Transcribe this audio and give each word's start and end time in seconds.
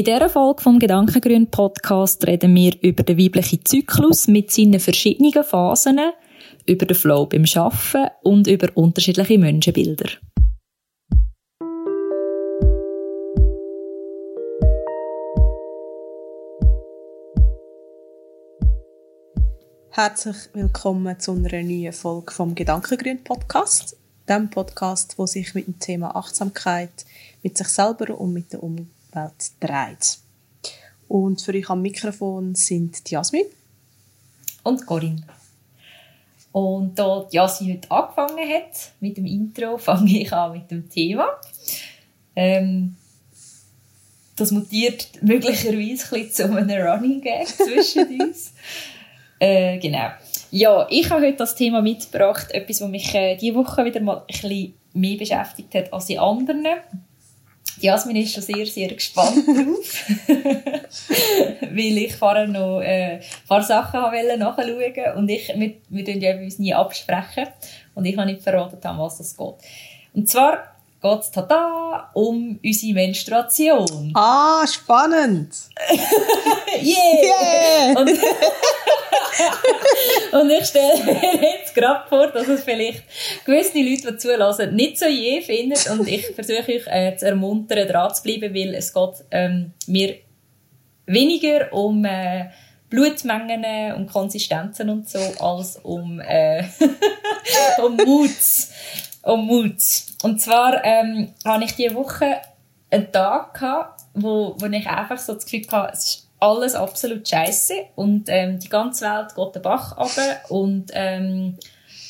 In 0.00 0.06
dieser 0.06 0.30
Folge 0.30 0.62
vom 0.62 0.78
Gedankengrün 0.78 1.50
Podcast 1.50 2.26
reden 2.26 2.54
wir 2.54 2.72
über 2.80 3.02
den 3.02 3.18
weiblichen 3.18 3.62
Zyklus 3.62 4.28
mit 4.28 4.50
seinen 4.50 4.80
verschiedenen 4.80 5.44
Phasen, 5.44 6.00
über 6.64 6.86
den 6.86 6.96
Flow 6.96 7.26
beim 7.26 7.44
Schaffen 7.44 8.06
und 8.22 8.46
über 8.46 8.68
unterschiedliche 8.74 9.36
Menschenbilder. 9.36 10.08
Herzlich 19.90 20.36
willkommen 20.54 21.20
zu 21.20 21.32
einer 21.32 21.62
neuen 21.62 21.92
Folge 21.92 22.32
vom 22.32 22.54
Gedankengrün 22.54 23.22
Podcast, 23.22 23.98
dem 24.26 24.48
Podcast, 24.48 25.18
wo 25.18 25.26
sich 25.26 25.54
mit 25.54 25.66
dem 25.66 25.78
Thema 25.78 26.16
Achtsamkeit 26.16 27.04
mit 27.42 27.58
sich 27.58 27.68
selber 27.68 28.18
und 28.18 28.32
mit 28.32 28.50
der 28.54 28.62
Umwelt 29.12 29.52
dreht. 29.60 30.18
Und 31.08 31.42
für 31.42 31.54
euch 31.54 31.68
am 31.68 31.82
Mikrofon 31.82 32.54
sind 32.54 33.08
die 33.10 33.14
Jasmin 33.14 33.46
und 34.62 34.86
Corinne. 34.86 35.24
Und 36.52 36.98
da 36.98 37.26
Jasmin 37.30 37.74
heute 37.74 37.90
angefangen 37.90 38.48
hat 38.48 38.92
mit 39.00 39.16
dem 39.16 39.26
Intro, 39.26 39.78
fange 39.78 40.20
ich 40.20 40.32
an 40.32 40.52
mit 40.52 40.70
dem 40.70 40.88
Thema. 40.88 41.26
Ähm, 42.36 42.96
das 44.36 44.52
mutiert 44.52 45.22
möglicherweise 45.22 46.16
ein 46.16 46.30
zu 46.30 46.44
einem 46.44 46.70
Running 46.70 47.20
Gag 47.20 47.46
zwischen 47.46 48.20
uns. 48.20 48.52
Äh, 49.38 49.78
genau. 49.78 50.10
Ja, 50.50 50.86
ich 50.90 51.10
habe 51.10 51.26
heute 51.26 51.38
das 51.38 51.54
Thema 51.54 51.82
mitgebracht, 51.82 52.50
etwas, 52.52 52.80
was 52.80 52.88
mich 52.88 53.14
äh, 53.14 53.36
diese 53.36 53.54
Woche 53.54 53.84
wieder 53.84 54.00
mal 54.00 54.18
ein 54.18 54.26
bisschen 54.26 54.74
mehr 54.92 55.18
beschäftigt 55.18 55.74
hat 55.74 55.92
als 55.92 56.06
die 56.06 56.18
anderen. 56.18 56.66
Jasmin 57.80 58.16
ist 58.16 58.32
schon 58.32 58.42
sehr, 58.42 58.66
sehr 58.66 58.88
gespannt 58.88 59.46
drauf, 59.46 60.04
weil 61.60 61.98
ich 61.98 62.14
vorher 62.16 62.46
noch 62.46 62.80
äh, 62.80 63.14
ein 63.14 63.20
paar 63.48 63.62
Sachen 63.62 64.00
wollte 64.00 64.38
nachschauen 64.38 65.16
und 65.16 65.28
ich, 65.28 65.48
wir, 65.54 65.74
wir 65.88 66.16
ja 66.16 66.36
uns 66.36 66.58
nie 66.58 66.74
absprechen 66.74 67.48
und 67.94 68.04
ich 68.04 68.16
habe 68.16 68.30
nicht 68.30 68.42
verraten, 68.42 68.78
um 68.88 68.98
was 68.98 69.18
das 69.18 69.36
geht. 69.36 69.54
Und 70.14 70.28
zwar 70.28 70.74
geht 71.00 71.20
es 71.20 71.30
tada 71.30 72.10
um 72.14 72.58
unsere 72.62 72.92
Menstruation. 72.94 74.12
Ah, 74.14 74.66
spannend! 74.66 75.54
yeah! 76.82 77.92
yeah. 77.92 77.98
Und, 77.98 78.10
und, 80.32 80.50
ich 80.50 80.64
stelle 80.66 81.04
mir 81.04 81.42
jetzt 81.42 81.74
gerade 81.74 82.08
vor, 82.08 82.28
dass 82.28 82.48
es 82.48 82.62
vielleicht 82.62 83.02
gewisse 83.44 83.78
Leute, 83.78 84.12
die 84.12 84.18
zulassen, 84.18 84.74
nicht 84.74 84.98
so 84.98 85.06
je 85.06 85.40
finden 85.40 85.78
und 85.92 86.08
ich 86.08 86.26
versuche 86.26 86.72
euch 86.72 86.86
äh, 86.86 87.16
zu 87.16 87.26
ermuntern, 87.26 87.86
dran 87.88 88.14
zu 88.14 88.22
bleiben, 88.22 88.54
weil 88.54 88.74
es 88.74 88.92
geht 88.92 89.24
ähm, 89.30 89.72
mir 89.86 90.16
weniger 91.06 91.72
um 91.72 92.04
äh, 92.04 92.50
Blutmengen 92.88 93.94
und 93.94 94.10
Konsistenzen 94.10 94.90
und 94.90 95.08
so, 95.08 95.18
als 95.38 95.76
um, 95.76 96.20
äh, 96.20 96.64
um 97.82 97.96
Mut 97.96 98.30
um 99.22 99.46
Mut. 99.46 99.82
Und 100.22 100.40
zwar 100.40 100.84
ähm, 100.84 101.34
hatte 101.44 101.64
ich 101.64 101.74
diese 101.74 101.94
Woche 101.94 102.36
einen 102.90 103.12
Tag, 103.12 103.54
gehabt, 103.54 104.02
wo, 104.14 104.56
wo 104.58 104.66
ich 104.66 104.86
einfach 104.86 105.18
so 105.18 105.34
das 105.34 105.44
Gefühl 105.44 105.66
hatte, 105.70 105.92
es 105.92 106.04
ist 106.04 106.29
alles 106.40 106.74
absolut 106.74 107.28
scheiße 107.28 107.74
und 107.96 108.24
ähm, 108.28 108.58
die 108.58 108.68
ganze 108.68 109.04
Welt 109.04 109.34
geht 109.34 109.54
den 109.54 109.62
Bach 109.62 109.96
runter 109.96 110.40
und 110.48 110.90
ähm, 110.94 111.58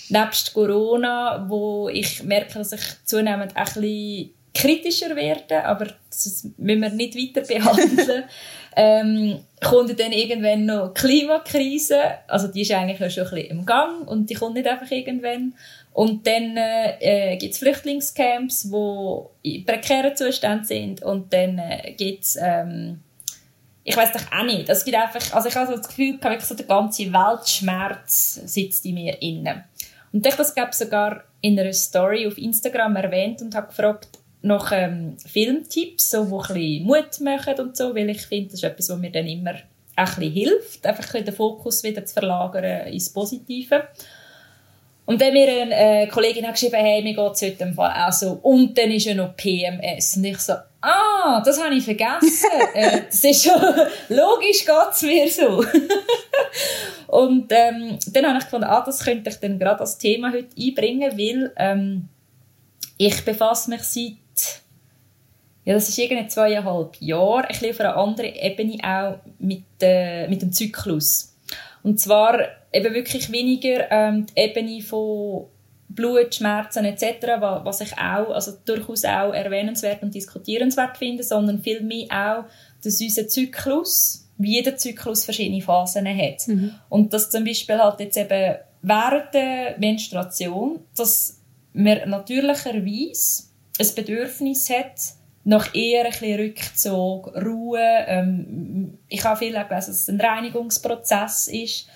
nebst 0.08 0.54
Corona, 0.54 1.44
wo 1.48 1.88
ich 1.88 2.22
merke, 2.22 2.54
dass 2.54 2.72
ich 2.72 2.82
zunehmend 3.04 3.56
ein 3.56 3.64
bisschen 3.64 4.30
kritischer 4.54 5.14
werde, 5.14 5.64
aber 5.64 5.86
das 6.08 6.48
müssen 6.56 6.80
wir 6.80 6.90
nicht 6.90 7.16
weiter 7.16 7.46
behandeln. 7.46 8.24
ähm, 8.76 9.40
kommt 9.62 9.98
dann 9.98 10.12
irgendwann 10.12 10.66
noch 10.66 10.94
die 10.94 11.00
Klimakrise, 11.00 12.00
also 12.26 12.48
die 12.48 12.62
ist 12.62 12.72
eigentlich 12.72 13.12
schon 13.12 13.24
ein 13.24 13.30
bisschen 13.30 13.50
im 13.50 13.66
Gang 13.66 14.08
und 14.08 14.28
die 14.28 14.34
kommt 14.34 14.54
nicht 14.54 14.66
einfach 14.66 14.90
irgendwann. 14.90 15.54
Und 15.92 16.26
dann 16.26 16.56
äh, 16.56 17.36
gibt 17.36 17.52
es 17.52 17.58
Flüchtlingscamps, 17.58 18.70
wo 18.70 19.32
in 19.42 19.64
prekären 19.64 20.16
Zuständen 20.16 20.64
sind. 20.64 21.02
Und 21.02 21.32
dann 21.32 21.58
äh, 21.58 21.94
gibt 21.96 22.24
es, 22.24 22.38
ähm, 22.40 23.00
ich 23.90 23.96
weiß 23.96 24.12
doch 24.12 24.32
auch 24.32 24.44
nicht, 24.44 24.68
es 24.68 24.84
gibt 24.84 24.96
einfach, 24.96 25.34
also 25.34 25.48
ich 25.48 25.56
habe 25.56 25.66
so 25.66 25.76
das 25.76 25.88
Gefühl, 25.88 26.18
ich 26.36 26.40
so 26.42 26.54
der 26.54 26.66
ganze 26.66 27.12
Weltschmerz 27.12 28.40
sitzt 28.44 28.86
in 28.86 28.94
mir 28.94 29.20
inne. 29.20 29.64
Und 30.12 30.24
ich 30.24 30.34
das 30.34 30.54
sogar 30.78 31.24
in 31.40 31.58
einer 31.58 31.72
Story 31.72 32.26
auf 32.26 32.38
Instagram 32.38 32.94
erwähnt 32.96 33.42
und 33.42 33.54
habe 33.54 33.66
gefragt 33.66 34.08
nach 34.42 34.70
ähm, 34.72 35.16
Filmtipps, 35.26 36.10
so, 36.10 36.30
wo 36.30 36.40
ein 36.40 36.54
bisschen 36.54 36.84
Mut 36.84 37.20
machen 37.20 37.54
und 37.58 37.76
so, 37.76 37.94
weil 37.94 38.10
ich 38.10 38.22
finde, 38.22 38.50
das 38.50 38.60
ist 38.60 38.64
etwas, 38.64 38.90
was 38.90 38.98
mir 38.98 39.10
dann 39.10 39.26
immer 39.26 39.54
ein 39.96 40.06
bisschen 40.06 40.32
hilft, 40.32 40.86
einfach 40.86 41.12
den 41.12 41.34
Fokus 41.34 41.82
wieder 41.82 42.04
zu 42.04 42.14
verlagern 42.14 42.86
ins 42.86 43.12
Positive. 43.12 43.88
Und 45.04 45.20
dann 45.20 45.32
mir 45.32 45.48
eine 45.48 45.74
äh, 45.74 46.06
Kollegin 46.06 46.46
hat 46.46 46.54
geschrieben, 46.54 46.76
hey, 46.76 47.02
mir 47.02 47.14
geht 47.14 47.32
es 47.32 47.42
heute 47.42 47.64
Fall 47.74 47.92
auch 48.06 48.12
so. 48.12 48.38
Und 48.42 48.78
dann 48.78 48.92
ist 48.92 49.06
ja 49.06 49.14
noch 49.14 49.36
PMS. 49.36 50.16
Und 50.16 50.24
ich 50.24 50.38
so, 50.38 50.54
ah, 50.80 51.42
das 51.44 51.62
habe 51.62 51.74
ich 51.74 51.84
vergessen. 51.84 52.50
äh, 52.74 53.02
das 53.06 53.24
ist 53.24 53.44
schon, 53.44 53.60
logisch 54.08 54.64
geht 54.64 54.92
es 54.92 55.02
mir 55.02 55.28
so. 55.28 55.64
und 57.06 57.50
ähm, 57.50 57.98
dann 58.12 58.26
habe 58.26 58.38
ich 58.38 58.44
gefunden, 58.44 58.66
ah, 58.66 58.82
das 58.84 59.04
könnte 59.04 59.30
ich 59.30 59.36
dann 59.36 59.58
gerade 59.58 59.80
als 59.80 59.98
Thema 59.98 60.32
heute 60.32 60.48
einbringen, 60.58 61.12
weil 61.16 61.52
ähm, 61.56 62.08
ich 62.96 63.24
befasse 63.24 63.70
mich 63.70 63.82
seit, 63.82 64.62
ja, 65.64 65.74
das 65.74 65.88
ist 65.88 65.98
irgendwie 65.98 66.28
zweieinhalb 66.28 66.96
Jahre, 67.00 67.42
ein 67.42 67.48
bisschen 67.48 67.70
auf 67.70 67.80
einer 67.80 67.96
anderen 67.96 68.34
Ebene 68.34 68.78
auch 68.82 69.18
mit, 69.38 69.64
äh, 69.80 70.28
mit 70.28 70.42
dem 70.42 70.52
Zyklus. 70.52 71.34
Und 71.82 71.98
zwar 71.98 72.40
eben 72.72 72.94
wirklich 72.94 73.32
weniger 73.32 73.90
ähm, 73.90 74.26
die 74.26 74.40
Ebene 74.40 74.82
von 74.82 75.46
Blut, 75.90 76.34
Schmerzen 76.34 76.84
etc., 76.84 77.26
was 77.64 77.80
ich 77.80 77.92
auch, 77.94 78.30
also 78.30 78.52
durchaus 78.64 79.04
auch 79.04 79.32
erwähnenswert 79.32 80.02
und 80.02 80.14
diskutierenswert 80.14 80.96
finde, 80.96 81.22
sondern 81.22 81.60
vielmehr 81.60 82.06
auch, 82.10 82.44
dass 82.82 83.00
unser 83.00 83.26
Zyklus, 83.26 84.28
wie 84.38 84.54
jeder 84.54 84.76
Zyklus 84.76 85.24
verschiedene 85.24 85.60
Phasen 85.60 86.06
hat. 86.06 86.46
Mhm. 86.46 86.74
Und 86.88 87.12
dass 87.12 87.30
zum 87.30 87.44
Beispiel 87.44 87.78
halt 87.78 88.00
jetzt 88.00 88.16
eben 88.16 88.56
während 88.82 89.34
der 89.34 89.78
Menstruation, 89.78 90.78
dass 90.96 91.40
man 91.72 92.08
natürlicherweise 92.08 93.44
ein 93.78 93.94
Bedürfnis 93.94 94.70
hat, 94.70 94.94
nach 95.42 95.74
eher 95.74 96.04
ein 96.04 96.10
bisschen 96.10 96.40
Rückzug, 96.40 97.34
Ruhe. 97.34 97.80
Ähm, 97.80 98.98
ich 99.08 99.24
habe 99.24 99.38
viel 99.38 99.52
gelesen, 99.52 99.68
dass 99.70 99.88
es 99.88 100.08
ein 100.08 100.20
Reinigungsprozess 100.20 101.48
ist 101.48 101.88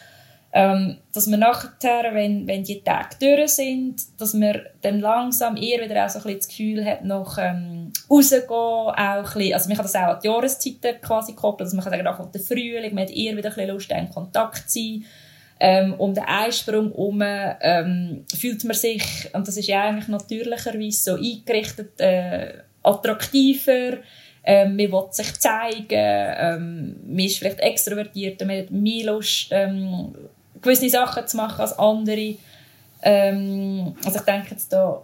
ähm, 0.57 0.99
dass 1.13 1.29
wir 1.29 1.37
nachher, 1.37 2.15
wenn, 2.15 2.47
wenn 2.47 2.63
die 2.63 2.81
Tage 2.81 3.17
durch 3.21 3.55
sind, 3.55 3.97
dass 4.21 4.35
man 4.35 4.61
dann 4.83 5.01
langsam 5.01 5.57
eher 5.57 5.85
wieder 5.85 6.07
auch 6.07 6.09
so 6.09 6.21
ein 6.21 6.23
bisschen 6.23 6.39
das 6.39 6.49
Gefühl 6.49 6.85
hat, 6.85 7.05
noch 7.05 7.39
ähm, 7.39 7.93
rausgehen, 8.09 8.49
auch 8.49 8.95
ein 8.95 9.23
bisschen, 9.25 9.53
also 9.53 9.69
man 9.69 9.77
kann 9.77 9.85
das 9.85 9.97
auch 9.97 10.01
an 10.01 10.21
die 10.23 10.29
Jahreszeiten 10.29 11.01
quasi 11.03 11.33
koppeln, 11.35 11.67
also 11.67 11.77
man 11.77 11.83
kann 11.83 11.93
sagen, 11.93 12.05
nach 12.05 12.31
der 12.31 12.41
Frühling, 12.41 12.95
man 12.95 13.03
hat 13.03 13.11
eher 13.11 13.37
wieder 13.37 13.49
ein 13.49 13.55
bisschen 13.55 13.71
Lust, 13.71 13.91
in 13.91 14.11
Kontakt 14.11 14.71
zu 14.71 14.79
sein. 14.79 15.05
Ähm, 15.59 15.95
um 15.95 16.15
den 16.15 16.25
Einsprung 16.25 16.91
herum 16.91 17.21
ähm, 17.23 18.25
fühlt 18.37 18.63
man 18.65 18.77
sich, 18.77 19.05
und 19.33 19.49
das 19.49 19.57
ist 19.57 19.67
ja 19.67 19.85
eigentlich 19.85 20.09
natürlicherweise 20.09 21.03
so 21.03 21.15
eingerichtet, 21.15 22.01
äh, 22.01 22.59
attraktiver, 22.83 23.99
ähm, 24.45 24.77
man 24.77 24.93
will 24.93 25.07
sich 25.11 25.33
zeigen, 25.41 25.87
ähm, 25.91 26.97
man 27.07 27.19
ist 27.25 27.39
vielleicht 27.39 27.61
extrovertierter, 27.61 28.45
man 28.45 28.59
hat 28.59 28.71
mehr 28.71 29.07
Lust, 29.07 29.49
ähm, 29.51 30.15
gewisse 30.65 30.89
Sachen 30.89 31.27
zu 31.27 31.37
machen 31.37 31.61
als 31.61 31.79
andere. 31.79 32.37
Ähm, 33.03 33.95
also 34.05 34.19
ich 34.19 34.25
denke 34.25 34.51
jetzt 34.51 34.73
da 34.73 35.03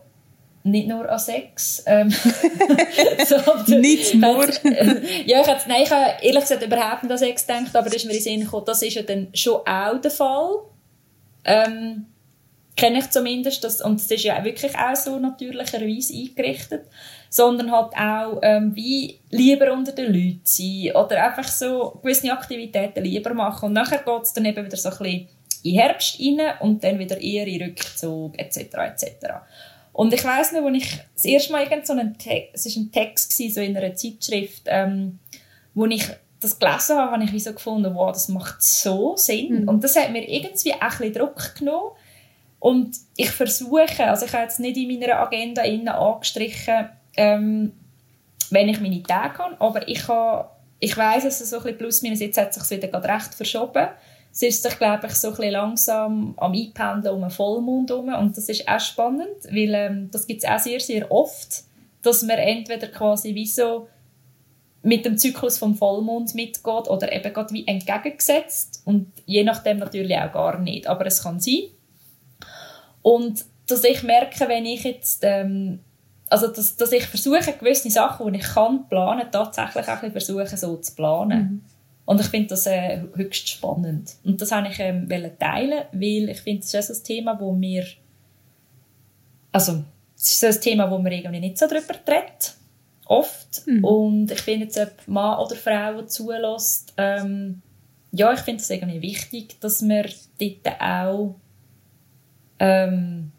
nicht 0.62 0.88
nur 0.88 1.08
an 1.08 1.18
Sex. 1.18 1.82
Ähm, 1.86 2.10
so, 3.26 3.74
nicht 3.74 4.14
nur? 4.14 4.46
ja, 5.26 5.40
ich 5.40 5.46
hätte, 5.46 5.68
nein, 5.68 5.82
ich 5.82 5.90
habe 5.90 6.12
ehrlich 6.22 6.42
gesagt 6.42 6.62
überhaupt 6.62 7.02
nicht 7.02 7.12
an 7.12 7.18
Sex 7.18 7.46
gedacht, 7.46 7.74
aber 7.74 7.86
das 7.86 7.96
ist 7.96 8.04
mir 8.04 8.12
in 8.12 8.18
den 8.18 8.22
Sinn 8.22 8.40
gekommen, 8.40 8.64
das 8.66 8.82
ist 8.82 8.94
ja 8.94 9.02
dann 9.02 9.28
schon 9.34 9.60
auch 9.66 10.00
der 10.00 10.10
Fall. 10.10 10.50
Ähm, 11.44 12.06
kenne 12.76 12.98
ich 12.98 13.10
zumindest, 13.10 13.62
das, 13.64 13.80
und 13.82 14.00
das 14.00 14.10
ist 14.10 14.24
ja 14.24 14.42
wirklich 14.44 14.76
auch 14.76 14.96
so 14.96 15.18
natürlicherweise 15.18 16.14
eingerichtet, 16.14 16.86
sondern 17.28 17.72
halt 17.72 17.92
auch, 17.94 18.40
ähm, 18.42 18.74
wie 18.74 19.20
lieber 19.30 19.72
unter 19.72 19.92
den 19.92 20.12
Leuten 20.12 20.40
sein 20.44 20.92
oder 20.94 21.24
einfach 21.24 21.50
so 21.50 21.98
gewisse 22.02 22.32
Aktivitäten 22.32 23.04
lieber 23.04 23.34
machen 23.34 23.66
und 23.66 23.72
nachher 23.72 23.98
geht 23.98 24.22
es 24.22 24.32
dann 24.32 24.44
eben 24.44 24.64
wieder 24.64 24.76
so 24.76 24.90
ein 24.90 24.98
bisschen 24.98 25.28
in 25.62 25.74
Herbst 25.74 26.18
rein 26.20 26.40
und 26.60 26.82
dann 26.84 26.98
wieder 26.98 27.20
eher 27.20 27.46
in 27.46 27.62
Rückzug 27.62 28.38
etc. 28.38 28.58
etc. 28.58 29.06
Und 29.92 30.14
ich 30.14 30.24
weiß 30.24 30.52
noch, 30.52 30.64
als 30.64 30.76
ich 30.76 30.98
das 31.14 31.24
erste 31.24 31.52
Mal 31.52 31.64
irgend 31.64 31.86
so 31.86 31.92
einen 31.92 32.16
Text, 32.16 32.66
es 32.66 32.76
war 32.76 32.82
ein 32.82 32.92
Text 32.92 33.36
gewesen, 33.36 33.54
so 33.54 33.60
in 33.60 33.76
einer 33.76 33.94
Zeitschrift, 33.94 34.62
ähm, 34.66 35.18
wo 35.74 35.86
ich 35.86 36.06
das 36.40 36.58
gelesen 36.58 36.96
habe, 36.96 37.12
habe 37.12 37.24
ich 37.24 37.32
wie 37.32 37.40
so 37.40 37.52
gefunden, 37.52 37.94
wow, 37.94 38.12
das 38.12 38.28
macht 38.28 38.62
so 38.62 39.16
Sinn. 39.16 39.62
Mhm. 39.62 39.68
Und 39.68 39.84
das 39.84 39.96
hat 39.96 40.10
mir 40.10 40.26
irgendwie 40.26 40.72
auch 40.74 40.80
ein 40.80 40.90
bisschen 40.90 41.14
Druck 41.14 41.54
genommen. 41.56 41.90
Und 42.58 42.96
ich 43.16 43.30
versuche, 43.30 44.04
also 44.06 44.26
ich 44.26 44.32
habe 44.32 44.44
jetzt 44.44 44.60
nicht 44.60 44.76
in 44.76 44.88
meiner 44.88 45.18
Agenda 45.18 45.62
innen 45.62 45.88
angestrichen, 45.88 46.88
ähm, 47.16 47.72
wenn 48.50 48.68
ich 48.68 48.80
meine 48.80 49.02
Tage 49.02 49.38
habe, 49.38 49.60
aber 49.60 49.88
ich 49.88 50.06
habe 50.08 50.48
ich 50.80 50.96
weiß 50.96 51.24
dass 51.24 51.40
es 51.40 51.50
so 51.50 51.58
ein 51.58 51.62
bisschen 51.62 51.78
plus 51.78 52.02
minus, 52.02 52.20
jetzt 52.20 52.38
hat 52.38 52.56
es 52.56 52.68
sich 52.68 52.78
wieder 52.78 52.88
gerade 52.88 53.08
recht 53.08 53.34
verschoben. 53.34 53.88
Es 54.32 54.42
ist 54.42 54.62
sich, 54.62 54.78
glaube 54.78 55.06
ich, 55.06 55.14
so 55.14 55.28
ein 55.28 55.34
bisschen 55.34 55.52
langsam 55.52 56.34
am 56.36 56.52
Einpendeln 56.52 57.14
um 57.14 57.22
einen 57.22 57.30
Vollmond 57.30 57.90
herum. 57.90 58.14
Und 58.14 58.36
das 58.36 58.48
ist 58.48 58.68
auch 58.68 58.80
spannend, 58.80 59.44
weil 59.44 59.74
ähm, 59.74 60.08
das 60.12 60.26
gibt 60.26 60.44
es 60.44 60.48
auch 60.48 60.58
sehr, 60.58 60.80
sehr 60.80 61.10
oft, 61.10 61.64
dass 62.02 62.22
man 62.22 62.38
entweder 62.38 62.86
quasi 62.88 63.34
wie 63.34 63.46
so 63.46 63.88
mit 64.82 65.04
dem 65.04 65.18
Zyklus 65.18 65.58
vom 65.58 65.74
Vollmond 65.74 66.34
mitgeht 66.34 66.88
oder 66.88 67.12
eben 67.12 67.32
gerade 67.34 67.52
wie 67.52 67.66
entgegengesetzt 67.66 68.82
und 68.86 69.12
je 69.26 69.44
nachdem 69.44 69.78
natürlich 69.78 70.16
auch 70.16 70.32
gar 70.32 70.58
nicht, 70.58 70.86
aber 70.86 71.04
es 71.04 71.22
kann 71.22 71.38
sein. 71.38 71.64
Und 73.02 73.44
dass 73.66 73.84
ich 73.84 74.02
merke, 74.02 74.48
wenn 74.48 74.64
ich 74.64 74.84
jetzt 74.84 75.20
ähm, 75.22 75.80
also 76.30 76.46
dass, 76.46 76.76
dass 76.76 76.92
ich 76.92 77.04
versuche, 77.04 77.52
gewisse 77.58 77.90
Sachen, 77.90 78.32
die 78.32 78.38
ich 78.38 78.46
kann 78.46 78.88
planen, 78.88 79.26
tatsächlich 79.30 79.88
auch 79.88 80.02
ein 80.02 80.12
versuchen, 80.12 80.56
so 80.56 80.76
zu 80.76 80.94
planen. 80.94 81.38
Mhm. 81.38 81.62
Und 82.04 82.20
ich 82.20 82.26
finde 82.26 82.48
das 82.48 82.66
äh, 82.66 83.02
höchst 83.14 83.48
spannend. 83.48 84.16
Und 84.24 84.40
das 84.40 84.50
wollte 84.50 84.70
ich 84.70 84.80
ähm, 84.80 85.08
teilen, 85.38 85.84
weil 85.92 86.28
ich 86.28 86.40
finde, 86.40 86.66
das 86.70 86.90
ist 86.90 87.02
ein 87.02 87.06
Thema, 87.06 87.38
wo 87.38 87.52
mir 87.52 87.84
also 89.52 89.84
es 90.16 90.42
ist 90.42 90.44
ein 90.44 90.60
Thema, 90.62 90.90
wo 90.90 90.98
man 90.98 91.12
irgendwie 91.12 91.40
nicht 91.40 91.58
so 91.58 91.66
drüber 91.66 91.94
redet, 92.06 92.54
oft. 93.06 93.66
Mhm. 93.66 93.84
Und 93.84 94.30
ich 94.30 94.40
finde 94.40 94.66
jetzt, 94.66 94.78
ob 94.78 95.08
Mann 95.08 95.38
oder 95.38 95.56
Frau 95.56 96.02
zulässt, 96.02 96.92
ähm, 96.96 97.62
ja, 98.12 98.32
ich 98.32 98.40
finde 98.40 98.60
es 98.60 98.70
irgendwie 98.70 99.02
wichtig, 99.02 99.60
dass 99.60 99.82
man 99.82 100.06
dort 100.38 100.80
auch 100.80 101.36
ähm, 102.58 103.32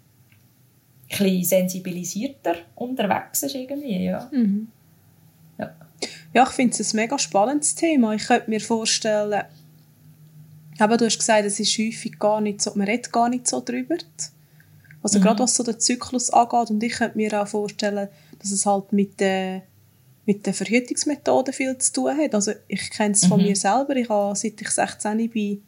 bisschen 1.08 1.44
sensibilisierter 1.44 2.56
unterwegs 2.76 3.44
ist 3.44 3.56
irgendwie, 3.56 4.06
ja. 4.06 4.30
Mhm. 4.32 4.70
Ja. 6.34 6.44
ich 6.44 6.50
finde 6.50 6.78
es 6.80 6.94
ein 6.94 6.98
mega 6.98 7.20
spannendes 7.20 7.76
Thema. 7.76 8.14
Ich 8.14 8.28
könnte 8.28 8.50
mir 8.50 8.62
vorstellen, 8.62 9.44
aber 10.80 10.98
du 10.98 11.06
hast 11.06 11.20
gesagt, 11.20 11.46
es 11.46 11.60
ist 11.60 11.78
häufig 11.78 12.18
gar 12.18 12.42
nicht 12.42 12.62
so, 12.62 12.72
man 12.76 12.88
redet 12.88 13.12
gar 13.12 13.30
nicht 13.30 13.48
so 13.48 13.62
drüber. 13.62 13.98
Also 15.04 15.20
mhm. 15.20 15.24
gerade 15.24 15.40
was 15.40 15.56
so 15.56 15.64
den 15.64 15.80
Zyklus 15.80 16.30
angeht 16.30 16.70
und 16.70 16.84
ich 16.84 16.94
könnte 16.94 17.18
mir 17.18 17.42
auch 17.42 17.48
vorstellen, 17.48 18.08
dass 18.40 18.52
es 18.52 18.66
halt 18.66 18.94
mit 18.94 19.20
der 19.20 19.64
mit 20.26 20.46
den 20.46 20.54
Verhütungsmethoden 20.54 21.54
viel 21.54 21.78
zu 21.80 21.94
tun 21.94 22.18
hat. 22.18 22.36
Also 22.36 22.54
ich 22.68 22.92
kenne 22.92 23.14
es 23.14 23.26
von 23.26 23.40
mhm. 23.40 23.48
mir 23.48 23.56
selber. 23.56 23.96
Ich 23.96 24.08
habe, 24.08 24.36
seit 24.36 24.62
ich 24.62 24.70
16 24.70 25.30
bin, 25.30 25.64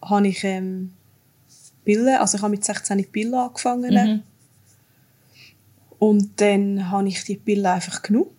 habe 0.00 0.28
ich 0.28 0.44
ähm, 0.44 0.92
Pillen, 1.84 2.16
also 2.16 2.36
ich 2.36 2.42
habe 2.42 2.52
mit 2.52 2.64
16 2.64 2.98
die 2.98 3.04
Pillen 3.04 3.34
angefangen. 3.34 3.92
Mhm. 3.92 4.22
Und 5.98 6.40
dann 6.40 6.90
habe 6.90 7.08
ich 7.08 7.24
die 7.24 7.36
Pillen 7.36 7.66
einfach 7.66 8.02
genommen. 8.02 8.30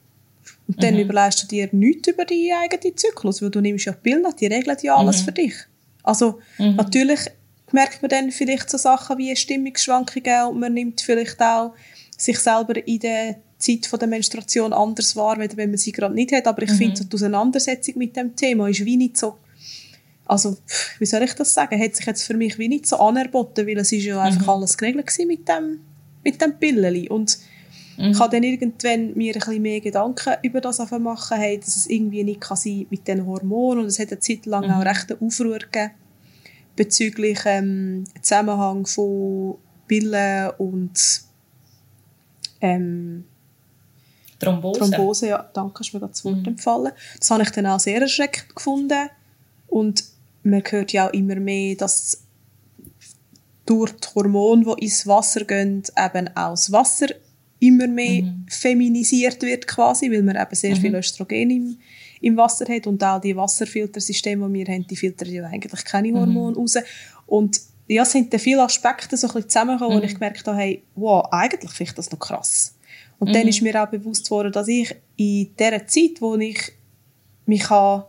Und 0.68 0.81
dann 0.81 0.94
mhm. 0.94 1.01
überlegst 1.01 1.44
du 1.44 1.48
dir 1.48 1.69
nichts 1.71 2.07
über 2.07 2.25
deinen 2.25 2.63
eigenen 2.63 2.98
Zyklus, 2.98 3.42
weil 3.42 3.50
du 3.50 3.62
nimmst 3.62 3.86
ja 3.86 3.92
Pillen, 3.92 4.25
die 4.39 4.48
regeln 4.48 4.77
ja 4.81 4.95
alles 4.95 5.21
mhm. 5.21 5.25
für 5.25 5.31
dich. 5.33 5.54
Also 6.04 6.39
mhm. 6.57 6.75
natürlich 6.75 7.19
merkt 7.71 8.01
man 8.01 8.10
dann 8.10 8.31
vielleicht 8.31 8.69
so 8.69 8.77
Sachen 8.77 9.18
wie 9.18 9.36
Stimmungsschwankungen 9.36 10.48
und 10.48 10.60
man 10.60 10.74
nimmt 10.74 11.01
vielleicht 11.01 11.42
auch 11.42 11.74
sich 12.18 12.39
selber 12.39 12.75
in 12.88 13.00
der 13.00 13.36
Zeit 13.57 13.86
von 13.86 14.00
der 14.00 14.07
Menstruation 14.07 14.74
anders 14.74 15.15
wahr, 15.15 15.38
wenn 15.38 15.69
man 15.69 15.77
sie 15.77 15.92
gerade 15.92 16.13
nicht 16.13 16.31
hat. 16.31 16.48
Aber 16.48 16.62
ich 16.62 16.71
mhm. 16.71 16.77
finde, 16.77 16.98
so 16.98 17.04
die 17.06 17.15
Auseinandersetzung 17.15 17.98
mit 17.98 18.15
dem 18.15 18.36
Thema 18.36 18.69
ist 18.69 18.86
wie 18.86 18.98
nicht 18.98 19.18
so 19.18 19.38
also, 20.25 20.57
wie 21.00 21.06
soll 21.06 21.24
ich 21.24 21.33
das 21.33 21.54
sagen, 21.54 21.80
hat 21.80 21.95
sich 21.95 22.06
jetzt 22.06 22.24
für 22.24 22.33
mich 22.33 22.57
wie 22.57 22.69
nicht 22.69 22.88
so 22.88 22.98
anerboten, 22.98 23.68
weil 23.68 23.77
es 23.77 23.92
ist 23.92 24.06
ja 24.06 24.21
einfach 24.21 24.44
mhm. 24.44 24.50
alles 24.50 24.77
geregelt 24.77 25.12
mit 25.27 25.48
dem, 25.48 25.81
mit 26.24 26.42
dem 26.42 26.57
Pilleli. 26.57 27.10
Und 27.10 27.38
mhm. 27.98 28.12
ich 28.12 28.19
habe 28.19 28.36
dann 28.36 28.44
irgendwann 28.44 29.13
mir 29.16 29.34
ein 29.34 29.40
bisschen 29.40 29.62
mehr 29.62 29.81
Gedanken 29.81 30.34
über 30.42 30.62
das 30.62 30.80
machen, 30.92 31.38
hey, 31.38 31.60
dass 31.60 31.75
es 31.75 31.88
irgendwie 31.88 32.24
nicht 32.24 32.42
kann 32.42 32.57
sein 32.57 32.86
mit 32.90 33.07
den 33.07 33.25
Hormonen 33.25 33.84
und 33.84 33.88
es 33.90 34.00
hat 34.00 34.12
eine 34.12 34.19
Zeit 34.19 34.45
lang 34.45 34.68
mhm. 34.68 34.74
auch 34.74 34.86
recht 34.86 35.12
einen 35.12 35.22
Aufruhr 35.22 35.60
gegeben 35.60 35.92
bezüglich 36.75 37.40
ähm, 37.45 38.06
Zusammenhang 38.22 38.86
von 38.86 39.57
Pillen 39.88 40.51
und 40.57 41.24
ähm, 42.62 43.25
Thrombose. 44.39 44.80
Thrombose, 44.80 45.28
ja, 45.28 45.50
danke, 45.54 45.80
hast 45.80 45.94
mir 45.94 46.00
das 46.00 46.25
Wort 46.25 46.38
mhm. 46.38 46.48
empfallen. 46.48 46.92
Das 47.19 47.31
habe 47.31 47.44
ich 47.44 47.51
dann 47.51 47.68
auch 47.68 47.80
sehr 47.80 48.01
erschreckend 48.01 48.56
gefunden 48.56 49.10
und 49.68 50.04
man 50.44 50.63
hört 50.68 50.92
ja 50.92 51.07
auch 51.07 51.13
immer 51.13 51.36
mehr, 51.36 51.75
dass 51.75 52.24
durch 53.66 53.92
die 53.94 54.07
Hormone, 54.16 54.66
die 54.66 54.86
ins 54.86 55.07
Wasser 55.07 55.46
gehen, 55.46 55.84
eben 55.98 56.28
auch 56.36 56.51
das 56.51 56.72
Wasser 56.72 57.07
immer 57.63 57.88
mehr 57.88 58.24
mhm. 58.24 58.45
feminisiert 58.50 59.42
wird 59.42 59.68
quasi, 59.68 60.12
weil 60.12 60.24
man 60.24 60.36
eben 60.36 60.56
sehr 60.56 60.75
mhm. 60.75 60.81
viel 60.81 60.95
Östrogen 60.95 61.50
im, 61.50 61.77
im 62.21 62.38
Wasser 62.38 62.65
hat 62.68 62.88
und 62.88 63.04
auch 63.04 63.21
die 63.21 63.36
Wasserfiltersysteme, 63.36 64.48
die 64.48 64.54
wir 64.54 64.74
haben, 64.74 64.86
die 64.86 64.95
filtern 64.95 65.31
ja 65.31 65.45
eigentlich 65.45 65.86
keine 65.86 66.10
mhm. 66.10 66.18
Hormone 66.18 66.51
mhm. 66.51 66.57
raus. 66.57 66.77
Und 67.25 67.62
ja, 67.88 68.04
es 68.04 68.12
sind 68.12 68.33
da 68.33 68.38
viele 68.38 68.63
Aspekte 68.63 69.15
so 69.15 69.27
ein 69.27 69.33
bisschen 69.33 69.50
zusammengekommen, 69.50 69.95
mhm. 69.95 70.01
und 70.01 70.07
ich 70.07 70.13
gemerkt 70.13 70.45
habe, 70.45 70.57
hey, 70.57 70.83
wow, 70.95 71.25
eigentlich 71.31 71.71
finde 71.71 71.92
ich 71.92 71.95
das 71.95 72.12
noch 72.12 72.19
krass. 72.19 72.75
Und 73.19 73.30
mhm. 73.30 73.33
dann 73.33 73.48
ist 73.48 73.62
mir 73.62 73.81
auch 73.81 73.89
bewusst 73.89 74.30
worden, 74.30 74.51
dass 74.51 74.68
ich 74.68 74.94
in 75.15 75.56
dieser 75.57 75.88
Zeit, 75.88 76.19
wo 76.19 76.36
ich 76.36 76.60
mich 77.45 77.69
auch 77.71 78.07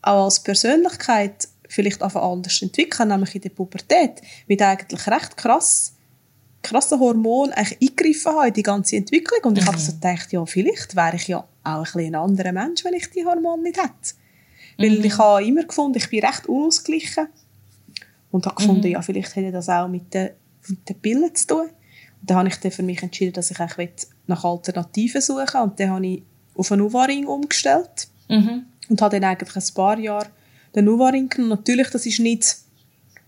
als 0.00 0.42
Persönlichkeit 0.42 1.48
vielleicht 1.68 2.02
einfach 2.02 2.22
anders 2.22 2.60
entwickeln, 2.62 3.08
nämlich 3.08 3.34
in 3.34 3.40
der 3.40 3.48
Pubertät, 3.50 4.22
mit 4.46 4.62
eigentlich 4.62 5.06
recht 5.06 5.36
krass 5.36 5.93
krassen 6.64 6.98
Hormon 6.98 7.52
eigentlich 7.52 7.80
eingegriffen 7.80 8.32
habe 8.32 8.48
in 8.48 8.54
die 8.54 8.62
ganze 8.62 8.96
Entwicklung. 8.96 9.38
Und 9.44 9.58
ich 9.58 9.64
mhm. 9.64 9.68
habe 9.68 9.78
so 9.78 9.92
gedacht, 9.92 10.32
ja, 10.32 10.44
vielleicht 10.44 10.96
wäre 10.96 11.16
ich 11.16 11.28
ja 11.28 11.38
auch 11.38 11.46
ein, 11.64 11.82
bisschen 11.82 12.00
ein 12.00 12.14
anderer 12.16 12.52
Mensch, 12.52 12.84
wenn 12.84 12.94
ich 12.94 13.08
die 13.10 13.24
Hormone 13.24 13.62
nicht 13.62 13.80
hätte. 13.80 14.14
Weil 14.78 14.98
mhm. 14.98 15.04
ich 15.04 15.18
habe 15.18 15.44
immer 15.44 15.62
gefunden, 15.62 15.98
ich 15.98 16.10
bin 16.10 16.24
recht 16.24 16.46
unausgeglichen. 16.46 17.28
Und 18.30 18.46
habe 18.46 18.56
gefunden, 18.56 18.86
mhm. 18.88 18.92
ja, 18.94 19.02
vielleicht 19.02 19.36
hätte 19.36 19.52
das 19.52 19.68
auch 19.68 19.86
mit 19.86 20.12
den, 20.12 20.30
mit 20.66 20.88
den 20.88 20.98
Pillen 20.98 21.34
zu 21.34 21.46
tun. 21.46 21.66
Und 22.20 22.30
dann 22.30 22.38
habe 22.38 22.48
ich 22.48 22.56
dann 22.56 22.72
für 22.72 22.82
mich 22.82 23.02
entschieden, 23.02 23.32
dass 23.32 23.50
ich 23.50 23.60
eigentlich 23.60 23.90
nach 24.26 24.42
Alternativen 24.42 25.20
suchen 25.20 25.60
Und 25.60 25.78
dann 25.78 25.90
habe 25.90 26.06
ich 26.06 26.22
auf 26.56 26.72
einen 26.72 26.82
Uvaring 26.82 27.26
umgestellt. 27.26 28.08
Mhm. 28.28 28.64
Und 28.88 29.00
habe 29.00 29.20
dann 29.20 29.30
eigentlich 29.30 29.54
ein 29.54 29.74
paar 29.74 29.98
Jahre 29.98 30.26
den 30.74 30.86
Nuvaring 30.86 31.28
genommen. 31.28 31.50
Natürlich, 31.50 31.90
das 31.90 32.06
ist 32.06 32.18
nicht, 32.18 32.56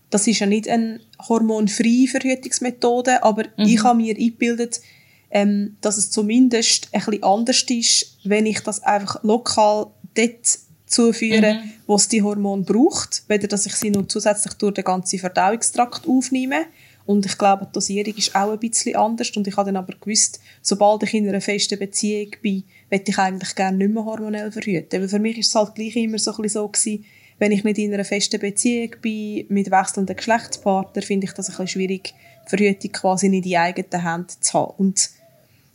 das 0.09 0.27
ist 0.27 0.39
ja 0.39 0.47
nicht 0.47 0.69
eine 0.69 0.99
hormonfreie 1.27 2.07
Verhütungsmethode, 2.07 3.23
aber 3.23 3.43
mhm. 3.57 3.65
ich 3.65 3.83
habe 3.83 3.97
mir 3.97 4.15
eingebildet, 4.15 4.81
ähm, 5.29 5.75
dass 5.81 5.97
es 5.97 6.11
zumindest 6.11 6.89
ein 6.93 7.01
bisschen 7.01 7.23
anders 7.23 7.63
ist, 7.69 8.17
wenn 8.23 8.45
ich 8.45 8.61
das 8.61 8.81
einfach 8.83 9.21
lokal 9.23 9.87
dort 10.15 10.59
zuführe, 10.85 11.55
mhm. 11.55 11.71
wo 11.85 11.95
es 11.95 12.07
die 12.07 12.21
Hormone 12.21 12.63
braucht, 12.63 13.23
weder 13.27 13.47
dass 13.47 13.65
ich 13.65 13.75
sie 13.75 13.91
noch 13.91 14.07
zusätzlich 14.07 14.53
durch 14.53 14.75
den 14.75 14.85
ganzen 14.85 15.19
Verdauungstrakt 15.19 16.07
aufnehme. 16.07 16.65
Und 17.05 17.25
ich 17.25 17.37
glaube, 17.37 17.65
die 17.65 17.71
Dosierung 17.71 18.15
ist 18.15 18.35
auch 18.35 18.51
ein 18.51 18.59
bisschen 18.59 18.95
anders. 18.95 19.31
Und 19.35 19.47
ich 19.47 19.55
habe 19.55 19.67
dann 19.67 19.77
aber 19.77 19.93
gewusst, 19.97 20.41
sobald 20.61 21.03
ich 21.03 21.13
in 21.13 21.27
einer 21.27 21.39
festen 21.39 21.79
Beziehung 21.79 22.31
bin, 22.41 22.63
möchte 22.91 23.11
ich 23.11 23.17
eigentlich 23.17 23.55
gerne 23.55 23.77
nicht 23.77 23.93
mehr 23.93 24.03
hormonell 24.03 24.51
verhüten. 24.51 25.01
Weil 25.01 25.07
für 25.07 25.19
mich 25.19 25.37
ist 25.37 25.49
es 25.49 25.55
halt 25.55 25.75
gleich 25.75 25.95
immer 25.95 26.19
so 26.19 26.31
ein 26.31 26.41
bisschen 26.41 26.61
so 26.61 26.67
gewesen, 26.67 27.05
wenn 27.39 27.51
ich 27.51 27.63
nicht 27.63 27.77
in 27.77 27.93
einer 27.93 28.05
festen 28.05 28.39
Beziehung 28.39 28.95
bin, 29.01 29.45
mit 29.49 29.69
wechselnden 29.69 30.15
Geschlechtspartnern, 30.15 31.03
finde 31.03 31.27
ich 31.27 31.33
das 31.33 31.47
ein 31.47 31.51
bisschen 31.51 31.67
schwierig, 31.67 32.13
Verhütung 32.45 32.91
quasi 32.91 33.27
in 33.27 33.41
die 33.41 33.57
eigenen 33.57 34.03
Hände 34.03 34.33
zu 34.39 34.53
haben. 34.53 34.73
Und 34.77 35.09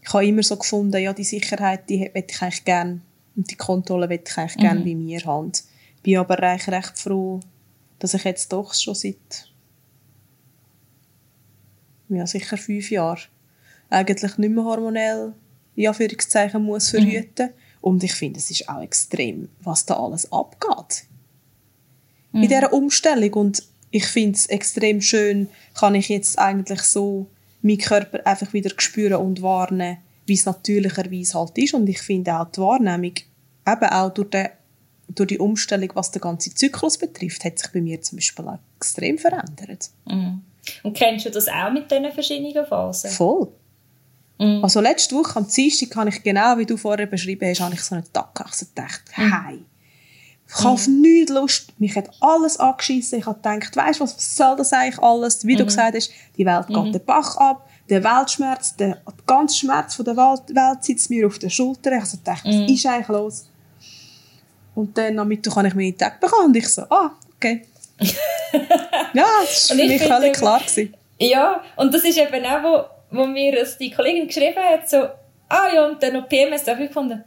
ich 0.00 0.12
habe 0.12 0.26
immer 0.26 0.42
so 0.42 0.57
gefunden, 0.57 1.00
ja, 1.00 1.12
die 1.12 1.25
Sicherheit, 1.25 1.88
die 1.88 1.99
möchte 1.99 2.35
ich 2.35 2.42
eigentlich 2.42 2.64
gerne, 2.64 3.00
und 3.37 3.50
die 3.50 3.57
Kontrolle 3.57 4.09
möchte 4.09 4.31
ich 4.31 4.38
eigentlich 4.38 4.57
mhm. 4.57 4.61
gerne 4.61 4.81
bei 4.81 4.95
mir 4.95 5.25
haben. 5.25 5.52
Ich 5.97 6.02
bin 6.02 6.19
aber 6.19 6.38
recht, 6.38 6.69
recht 6.69 6.99
froh, 6.99 7.40
dass 7.99 8.14
ich 8.14 8.25
jetzt 8.25 8.52
doch 8.52 8.75
schon 8.75 8.95
seit, 8.95 9.52
ja, 12.09 12.26
sicher 12.26 12.57
fünf 12.57 12.90
Jahren 12.90 13.21
eigentlich 13.88 14.38
nicht 14.38 14.50
mehr 14.50 14.64
hormonell, 14.64 15.35
in 15.76 15.87
Anführungszeichen, 15.87 16.62
muss 16.62 16.92
mhm. 16.92 16.97
verhüten. 16.97 17.47
Mhm. 17.47 17.52
Und 17.81 18.04
ich 18.04 18.14
finde, 18.14 18.38
es 18.38 18.50
ist 18.50 18.69
auch 18.69 18.83
extrem, 18.83 19.49
was 19.61 19.87
da 19.87 19.95
alles 19.95 20.31
abgeht. 20.33 21.04
In 22.33 22.43
dieser 22.43 22.73
Umstellung. 22.73 23.33
Und 23.35 23.62
ich 23.91 24.07
finde 24.07 24.37
es 24.37 24.47
extrem 24.47 25.01
schön, 25.01 25.49
kann 25.75 25.95
ich 25.95 26.09
jetzt 26.09 26.39
eigentlich 26.39 26.83
so 26.83 27.27
meinen 27.62 27.79
Körper 27.79 28.27
einfach 28.27 28.53
wieder 28.53 28.71
spüren 28.77 29.15
und 29.15 29.43
warnen, 29.43 29.99
wie 30.27 30.35
es 30.35 30.47
natürlicherweise 30.47 31.39
halt 31.39 31.57
ist. 31.59 31.75
Und 31.75 31.89
ich 31.89 32.01
finde 32.01 32.39
auch 32.39 32.51
die 32.51 32.61
Wahrnehmung, 32.61 33.15
eben 33.67 33.85
auch 33.85 34.11
durch, 34.11 34.31
den, 34.31 34.49
durch 35.09 35.29
die 35.29 35.39
Umstellung, 35.39 35.91
was 35.95 36.11
den 36.11 36.21
ganzen 36.23 36.57
Zyklus 36.57 36.99
betrifft, 36.99 37.45
hat 37.45 37.59
sich 37.59 37.71
bei 37.71 37.81
mir 37.81 38.01
zum 38.01 38.17
Beispiel 38.17 38.47
auch 38.47 38.59
extrem 38.77 39.19
verändert. 39.19 39.91
Mhm. 40.07 40.43
Und 40.83 40.97
kennst 40.97 41.27
du 41.27 41.31
das 41.31 41.49
auch 41.49 41.73
mit 41.73 41.91
diesen 41.91 42.12
verschiedenen 42.12 42.67
Phasen? 42.67 43.11
Voll. 43.11 43.49
Mhm. 44.39 44.62
Also 44.62 44.81
letzte 44.81 45.15
Woche 45.15 45.37
am 45.37 45.47
Dienstag 45.47 45.95
habe 45.97 46.11
ich 46.11 46.23
genau, 46.23 46.59
wie 46.59 46.67
du 46.67 46.77
vorher 46.77 47.07
beschrieben 47.07 47.49
hast, 47.49 47.61
habe 47.61 47.75
ich 47.75 47.83
so 47.83 47.95
einen 47.95 48.12
Tag 48.12 48.35
gedacht, 48.35 49.03
mhm. 49.17 49.45
hey, 49.45 49.59
ich 50.54 50.64
habe 50.64 50.75
auf 50.75 50.87
nichts 50.87 51.32
Lust. 51.32 51.68
Mich 51.78 51.97
hat 51.97 52.11
alles 52.21 52.59
angeschissen. 52.59 53.18
Ich 53.18 53.26
habe 53.26 53.37
gedacht, 53.37 53.75
weißt 53.75 54.00
du 54.00 54.04
was, 54.04 54.16
was 54.16 54.37
soll 54.37 54.56
das 54.56 54.73
eigentlich 54.73 55.02
alles? 55.02 55.47
Wie 55.47 55.54
mhm. 55.54 55.59
du 55.59 55.64
gesagt 55.64 55.97
hast, 55.97 56.11
die 56.37 56.44
Welt 56.44 56.66
geht 56.66 56.76
mhm. 56.76 56.92
den 56.92 57.04
Bach 57.04 57.37
ab. 57.37 57.68
Der 57.88 58.04
Weltschmerz, 58.04 58.76
der, 58.76 58.97
der 59.06 59.14
ganze 59.26 59.59
Schmerz 59.59 59.94
von 59.94 60.04
der 60.04 60.16
Welt, 60.16 60.85
sitzt 60.85 61.11
mir 61.11 61.26
auf 61.26 61.38
der 61.38 61.49
Schulter. 61.49 61.92
Ich 61.92 62.02
habe 62.02 62.16
gedacht, 62.16 62.44
was 62.44 62.54
mhm. 62.54 62.66
ist 62.66 62.87
eigentlich 62.87 63.09
los? 63.09 63.47
Und 64.75 64.97
dann 64.97 65.18
am 65.18 65.28
Mittwoch 65.28 65.56
habe 65.56 65.68
ich 65.68 65.75
meine 65.75 65.97
Tag 65.97 66.21
bekommen 66.21 66.47
und 66.47 66.56
ich 66.56 66.68
so, 66.68 66.82
ah, 66.82 67.11
okay. 67.37 67.66
ja, 69.12 69.26
das 69.42 69.71
war 69.71 69.76
für 69.76 69.87
mich 69.87 70.02
völlig 70.02 70.32
klar. 70.35 70.61
Gewesen. 70.61 70.94
Ja, 71.18 71.62
und 71.76 71.92
das 71.94 72.04
ist 72.04 72.18
eben 72.18 72.44
auch, 72.44 72.62
wo, 73.11 73.18
wo 73.18 73.26
mir 73.26 73.66
die 73.78 73.90
Kollegin 73.90 74.26
geschrieben 74.26 74.56
hat, 74.56 74.88
so, 74.88 74.97
ah 75.49 75.68
ja, 75.73 75.87
und 75.87 76.02
dann 76.02 76.14
noch 76.14 76.28
PMS, 76.28 76.64
da 76.64 76.73
habe 76.73 76.82
ich 76.82 76.88
gefunden, 76.88 77.23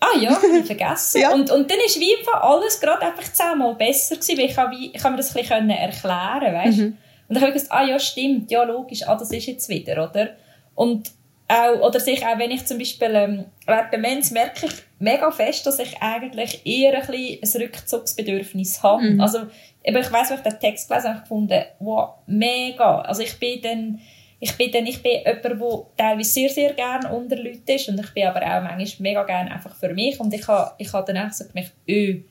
ah 0.00 0.18
ja, 0.18 0.38
ich 0.58 0.66
vergessen. 0.66 1.20
ja. 1.22 1.32
und, 1.32 1.50
und 1.50 1.70
dann 1.70 1.78
ist 1.84 2.00
wie 2.00 2.16
einfach 2.16 2.42
alles 2.42 2.80
gerade 2.80 3.02
einfach 3.02 3.30
zehnmal 3.32 3.74
besser 3.74 4.16
gewesen, 4.16 4.38
weil 4.38 4.46
ich, 4.46 4.56
habe 4.56 4.76
wie, 4.76 4.90
ich 4.94 5.02
habe 5.02 5.12
mir 5.12 5.18
das 5.18 5.36
ein 5.36 5.42
bisschen 5.42 5.70
erklären 5.70 6.54
weißt? 6.54 6.78
Mhm. 6.78 6.96
Und 7.28 7.34
dann 7.34 7.42
habe 7.42 7.48
ich 7.48 7.54
gesagt, 7.54 7.72
ah 7.72 7.84
ja, 7.84 7.98
stimmt, 7.98 8.50
ja, 8.50 8.64
logisch, 8.64 9.06
ah, 9.06 9.14
das 9.14 9.30
ist 9.30 9.46
jetzt 9.46 9.68
wieder, 9.68 10.08
oder? 10.08 10.30
Und 10.74 11.12
auch, 11.50 11.80
oder 11.80 12.00
sich 12.00 12.24
auch, 12.24 12.38
wenn 12.38 12.50
ich 12.50 12.64
zum 12.66 12.78
Beispiel 12.78 13.10
ähm, 13.14 13.44
während 13.66 13.92
Demenz 13.92 14.30
merke 14.30 14.66
ich 14.66 14.72
mega 14.98 15.30
fest, 15.30 15.66
dass 15.66 15.78
ich 15.78 16.00
eigentlich 16.00 16.64
eher 16.64 16.94
ein, 16.94 17.06
bisschen 17.06 17.62
ein 17.62 17.66
Rückzugsbedürfnis 17.66 18.82
habe. 18.82 19.02
Mhm. 19.02 19.20
Also, 19.20 19.40
eben, 19.82 19.96
ich 19.96 20.12
weiss, 20.12 20.30
wo 20.30 20.34
ich 20.34 20.40
den 20.40 20.60
Text 20.60 20.88
gelesen 20.88 21.10
habe, 21.10 21.20
gefunden, 21.20 21.62
wow, 21.80 22.14
mega. 22.26 23.00
Also 23.00 23.22
ich 23.22 23.38
bin 23.38 23.60
dann, 23.62 24.00
ich 24.42 24.56
bin 24.56 24.72
dann, 24.72 24.86
ich 24.86 25.02
bin 25.02 25.12
jemand, 25.12 25.44
der 25.44 25.86
teilweise 25.96 26.30
sehr, 26.30 26.48
sehr 26.48 26.72
gerne 26.72 27.12
unter 27.14 27.36
Leuten 27.36 27.70
ist 27.70 27.88
und 27.88 28.00
ich 28.00 28.12
bin 28.14 28.26
aber 28.26 28.40
auch 28.40 28.62
manchmal 28.62 29.10
mega 29.10 29.22
gerne 29.24 29.52
einfach 29.52 29.74
für 29.76 29.92
mich 29.92 30.18
und 30.18 30.32
ich 30.32 30.48
habe, 30.48 30.72
ich 30.78 30.90
habe 30.92 31.12
dann 31.12 31.28
auch 31.28 31.32
so 31.32 31.44
gemerkt, 31.44 31.72
öh, 31.86 32.22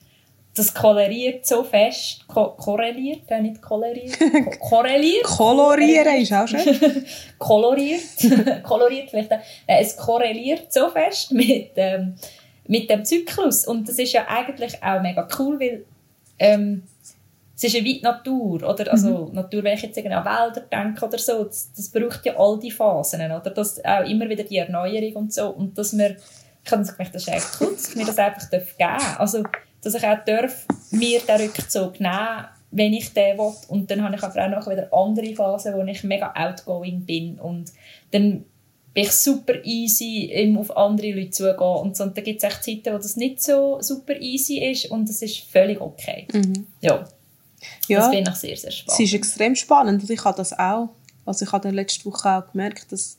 das 0.56 0.74
koloriert 0.74 1.46
so 1.46 1.63
fest, 1.63 2.28
ko 2.28 2.56
korreliert, 2.58 3.30
äh, 3.30 3.42
nicht 3.42 3.62
koloriert, 3.62 4.18
ko 4.20 4.50
korreliert. 4.60 5.24
Kolorieren 5.24 6.22
ist 6.22 6.34
auch 6.34 6.48
schön. 6.48 7.06
koloriert, 7.38 8.01
koloriert 8.63 9.12
vielleicht, 9.12 9.32
äh, 9.32 9.38
es 9.68 9.96
korreliert 9.96 10.74
so 10.74 10.89
fest 10.89 11.32
mit, 11.32 11.72
ähm, 11.75 12.16
mit 12.68 12.89
dem 12.89 13.06
Zyklus 13.06 13.68
und 13.68 13.88
das 13.88 14.00
ist 14.00 14.13
ja 14.13 14.28
eigentlich 14.28 14.82
auch 14.84 15.01
mega 15.01 15.28
cool, 15.38 15.60
weil 15.60 15.86
ähm, 16.39 16.84
es 17.60 17.66
ist 17.66 17.74
ja 17.74 17.84
wie 17.84 18.00
Natur, 18.00 18.63
oder? 18.63 18.89
Also, 18.89 19.28
mhm. 19.28 19.34
Natur, 19.34 19.63
wenn 19.63 19.75
ich 19.75 19.82
jetzt 19.82 19.98
an 19.98 20.06
Wälder 20.06 20.62
denke 20.62 21.06
oder 21.06 21.18
so, 21.18 21.44
das, 21.44 21.74
das 21.74 21.89
braucht 21.89 22.25
ja 22.25 22.38
all 22.38 22.58
die 22.58 22.72
Phasen, 22.72 23.20
oder? 23.20 23.50
Das, 23.50 23.84
auch 23.84 24.06
immer 24.06 24.30
wieder 24.30 24.46
die 24.46 24.58
Erneuerung 24.58 25.13
und 25.24 25.34
so. 25.34 25.50
Und 25.50 25.78
dass 25.78 25.98
wir, 25.98 26.16
ich 26.63 26.72
habe 26.72 26.84
gedacht, 26.84 27.13
das 27.13 27.24
ist 27.24 27.28
echt 27.28 27.58
cool, 27.60 27.74
dass 27.74 27.96
mir 27.96 28.06
das 28.06 28.18
einfach 28.18 28.50
geben 28.50 28.66
darf. 28.80 29.20
Also, 29.20 29.44
dass 29.84 29.94
ich 29.94 30.08
auch 30.08 30.24
darf, 30.25 30.66
mir 30.92 31.20
den 31.20 31.42
Rückzug 31.42 32.00
nehmen 32.00 32.46
wenn 32.72 32.94
ich 32.94 33.12
den 33.13 33.38
will. 33.38 33.51
Und 33.68 33.89
dann 33.89 34.04
habe 34.04 34.16
ich 34.16 34.24
aber 34.24 34.46
auch 34.46 34.50
noch 34.50 34.68
wieder 34.70 34.94
andere 34.94 35.36
Phasen, 35.36 35.74
wo 35.74 35.82
ich 35.82 36.04
mega 36.04 36.32
outgoing 36.36 37.04
bin. 37.04 37.39
Und 37.39 37.72
dann 38.12 38.46
bin 38.94 39.04
ich 39.04 39.12
super 39.12 39.56
easy, 39.66 40.56
auf 40.58 40.78
andere 40.78 41.12
Leute 41.12 41.32
zugehen. 41.32 41.58
Und, 41.58 41.98
so. 41.98 42.04
und 42.04 42.16
dann 42.16 42.24
gibt 42.24 42.44
es 42.44 42.50
echt 42.50 42.63
Zeiten, 42.63 42.94
wo 42.94 42.98
das 42.98 43.16
nicht 43.16 43.42
so 43.42 43.82
super 43.82 44.16
easy 44.20 44.60
ist 44.60 44.92
und 44.92 45.10
das 45.10 45.22
ist 45.22 45.39
völlig 45.39 45.82
okay. 45.82 46.28
Mhm. 46.32 46.68
Ja. 46.82 47.06
Ja, 47.88 48.00
das 48.00 48.10
finde 48.10 48.32
ich 48.32 48.38
sehr, 48.38 48.58
sehr 48.58 48.72
spannend. 48.72 49.00
Es 49.00 49.06
ist 49.06 49.13
extrem 49.13 49.56
spannend 49.56 50.04
und 50.04 50.10
ich 50.10 50.24
habe 50.24 50.38
das 50.38 50.58
auch. 50.58 50.89
Also 51.25 51.46
ich 51.46 51.51
habe 51.51 51.63
dann 51.63 51.75
letzte 51.75 52.06
Woche 52.06 52.30
auch 52.30 52.51
gemerkt, 52.51 52.92
dass 52.92 53.18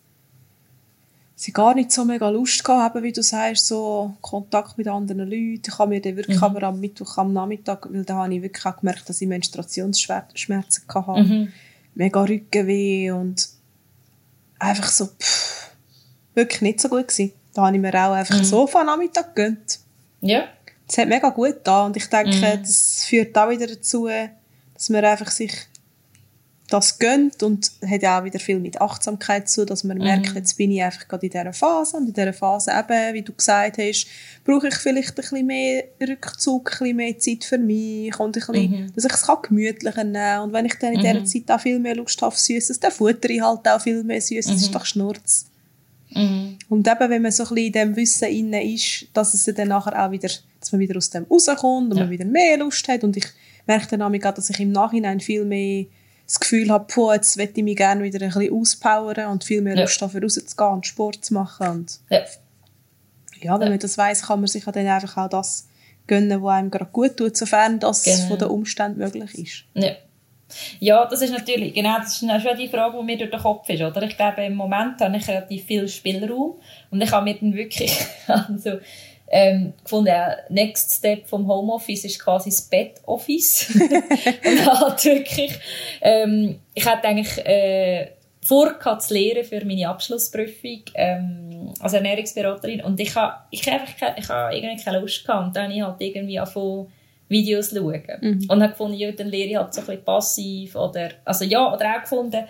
sie 1.41 1.53
gar 1.53 1.75
nicht 1.75 1.91
so 1.91 2.05
mega 2.05 2.29
Lust 2.29 2.63
gehabt 2.65 3.03
wie 3.03 3.13
du 3.13 3.23
sagst, 3.23 3.67
so 3.67 4.15
Kontakt 4.21 4.77
mit 4.77 4.89
anderen 4.89 5.21
Leuten. 5.21 5.63
Ich 5.67 5.79
habe 5.79 5.91
mir 5.91 6.01
dann 6.01 6.17
wirklich 6.17 6.37
mhm. 6.37 6.45
aber 6.45 6.63
am 6.65 6.81
Mittwoch, 6.81 7.17
am 7.19 7.33
Nachmittag, 7.33 7.87
weil 7.91 8.05
da 8.05 8.17
habe 8.17 8.35
ich 8.35 8.43
wirklich 8.43 8.67
auch 8.67 8.77
gemerkt, 8.77 9.09
dass 9.09 9.21
ich 9.21 9.29
Menstruationsschmerzen 9.29 10.85
hatte. 10.89 11.23
Mhm. 11.23 11.53
Mega 11.95 12.23
Rückenweh 12.23 13.11
und 13.11 13.49
einfach 14.59 14.89
so, 14.89 15.07
pff, 15.07 15.71
wirklich 16.35 16.61
nicht 16.61 16.81
so 16.81 16.89
gut 16.89 17.09
gewesen. 17.09 17.33
Da 17.55 17.67
habe 17.67 17.77
ich 17.77 17.83
mir 17.83 17.95
auch 17.95 18.13
einfach 18.13 18.39
mhm. 18.39 18.45
so 18.45 18.67
von 18.67 18.87
Nachmittag 18.87 19.35
gegönnt. 19.35 19.81
Ja. 20.21 20.45
Es 20.91 20.99
hat 20.99 21.09
mega 21.09 21.29
gut 21.31 21.59
da 21.63 21.87
und 21.87 21.97
ich 21.97 22.07
denke, 22.07 22.35
mhm. 22.35 22.63
das 22.63 23.05
führt 23.05 23.39
auch 23.39 23.49
wieder 23.49 23.69
dazu, 23.69 24.09
dass 24.75 24.89
man 24.89 25.05
einfach 25.05 25.31
sich 25.31 25.53
das 26.69 26.99
gönnt 26.99 27.43
und 27.43 27.71
hat 27.89 28.03
ja 28.03 28.21
auch 28.21 28.25
wieder 28.25 28.39
viel 28.39 28.59
mit 28.61 28.81
Achtsamkeit 28.81 29.49
zu, 29.49 29.67
dass 29.67 29.85
man 29.85 29.99
mhm. 29.99 30.05
merkt, 30.05 30.35
jetzt 30.35 30.57
bin 30.57 30.71
ich 30.71 30.83
einfach 30.83 31.07
gerade 31.07 31.27
in 31.27 31.33
dieser 31.33 31.53
Phase 31.53 31.97
und 31.97 32.09
in 32.09 32.13
dieser 32.13 32.33
Phase 32.33 32.71
eben, 32.71 33.15
wie 33.15 33.23
du 33.23 33.33
gesagt 33.33 33.79
hast, 33.79 34.07
brauche 34.45 34.69
ich 34.69 34.75
vielleicht 34.77 35.11
ein 35.11 35.15
bisschen 35.17 35.47
mehr 35.47 35.85
Rückzug, 36.01 36.73
ein 36.73 36.79
bisschen 36.79 36.97
mehr 36.97 37.19
Zeit 37.19 37.45
für 37.45 37.59
mich 37.59 38.19
und 38.19 38.37
ein 38.37 38.41
bisschen, 38.41 38.71
mhm. 38.71 38.93
dass 38.95 39.05
ich 39.05 39.13
es 39.13 39.27
gemütlicher 39.43 40.05
nehmen 40.05 40.15
kann 40.15 40.43
und 40.43 40.53
wenn 40.53 40.67
ich 40.67 40.75
dann 40.75 40.93
in 40.93 41.01
dieser 41.01 41.21
mhm. 41.21 41.27
Zeit 41.27 41.51
auch 41.51 41.61
viel 41.61 41.79
mehr 41.79 41.97
Lust 41.97 42.21
habe 42.23 42.29
auf 42.29 42.39
Süßes, 42.39 42.81
dann 42.81 42.93
futter 42.93 43.31
ich 43.31 43.41
halt 43.41 43.67
auch 43.69 43.81
viel 43.81 44.03
mehr 44.05 44.21
Süßes, 44.21 44.47
das 44.47 44.63
ist 44.63 44.69
mhm. 44.69 44.73
doch 44.73 44.87
Schnurz. 44.87 45.50
Mhm. 46.15 46.59
Und 46.69 46.89
eben, 46.89 47.11
wenn 47.11 47.23
man 47.23 47.33
so 47.33 47.45
ein 47.45 47.49
bisschen 47.49 47.67
in 47.67 47.73
dem 47.73 47.97
Wissen 47.97 48.29
inne 48.29 48.65
ist, 48.75 49.07
dass 49.13 49.35
es 49.35 49.45
dann 49.55 49.69
nachher 49.69 50.05
auch 50.05 50.11
wieder, 50.11 50.29
dass 50.59 50.73
man 50.73 50.81
wieder 50.81 50.97
aus 50.97 51.11
dem 51.11 51.25
rauskommt 51.25 51.93
und 51.93 51.97
ja. 51.97 52.05
man 52.05 52.11
wieder 52.11 52.25
mehr 52.25 52.59
Lust 52.59 52.87
hat. 52.89 53.05
Und 53.05 53.17
ich 53.17 53.27
merke 53.67 53.97
dann 53.97 54.03
auch, 54.03 54.35
dass 54.35 54.51
ich 54.51 54.61
im 54.61 54.73
Nachhinein 54.73 55.21
viel 55.21 55.45
mehr 55.45 55.87
das 56.27 56.39
Gefühl 56.39 56.71
habe, 56.71 56.87
boah, 56.95 57.15
jetzt 57.15 57.37
möchte 57.37 57.59
ich 57.59 57.65
mich 57.65 57.77
gerne 57.77 58.05
wieder 58.05 58.25
ein 58.25 58.31
bisschen 58.31 58.55
auspowern 58.55 59.33
und 59.33 59.43
viel 59.43 59.63
mehr 59.63 59.77
Lust 59.77 60.01
ja. 60.01 60.07
habe, 60.07 60.23
rauszugehen 60.23 60.73
und 60.73 60.87
Sport 60.87 61.25
zu 61.25 61.35
machen. 61.35 61.69
Und 61.69 61.99
ja. 62.09 62.19
ja, 63.41 63.55
wenn 63.59 63.67
ja. 63.67 63.71
man 63.71 63.79
das 63.79 63.99
weiss, 63.99 64.23
kann 64.23 64.41
man 64.41 64.47
sich 64.47 64.65
dann 64.65 64.87
einfach 64.87 65.17
auch 65.17 65.29
das 65.29 65.67
gönnen, 66.07 66.43
was 66.43 66.55
einem 66.55 66.71
gerade 66.71 66.91
gut 66.93 67.17
tut, 67.17 67.37
sofern 67.37 67.81
das 67.81 68.05
genau. 68.05 68.29
von 68.29 68.39
den 68.39 68.49
Umständen 68.49 68.99
möglich 68.99 69.39
ist. 69.39 69.65
Ja. 69.75 69.93
Ja, 70.79 71.07
das 71.07 71.23
ist 71.23 71.33
natürlich, 71.33 71.75
genau, 71.75 71.97
das 71.99 72.23
ist 72.23 72.43
schon 72.43 72.57
die 72.57 72.69
Frage, 72.69 72.97
die 72.99 73.05
mir 73.05 73.19
durch 73.19 73.31
den 73.31 73.41
Kopf 73.41 73.69
ist, 73.69 73.83
oder? 73.83 74.03
Ich 74.03 74.17
glaube, 74.17 74.45
im 74.45 74.55
Moment 74.55 75.01
habe 75.01 75.17
ich 75.17 75.29
relativ 75.29 75.65
viel 75.65 75.89
Spielraum 75.89 76.55
und 76.91 77.01
ich 77.01 77.11
habe 77.11 77.25
mir 77.25 77.35
dann 77.35 77.55
wirklich, 77.55 77.97
also, 78.27 78.79
ähm, 79.33 79.75
gefunden, 79.85 80.09
ja, 80.09 80.37
Next 80.49 80.97
Step 80.97 81.27
vom 81.29 81.47
Homeoffice 81.47 82.05
ist 82.05 82.19
quasi 82.19 82.51
das 82.51 82.63
Bed-Office. 82.63 83.71
und 83.75 84.67
halt 84.67 85.05
wirklich, 85.05 85.53
ähm, 86.01 86.59
ich 86.75 86.85
hatte 86.85 87.07
eigentlich, 87.07 87.39
äh, 87.47 88.09
vor 88.43 88.99
zu 88.99 89.15
lernen 89.15 89.45
für 89.45 89.65
meine 89.65 89.89
Abschlussprüfung 89.89 90.83
ähm, 90.95 91.73
als 91.79 91.93
Ernährungsberaterin 91.93 92.81
und 92.83 92.99
ich 92.99 93.15
habe 93.15 93.45
ich 93.51 93.67
hab 93.67 93.81
einfach 93.81 93.97
keine, 93.97 94.19
ich 94.19 94.29
hab 94.29 94.53
irgendwie 94.53 94.83
keine 94.83 94.99
Lust 94.99 95.25
gehabt 95.25 95.47
und 95.47 95.57
dann 95.57 95.65
habe 95.65 95.75
ich 95.75 95.83
halt 95.83 96.01
irgendwie 96.01 96.39
angefangen 96.39 96.93
Videos 97.31 97.71
schauen. 97.71 98.03
Mhm. 98.21 98.47
Und 98.49 98.63
habe 98.63 98.73
gefunden, 98.73 98.99
ja, 98.99 99.13
dann 99.13 99.29
lehre 99.29 99.49
ich 99.49 99.57
halt 99.57 99.73
so 99.73 99.81
ein 99.81 99.87
bisschen 99.87 100.05
passiv 100.05 100.77
oder, 100.77 101.11
also 101.25 101.45
ja, 101.45 101.73
oder 101.73 101.97
auch 101.97 102.01
gefunden, 102.03 102.45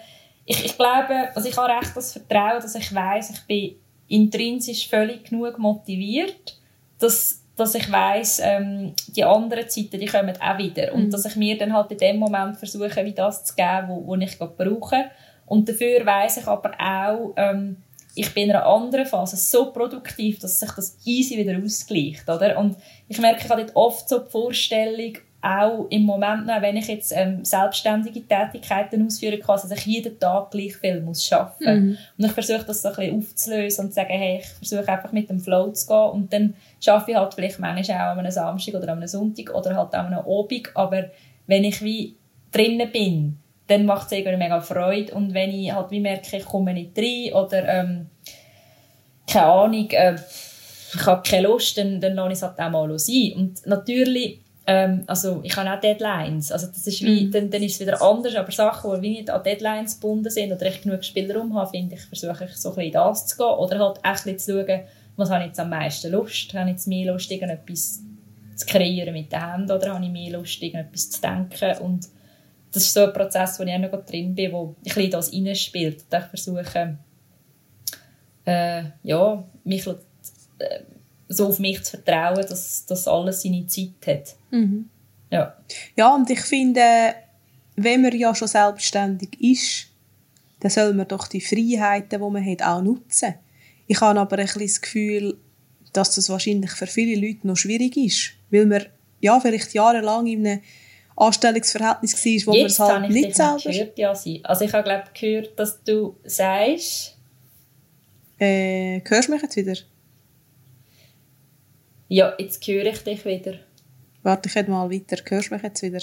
ich, 0.44 0.64
ich 0.64 0.76
glaube, 0.76 1.28
also 1.34 1.48
ich 1.48 1.56
habe 1.56 1.72
recht 1.72 1.94
das 1.94 2.12
Vertrauen, 2.12 2.60
dass 2.60 2.74
ich 2.74 2.92
weiß, 2.92 3.30
ich 3.30 3.46
bin 3.46 3.76
intrinsisch 4.08 4.88
völlig 4.88 5.24
genug 5.24 5.58
motiviert, 5.58 6.58
dass, 6.98 7.44
dass 7.54 7.74
ich 7.74 7.90
weiß, 7.92 8.40
ähm, 8.42 8.94
die 9.14 9.22
anderen 9.22 9.68
Zeiten, 9.68 10.00
die 10.00 10.06
kommen 10.06 10.34
auch 10.40 10.58
wieder. 10.58 10.92
Mhm. 10.92 11.04
Und 11.04 11.10
dass 11.10 11.26
ich 11.26 11.36
mir 11.36 11.56
dann 11.56 11.72
halt 11.72 11.92
in 11.92 11.98
dem 11.98 12.16
Moment 12.16 12.56
versuche, 12.56 13.04
wie 13.04 13.12
das 13.12 13.44
zu 13.44 13.54
geben, 13.54 13.88
wo, 13.88 14.06
wo 14.06 14.16
ich 14.16 14.36
gerade 14.38 14.54
brauche. 14.56 15.10
Und 15.46 15.68
dafür 15.68 16.04
weiß 16.04 16.38
ich 16.38 16.46
aber 16.46 16.72
auch, 16.80 17.34
ähm, 17.36 17.76
ich 18.14 18.32
bin 18.34 18.44
in 18.44 18.56
einer 18.56 18.66
anderen 18.66 19.06
Phase 19.06 19.36
so 19.36 19.72
produktiv, 19.72 20.38
dass 20.40 20.60
sich 20.60 20.70
das 20.72 20.96
easy 21.04 21.36
wieder 21.36 21.58
ausgleicht, 21.62 22.28
oder? 22.28 22.58
Und 22.58 22.76
ich 23.08 23.18
merke, 23.20 23.44
ich 23.44 23.50
habe 23.50 23.66
oft 23.74 24.08
so 24.08 24.18
die 24.18 24.30
Vorstellung, 24.30 25.14
auch 25.42 25.86
im 25.88 26.02
Moment 26.02 26.46
noch, 26.46 26.60
wenn 26.60 26.76
ich 26.76 26.88
jetzt 26.88 27.12
ähm, 27.16 27.44
selbstständige 27.44 28.26
Tätigkeiten 28.26 29.06
ausführen 29.06 29.40
kann, 29.40 29.56
dass 29.56 29.70
ich 29.70 29.86
jeden 29.86 30.18
Tag 30.18 30.50
gleich 30.50 30.76
viel 30.76 31.00
muss 31.00 31.32
arbeiten 31.32 31.86
muss. 31.86 31.98
Mhm. 31.98 31.98
Und 32.18 32.24
ich 32.26 32.32
versuche 32.32 32.64
das 32.66 32.82
so 32.82 32.88
ein 32.88 32.94
bisschen 32.94 33.18
aufzulösen 33.18 33.84
und 33.86 33.90
zu 33.90 33.94
sagen, 33.94 34.10
hey, 34.10 34.40
ich 34.40 34.68
versuche 34.68 34.92
einfach 34.92 35.12
mit 35.12 35.30
dem 35.30 35.40
Flow 35.40 35.70
zu 35.72 35.86
gehen 35.86 36.10
und 36.10 36.32
dann 36.32 36.54
arbeite 36.86 37.10
ich 37.10 37.16
halt 37.16 37.34
vielleicht 37.34 37.58
manchmal 37.58 37.96
auch 37.96 38.12
an 38.12 38.18
einem 38.18 38.30
Samstag 38.30 38.74
oder 38.74 38.92
an 38.92 38.98
einem 38.98 39.08
Sonntag 39.08 39.54
oder 39.54 39.74
halt 39.74 39.94
auch 39.94 39.98
an 39.98 40.12
einem 40.12 40.26
Abend, 40.26 40.70
aber 40.74 41.04
wenn 41.46 41.64
ich 41.64 41.82
wie 41.82 42.16
drinnen 42.52 42.90
bin, 42.92 43.38
dann 43.70 43.86
macht 43.86 44.06
es 44.06 44.12
irgendwie 44.12 44.36
mega 44.36 44.60
Freude. 44.60 45.14
Und 45.14 45.32
wenn 45.32 45.50
ich 45.50 45.72
halt 45.72 45.90
wie 45.90 46.00
merke, 46.00 46.36
ich 46.36 46.44
komme 46.44 46.74
nicht 46.74 46.98
rein 46.98 47.32
oder 47.32 47.68
ähm, 47.68 48.06
keine 49.26 49.46
Ahnung, 49.46 49.90
äh, 49.90 50.16
ich 50.92 51.06
habe 51.06 51.22
keine 51.22 51.46
Lust, 51.46 51.78
dann, 51.78 52.00
dann 52.00 52.14
lasse 52.14 52.32
ich 52.32 52.38
es 52.38 52.42
halt 52.42 52.58
auch 52.58 52.70
mal 52.70 52.98
sein. 52.98 53.32
Und 53.36 53.66
natürlich, 53.66 54.40
ähm, 54.66 55.04
also 55.06 55.40
ich 55.44 55.56
habe 55.56 55.70
auch 55.70 55.80
Deadlines. 55.80 56.50
Also 56.50 56.66
das 56.66 56.84
ist 56.84 57.00
wie, 57.02 57.26
mm. 57.26 57.30
dann, 57.30 57.50
dann 57.50 57.62
ist 57.62 57.74
es 57.74 57.80
wieder 57.80 58.02
anders, 58.02 58.34
aber 58.34 58.50
Sachen, 58.50 58.92
die 58.96 59.02
wie 59.02 59.10
nicht 59.10 59.30
an 59.30 59.42
Deadlines 59.44 60.00
gebunden 60.00 60.30
sind 60.30 60.52
oder 60.52 60.66
ich 60.66 60.82
genug 60.82 61.04
Spielraum 61.04 61.54
habe, 61.54 61.70
finde 61.70 61.94
ich, 61.94 62.02
versuche 62.02 62.46
ich 62.46 62.56
so 62.56 62.70
ein 62.70 62.74
bisschen 62.74 62.92
das 62.92 63.26
zu 63.28 63.36
gehen 63.36 63.46
oder 63.46 63.78
halt 63.78 64.00
echt 64.02 64.40
zu 64.40 64.64
schauen, 64.66 64.80
was 65.16 65.30
habe 65.30 65.42
ich 65.42 65.48
jetzt 65.48 65.60
am 65.60 65.70
meisten 65.70 66.10
Lust? 66.10 66.52
Habe 66.54 66.70
ich 66.70 66.76
jetzt 66.76 66.88
mehr 66.88 67.12
Lust, 67.12 67.30
irgendetwas 67.30 68.00
zu 68.56 68.66
kreieren 68.66 69.12
mit 69.14 69.30
den 69.30 69.52
Händen 69.52 69.70
oder 69.70 69.94
habe 69.94 70.04
ich 70.04 70.10
mehr 70.10 70.32
Lust, 70.32 70.60
irgendetwas 70.60 71.10
zu 71.10 71.20
denken 71.20 71.78
und 71.82 72.08
das 72.72 72.84
ist 72.84 72.94
so 72.94 73.04
ein 73.04 73.12
Prozess, 73.12 73.58
wo 73.58 73.64
ich 73.64 73.72
auch 73.72 73.78
noch 73.78 74.04
drin 74.04 74.34
bin, 74.34 74.52
wo 74.52 74.76
ein 74.78 74.82
bisschen 74.82 75.10
das 75.10 75.32
reinspielt. 75.32 76.04
Und 76.10 76.18
ich 76.18 76.24
versuche, 76.26 76.98
äh, 78.44 78.82
ja, 79.02 79.44
mich 79.64 79.86
äh, 79.86 79.94
so 81.28 81.48
auf 81.48 81.58
mich 81.58 81.82
zu 81.82 81.96
vertrauen, 81.96 82.46
dass 82.48 82.86
das 82.86 83.08
alles 83.08 83.42
seine 83.42 83.66
Zeit 83.66 84.06
hat. 84.06 84.36
Mhm. 84.50 84.88
Ja. 85.30 85.56
ja, 85.96 86.14
und 86.14 86.28
ich 86.28 86.40
finde, 86.40 87.14
wenn 87.76 88.02
man 88.02 88.16
ja 88.16 88.34
schon 88.34 88.48
selbstständig 88.48 89.40
ist, 89.40 89.86
dann 90.58 90.70
soll 90.70 90.92
man 90.92 91.08
doch 91.08 91.28
die 91.28 91.40
Freiheiten, 91.40 92.20
die 92.20 92.30
man 92.30 92.44
hat, 92.44 92.62
auch 92.62 92.82
nutzen. 92.82 93.34
Ich 93.86 94.00
habe 94.00 94.20
aber 94.20 94.38
ein 94.38 94.44
bisschen 94.44 94.62
das 94.62 94.80
Gefühl, 94.80 95.38
dass 95.92 96.14
das 96.14 96.28
wahrscheinlich 96.28 96.72
für 96.72 96.86
viele 96.86 97.20
Leute 97.26 97.46
noch 97.46 97.56
schwierig 97.56 97.96
ist. 97.96 98.32
weil 98.50 98.66
man 98.66 98.86
ja 99.20 99.38
vielleicht 99.40 99.72
jahrelang 99.74 100.26
in 100.26 100.46
einem 100.46 100.60
Anstellungsverhältnis 101.20 102.46
war, 102.46 102.54
wo 102.54 102.56
man 102.56 102.66
es 102.66 102.78
halt 102.78 103.10
nicht, 103.10 103.36
selber... 103.36 103.58
Gehört, 103.62 103.98
ja, 103.98 104.10
also 104.10 104.64
ich 104.64 104.72
habe 104.72 104.82
glaube 104.82 105.04
gehört, 105.18 105.58
dass 105.58 105.82
du 105.84 106.16
sagst... 106.24 107.16
Äh, 108.38 109.02
hörst 109.06 109.28
du 109.28 109.32
mich 109.32 109.42
jetzt 109.42 109.56
wieder? 109.56 109.74
Ja, 112.08 112.32
jetzt 112.38 112.66
höre 112.66 112.86
ich 112.86 112.98
dich 113.02 113.24
wieder. 113.24 113.54
Warte, 114.22 114.48
ich 114.48 114.68
mal 114.68 114.90
weiter. 114.90 115.16
Hörst 115.28 115.50
du 115.50 115.54
mich 115.54 115.62
jetzt 115.62 115.82
wieder? 115.82 116.00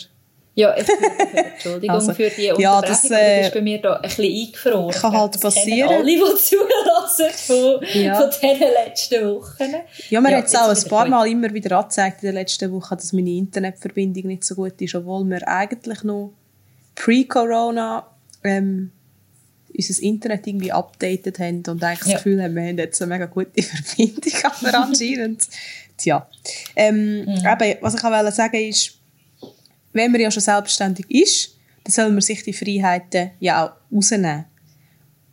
Ja, 0.58 0.76
ich 0.76 0.88
Entschuldigung 0.90 1.90
also, 1.96 2.14
für 2.14 2.30
die 2.32 2.50
Unterbrechung, 2.50 2.62
ja, 2.62 2.82
das, 2.82 3.12
äh, 3.12 3.36
du 3.36 3.42
bist 3.42 3.54
bei 3.54 3.62
mir 3.62 3.80
da 3.80 3.94
ein 3.94 4.02
bisschen 4.02 4.26
eingefroren. 4.26 4.92
Kann 4.92 5.18
halt 5.18 5.36
das 5.36 5.42
passieren. 5.42 5.90
alle, 5.90 6.06
die 6.06 6.18
zulassen 7.08 7.80
von, 7.82 8.02
ja. 8.02 8.16
von 8.16 8.30
diesen 8.30 8.68
letzten 8.86 9.26
Wochen. 9.26 9.76
Ja, 10.10 10.22
man 10.22 10.32
ja, 10.32 10.38
hat 10.40 10.46
es 10.46 10.56
auch 10.56 10.70
ein 10.70 10.90
paar 10.90 11.08
Mal 11.08 11.28
immer 11.28 11.54
wieder 11.54 11.78
angezeigt 11.78 12.24
in 12.24 12.28
den 12.28 12.36
letzten 12.36 12.72
Wochen, 12.72 12.96
dass 12.96 13.14
meine 13.14 13.32
Internetverbindung 13.32 14.28
nicht 14.28 14.44
so 14.44 14.56
gut 14.56 14.80
ist, 14.82 14.96
obwohl 14.96 15.26
wir 15.26 15.48
eigentlich 15.48 16.04
noch 16.04 16.34
pre-Corona 16.96 18.08
ähm, 18.44 18.92
unser 19.76 20.04
Internet 20.04 20.48
irgendwie 20.48 20.72
updated 20.72 21.40
haben 21.40 21.64
und 21.68 21.84
eigentlich 21.84 22.08
ja. 22.08 22.14
das 22.14 22.24
Gefühl 22.24 22.42
haben, 22.42 22.56
wir 22.56 22.64
haben 22.64 22.78
jetzt 22.78 23.02
eine 23.02 23.14
mega 23.14 23.26
gute 23.26 23.62
Verbindung, 23.62 24.34
aber 24.44 24.80
anscheinend, 24.80 25.48
tja. 25.98 26.28
Ähm, 26.76 27.26
mhm. 27.26 27.28
eben, 27.28 27.78
was 27.82 27.96
ich 27.96 28.04
auch 28.04 28.32
sagen 28.32 28.58
ist, 28.58 28.94
wenn 29.94 30.12
man 30.12 30.22
ja 30.22 30.32
schon 30.32 30.44
selbstständig 30.44 31.06
ist, 31.10 31.58
dann 31.84 31.92
soll 31.92 32.10
man 32.10 32.22
sich 32.22 32.44
die 32.44 32.54
Freiheiten 32.54 33.32
ja 33.40 33.66
auch 33.66 33.96
rausnehmen. 33.96 34.46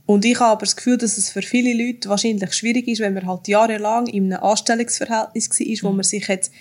Und 0.06 0.24
ich 0.24 0.38
habe 0.38 0.52
aber 0.52 0.66
das 0.66 0.76
Gefühl, 0.76 0.98
dass 0.98 1.16
es 1.16 1.30
für 1.30 1.42
viele 1.42 1.72
Leute 1.72 2.08
wahrscheinlich 2.08 2.52
schwierig 2.52 2.88
ist, 2.88 3.00
wenn 3.00 3.14
man 3.14 3.26
halt 3.26 3.48
jahrelang 3.48 4.06
in 4.06 4.32
einem 4.32 4.42
Anstellungsverhältnis 4.42 5.50
war, 5.50 5.66
mhm. 5.66 5.78
wo 5.82 5.92
man 5.92 6.04
sich 6.04 6.28
jetzt 6.28 6.52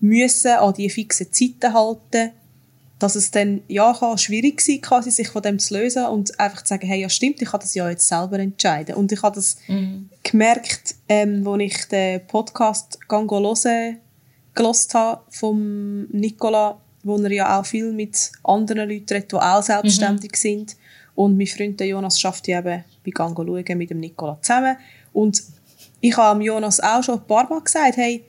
müssen 0.00 0.52
an 0.52 0.74
die 0.74 0.90
fixen 0.90 1.32
Zeiten 1.32 1.72
halten 1.72 2.32
dass 3.00 3.14
es 3.14 3.30
dann 3.30 3.62
ja 3.66 3.94
kann 3.94 4.18
schwierig 4.18 4.60
sein 4.60 4.82
quasi 4.82 5.10
sich 5.10 5.28
von 5.28 5.40
dem 5.40 5.58
zu 5.58 5.74
lösen 5.74 6.04
und 6.04 6.38
einfach 6.38 6.62
zu 6.62 6.68
sagen, 6.68 6.86
hey, 6.86 7.00
ja 7.00 7.08
stimmt, 7.08 7.40
ich 7.40 7.50
kann 7.50 7.60
das 7.60 7.74
ja 7.74 7.88
jetzt 7.88 8.06
selber 8.06 8.38
entscheiden. 8.38 8.94
Und 8.94 9.10
ich 9.10 9.22
habe 9.22 9.34
das 9.34 9.56
mhm. 9.68 10.10
gemerkt, 10.22 10.96
ähm, 11.08 11.46
als 11.48 11.62
ich 11.62 11.84
den 11.86 12.26
Podcast 12.26 12.98
«Gango 13.08 13.40
hören» 13.40 13.96
gelost 14.54 14.92
habe 14.92 15.22
vom 15.30 16.08
Nicola 16.10 16.78
wo 17.02 17.16
er 17.16 17.32
ja 17.32 17.58
auch 17.58 17.64
viel 17.64 17.92
mit 17.92 18.32
anderen 18.44 18.88
Leuten 18.88 19.14
redet, 19.14 19.32
die 19.32 19.36
auch 19.36 19.62
selbstständig 19.62 20.32
mhm. 20.32 20.36
sind. 20.36 20.76
Und 21.20 21.36
mein 21.36 21.46
Freund 21.46 21.78
Jonas 21.82 22.18
schafft 22.18 22.48
ja 22.48 22.60
eben 22.60 22.82
bei 23.04 23.10
Gango 23.10 23.44
schauen 23.44 23.76
mit 23.76 23.90
dem 23.90 24.00
Nicola 24.00 24.38
zusammen. 24.40 24.78
Und 25.12 25.42
ich 26.00 26.16
habe 26.16 26.42
Jonas 26.42 26.80
auch 26.80 27.02
schon 27.02 27.18
ein 27.18 27.26
paar 27.26 27.46
Mal 27.46 27.60
gesagt, 27.60 27.98
hey, 27.98 28.24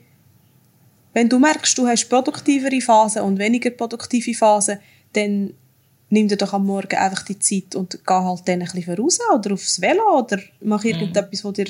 wenn 1.14 1.26
du 1.26 1.38
merkst, 1.38 1.78
du 1.78 1.86
hast 1.86 2.10
produktivere 2.10 2.82
Phasen 2.82 3.22
und 3.22 3.38
weniger 3.38 3.70
produktive 3.70 4.34
Phasen, 4.34 4.78
dann 5.14 5.54
nimm 6.10 6.28
dir 6.28 6.36
doch 6.36 6.52
am 6.52 6.66
Morgen 6.66 6.98
einfach 6.98 7.22
die 7.22 7.38
Zeit 7.38 7.74
und 7.74 7.98
geh 8.06 8.12
halt 8.12 8.46
dann 8.46 8.60
ein 8.60 8.68
bisschen 8.70 8.94
voraus 8.94 9.18
oder 9.34 9.54
aufs 9.54 9.80
Velo 9.80 10.18
oder 10.18 10.38
mach 10.60 10.84
mhm. 10.84 10.90
irgendetwas, 10.90 11.44
was 11.46 11.52
dir 11.54 11.68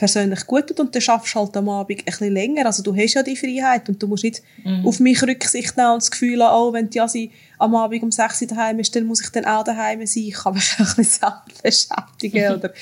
persönlich 0.00 0.46
gut 0.46 0.66
tut 0.66 0.80
und 0.80 0.94
dann 0.94 1.02
schaffst 1.02 1.34
du 1.34 1.40
halt 1.40 1.54
am 1.58 1.68
Abend 1.68 1.98
ein 1.98 2.04
bisschen 2.06 2.32
länger. 2.32 2.64
Also 2.64 2.82
du 2.82 2.96
hast 2.96 3.12
ja 3.12 3.22
die 3.22 3.36
Freiheit 3.36 3.86
und 3.90 4.02
du 4.02 4.08
musst 4.08 4.24
nicht 4.24 4.42
mhm. 4.64 4.86
auf 4.86 4.98
mich 4.98 5.22
Rücksicht 5.22 5.76
nehmen 5.76 5.92
und 5.92 6.02
das 6.02 6.10
Gefühl 6.10 6.42
haben, 6.42 6.56
oh, 6.56 6.72
wenn 6.72 6.88
die 6.88 6.96
Jasi 6.96 7.30
am 7.58 7.74
Abend 7.74 8.02
um 8.02 8.10
6 8.10 8.40
Uhr 8.40 8.48
daheim 8.48 8.78
ist, 8.78 8.96
dann 8.96 9.04
muss 9.04 9.20
ich 9.20 9.28
dann 9.28 9.44
auch 9.44 9.62
daheim 9.62 10.06
sein. 10.06 10.22
Ich 10.22 10.32
kann 10.32 10.54
mich 10.54 10.72
auch 10.78 10.78
ein 10.78 10.96
bisschen 10.96 11.04
selber 11.04 11.44
beschäftigen 11.62 12.52
oder 12.56 12.72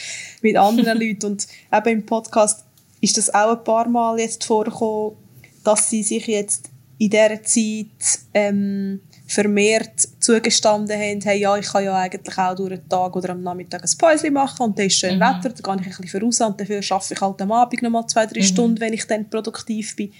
mit 0.42 0.56
anderen 0.56 0.96
Leuten. 0.96 1.26
Und 1.26 1.48
eben 1.72 1.88
im 1.88 2.06
Podcast 2.06 2.64
ist 3.00 3.18
das 3.18 3.34
auch 3.34 3.58
ein 3.58 3.64
paar 3.64 3.88
Mal 3.88 4.20
jetzt 4.20 4.44
vorgekommen, 4.44 5.16
dass 5.64 5.90
sie 5.90 6.04
sich 6.04 6.24
jetzt 6.28 6.70
in 6.98 7.10
dieser 7.10 7.42
Zeit 7.42 8.20
ähm, 8.32 9.00
vermehrt 9.28 10.08
zugestanden 10.20 10.98
haben, 10.98 11.20
hey, 11.20 11.38
ja, 11.38 11.54
ich 11.58 11.66
kann 11.66 11.84
ja 11.84 11.94
eigentlich 11.94 12.38
auch 12.38 12.56
durch 12.56 12.70
den 12.70 12.88
Tag 12.88 13.14
oder 13.14 13.30
am 13.30 13.42
Nachmittag 13.42 13.82
ein 13.84 13.98
Päuschen 13.98 14.32
machen 14.32 14.62
und 14.62 14.78
dann 14.78 14.86
ist 14.86 14.96
schön 14.96 15.16
mhm. 15.16 15.20
Wetter, 15.20 15.50
dann 15.50 15.76
gehe 15.76 15.86
ich 15.86 15.98
ein 15.98 16.00
bisschen 16.00 16.20
voraus 16.20 16.40
und 16.40 16.58
dafür 16.58 16.80
arbeite 16.90 17.14
ich 17.14 17.20
halt 17.20 17.42
am 17.42 17.52
Abend 17.52 17.82
noch 17.82 17.90
mal 17.90 18.06
zwei, 18.06 18.24
drei 18.24 18.40
mhm. 18.40 18.44
Stunden, 18.44 18.80
wenn 18.80 18.94
ich 18.94 19.06
dann 19.06 19.28
produktiv 19.28 19.94
bin. 19.96 20.12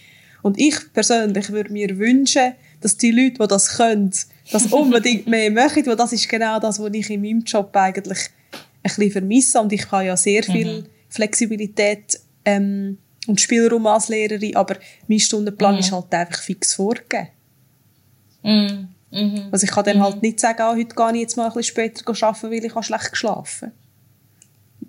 Und 0.43 0.59
ich 0.59 0.77
persönlich 0.93 1.51
würde 1.51 1.73
mir 1.73 1.99
wünschen, 1.99 2.53
dass 2.83 2.99
die 2.99 3.11
Leute, 3.11 3.39
die 3.41 3.49
das 3.49 3.79
können, 3.79 4.13
das 4.53 4.67
unbedingt 4.73 5.27
mehr 5.27 5.51
machen, 5.51 5.87
weil 5.87 5.97
das 5.97 6.13
ist 6.13 6.29
genau 6.29 6.61
das, 6.61 6.79
was 6.79 6.93
ich 6.93 7.09
in 7.09 7.23
meinem 7.23 7.41
Job 7.41 7.75
eigentlich 7.75 8.19
ein 8.83 8.83
bisschen 8.83 9.11
vermisse 9.11 9.59
und 9.59 9.73
ich 9.73 9.91
habe 9.91 10.05
ja 10.05 10.19
sehr 10.19 10.43
viel 10.43 10.83
mhm. 10.83 10.87
Flexibilität 11.09 12.21
ähm, 12.45 12.99
und 13.27 13.41
Spielraum 13.41 13.87
als 13.87 14.11
Lehrerin, 14.11 14.55
aber 14.55 14.77
mein 15.07 15.19
Stundenplan 15.19 15.77
mhm. 15.77 15.81
ist 15.81 15.93
halt 15.93 16.13
einfach 16.13 16.43
fix 16.43 16.75
vorgegeben. 16.75 17.29
Mhm. 18.43 18.89
Mhm. 19.11 19.49
Also 19.51 19.65
ich 19.65 19.71
kann 19.71 19.85
dann 19.85 20.01
halt 20.01 20.11
mhm. 20.11 20.13
halt 20.15 20.23
nicht 20.23 20.41
sagen, 20.41 20.63
ah, 20.63 20.75
heute 20.75 20.95
gehe 20.95 21.13
ich 21.13 21.21
jetzt 21.21 21.37
mal 21.37 21.47
ein 21.47 21.53
bisschen 21.53 21.65
später 21.65 22.09
arbeiten, 22.09 22.51
weil 22.51 22.65
ich 22.65 22.75
habe 22.75 22.85
schlecht 22.85 23.11
geschlafen 23.11 23.73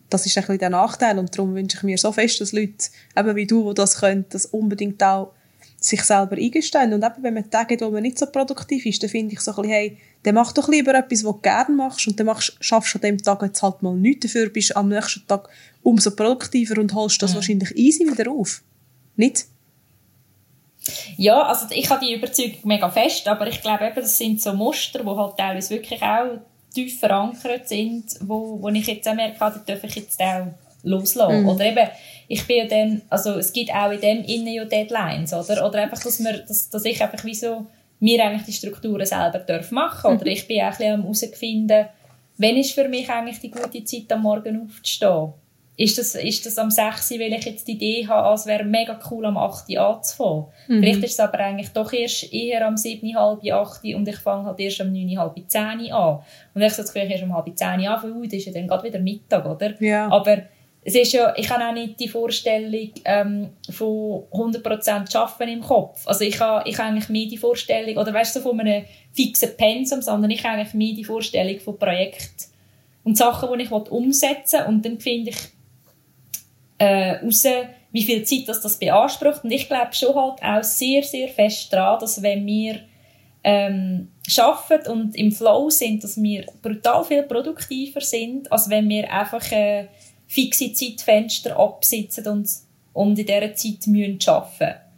Das 0.09 0.25
ist 0.25 0.37
ein 0.37 0.41
bisschen 0.41 0.59
der 0.59 0.69
Nachteil 0.69 1.17
und 1.19 1.37
darum 1.37 1.55
wünsche 1.55 1.77
ich 1.77 1.83
mir 1.83 1.97
so 1.97 2.11
fest, 2.11 2.41
dass 2.41 2.51
Leute, 2.51 2.89
eben 3.17 3.35
wie 3.35 3.47
du, 3.47 3.69
die 3.69 3.75
das 3.75 3.99
können, 3.99 4.25
das 4.29 4.45
unbedingt 4.47 5.01
auch 5.03 5.33
sich 5.81 6.03
selber 6.03 6.35
eingestehen. 6.35 6.93
Und 6.93 7.03
eben, 7.03 7.23
wenn 7.23 7.33
man 7.33 7.49
Tage 7.49 7.75
hat, 7.75 7.81
wo 7.81 7.89
man 7.89 8.03
nicht 8.03 8.19
so 8.19 8.25
produktiv 8.25 8.85
ist, 8.85 9.01
dann 9.01 9.09
finde 9.09 9.33
ich 9.33 9.39
so 9.39 9.51
ein 9.51 9.55
bisschen, 9.55 9.71
hey, 9.71 9.97
dann 10.23 10.35
mach 10.35 10.51
doch 10.51 10.67
lieber 10.67 10.93
etwas, 10.93 11.23
was 11.23 11.33
du 11.35 11.39
gerne 11.41 11.75
machst 11.75 12.07
und 12.07 12.19
dann 12.19 12.27
machst, 12.27 12.57
schaffst 12.59 12.93
du 12.93 12.97
an 12.97 13.01
dem 13.03 13.17
Tag 13.17 13.41
jetzt 13.41 13.63
halt 13.63 13.81
mal 13.81 13.95
nichts 13.95 14.25
dafür, 14.25 14.49
bist 14.49 14.75
am 14.75 14.89
nächsten 14.89 15.25
Tag 15.27 15.47
umso 15.81 16.11
produktiver 16.11 16.79
und 16.79 16.93
holst 16.93 17.21
das 17.21 17.31
mhm. 17.31 17.35
wahrscheinlich 17.35 17.77
easy 17.77 18.05
wieder 18.05 18.29
auf. 18.29 18.61
Nicht? 19.15 19.45
Ja, 21.17 21.43
also 21.43 21.67
ich 21.71 21.89
habe 21.89 22.05
die 22.05 22.13
Überzeugung 22.13 22.59
mega 22.63 22.89
fest, 22.89 23.27
aber 23.27 23.47
ich 23.47 23.61
glaube 23.61 23.85
eben, 23.85 23.95
das 23.95 24.17
sind 24.17 24.41
so 24.41 24.53
Muster, 24.53 24.99
die 24.99 25.09
halt 25.09 25.37
teilweise 25.37 25.69
wirklich 25.75 26.01
auch 26.01 26.39
tief 26.73 26.99
verankert 26.99 27.67
sind, 27.67 28.05
wo, 28.21 28.61
wo 28.61 28.69
ich 28.69 28.87
jetzt 28.87 29.07
auch 29.07 29.15
merke, 29.15 29.37
ah, 29.39 29.49
die 29.49 29.71
darf 29.71 29.83
ich 29.83 29.95
jetzt 29.95 30.21
auch 30.21 30.47
loslassen. 30.83 31.41
Mhm. 31.41 31.49
Oder 31.49 31.65
eben, 31.65 31.87
ich 32.27 32.45
bin 32.45 32.57
ja 32.57 32.65
dann, 32.65 33.01
also 33.09 33.31
es 33.31 33.51
gibt 33.51 33.73
auch 33.73 33.91
in 33.91 34.01
dem 34.01 34.23
innen 34.23 34.53
ja 34.53 34.65
Deadlines, 34.65 35.33
oder? 35.33 35.67
Oder 35.67 35.81
einfach, 35.81 36.01
dass, 36.01 36.19
wir, 36.19 36.39
dass, 36.39 36.69
dass 36.69 36.85
ich 36.85 37.01
einfach 37.01 37.23
wie 37.25 37.33
so, 37.33 37.65
mir 37.99 38.23
eigentlich 38.23 38.45
die 38.45 38.53
Strukturen 38.53 39.05
selber 39.05 39.39
darf 39.39 39.71
machen. 39.71 40.15
Oder 40.15 40.25
mhm. 40.25 40.31
ich 40.31 40.47
bin 40.47 40.61
auch 40.61 40.65
ein 40.65 40.69
bisschen 40.71 40.93
am 40.93 41.01
herausfinden, 41.01 41.85
wenn 42.37 42.57
ist 42.57 42.71
für 42.71 42.87
mich 42.87 43.09
eigentlich 43.09 43.39
die 43.39 43.51
gute 43.51 43.83
Zeit, 43.83 44.11
am 44.11 44.21
Morgen 44.21 44.61
aufzustehen? 44.61 45.33
Ist 45.79 45.97
das, 45.97 46.13
ist 46.13 46.45
das 46.45 46.57
am 46.57 46.69
6 46.69 47.11
weil 47.11 47.31
ich 47.31 47.45
jetzt 47.45 47.65
die 47.65 47.71
Idee 47.71 48.05
habe, 48.05 48.27
als 48.27 48.45
wäre 48.45 48.65
mega 48.65 48.99
cool 49.09 49.25
am 49.25 49.37
8 49.37 49.77
anzufangen. 49.77 50.47
Mhm. 50.67 50.79
Vielleicht 50.81 51.03
ist 51.05 51.13
es 51.13 51.19
aber 51.21 51.39
eigentlich 51.39 51.69
doch 51.69 51.93
erst 51.93 52.33
eher 52.33 52.67
am 52.67 52.75
7, 52.75 53.15
halb 53.15 53.49
8 53.49 53.85
und 53.95 54.05
ich 54.05 54.17
fange 54.17 54.45
halt 54.45 54.59
erst 54.59 54.81
am 54.81 54.91
9, 54.91 55.17
halb 55.17 55.35
10 55.47 55.61
an. 55.93 56.19
Und 56.53 56.61
ich 56.61 56.73
so 56.73 56.81
das 56.81 56.91
Gefühl, 56.93 57.09
erst 57.09 57.23
um 57.23 57.33
halb 57.33 57.57
10 57.57 57.87
anfangen, 57.87 58.17
uh, 58.17 58.25
das 58.25 58.33
ist 58.33 58.47
ja 58.47 58.51
dann 58.51 58.67
gerade 58.67 58.83
wieder 58.83 58.99
Mittag, 58.99 59.45
oder? 59.45 59.81
Ja. 59.81 60.11
Aber 60.11 60.39
es 60.83 60.95
ist 60.95 61.13
ja, 61.13 61.33
ich 61.37 61.49
habe 61.49 61.65
auch 61.65 61.73
nicht 61.73 61.97
die 61.97 62.09
Vorstellung 62.09 62.89
ähm, 63.05 63.49
von 63.69 64.23
100% 64.33 65.15
Arbeiten 65.15 65.49
im 65.49 65.61
Kopf. 65.61 66.05
Also 66.05 66.25
ich 66.25 66.41
habe, 66.41 66.69
ich 66.69 66.77
habe 66.77 66.89
eigentlich 66.89 67.07
mehr 67.07 67.27
die 67.27 67.37
Vorstellung, 67.37 67.95
oder 67.95 68.13
weißt 68.13 68.35
du, 68.35 68.41
so 68.41 68.49
von 68.49 68.59
einem 68.59 68.83
fixen 69.13 69.55
Pensum, 69.55 70.01
sondern 70.01 70.29
ich 70.29 70.43
habe 70.43 70.55
eigentlich 70.55 70.73
mehr 70.73 70.93
die 70.93 71.05
Vorstellung 71.05 71.57
von 71.61 71.79
Projekten 71.79 72.51
und 73.05 73.17
Sachen, 73.17 73.47
die 73.57 73.63
ich 73.63 73.71
umsetzen 73.71 74.59
will. 74.59 74.67
Und 74.67 74.85
dann 74.85 74.99
finde 74.99 75.29
ich, 75.29 75.37
äh, 76.79 77.23
raus, 77.23 77.45
wie 77.91 78.03
viel 78.03 78.23
Zeit 78.23 78.47
das, 78.47 78.61
das 78.61 78.77
beansprucht. 78.77 79.43
Und 79.43 79.51
ich 79.51 79.67
glaube 79.67 79.93
schon 79.93 80.15
halt 80.15 80.41
auch 80.41 80.63
sehr, 80.63 81.03
sehr 81.03 81.27
fest 81.27 81.71
daran, 81.71 81.99
dass 81.99 82.21
wenn 82.21 82.45
wir 82.45 82.79
ähm, 83.43 84.09
arbeiten 84.37 84.91
und 84.91 85.15
im 85.15 85.31
Flow 85.31 85.69
sind, 85.69 86.03
dass 86.03 86.21
wir 86.21 86.45
brutal 86.61 87.03
viel 87.03 87.23
produktiver 87.23 88.01
sind, 88.01 88.51
als 88.51 88.69
wenn 88.69 88.89
wir 88.89 89.11
einfach 89.11 89.51
äh, 89.51 89.87
fixe 90.27 90.73
Zeitfenster 90.73 91.57
absitzen 91.57 92.27
und, 92.27 92.49
und 92.93 93.17
in 93.17 93.25
dieser 93.25 93.53
Zeit 93.55 93.87
müssen 93.87 94.19
arbeiten 94.27 94.88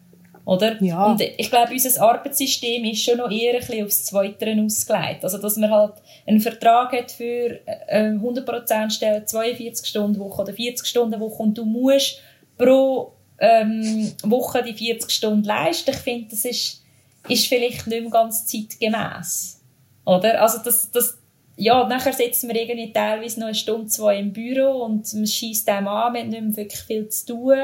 oder? 0.52 0.84
Ja. 0.84 1.06
Und 1.06 1.22
ich 1.22 1.50
glaube, 1.50 1.72
unser 1.72 2.02
Arbeitssystem 2.02 2.84
ist 2.84 3.04
schon 3.04 3.20
noch 3.20 3.32
eher 3.32 3.54
ein 3.54 3.60
bisschen 3.60 3.86
aufs 3.86 4.04
Zweite 4.04 4.54
ausgelegt. 4.62 5.24
Also, 5.24 5.38
dass 5.38 5.56
man 5.56 5.72
halt 5.72 5.94
einen 6.28 6.42
Vertrag 6.42 6.92
hat 6.92 7.10
für 7.10 7.62
eine 7.88 8.20
100% 8.20 8.90
Stelle, 8.90 9.24
42 9.24 9.86
Stunden 9.88 10.20
Woche 10.20 10.42
oder 10.42 10.54
40 10.54 10.86
Stunden 10.86 11.20
Woche 11.22 11.42
und 11.42 11.58
du 11.58 11.64
musst 11.64 12.20
pro 12.58 13.14
ähm, 13.40 14.12
Woche 14.24 14.62
die 14.62 14.74
40 14.74 15.10
Stunden 15.10 15.46
leisten. 15.46 15.92
Ich 15.92 15.98
finde, 15.98 16.28
das 16.32 16.44
ist, 16.44 16.84
ist 17.30 17.48
vielleicht 17.48 17.88
nicht 17.88 18.02
mehr 18.02 18.12
ganz 18.12 18.46
zeitgemäß. 18.46 19.62
Oder? 20.06 20.42
Also, 20.42 20.58
das, 20.62 20.92
das, 20.92 21.18
ja, 21.56 21.88
nachher 21.88 22.12
sitzen 22.12 22.50
wir 22.50 22.62
irgendwie 22.62 22.92
teilweise 22.92 23.40
noch 23.40 23.48
eine 23.48 23.56
Stunde, 23.56 23.88
zwei 23.88 24.18
im 24.18 24.34
Büro 24.34 24.84
und 24.84 25.14
man 25.14 25.28
schießt 25.28 25.66
dem 25.66 25.88
an, 25.88 26.12
man 26.12 26.24
hat 26.24 26.28
nicht 26.28 26.42
mehr 26.42 26.58
wirklich 26.58 26.82
viel 26.82 27.08
zu 27.08 27.26
tun 27.28 27.58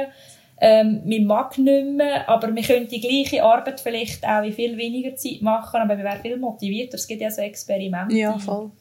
ähm, 0.60 1.02
man 1.06 1.26
mag 1.26 1.58
nicht 1.58 1.88
mehr, 1.88 2.28
aber 2.28 2.54
wir 2.54 2.64
können 2.64 2.88
die 2.88 3.00
gleiche 3.00 3.44
Arbeit 3.44 3.80
vielleicht 3.80 4.26
auch 4.26 4.44
in 4.44 4.54
viel 4.54 4.76
weniger 4.76 5.16
Zeit 5.16 5.42
machen, 5.42 5.82
aber 5.82 5.98
wir 5.98 6.04
wären 6.04 6.22
viel 6.22 6.38
motivierter. 6.38 6.96
Es 6.96 7.08
gibt 7.08 7.22
ja 7.22 7.30
so 7.30 7.42
Experimente. 7.42 8.16
Ja, 8.16 8.38
voll. 8.40 8.72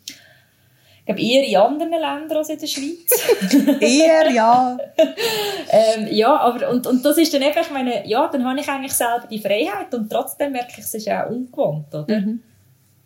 glaube 1.05 1.21
eher 1.21 1.45
in 1.47 1.57
anderen 1.57 1.91
Ländern 1.91 2.39
als 2.39 2.49
in 2.49 2.59
der 2.59 2.67
Schweiz. 2.67 3.81
eher, 3.81 4.31
ja. 4.31 4.79
ähm, 5.71 6.09
ja, 6.11 6.35
aber 6.37 6.71
und, 6.71 6.87
und 6.87 7.05
das 7.05 7.19
ist 7.19 7.35
dann 7.35 7.43
einfach, 7.43 7.71
meine, 7.71 8.09
ja, 8.09 8.27
dann 8.29 8.45
habe 8.45 8.59
ich 8.59 8.69
eigentlich 8.69 8.95
selber 8.95 9.27
die 9.31 9.39
Freiheit 9.39 9.93
und 9.93 10.11
trotzdem 10.11 10.53
merke 10.53 10.73
ich, 10.73 10.79
es 10.79 10.95
ist 10.95 11.09
auch 11.11 11.29
ungewohnt, 11.29 11.95
oder? 11.95 12.21
Mhm. 12.21 12.43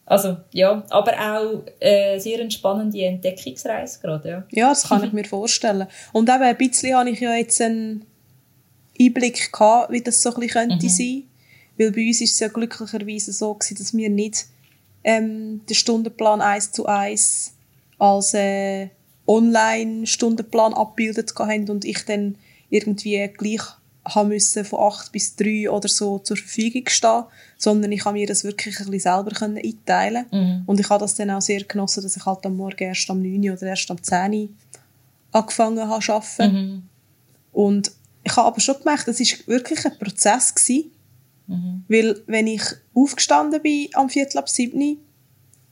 Also, 0.06 0.38
ja, 0.52 0.82
aber 0.90 1.12
auch 1.12 1.62
äh, 1.78 2.18
sehr 2.18 2.40
eine 2.40 2.50
spannende 2.50 3.00
Entdeckungsreise 3.00 4.00
gerade, 4.00 4.28
ja. 4.28 4.42
Ja, 4.50 4.68
das 4.70 4.88
kann 4.88 5.04
ich 5.04 5.12
mir 5.12 5.24
vorstellen. 5.24 5.86
Und 6.12 6.28
eben 6.28 6.42
ein 6.42 6.56
bisschen 6.56 6.96
habe 6.96 7.10
ich 7.10 7.20
ja 7.20 7.34
jetzt 7.34 7.60
einen 7.60 8.06
Einblick 9.00 9.52
gehabt, 9.52 9.90
wie 9.92 10.00
das 10.00 10.22
so 10.22 10.30
ein 10.30 10.40
bisschen 10.40 10.68
könnte 10.68 10.86
mhm. 10.86 10.90
sein. 10.90 11.22
Weil 11.78 11.92
bei 11.92 12.06
uns 12.06 12.20
ist 12.20 12.34
es 12.34 12.40
ja 12.40 12.48
glücklicherweise 12.48 13.32
so 13.32 13.54
gewesen, 13.54 13.78
dass 13.78 13.96
wir 13.96 14.10
nicht 14.10 14.46
ähm, 15.02 15.62
den 15.66 15.74
Stundenplan 15.74 16.40
eins 16.40 16.72
zu 16.72 16.86
eins 16.86 17.54
als 17.98 18.34
äh, 18.34 18.88
Online-Stundenplan 19.26 20.74
abgebildet 20.74 21.32
haben 21.38 21.70
und 21.70 21.84
ich 21.84 22.04
dann 22.04 22.36
irgendwie 22.68 23.28
gleich 23.28 23.62
haben 24.04 24.28
müssen 24.28 24.64
von 24.64 24.80
acht 24.80 25.12
bis 25.12 25.36
drei 25.36 25.70
oder 25.70 25.88
so 25.88 26.18
zur 26.18 26.36
Verfügung 26.36 26.84
stehen, 26.88 27.24
sondern 27.58 27.92
ich 27.92 28.04
habe 28.04 28.18
mir 28.18 28.26
das 28.26 28.44
wirklich 28.44 28.78
ein 28.80 28.86
bisschen 28.86 29.00
selber 29.00 29.30
können 29.30 29.58
einteilen 29.58 30.26
mhm. 30.30 30.62
und 30.66 30.80
ich 30.80 30.88
habe 30.88 31.00
das 31.00 31.14
dann 31.14 31.30
auch 31.30 31.42
sehr 31.42 31.62
genossen, 31.64 32.02
dass 32.02 32.16
ich 32.16 32.24
halt 32.24 32.44
am 32.46 32.56
Morgen 32.56 32.82
erst 32.82 33.10
am 33.10 33.22
9 33.22 33.50
oder 33.50 33.62
erst 33.62 33.90
am 33.90 34.02
10 34.02 34.56
angefangen 35.32 35.88
habe 35.88 36.02
zu 36.02 36.12
arbeiten. 36.12 36.52
Mhm. 36.52 36.82
Und 37.52 37.92
ich 38.22 38.36
habe 38.36 38.48
aber 38.48 38.60
schon 38.60 38.78
gemerkt, 38.78 39.08
das 39.08 39.20
war 39.20 39.46
wirklich 39.46 39.84
ein 39.84 39.98
Prozess 39.98 40.54
gewesen, 40.54 40.90
mhm. 41.46 41.84
weil 41.88 42.22
wenn 42.26 42.46
ich 42.46 42.62
aufgestanden 42.94 43.62
bin 43.62 43.88
am 43.94 44.08
Viertel 44.08 44.38
ab 44.38 44.48
7 44.48 44.98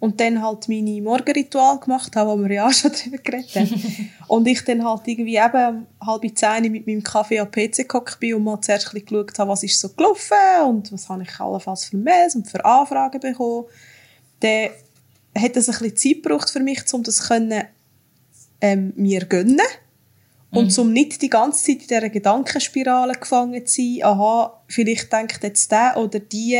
und 0.00 0.20
dann 0.20 0.40
halt 0.42 0.68
meine 0.68 1.02
Morgenritual 1.02 1.80
gemacht 1.80 2.14
habe, 2.14 2.30
wo 2.30 2.42
wir 2.42 2.54
ja 2.54 2.72
schon 2.72 2.92
drüber 2.92 3.18
geredet 3.18 3.54
haben. 3.54 4.10
und 4.28 4.46
ich 4.46 4.64
dann 4.64 4.84
halt 4.84 5.02
irgendwie 5.06 5.36
eben 5.36 5.86
halb 6.04 6.36
zehn 6.36 6.70
mit 6.70 6.86
meinem 6.86 7.02
Kaffee 7.02 7.40
am 7.40 7.50
PC 7.50 7.78
gekommen 7.78 8.06
bin 8.20 8.34
und 8.34 8.44
mal 8.44 8.60
zuerst 8.60 8.94
ein 8.94 9.04
geschaut 9.04 9.38
habe, 9.38 9.50
was 9.50 9.62
ist 9.62 9.80
so 9.80 9.88
gelaufen 9.90 10.36
und 10.66 10.92
was 10.92 11.08
habe 11.08 11.22
ich 11.22 11.40
allenfalls 11.40 11.86
für 11.86 11.96
Mails 11.96 12.36
und 12.36 12.48
für 12.48 12.64
Anfragen 12.64 13.20
bekommen. 13.20 13.66
Dann 14.40 14.70
hat 15.36 15.56
es 15.56 15.68
ein 15.68 15.78
bisschen 15.78 15.96
Zeit 15.96 16.22
gebraucht 16.22 16.50
für 16.50 16.60
mich, 16.60 16.82
um 16.92 17.02
das 17.02 17.28
können, 17.28 17.64
ähm, 18.60 18.92
mir 18.96 19.24
gönnen 19.24 19.60
und 20.50 20.76
mhm. 20.76 20.82
um 20.82 20.92
nicht 20.92 21.20
die 21.20 21.28
ganze 21.28 21.64
Zeit 21.64 21.82
in 21.82 21.88
dieser 21.88 22.08
Gedankenspirale 22.08 23.14
gefangen 23.14 23.66
zu 23.66 23.82
sein, 23.82 23.98
aha, 24.02 24.60
vielleicht 24.66 25.12
denkt 25.12 25.42
jetzt 25.42 25.70
der 25.70 25.96
oder 25.96 26.20
die, 26.20 26.58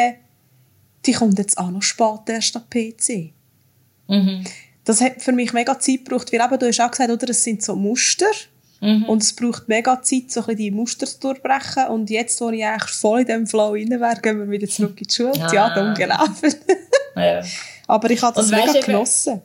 die 1.07 1.13
kommt 1.13 1.39
jetzt 1.39 1.57
auch 1.57 1.71
noch 1.71 1.83
spät 1.83 2.29
erst 2.29 2.57
am 2.57 2.69
PC. 2.69 3.33
Mhm. 4.09 4.45
Das 4.85 5.01
hat 5.01 5.23
für 5.23 5.33
mich 5.33 5.53
mega 5.53 5.79
Zeit 5.79 6.05
gebraucht, 6.05 6.33
weil 6.33 6.41
eben, 6.41 6.59
du 6.59 6.67
hast 6.67 6.81
auch 6.81 6.91
gesagt, 6.91 7.11
oder, 7.11 7.31
es 7.31 7.45
sind 7.45 7.63
so 7.63 7.77
Muster 7.77 8.27
mhm. 8.81 9.05
und 9.05 9.23
es 9.23 9.35
braucht 9.35 9.69
mega 9.69 10.03
Zeit, 10.03 10.31
so 10.31 10.45
ein 10.47 10.57
die 10.57 10.71
Muster 10.71 11.07
zu 11.07 11.21
durchbrechen 11.21 11.87
und 11.89 12.11
jetzt, 12.11 12.41
wo 12.43 12.51
ich 12.51 12.65
eigentlich 12.65 12.91
voll 12.91 13.21
in 13.21 13.27
diesem 13.27 13.47
Flow 13.47 13.73
rein 13.73 13.89
wäre, 13.89 14.21
gehen 14.21 14.39
wir 14.39 14.51
wieder 14.51 14.69
zurück 14.69 15.01
in 15.01 15.07
die 15.07 15.15
Schule. 15.15 15.33
Ah. 15.41 15.53
Ja, 15.53 15.75
dumm 15.75 15.95
gelaufen. 15.95 16.55
ja. 17.17 17.43
Aber 17.87 18.11
ich 18.11 18.21
habe 18.21 18.35
das 18.35 18.45
und 18.45 18.51
mega 18.51 18.81
genossen. 18.81 19.41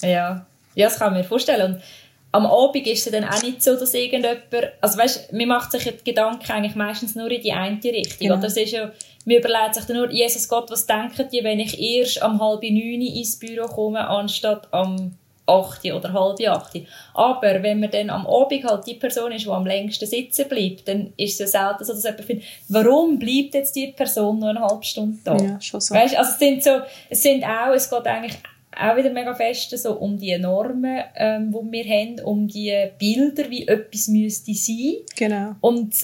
Ja. 0.00 0.44
ja, 0.74 0.88
das 0.88 0.98
kann 0.98 1.12
ich 1.14 1.22
mir 1.22 1.28
vorstellen. 1.28 1.74
Und 1.74 1.82
am 2.32 2.46
Abend 2.46 2.86
ist 2.86 3.06
es 3.06 3.12
dann 3.12 3.24
auch 3.24 3.42
nicht 3.42 3.62
so, 3.62 3.76
dass 3.76 3.92
irgendjemand, 3.92 4.40
also 4.80 4.98
weißt, 4.98 5.32
man 5.34 5.48
macht 5.48 5.70
sich 5.70 5.84
die 5.84 6.04
Gedanken 6.04 6.50
eigentlich 6.50 6.74
meistens 6.74 7.14
nur 7.14 7.30
in 7.30 7.42
die 7.42 7.52
eine 7.52 7.78
Richtung. 7.84 8.18
Genau. 8.18 8.34
Oder? 8.34 8.42
Das 8.42 8.56
ist 8.56 8.72
ja, 8.72 8.90
man 9.26 9.36
überlegt 9.36 9.74
sich 9.74 9.84
dann 9.84 9.98
nur, 9.98 10.10
Jesus 10.10 10.48
Gott, 10.48 10.70
was 10.70 10.86
denken 10.86 11.28
die, 11.30 11.44
wenn 11.44 11.60
ich 11.60 11.78
erst 11.78 12.22
am 12.22 12.40
halb 12.40 12.62
neun 12.62 13.02
ins 13.02 13.38
Büro 13.38 13.66
komme, 13.66 14.08
anstatt 14.08 14.66
am 14.72 15.14
8 15.44 15.92
oder 15.92 16.12
halb 16.12 16.40
8. 16.40 16.86
Aber 17.14 17.62
wenn 17.62 17.80
man 17.80 17.90
dann 17.90 18.08
am 18.08 18.26
Abend 18.26 18.64
halt 18.64 18.86
die 18.86 18.94
Person 18.94 19.32
ist, 19.32 19.44
die 19.44 19.50
am 19.50 19.66
längsten 19.66 20.06
sitzen 20.06 20.48
bleibt, 20.48 20.88
dann 20.88 21.12
ist 21.18 21.38
es 21.38 21.52
ja 21.52 21.68
selten 21.68 21.84
so, 21.84 21.92
dass 21.92 22.04
jemand 22.04 22.24
findet, 22.24 22.46
warum 22.68 23.18
bleibt 23.18 23.54
jetzt 23.54 23.76
die 23.76 23.88
Person 23.88 24.38
nur 24.38 24.50
eine 24.50 24.60
halbe 24.60 24.84
Stunde 24.84 25.18
da? 25.22 25.36
Ja, 25.36 25.60
schon 25.60 25.80
so. 25.80 25.94
Weißt, 25.94 26.16
also 26.16 26.30
es 26.30 26.38
sind 26.38 26.64
so, 26.64 26.80
es 27.10 27.22
sind 27.22 27.44
auch, 27.44 27.74
es 27.74 27.90
geht 27.90 28.06
eigentlich 28.06 28.38
auch 28.76 28.96
wieder 28.96 29.10
mega 29.10 29.34
fest 29.34 29.76
so 29.76 29.98
um 29.98 30.18
die 30.18 30.36
Normen, 30.38 31.02
ähm, 31.16 31.52
die 31.52 31.72
wir 31.72 31.84
haben, 31.84 32.20
um 32.24 32.48
die 32.48 32.74
Bilder, 32.98 33.48
wie 33.50 33.66
etwas 33.66 34.08
müsste 34.08 34.54
sein. 34.54 34.96
Genau. 35.16 35.54
Und 35.60 35.94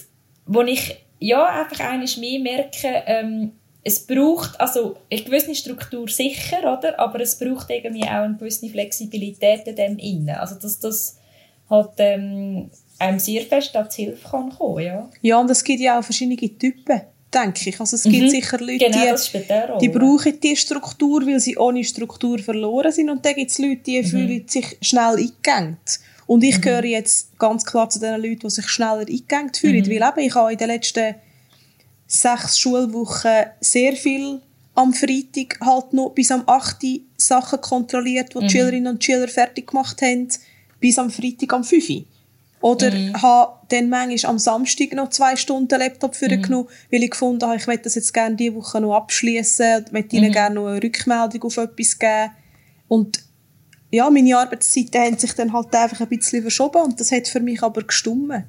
wo 0.46 0.62
ich 0.62 0.96
ja 1.18 1.44
einfach 1.44 1.80
eines 1.80 2.16
mehr 2.16 2.40
merke, 2.40 3.02
ähm, 3.06 3.52
es 3.84 4.06
braucht 4.06 4.60
also 4.60 4.96
eine 5.10 5.22
gewisse 5.22 5.54
Struktur 5.54 6.08
sicher, 6.08 6.58
oder? 6.60 6.98
Aber 7.00 7.20
es 7.20 7.38
braucht 7.38 7.70
irgendwie 7.70 8.04
auch 8.04 8.24
eine 8.24 8.36
gewisse 8.36 8.68
Flexibilität 8.68 9.66
in 9.66 9.76
dem 9.76 9.98
innen. 9.98 10.36
Also 10.36 10.56
dass 10.56 10.78
das 10.80 11.18
halt 11.70 11.92
ähm, 11.98 12.70
einem 12.98 13.18
sehr 13.18 13.42
fest 13.42 13.74
als 13.76 13.94
Hilfe 13.94 14.28
kann 14.28 14.50
kommen, 14.50 14.84
ja. 14.84 15.08
Ja, 15.22 15.40
und 15.40 15.50
es 15.50 15.62
gibt 15.64 15.80
ja 15.80 15.98
auch 15.98 16.04
verschiedene 16.04 16.36
Typen 16.36 17.02
denke 17.32 17.70
ich. 17.70 17.80
Also 17.80 17.96
es 17.96 18.04
gibt 18.04 18.24
mhm. 18.24 18.30
sicher 18.30 18.58
Leute, 18.58 18.90
genau, 18.90 19.16
die, 19.16 19.78
die 19.80 19.88
brauchen 19.88 20.40
diese 20.40 20.56
Struktur, 20.56 21.26
weil 21.26 21.40
sie 21.40 21.56
ohne 21.56 21.84
Struktur 21.84 22.38
verloren 22.38 22.92
sind. 22.92 23.10
Und 23.10 23.24
dann 23.24 23.34
gibt 23.34 23.50
es 23.50 23.58
Leute, 23.58 23.82
die 23.86 24.02
mhm. 24.02 24.06
fühlen 24.06 24.48
sich 24.48 24.76
schnell 24.80 25.16
eingegangen. 25.16 25.76
Und 26.26 26.44
ich 26.44 26.58
mhm. 26.58 26.62
gehöre 26.62 26.84
jetzt 26.84 27.38
ganz 27.38 27.64
klar 27.64 27.88
zu 27.88 28.00
den 28.00 28.20
Leuten, 28.20 28.40
die 28.40 28.50
sich 28.50 28.68
schneller 28.68 29.00
eingegangen 29.00 29.52
fühlen. 29.54 29.84
Mhm. 29.84 29.90
Weil 29.90 30.08
eben, 30.10 30.20
ich 30.20 30.34
habe 30.34 30.52
in 30.52 30.58
den 30.58 30.68
letzten 30.68 31.14
sechs 32.06 32.58
Schulwochen 32.58 33.46
sehr 33.60 33.92
viel 33.94 34.40
am 34.74 34.94
Freitag 34.94 35.58
halt 35.60 35.92
noch 35.92 36.10
bis 36.10 36.30
am 36.30 36.44
8. 36.46 36.76
Sachen 37.16 37.60
kontrolliert, 37.60 38.32
die 38.34 38.38
die 38.38 38.44
mhm. 38.44 38.50
Schülerinnen 38.50 38.94
und 38.94 39.04
Schüler 39.04 39.28
fertig 39.28 39.66
gemacht 39.68 40.00
haben, 40.02 40.28
bis 40.80 40.98
am 40.98 41.10
Freitag 41.10 41.52
am 41.52 41.64
5. 41.64 42.04
Oder 42.60 42.90
mhm. 42.90 43.22
habe 43.22 43.52
dann 43.68 43.88
manchmal 43.88 44.32
am 44.32 44.38
Samstag 44.38 44.92
noch 44.92 45.10
zwei 45.10 45.36
Stunden 45.36 45.78
Laptop 45.78 46.16
für 46.16 46.28
mhm. 46.28 46.42
genommen, 46.42 46.68
weil 46.90 47.02
ich 47.02 47.10
gefunden 47.10 47.46
habe, 47.46 47.56
ich 47.56 47.66
möchte 47.66 47.84
das 47.84 47.94
jetzt 47.94 48.12
gerne 48.12 48.36
diese 48.36 48.54
Woche 48.54 48.80
noch 48.80 48.96
abschließen, 48.96 49.86
möchte 49.92 50.16
ihnen 50.16 50.28
mhm. 50.28 50.32
gerne 50.32 50.54
noch 50.56 50.66
eine 50.66 50.82
Rückmeldung 50.82 51.42
auf 51.42 51.56
etwas 51.56 51.98
geben. 51.98 52.30
Und 52.88 53.22
ja, 53.90 54.10
meine 54.10 54.36
Arbeitszeiten 54.36 55.00
haben 55.00 55.18
sich 55.18 55.32
dann 55.32 55.52
halt 55.52 55.74
einfach 55.74 56.00
ein 56.00 56.08
bisschen 56.08 56.42
verschoben 56.42 56.82
und 56.82 57.00
das 57.00 57.12
hat 57.12 57.28
für 57.28 57.40
mich 57.40 57.62
aber 57.62 57.82
gestummen. 57.82 58.44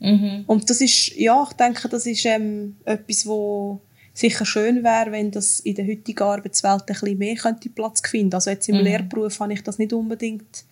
Mhm. 0.00 0.44
Und 0.46 0.70
das 0.70 0.80
ist, 0.80 1.14
ja, 1.16 1.46
ich 1.48 1.56
denke, 1.56 1.88
das 1.88 2.06
ist 2.06 2.24
ähm, 2.24 2.76
etwas, 2.84 3.26
wo 3.26 3.80
sicher 4.14 4.44
schön 4.44 4.82
wäre, 4.82 5.12
wenn 5.12 5.30
das 5.30 5.60
in 5.60 5.74
der 5.74 5.86
heutigen 5.86 6.22
Arbeitswelt 6.22 6.82
ein 6.82 6.86
bisschen 6.86 7.18
mehr 7.18 7.36
könnte 7.36 7.70
Platz 7.70 8.02
finden. 8.06 8.34
Also 8.34 8.50
jetzt 8.50 8.68
im 8.68 8.76
mhm. 8.76 8.82
Lehrberuf 8.82 9.40
habe 9.40 9.52
ich 9.52 9.62
das 9.62 9.78
nicht 9.78 9.92
unbedingt 9.92 10.64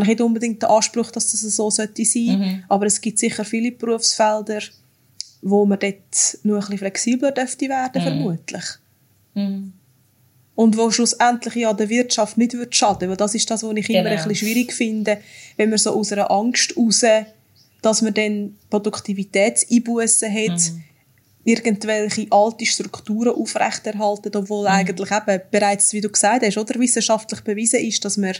habe 0.00 0.12
ich 0.12 0.18
nicht 0.18 0.24
unbedingt 0.24 0.62
den 0.62 0.68
Anspruch, 0.68 1.10
dass 1.10 1.30
das 1.30 1.40
so 1.40 1.70
sollte 1.70 2.04
sein. 2.04 2.38
Mhm. 2.38 2.64
Aber 2.68 2.86
es 2.86 3.00
gibt 3.00 3.18
sicher 3.18 3.44
viele 3.44 3.72
Berufsfelder, 3.72 4.60
wo 5.42 5.64
man 5.66 5.78
dort 5.78 6.38
nur 6.42 6.56
ein 6.56 6.60
bisschen 6.60 6.78
flexibler 6.78 7.32
dürfte 7.32 7.68
werden, 7.68 8.02
mhm. 8.02 8.06
vermutlich. 8.06 8.64
Mhm. 9.34 9.72
Und 10.54 10.76
wo 10.76 10.90
schlussendlich 10.90 11.54
ja 11.54 11.72
der 11.72 11.88
Wirtschaft 11.88 12.36
nicht 12.36 12.54
wird 12.54 12.74
schaden, 12.74 13.08
weil 13.08 13.16
das 13.16 13.34
ist 13.34 13.48
das, 13.50 13.62
was 13.62 13.76
ich 13.76 13.86
genau. 13.86 14.00
immer 14.00 14.10
ein 14.10 14.16
bisschen 14.16 14.34
schwierig 14.34 14.72
finde, 14.72 15.18
wenn 15.56 15.70
man 15.70 15.78
so 15.78 15.94
aus 15.94 16.12
einer 16.12 16.30
Angst 16.30 16.76
raus, 16.76 17.04
dass 17.80 18.02
man 18.02 18.14
dann 18.14 18.56
Produktivitätseinbußen 18.68 20.28
hat, 20.32 20.60
mhm. 20.72 20.82
irgendwelche 21.44 22.26
alte 22.30 22.66
Strukturen 22.66 23.34
aufrechterhalten, 23.34 24.34
obwohl 24.34 24.62
mhm. 24.62 24.74
eigentlich 24.74 25.10
eben 25.12 25.40
bereits, 25.50 25.92
wie 25.92 26.00
du 26.00 26.08
gesagt 26.08 26.44
hast, 26.44 26.58
oder 26.58 26.80
wissenschaftlich 26.80 27.42
bewiesen 27.42 27.80
ist, 27.80 28.04
dass 28.04 28.16
man 28.16 28.34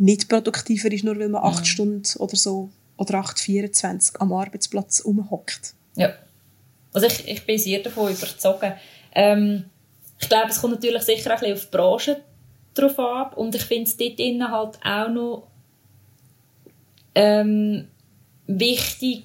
nicht 0.00 0.28
produktiver 0.28 0.90
ist, 0.90 1.04
nur 1.04 1.18
weil 1.18 1.28
man 1.28 1.44
acht 1.44 1.60
mhm. 1.60 1.66
Stunden 1.66 2.18
oder 2.18 2.36
so 2.36 2.70
oder 2.96 3.18
8, 3.18 3.38
24 3.38 4.20
am 4.20 4.32
Arbeitsplatz 4.32 5.04
rumhockt. 5.04 5.74
Ja. 5.94 6.12
Also 6.92 7.06
ich, 7.06 7.28
ich 7.28 7.46
bin 7.46 7.58
sehr 7.58 7.80
davon 7.80 8.12
überzeugt. 8.12 8.64
Ähm, 9.14 9.64
ich 10.18 10.28
glaube, 10.28 10.50
es 10.50 10.60
kommt 10.60 10.74
natürlich 10.74 11.02
sicher 11.02 11.30
ein 11.30 11.38
bisschen 11.38 11.54
auf 11.54 11.64
die 11.64 11.76
Branche 11.76 12.20
drauf 12.74 12.98
ab 12.98 13.36
und 13.36 13.54
ich 13.54 13.62
finde 13.62 13.84
es 13.84 13.96
dort 13.96 14.18
innen 14.18 14.50
halt 14.50 14.78
auch 14.84 15.08
noch 15.08 15.46
ähm, 17.14 17.88
wichtig, 18.46 19.24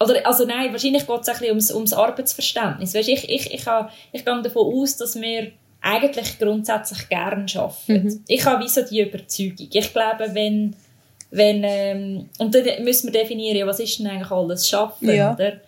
oder, 0.00 0.26
also 0.26 0.44
nein, 0.44 0.72
wahrscheinlich 0.72 1.06
geht 1.06 1.20
es 1.20 1.28
ein 1.28 1.34
bisschen 1.34 1.50
ums, 1.50 1.72
ums 1.72 1.92
Arbeitsverständnis. 1.92 2.94
Weißt, 2.94 3.08
ich, 3.08 3.28
ich, 3.28 3.30
ich, 3.30 3.54
ich, 3.54 3.66
ich 4.12 4.24
gehe 4.24 4.42
davon 4.42 4.74
aus, 4.74 4.96
dass 4.96 5.20
wir 5.20 5.52
eigentlich 5.84 6.38
grundsätzlich 6.38 7.08
gern 7.10 7.46
arbeiten. 7.54 7.74
Mhm. 7.86 8.24
Ich 8.26 8.44
habe 8.46 8.64
wie 8.64 8.68
so 8.68 8.82
die 8.82 9.02
Überzeugung. 9.02 9.68
Ich 9.70 9.92
glaube, 9.92 10.30
wenn, 10.32 10.74
wenn 11.30 11.62
ähm, 11.62 12.30
und 12.38 12.54
dann 12.54 12.64
müssen 12.82 13.12
wir 13.12 13.20
definieren, 13.20 13.68
was 13.68 13.80
ist 13.80 13.98
denn 13.98 14.06
eigentlich 14.06 14.30
alles 14.30 14.66
Schaffen, 14.66 15.10
ja. 15.14 15.34
oder? 15.34 15.60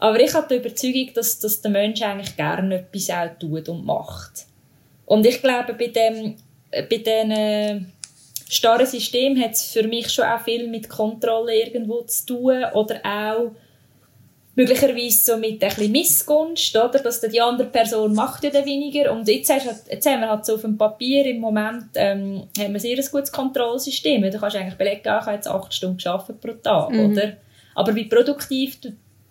Aber 0.00 0.18
ich 0.20 0.34
habe 0.34 0.48
die 0.48 0.56
Überzeugung, 0.56 1.10
dass, 1.14 1.38
dass 1.38 1.60
der 1.60 1.70
Mensch 1.70 2.02
eigentlich 2.02 2.36
gerne 2.36 2.74
etwas 2.80 3.10
auch 3.10 3.38
tut 3.38 3.68
und 3.68 3.86
macht. 3.86 4.46
Und 5.06 5.24
ich 5.24 5.40
glaube, 5.40 5.74
bei 5.74 5.86
dem, 5.86 6.34
bei 6.72 6.96
diesen 6.96 7.30
äh, 7.30 7.80
starren 8.48 8.86
System 8.86 9.40
hat 9.40 9.52
es 9.52 9.66
für 9.66 9.86
mich 9.86 10.10
schon 10.10 10.24
auch 10.24 10.42
viel 10.42 10.66
mit 10.66 10.88
Kontrolle 10.88 11.54
irgendwo 11.54 12.02
zu 12.02 12.26
tun 12.26 12.64
oder 12.74 13.00
auch 13.04 13.52
möglicherweise 14.56 15.32
so 15.32 15.36
mit 15.36 15.62
ein 15.62 15.68
bisschen 15.68 15.92
Missgunst, 15.92 16.76
oder? 16.76 16.98
Dass 17.00 17.20
die 17.20 17.40
andere 17.40 17.68
Person 17.68 18.14
macht 18.14 18.44
ja 18.44 18.50
dann 18.50 18.64
weniger. 18.64 19.12
Und 19.12 19.26
jetzt, 19.28 19.52
hast, 19.52 19.66
halt, 19.66 19.78
jetzt 19.90 20.06
haben 20.06 20.20
wir 20.20 20.30
halt 20.30 20.44
so 20.44 20.54
auf 20.54 20.60
dem 20.60 20.78
Papier 20.78 21.26
im 21.26 21.40
Moment, 21.40 21.86
ähm, 21.94 22.44
haben 22.58 22.72
wir 22.72 22.80
sehr 22.80 22.96
ein 22.96 23.04
gutes 23.10 23.32
Kontrollsystem. 23.32 24.22
Du 24.22 24.38
kannst 24.38 24.56
eigentlich 24.56 24.78
belegen, 24.78 25.00
ich 25.02 25.10
habe 25.10 25.32
jetzt 25.32 25.48
acht 25.48 25.74
Stunden 25.74 25.98
gearbeitet 25.98 26.40
pro 26.40 26.52
Tag, 26.52 26.90
mhm. 26.90 27.12
oder? 27.12 27.32
Aber 27.74 27.94
wie 27.94 28.04
produktiv 28.04 28.78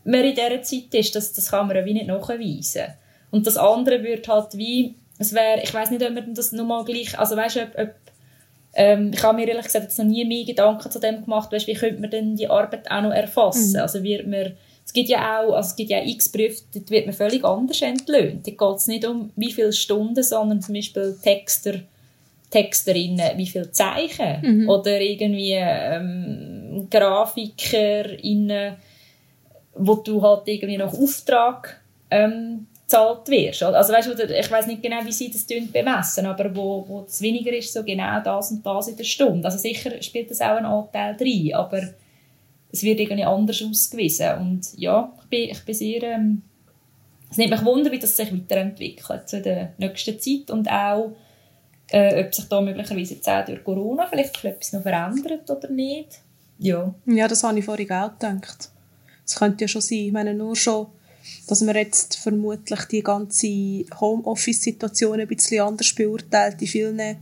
man 0.03 0.23
in 0.23 0.35
dieser 0.35 0.61
Zeit 0.61 0.93
ist, 0.93 1.15
das, 1.15 1.31
das 1.31 1.49
kann 1.51 1.67
man 1.67 1.77
ja 1.77 1.85
wie 1.85 1.93
nicht 1.93 2.07
nachweisen. 2.07 2.93
Und 3.31 3.47
das 3.47 3.57
andere 3.57 4.03
würde 4.03 4.27
halt 4.27 4.57
wie, 4.57 4.95
es 5.17 5.33
wäre, 5.33 5.61
ich 5.63 5.73
weiß 5.73 5.91
nicht, 5.91 6.03
ob 6.03 6.13
man 6.13 6.33
das 6.33 6.51
nochmal 6.51 6.83
gleich, 6.83 7.17
also 7.17 7.37
weißt 7.37 7.55
du, 7.55 7.61
ob, 7.61 7.79
ob 7.79 7.89
ähm, 8.75 9.11
ich 9.13 9.23
habe 9.23 9.37
mir 9.37 9.47
ehrlich 9.47 9.65
gesagt 9.65 9.85
jetzt 9.85 9.99
noch 9.99 10.05
nie 10.05 10.25
mehr 10.25 10.45
Gedanken 10.45 10.91
zu 10.91 10.99
dem 10.99 11.23
gemacht, 11.23 11.51
weißt, 11.51 11.67
wie 11.67 11.75
könnte 11.75 12.01
man 12.01 12.09
denn 12.09 12.35
die 12.35 12.49
Arbeit 12.49 12.89
auch 12.91 13.01
noch 13.01 13.11
erfassen? 13.11 13.73
Mhm. 13.73 13.79
Also 13.79 14.03
wird 14.03 14.27
man 14.27 14.53
es 14.85 14.93
gibt 14.93 15.09
ja 15.09 15.39
auch, 15.39 15.53
also 15.53 15.69
es 15.69 15.75
gibt 15.75 15.89
ja 15.89 16.03
x 16.03 16.29
Berufe, 16.29 16.61
dort 16.73 16.89
wird 16.89 17.05
man 17.05 17.15
völlig 17.15 17.43
anders 17.43 17.81
entlöhnt. 17.81 18.45
Dort 18.45 18.57
geht 18.57 18.77
es 18.77 18.87
nicht 18.87 19.05
um 19.05 19.31
wie 19.35 19.51
viele 19.51 19.73
Stunden, 19.73 20.23
sondern 20.23 20.61
zum 20.61 20.75
Beispiel 20.75 21.17
Texter, 21.21 21.75
Texterinnen, 22.49 23.37
wie 23.37 23.47
viele 23.47 23.71
Zeichen. 23.71 24.41
Mhm. 24.41 24.69
Oder 24.69 24.99
irgendwie 25.01 25.53
ähm, 25.53 26.87
GrafikerInnen, 26.89 28.75
wo 29.75 29.95
du 29.95 30.21
halt 30.21 30.47
irgendwie 30.47 30.77
nach 30.77 30.93
Auftrag 30.93 31.79
ähm, 32.11 32.67
gezahlt 32.93 33.27
wirst. 33.27 33.63
Also 33.63 33.93
weißt 33.93 34.07
du, 34.19 34.23
ich 34.23 34.51
weiß 34.51 34.67
nicht 34.67 34.81
genau, 34.81 35.03
wie 35.03 35.11
sie 35.11 35.31
das 35.31 35.45
bemessen, 35.45 36.25
aber 36.25 36.55
wo, 36.55 36.85
wo 36.87 37.05
es 37.07 37.21
weniger 37.21 37.51
ist, 37.51 37.73
so 37.73 37.83
genau 37.83 38.21
das 38.23 38.51
und 38.51 38.65
das 38.65 38.87
in 38.87 38.97
der 38.97 39.03
Stunde. 39.03 39.45
Also 39.45 39.57
sicher 39.57 40.01
spielt 40.01 40.29
das 40.29 40.41
auch 40.41 40.57
einen 40.57 40.65
Anteil 40.65 41.15
drin, 41.15 41.53
aber 41.53 41.81
es 42.73 42.81
wird 42.81 42.99
irgendwie 42.99 43.23
anders 43.23 43.61
ausgewiesen. 43.61 44.35
Und 44.39 44.67
ja, 44.75 45.13
ich 45.21 45.29
bin, 45.29 45.49
ich 45.49 45.63
bin 45.63 45.75
sehr... 45.75 46.03
Ähm, 46.03 46.41
es 47.29 47.37
nimmt 47.37 47.51
mich 47.51 47.65
Wunder, 47.65 47.91
wie 47.91 47.99
das 47.99 48.15
sich 48.15 48.31
weiterentwickelt 48.31 49.29
zu 49.29 49.41
der 49.41 49.73
nächsten 49.77 50.19
Zeit 50.19 50.51
und 50.51 50.69
auch, 50.69 51.15
äh, 51.89 52.23
ob 52.23 52.33
sich 52.33 52.45
da 52.45 52.61
möglicherweise 52.61 53.15
jetzt 53.15 53.27
auch 53.27 53.45
durch 53.45 53.63
Corona 53.63 54.05
vielleicht 54.07 54.43
etwas 54.43 54.73
noch 54.73 54.83
verändert 54.83 55.49
oder 55.49 55.69
nicht. 55.69 56.19
Ja. 56.59 56.93
Ja, 57.07 57.27
das 57.27 57.43
habe 57.43 57.57
ich 57.57 57.65
vorhin 57.65 57.91
auch 57.91 58.11
gedacht. 58.11 58.69
Es 59.25 59.35
könnte 59.35 59.63
ja 59.63 59.67
schon 59.67 59.81
sein, 59.81 59.97
ich 59.99 60.11
meine 60.11 60.35
nur 60.35 60.55
schon, 60.55 60.87
dass 61.47 61.61
man 61.61 61.75
jetzt 61.75 62.17
vermutlich 62.17 62.81
die 62.85 63.01
ganze 63.01 63.47
Homeoffice-Situation 63.99 65.19
ein 65.19 65.27
bisschen 65.27 65.61
anders 65.61 65.93
beurteilt 65.93 66.61
in 66.61 66.67
vielen 66.67 67.17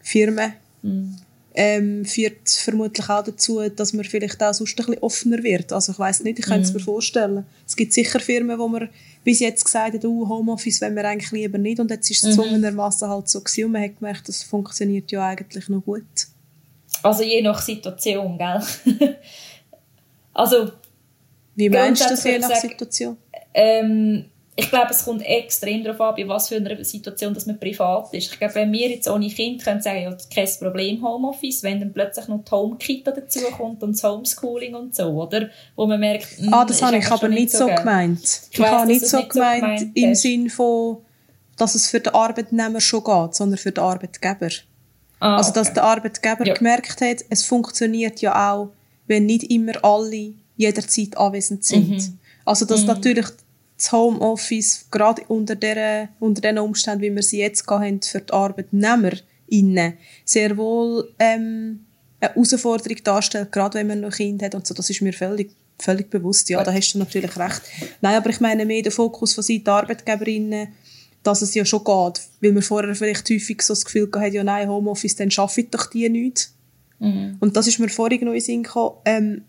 Firmen. 0.00 0.52
Mm 0.82 1.25
ähm, 1.56 2.04
führt 2.04 2.50
vermutlich 2.50 3.08
auch 3.08 3.24
dazu, 3.24 3.66
dass 3.70 3.94
man 3.94 4.04
vielleicht 4.04 4.42
auch 4.42 4.52
sonst 4.52 4.78
ein 4.78 4.86
bisschen 4.86 5.02
offener 5.02 5.42
wird. 5.42 5.72
Also 5.72 5.92
ich 5.92 5.98
weiß 5.98 6.22
nicht, 6.22 6.38
ich 6.38 6.44
kann 6.44 6.60
es 6.60 6.68
mhm. 6.68 6.74
mir 6.74 6.84
vorstellen. 6.84 7.46
Es 7.66 7.74
gibt 7.74 7.94
sicher 7.94 8.20
Firmen, 8.20 8.58
wo 8.58 8.68
man 8.68 8.90
bis 9.24 9.40
jetzt 9.40 9.64
gesagt 9.64 9.94
hat, 9.94 10.04
oh, 10.04 10.28
Homeoffice 10.28 10.82
wollen 10.82 10.94
wir 10.94 11.04
eigentlich 11.06 11.32
lieber 11.32 11.56
nicht 11.56 11.80
und 11.80 11.90
jetzt 11.90 12.10
ist 12.10 12.24
es 12.24 12.36
mhm. 12.36 12.42
zwungenermassen 12.42 13.08
halt 13.08 13.28
so 13.28 13.40
gewesen 13.40 13.64
und 13.64 13.72
man 13.72 13.84
hat 13.84 13.98
gemerkt, 13.98 14.28
das 14.28 14.42
funktioniert 14.42 15.10
ja 15.10 15.26
eigentlich 15.26 15.68
noch 15.70 15.80
gut. 15.82 16.04
Also 17.02 17.22
je 17.22 17.40
nach 17.40 17.60
Situation, 17.60 18.36
gell? 18.36 18.62
also 20.34 20.72
Wie 21.54 21.70
meinst 21.70 22.04
du 22.04 22.10
das 22.10 22.22
je 22.22 22.38
nach 22.38 22.54
Situation? 22.54 23.16
Ähm, 23.54 24.26
ich 24.58 24.70
glaube, 24.70 24.88
es 24.90 25.04
kommt 25.04 25.22
extrem 25.22 25.84
darauf 25.84 26.00
an, 26.00 26.14
bei 26.16 26.26
was 26.26 26.48
für 26.48 26.56
einer 26.56 26.82
Situation 26.82 27.34
dass 27.34 27.44
man 27.44 27.60
privat 27.60 28.12
ist. 28.14 28.32
Ich 28.32 28.38
glaube, 28.38 28.54
wenn 28.54 28.72
wir 28.72 28.88
jetzt 28.88 29.06
ohne 29.06 29.28
Kind 29.28 29.62
können 29.62 29.82
sagen, 29.82 30.02
ja, 30.02 30.16
kein 30.34 30.48
Problem 30.58 31.02
Homeoffice, 31.02 31.62
wenn 31.62 31.78
dann 31.78 31.92
plötzlich 31.92 32.26
noch 32.28 32.42
die 32.42 32.50
Home-Kita 32.50 33.10
dazukommt 33.10 33.82
und 33.82 33.92
das 33.92 34.02
Homeschooling 34.02 34.74
und 34.74 34.94
so, 34.94 35.04
oder? 35.08 35.50
Wo 35.76 35.86
man 35.86 36.00
merkt, 36.00 36.38
hm, 36.38 36.54
Ah, 36.54 36.64
das 36.64 36.80
habe 36.80 36.96
ich 36.96 37.10
aber 37.10 37.28
nicht 37.28 37.50
so 37.50 37.66
gemeint. 37.66 38.22
Ich, 38.50 38.58
ich 38.58 38.66
habe 38.66 38.86
nicht 38.86 39.06
so 39.06 39.22
gemeint, 39.28 39.94
im 39.94 40.14
Sinn 40.14 40.48
von, 40.48 40.98
dass 41.58 41.74
es 41.74 41.90
für 41.90 42.00
den 42.00 42.14
Arbeitnehmer 42.14 42.80
schon 42.80 43.04
geht, 43.04 43.34
sondern 43.34 43.58
für 43.58 43.72
den 43.72 43.84
Arbeitgeber. 43.84 44.48
Ah, 45.20 45.36
also, 45.36 45.52
dass 45.52 45.68
okay. 45.68 45.74
der 45.74 45.84
Arbeitgeber 45.84 46.46
ja. 46.46 46.54
gemerkt 46.54 47.02
hat, 47.02 47.18
es 47.28 47.44
funktioniert 47.44 48.22
ja 48.22 48.52
auch, 48.52 48.70
wenn 49.06 49.26
nicht 49.26 49.50
immer 49.50 49.72
alle 49.84 50.32
jederzeit 50.56 51.14
anwesend 51.18 51.62
sind. 51.62 51.90
Mhm. 51.90 52.18
Also, 52.46 52.64
dass 52.64 52.82
mhm. 52.82 52.86
natürlich 52.86 53.26
das 53.76 53.92
Homeoffice, 53.92 54.86
gerade 54.90 55.22
unter, 55.28 55.54
der, 55.54 56.08
unter 56.18 56.40
den 56.40 56.58
Umständen, 56.58 57.02
wie 57.02 57.14
wir 57.14 57.22
sie 57.22 57.40
jetzt 57.40 57.66
haben, 57.68 58.00
für 58.00 58.20
die 58.20 58.32
ArbeitnehmerInnen, 58.32 59.94
sehr 60.24 60.56
wohl 60.56 61.12
ähm, 61.18 61.80
eine 62.20 62.32
Herausforderung 62.32 62.96
darstellt, 63.04 63.52
gerade 63.52 63.78
wenn 63.78 63.86
man 63.86 64.00
noch 64.00 64.12
Kind 64.12 64.42
hat 64.42 64.54
und 64.54 64.66
so. 64.66 64.74
Das 64.74 64.88
ist 64.88 65.02
mir 65.02 65.12
völlig, 65.12 65.50
völlig 65.78 66.08
bewusst. 66.08 66.48
Ja, 66.48 66.62
da 66.64 66.72
hast 66.72 66.92
du 66.92 66.98
natürlich 66.98 67.36
recht. 67.36 67.62
Nein, 68.00 68.16
aber 68.16 68.30
ich 68.30 68.40
meine 68.40 68.64
mehr 68.64 68.82
der 68.82 68.92
Fokus 68.92 69.34
von 69.34 69.44
Seiten 69.44 69.64
der 69.64 69.74
ArbeitgeberInnen, 69.74 70.68
dass 71.22 71.42
es 71.42 71.54
ja 71.54 71.64
schon 71.64 71.84
geht. 71.84 72.22
Weil 72.40 72.52
man 72.52 72.62
vorher 72.62 72.94
vielleicht 72.94 73.28
häufig 73.28 73.60
so 73.60 73.74
das 73.74 73.84
Gefühl 73.84 74.10
hatte, 74.14 74.34
ja 74.34 74.44
nein, 74.44 74.68
Homeoffice, 74.68 75.16
dann 75.16 75.28
ich 75.28 75.70
doch 75.70 75.86
die 75.86 76.08
nicht. 76.08 76.50
Mhm. 76.98 77.36
Und 77.40 77.56
das 77.56 77.66
ist 77.66 77.78
mir 77.78 77.90
vorhin 77.90 78.20
noch 78.20 78.28
in 78.28 78.38
den 78.38 78.40
Sinn 78.40 78.62
gekommen, 78.62 78.96
ähm, 79.04 79.42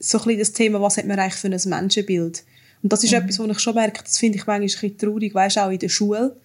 so 0.00 0.18
ein 0.18 0.24
bisschen 0.24 0.38
das 0.38 0.52
Thema, 0.52 0.80
was 0.80 0.96
hat 0.96 1.06
man 1.06 1.18
eigentlich 1.18 1.34
für 1.34 1.48
ein 1.48 1.60
Menschenbild? 1.70 2.44
Und 2.82 2.92
das 2.92 3.04
ist 3.04 3.10
mhm. 3.12 3.18
etwas, 3.18 3.38
was 3.38 3.48
ich 3.48 3.58
schon 3.58 3.74
merke, 3.74 4.02
das 4.02 4.18
finde 4.18 4.38
ich 4.38 4.46
manchmal 4.46 4.60
ein 4.60 4.66
bisschen 4.66 4.98
traurig, 4.98 5.34
weißt 5.34 5.58
auch 5.58 5.70
in 5.70 5.78
der 5.78 5.88
Schule. 5.88 6.36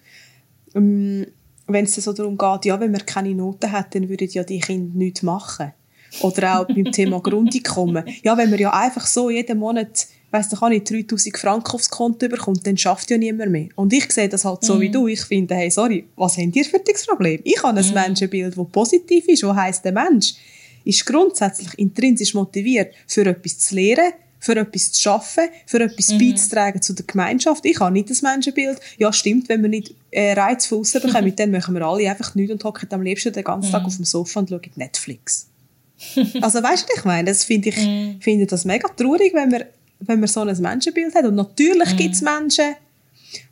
Ähm, 0.74 1.26
wenn 1.66 1.84
es 1.84 1.94
so 1.94 2.12
darum 2.12 2.36
geht, 2.36 2.66
ja, 2.66 2.78
wenn 2.78 2.90
man 2.90 3.06
keine 3.06 3.34
Noten 3.34 3.70
hat, 3.72 3.94
dann 3.94 4.08
würden 4.08 4.28
ja 4.30 4.44
die 4.44 4.60
Kinder 4.60 4.96
nichts 4.96 5.22
machen. 5.22 5.72
Oder 6.20 6.60
auch 6.60 6.66
beim 6.66 6.92
Thema 6.92 7.20
Grundeinkommen. 7.22 8.04
Ja, 8.22 8.36
wenn 8.36 8.50
man 8.50 8.58
ja 8.58 8.72
einfach 8.72 9.06
so 9.06 9.30
jeden 9.30 9.58
Monat, 9.58 10.06
weiss 10.30 10.48
doch 10.48 10.62
auch 10.62 10.68
nicht, 10.68 10.88
3000 10.90 11.36
Franken 11.36 11.72
aufs 11.72 11.90
Konto 11.90 12.28
bekommt, 12.28 12.66
dann 12.66 12.76
schafft 12.76 13.10
ja 13.10 13.18
niemand 13.18 13.50
mehr. 13.50 13.68
Und 13.76 13.92
ich 13.92 14.12
sehe 14.12 14.28
das 14.28 14.44
halt 14.44 14.64
so 14.64 14.76
mhm. 14.76 14.80
wie 14.80 14.90
du. 14.90 15.08
Ich 15.08 15.22
finde, 15.22 15.54
hey, 15.54 15.70
sorry, 15.70 16.06
was 16.16 16.36
habt 16.36 16.54
ihr 16.54 16.64
für 16.64 16.78
das 16.78 17.06
Problem? 17.06 17.40
Ich 17.44 17.62
habe 17.62 17.78
ein 17.78 17.86
mhm. 17.86 17.94
Menschenbild, 17.94 18.56
das 18.56 18.66
positiv 18.70 19.26
ist, 19.28 19.42
wo 19.42 19.54
heisst, 19.54 19.84
der 19.84 19.92
Mensch 19.92 20.34
ist 20.84 21.06
grundsätzlich 21.06 21.78
intrinsisch 21.78 22.34
motiviert, 22.34 22.94
für 23.06 23.24
etwas 23.24 23.58
zu 23.58 23.74
lernen, 23.74 24.12
für 24.44 24.56
etwas 24.56 24.92
zu 24.92 25.00
schaffen, 25.00 25.44
für 25.64 25.80
etwas 25.80 26.08
mhm. 26.08 26.18
beizutragen 26.18 26.82
zu 26.82 26.92
der 26.92 27.06
Gemeinschaft. 27.06 27.64
Ich 27.64 27.80
habe 27.80 27.92
nicht 27.92 28.10
das 28.10 28.20
Menschenbild. 28.20 28.78
Ja, 28.98 29.10
stimmt, 29.10 29.48
wenn 29.48 29.62
wir 29.62 29.70
nicht 29.70 29.94
äh, 30.10 30.34
Reiz 30.34 30.66
von 30.66 30.80
außen 30.80 31.00
bekommen, 31.00 31.34
dann 31.36 31.50
machen 31.50 31.74
wir 31.74 31.80
alle 31.80 32.10
einfach 32.10 32.34
nichts 32.34 32.52
und 32.52 32.62
hocken 32.62 32.88
am 32.92 33.00
liebsten 33.00 33.32
den 33.32 33.42
ganzen 33.42 33.72
Tag 33.72 33.80
mhm. 33.80 33.86
auf 33.86 33.96
dem 33.96 34.04
Sofa 34.04 34.40
und 34.40 34.50
schauen 34.50 34.60
Netflix. 34.76 35.48
also 36.42 36.62
weißt 36.62 36.86
du, 36.86 36.92
ich 36.94 37.04
meine, 37.04 37.30
das 37.30 37.44
finde 37.44 37.70
ich 37.70 37.76
mhm. 37.78 38.20
finde 38.20 38.46
das 38.46 38.66
mega 38.66 38.86
traurig, 38.88 39.32
wenn 39.32 39.48
man, 39.48 39.64
wenn 40.00 40.20
man 40.20 40.28
so 40.28 40.40
ein 40.40 40.60
Menschenbild 40.60 41.14
hat. 41.14 41.24
Und 41.24 41.36
natürlich 41.36 41.92
mhm. 41.92 41.96
gibt 41.96 42.14
es 42.14 42.20
Menschen, 42.20 42.74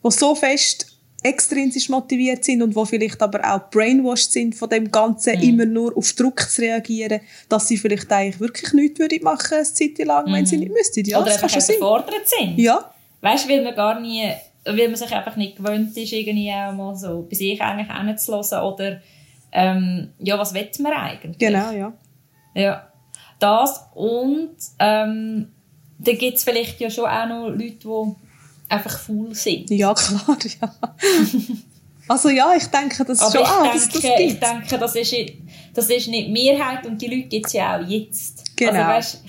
die 0.05 0.11
so 0.11 0.35
fest 0.35 0.92
extrinsisch 1.23 1.89
motiviert 1.89 2.45
sind 2.45 2.63
und 2.63 2.75
wo 2.75 2.85
vielleicht 2.85 3.23
aber 3.23 3.41
auch 3.55 3.71
brainwashed 3.71 4.33
sind 4.33 4.55
von 4.55 4.69
dem 4.69 4.91
Ganzen, 4.91 5.37
mhm. 5.37 5.43
immer 5.43 5.67
nur 5.67 5.97
auf 5.97 6.13
Druck 6.15 6.41
zu 6.41 6.63
reagieren, 6.63 7.21
dass 7.49 7.69
sie 7.69 7.77
vielleicht 7.77 8.11
eigentlich 8.11 8.41
wirklich 8.41 8.73
nichts 8.73 8.99
würden 8.99 9.23
machen 9.23 9.55
eine 9.55 9.65
Zeit 9.65 9.99
lang, 9.99 10.29
mhm. 10.29 10.35
wenn 10.35 10.47
sie 10.47 10.57
mhm. 10.57 10.63
nicht 10.65 10.73
müssten. 10.73 11.05
Ja, 11.05 11.21
Oder 11.21 11.33
einfach 11.33 11.49
überfordert 11.49 12.29
sind. 12.29 12.59
Ja. 12.59 12.93
Weißt 13.21 13.45
du, 13.45 13.53
weil 13.53 13.63
man 13.63 13.75
gar 13.75 14.01
nie, 14.01 14.31
weil 14.65 14.89
man 14.89 14.97
sich 14.97 15.13
einfach 15.13 15.37
nicht 15.37 15.57
gewöhnt 15.57 15.97
ist, 15.97 16.13
irgendwie 16.13 16.51
auch 16.51 16.73
mal 16.73 16.97
so 16.97 17.27
bei 17.29 17.37
sich 17.37 17.61
eigentlich 17.63 17.97
hinzulassen 17.97 18.61
oder 18.61 19.01
ähm, 19.53 20.11
ja, 20.19 20.39
was 20.39 20.55
will 20.55 20.69
man 20.81 20.93
eigentlich? 20.93 21.39
Genau, 21.39 21.71
ja. 21.71 21.93
Ja. 22.55 22.89
Das 23.39 23.87
und 23.95 24.57
ähm, 24.79 25.53
da 25.99 26.13
gibt 26.13 26.39
es 26.39 26.45
vielleicht 26.45 26.81
ja 26.81 26.91
schon 26.91 27.07
auch 27.07 27.27
noch 27.27 27.49
Leute, 27.49 27.77
die 27.77 28.15
einfach 28.73 28.99
faul 28.99 29.35
sind. 29.35 29.71
Ja, 29.71 29.95
klar, 29.95 30.39
ja. 30.61 30.75
also 32.09 32.29
ja, 32.31 32.55
ich 32.57 32.67
denke, 32.67 33.05
das 33.05 33.21
ist 33.21 33.33
schon 33.33 33.45
auch, 33.45 33.63
denke, 33.63 33.79
das 33.79 33.89
gibt. 33.89 34.21
Ich 34.21 34.41
denke, 34.41 34.79
das 34.79 34.97
ist, 34.97 35.15
das 35.75 35.91
ist 35.91 36.09
nicht 36.09 36.29
die 36.29 36.33
Mehrheit 36.33 36.87
und 36.87 37.01
die 37.01 37.07
Leute 37.07 37.29
gibt 37.29 37.47
es 37.47 37.53
ja 37.53 37.77
auch 37.77 37.87
jetzt. 37.87 38.57
Genau. 38.57 38.73
Also, 38.73 38.89
weißt, 38.89 39.23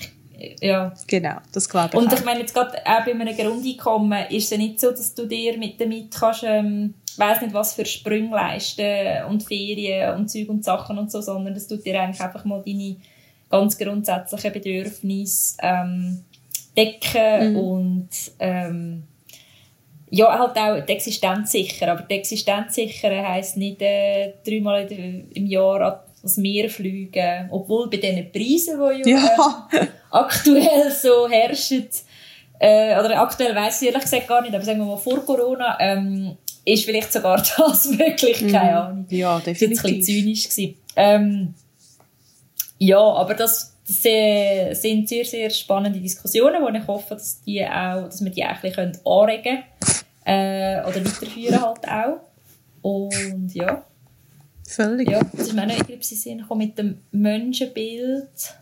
ja. 0.60 0.92
Genau, 1.06 1.36
das 1.52 1.68
glaube 1.68 1.90
ich 1.92 1.94
Und 1.94 2.12
ich 2.12 2.24
meine, 2.24 2.40
jetzt 2.40 2.54
gerade 2.54 2.78
auch 2.78 3.04
bei 3.04 3.12
einem 3.12 3.36
Grundeinkommen 3.36 4.26
ist 4.30 4.44
es 4.44 4.50
ja 4.50 4.56
nicht 4.56 4.80
so, 4.80 4.90
dass 4.90 5.14
du 5.14 5.26
dir 5.26 5.56
mit 5.58 5.80
damit 5.80 6.14
kannst, 6.14 6.42
ähm, 6.44 6.94
weiss 7.16 7.40
nicht 7.40 7.54
was 7.54 7.74
für 7.74 7.84
Sprünge 7.84 8.30
leisten 8.30 9.24
und 9.28 9.42
Ferien 9.42 10.16
und 10.16 10.28
Zeug 10.28 10.48
und 10.48 10.64
Sachen 10.64 10.98
und 10.98 11.12
so, 11.12 11.20
sondern 11.20 11.54
das 11.54 11.68
tut 11.68 11.84
dir 11.84 12.00
eigentlich 12.00 12.20
einfach 12.20 12.44
mal 12.44 12.62
deine 12.64 12.96
ganz 13.50 13.78
grundsätzlichen 13.78 14.52
Bedürfnisse 14.52 15.56
ähm, 15.60 16.24
decken 16.76 17.52
mhm. 17.52 17.56
und 17.56 18.08
ähm, 18.40 19.04
ja, 20.14 20.38
halt 20.38 20.56
auch 20.56 20.86
die 20.86 20.92
Existenz 20.92 21.50
sichern. 21.52 21.90
Aber 21.90 22.02
die 22.02 22.14
Existenz 22.14 22.74
sichern 22.74 23.26
heisst 23.26 23.56
nicht 23.56 23.82
äh, 23.82 24.34
dreimal 24.46 24.86
im 24.90 25.46
Jahr 25.46 26.04
ans 26.18 26.36
Meer 26.36 26.70
fliegen. 26.70 27.48
Obwohl 27.50 27.90
bei 27.90 27.96
diesen 27.96 28.30
Preisen, 28.30 28.78
die 29.04 29.10
ja. 29.10 29.68
Äh, 29.72 29.86
aktuell 30.10 30.90
so 30.90 31.28
herrschen, 31.28 31.88
äh, 32.60 32.98
oder 32.98 33.20
aktuell 33.20 33.54
weiss 33.56 33.82
ich 33.82 33.88
ehrlich 33.88 34.04
gesagt 34.04 34.28
gar 34.28 34.40
nicht, 34.40 34.54
aber 34.54 34.64
sagen 34.64 34.78
wir 34.78 34.86
mal 34.86 34.96
vor 34.96 35.24
Corona, 35.26 35.76
ähm, 35.80 36.36
ist 36.64 36.84
vielleicht 36.84 37.12
sogar 37.12 37.42
das 37.58 37.86
möglich, 37.86 38.38
keine 38.38 38.70
mhm. 38.70 38.76
Ahnung. 38.76 39.06
Ja, 39.10 39.40
definitiv. 39.40 39.76
Das 39.76 39.84
war 39.84 39.90
ein 39.90 39.98
bisschen 39.98 40.46
zynisch. 40.46 40.76
Ähm, 40.96 41.54
ja, 42.78 43.00
aber 43.00 43.34
das 43.34 43.72
das 43.86 44.80
sind 44.80 45.06
sehr, 45.06 45.26
sehr 45.26 45.50
spannende 45.50 46.00
Diskussionen, 46.00 46.62
wo 46.62 46.68
ich 46.68 46.86
hoffe, 46.86 47.16
dass, 47.16 47.42
die 47.42 47.62
auch, 47.66 48.04
dass 48.04 48.24
wir 48.24 48.30
die 48.30 48.42
auch 48.42 48.48
ein 48.48 48.60
bisschen 48.62 48.98
anregen 49.04 49.42
können 49.42 50.03
äh, 50.24 50.80
oder 50.80 51.04
weiterführen 51.04 51.60
halt 51.60 51.88
auch. 51.88 52.20
Und 52.82 53.54
ja. 53.54 53.84
Völlig. 54.66 55.10
Ja, 55.10 55.22
das 55.22 55.48
ist 55.48 55.52
mir 55.52 55.62
auch 55.62 55.66
noch 55.66 55.88
irgendwie 55.88 56.14
Sinn 56.14 56.44
mit 56.56 56.78
dem 56.78 57.00
Menschenbild. 57.10 58.54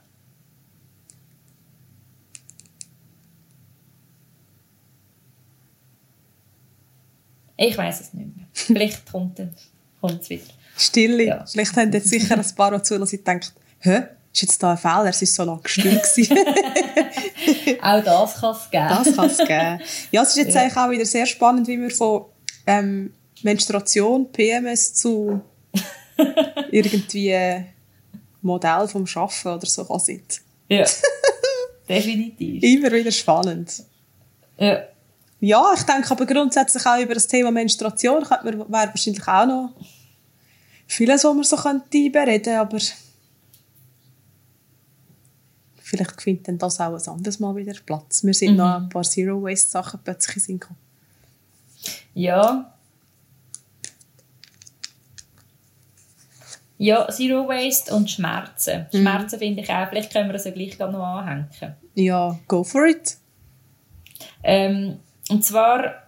Ich 7.57 7.79
weiß 7.79 8.01
es 8.01 8.15
nicht 8.15 8.37
mehr. 8.37 8.47
Vielleicht 8.53 9.11
kommt 9.11 9.39
es 9.39 10.31
wieder. 10.31 10.43
Stille. 10.77 11.25
Ja. 11.25 11.47
Vielleicht 11.47 11.77
haben 11.77 11.93
jetzt 11.93 12.09
sicher 12.09 12.37
ein 12.37 12.55
paar, 12.57 12.77
die 12.77 12.83
zuhören, 12.83 13.07
die 13.09 13.23
denken, 13.23 13.47
hä? 13.81 14.03
Ist 14.33 14.43
jetzt 14.43 14.63
da 14.63 14.73
ein 14.73 14.79
Fehler? 14.79 15.07
Es 15.07 15.21
war 15.21 15.29
so 15.29 15.45
lange 15.45 15.61
still. 15.67 16.01
auch 17.83 18.03
das 18.03 18.41
kann 18.41 18.57
es 18.57 18.71
geben. 18.71 18.89
Das 18.89 19.17
kann 19.17 19.27
es 19.27 19.39
geben. 19.39 19.81
Ja, 20.11 20.23
es 20.23 20.31
ist 20.31 20.37
jetzt 20.37 20.55
ja. 20.55 20.63
eigentlich 20.63 20.77
auch 20.77 20.91
wieder 20.91 21.05
sehr 21.05 21.27
spannend, 21.27 21.69
wie 21.69 21.79
wir 21.79 21.91
von 21.91 22.25
ähm, 22.67 23.13
Menstruation, 23.43 24.33
PMS 24.33 24.95
zu 24.95 25.43
irgendwie 26.71 27.65
Modell 28.41 28.89
vom 28.89 29.07
Schaffen 29.07 29.53
oder 29.53 29.67
so 29.67 29.85
kann 29.85 30.01
sind. 30.01 30.41
Ja, 30.69 30.87
definitiv. 31.89 32.63
Immer 32.63 32.93
wieder 32.93 33.13
spannend. 33.13 33.85
Ja. 34.59 34.83
Ja, 35.41 35.75
ich 35.77 35.83
denke 35.83 36.11
aber 36.11 36.25
grundsätzlich 36.25 36.87
auch 36.87 37.01
über 37.01 37.15
das 37.15 37.27
Thema 37.27 37.51
Menstruation 37.51 38.23
könnte 38.23 38.45
man, 38.45 38.73
wäre 38.73 38.89
wahrscheinlich 38.89 39.27
auch 39.27 39.47
noch 39.47 39.75
vieles, 40.87 41.25
was 41.25 41.35
man 41.35 41.43
so 41.43 41.57
könnte 41.57 42.11
bereden, 42.11 42.57
aber 42.57 42.79
vielleicht 45.93 46.23
findet 46.23 46.49
dann 46.49 46.59
das 46.59 46.81
auch 46.81 46.95
ein 46.95 47.09
anderes 47.09 47.39
Mal 47.39 47.55
wieder 47.55 47.75
Platz. 47.85 48.25
Wir 48.25 48.33
sind 48.33 48.53
mhm. 48.53 48.57
noch 48.57 48.77
ein 48.77 48.89
paar 48.89 49.03
Zero-Waste-Sachen 49.03 50.01
plötzlich 50.03 50.49
in 50.49 50.61
Ja. 52.15 52.75
Ja, 56.79 57.07
Zero 57.09 57.47
Waste 57.47 57.95
und 57.95 58.11
Schmerzen. 58.11 58.87
Mhm. 58.91 58.99
Schmerzen 58.99 59.39
finde 59.39 59.63
ich 59.63 59.71
auch, 59.71 59.89
vielleicht 59.89 60.13
können 60.13 60.31
wir 60.31 60.33
das 60.33 60.45
ja 60.47 60.51
gleich 60.51 60.79
noch 60.79 60.95
anhängen. 60.95 61.49
Ja, 61.95 62.39
go 62.49 62.65
for 62.65 62.87
it. 62.87 63.19
Ähm, 64.43 64.99
und 65.29 65.45
zwar, 65.45 66.05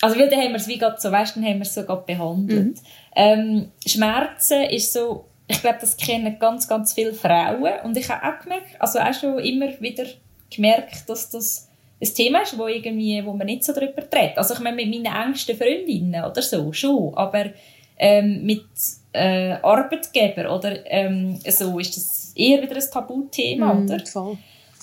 also 0.00 0.18
weil 0.18 0.30
dann 0.30 0.40
haben 0.40 0.50
wir 0.50 0.56
es 0.56 0.68
wie 0.68 0.78
gerade 0.78 1.00
so, 1.00 1.10
weißt, 1.10 1.36
dann 1.36 1.44
haben 1.44 1.56
wir 1.56 1.62
es 1.62 1.74
so 1.74 1.82
gerade 1.82 2.04
behandelt. 2.06 2.76
Mhm. 2.76 2.84
Ähm, 3.16 3.72
Schmerzen 3.84 4.62
ist 4.62 4.92
so, 4.92 5.26
ich 5.52 5.60
glaube, 5.60 5.78
das 5.80 5.96
kennen 5.96 6.38
ganz, 6.38 6.66
ganz 6.66 6.92
viele 6.92 7.14
Frauen 7.14 7.80
und 7.84 7.96
ich 7.96 8.08
habe 8.08 8.26
auch 8.26 8.42
gemerkt, 8.42 8.68
also 8.78 8.98
auch 8.98 9.14
schon 9.14 9.38
immer 9.38 9.68
wieder 9.80 10.04
gemerkt, 10.50 11.08
dass 11.08 11.30
das 11.30 11.68
ein 12.00 12.14
Thema 12.14 12.40
ist, 12.40 12.58
wo, 12.58 12.66
irgendwie, 12.66 13.24
wo 13.24 13.32
man 13.32 13.46
nicht 13.46 13.64
so 13.64 13.72
darüber 13.72 14.02
redet. 14.02 14.36
Also 14.36 14.54
ich 14.54 14.60
meine, 14.60 14.76
mit 14.76 14.88
meinen 14.88 15.14
engsten 15.14 15.56
Freundinnen 15.56 16.24
oder 16.24 16.42
so, 16.42 16.72
schon, 16.72 17.14
aber 17.14 17.50
ähm, 17.98 18.44
mit 18.44 18.64
äh, 19.12 19.52
Arbeitgeber 19.62 20.54
oder 20.54 20.84
ähm, 20.86 21.38
so 21.46 21.78
ist 21.78 21.96
das 21.96 22.32
eher 22.34 22.62
wieder 22.62 22.76
ein 22.76 22.90
Tabuthema, 22.90 23.74
mm, 23.74 23.84
oder? 23.84 24.06
Voll. 24.06 24.38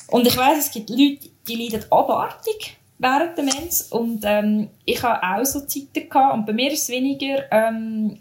Und 0.08 0.28
ich 0.28 0.38
weiß, 0.38 0.58
es 0.58 0.72
gibt 0.72 0.90
Leute, 0.90 1.30
die 1.48 1.56
leiden 1.56 1.84
abartig 1.92 2.78
während 2.98 3.38
der 3.38 3.44
Mens 3.44 3.82
und 3.92 4.22
ähm, 4.24 4.70
ich 4.86 5.02
habe 5.02 5.22
auch 5.24 5.46
so 5.46 5.62
Zeiten 5.62 6.10
gehabt 6.10 6.34
und 6.34 6.46
bei 6.46 6.54
mir 6.54 6.72
ist 6.72 6.84
es 6.84 6.90
weniger 6.90 7.52
ähm, 7.52 8.18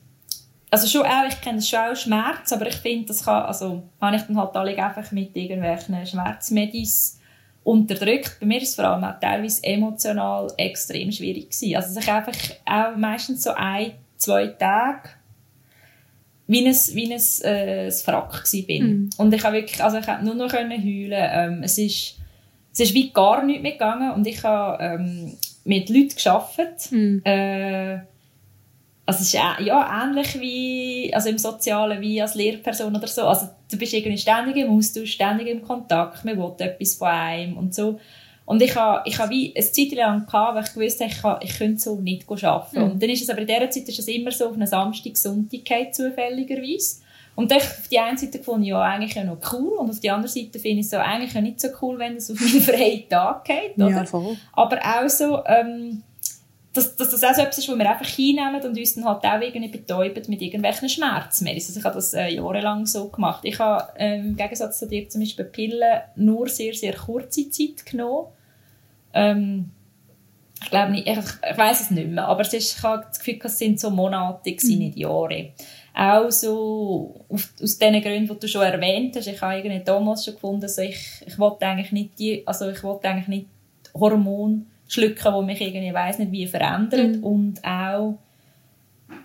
also 0.71 0.87
schon 0.87 1.07
auch, 1.07 1.29
ich 1.29 1.41
kenne 1.41 1.63
schon 1.63 1.79
auch 1.79 1.97
Schmerz, 1.97 2.53
aber 2.53 2.67
ich 2.67 2.77
finde, 2.77 3.07
das 3.07 3.25
kann, 3.25 3.45
also 3.45 3.83
habe 4.01 4.17
ich 4.17 4.23
dann 4.23 4.37
halt 4.37 4.55
alle 4.55 4.77
einfach 4.77 5.11
mit 5.13 5.35
irgendwelchen 5.35 6.07
Schmerzmedis 6.07 7.19
unterdrückt. 7.65 8.39
Bei 8.41 8.47
mir 8.47 8.61
ist 8.61 8.71
es 8.71 8.75
vor 8.75 8.85
allem 8.85 9.05
auch 9.05 9.21
teilweise 9.21 9.63
emotional 9.65 10.53
extrem 10.57 11.13
schwierig 11.13 11.51
gewesen. 11.51 11.77
Also 11.77 11.95
dass 11.95 12.05
ich 12.05 12.11
einfach 12.11 12.37
auch 12.67 12.97
meistens 12.97 13.43
so 13.43 13.51
ein, 13.55 13.93
zwei 14.17 14.49
Tage 14.49 15.11
wie 16.47 16.67
ein, 16.67 16.75
wie 16.75 17.13
ein, 17.13 17.21
äh, 17.45 17.87
ein 17.87 17.93
Frack 17.93 18.43
bin. 18.67 18.87
Mm. 18.87 19.11
Und 19.19 19.35
ich 19.35 19.45
habe 19.45 19.57
wirklich, 19.57 19.83
also 19.85 19.99
ich 19.99 20.07
habe 20.07 20.25
nur 20.25 20.35
noch 20.35 20.49
können 20.49 20.83
heulen. 20.83 21.29
Ähm, 21.31 21.63
es 21.63 21.77
ist, 21.77 22.17
es 22.73 22.81
ist 22.81 22.95
wie 22.95 23.11
gar 23.11 23.45
nichts 23.45 23.63
mehr 23.63 23.73
gegangen 23.73 24.13
und 24.13 24.27
ich 24.27 24.43
habe 24.43 24.83
ähm, 24.83 25.37
mit 25.65 25.91
Leuten 25.91 26.17
gearbeitet. 26.17 26.91
Mm. 26.91 27.19
Äh, 27.23 27.99
also 29.09 29.21
es 29.23 29.29
ist 29.29 29.33
ja, 29.33 30.05
ähnlich 30.05 30.39
wie 30.39 31.11
also 31.15 31.31
im 31.31 31.39
Sozialen 31.39 31.99
wie 32.03 32.21
als 32.21 32.35
Lehrperson 32.35 32.95
oder 32.95 33.07
so. 33.07 33.23
Also 33.23 33.49
du 33.71 33.79
bist 33.79 33.95
irgendwie 33.95 34.19
ständig 34.19 34.57
im 34.57 34.77
Austausch, 34.77 35.13
ständig 35.13 35.49
im 35.49 35.63
Kontakt, 35.63 36.27
man 36.27 36.37
will 36.37 36.53
etwas 36.59 36.97
von 36.97 37.09
einem 37.09 37.57
und 37.57 37.75
so. 37.75 37.99
Und 38.45 38.61
ich 38.61 38.77
habe 38.77 39.01
ich 39.09 39.19
hab 39.19 39.31
wie 39.31 39.55
eine 39.57 39.65
Zeit 39.65 39.93
lang 39.93 40.27
gehabt, 40.27 40.57
weil 40.57 40.65
ich 40.65 40.75
gewusst 40.75 41.01
habe, 41.01 41.11
ich, 41.11 41.23
kann, 41.23 41.39
ich 41.41 41.57
könnte 41.57 41.81
so 41.81 41.97
nicht 41.97 42.31
arbeiten. 42.31 42.85
Mhm. 42.85 42.91
Und 42.91 43.03
dann 43.03 43.09
ist 43.09 43.23
es 43.23 43.31
aber 43.31 43.41
in 43.41 43.47
dieser 43.47 43.71
Zeit 43.71 43.89
ist 43.89 43.99
es 43.99 44.09
immer 44.09 44.31
so 44.31 44.49
auf 44.49 44.53
einen 44.53 44.67
Samstag, 44.67 45.17
Sonntag 45.17 45.95
zufälligerweise. 45.95 46.99
Und 47.35 47.51
ich 47.51 47.63
auf 47.63 47.89
die 47.91 47.99
einen 47.99 48.19
Seite 48.19 48.39
gefunden, 48.39 48.65
ja, 48.65 48.83
eigentlich 48.83 49.15
ja 49.15 49.25
noch 49.25 49.39
cool. 49.55 49.79
Und 49.79 49.89
auf 49.89 50.01
die 50.01 50.11
andere 50.11 50.29
Seite 50.29 50.59
finde 50.59 50.81
ich 50.81 50.87
es 50.87 50.91
so, 50.91 50.99
eigentlich 50.99 51.33
ja 51.33 51.41
nicht 51.41 51.61
so 51.61 51.69
cool, 51.81 51.99
wenn 51.99 52.17
es 52.17 52.31
auf 52.31 52.39
meinen 52.39 52.61
freien 52.61 53.09
Tag 53.09 53.45
geht. 53.47 53.77
Oder? 53.77 53.89
Ja, 53.89 54.05
voll. 54.05 54.37
Aber 54.53 54.79
auch 54.81 55.09
so, 55.09 55.43
ähm, 55.47 56.03
dass, 56.79 56.97
dass 56.97 57.11
das 57.11 57.25
auch 57.25 57.35
so 57.35 57.43
etwas 57.43 57.59
ist, 57.59 57.69
was 57.69 57.79
wir 57.79 57.91
einfach 57.91 58.07
hinnehmen 58.07 58.63
und 58.63 58.79
uns 58.79 58.95
dann 58.95 59.05
halt 59.05 59.25
auch 59.25 59.41
irgendwie 59.41 59.69
betäuben 59.69 60.23
mit 60.29 60.41
irgendwelchen 60.41 60.89
Schmerzmedizin. 60.89 61.69
Also 61.69 61.81
ich 61.81 61.85
habe 61.85 61.95
das 61.97 62.15
äh, 62.15 62.29
jahrelang 62.29 62.87
so 62.87 63.09
gemacht. 63.09 63.41
Ich 63.45 63.59
habe 63.59 63.89
ähm, 63.97 64.29
im 64.29 64.37
Gegensatz 64.37 64.79
zu 64.79 64.87
dir 64.87 65.09
zum 65.09 65.21
Beispiel 65.21 65.45
Pillen 65.47 66.01
nur 66.17 66.49
sehr, 66.49 66.75
sehr 66.75 66.95
kurze 66.95 67.51
Zeit 67.51 67.85
genommen. 67.85 68.29
Ähm, 69.13 69.71
ich 70.63 70.71
glaube 70.71 70.93
nicht, 70.93 71.07
ich, 71.07 71.19
ich 71.19 71.59
weiß 71.59 71.83
es 71.83 71.91
nicht 71.91 72.09
mehr, 72.09 72.27
aber 72.27 72.41
es 72.41 72.53
ist, 72.53 72.79
ich 72.79 72.83
habe 72.83 73.05
das 73.07 73.19
Gefühl, 73.19 73.39
es 73.45 73.59
sind 73.59 73.79
so 73.79 73.91
Monate, 73.91 74.51
mhm. 74.51 74.79
nicht 74.79 74.99
Jahre. 74.99 75.53
Auch 75.95 76.31
so 76.31 77.25
auf, 77.29 77.53
aus 77.63 77.79
den 77.79 78.01
Gründen, 78.03 78.29
die 78.29 78.41
du 78.41 78.49
schon 78.49 78.63
erwähnt 78.63 79.17
hast. 79.17 79.27
Ich 79.27 79.41
habe 79.41 79.57
irgendwie 79.57 79.83
damals 79.85 80.25
schon 80.25 80.35
gefunden, 80.35 80.63
also 80.63 80.83
ich, 80.83 81.23
ich 81.27 81.39
wollte 81.39 81.67
eigentlich 81.67 81.93
nicht 81.93 82.19
die, 82.19 82.47
also 82.47 82.69
ich 82.71 82.83
wollte 82.83 83.09
eigentlich 83.09 83.29
nicht 83.29 83.47
Hormone 83.95 84.63
schlucken, 84.89 85.35
die 85.39 85.47
mich 85.47 85.61
irgendwie, 85.61 85.95
weiss 85.95 86.19
nicht 86.19 86.33
wie, 86.33 86.47
verändern. 86.47 87.19
Mhm. 87.19 87.25
Und 87.25 87.65
auch, 87.65 88.19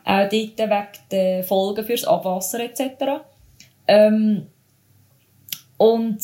auch 0.05 0.29
dort 0.29 0.31
wegen 0.31 0.87
der 1.11 1.43
Folgen 1.43 1.85
fürs 1.85 2.03
Abwasser 2.03 2.59
etc. 2.59 3.23
Ähm, 3.87 4.47
und 5.77 6.19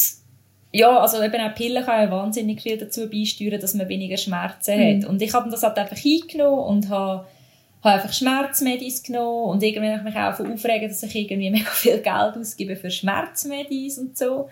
ja, 0.72 1.00
also 1.00 1.22
eben 1.24 1.42
auch 1.42 1.56
Pillen 1.56 1.84
kann 1.84 2.04
ja 2.04 2.12
wahnsinnig 2.12 2.62
viel 2.62 2.78
dazu 2.78 3.10
beisteuern, 3.10 3.60
dass 3.60 3.74
man 3.74 3.90
weniger 3.90 4.18
Schmerzen 4.18 4.78
mhm. 4.78 5.04
hat. 5.04 5.10
Und 5.10 5.22
ich 5.22 5.34
habe 5.34 5.50
das 5.50 5.64
halt 5.64 5.78
einfach 5.78 5.98
eingenommen 5.98 6.64
und 6.64 6.90
habe, 6.90 7.26
habe 7.84 7.96
einfach 7.96 8.14
Schmerzmedis 8.14 9.02
genommen 9.02 9.50
und 9.52 9.64
irgendwie 9.64 9.90
habe 9.90 9.98
ich 9.98 10.04
mich 10.04 10.16
auch 10.16 10.40
aufregen, 10.40 10.90
dass 10.90 11.02
ich 11.02 11.16
irgendwie 11.16 11.50
mega 11.50 11.72
viel 11.72 12.00
Geld 12.00 12.38
ausgebe 12.38 12.76
für 12.76 12.92
Schmerzmedis 12.92 13.98
und 13.98 14.18
so. 14.18 14.50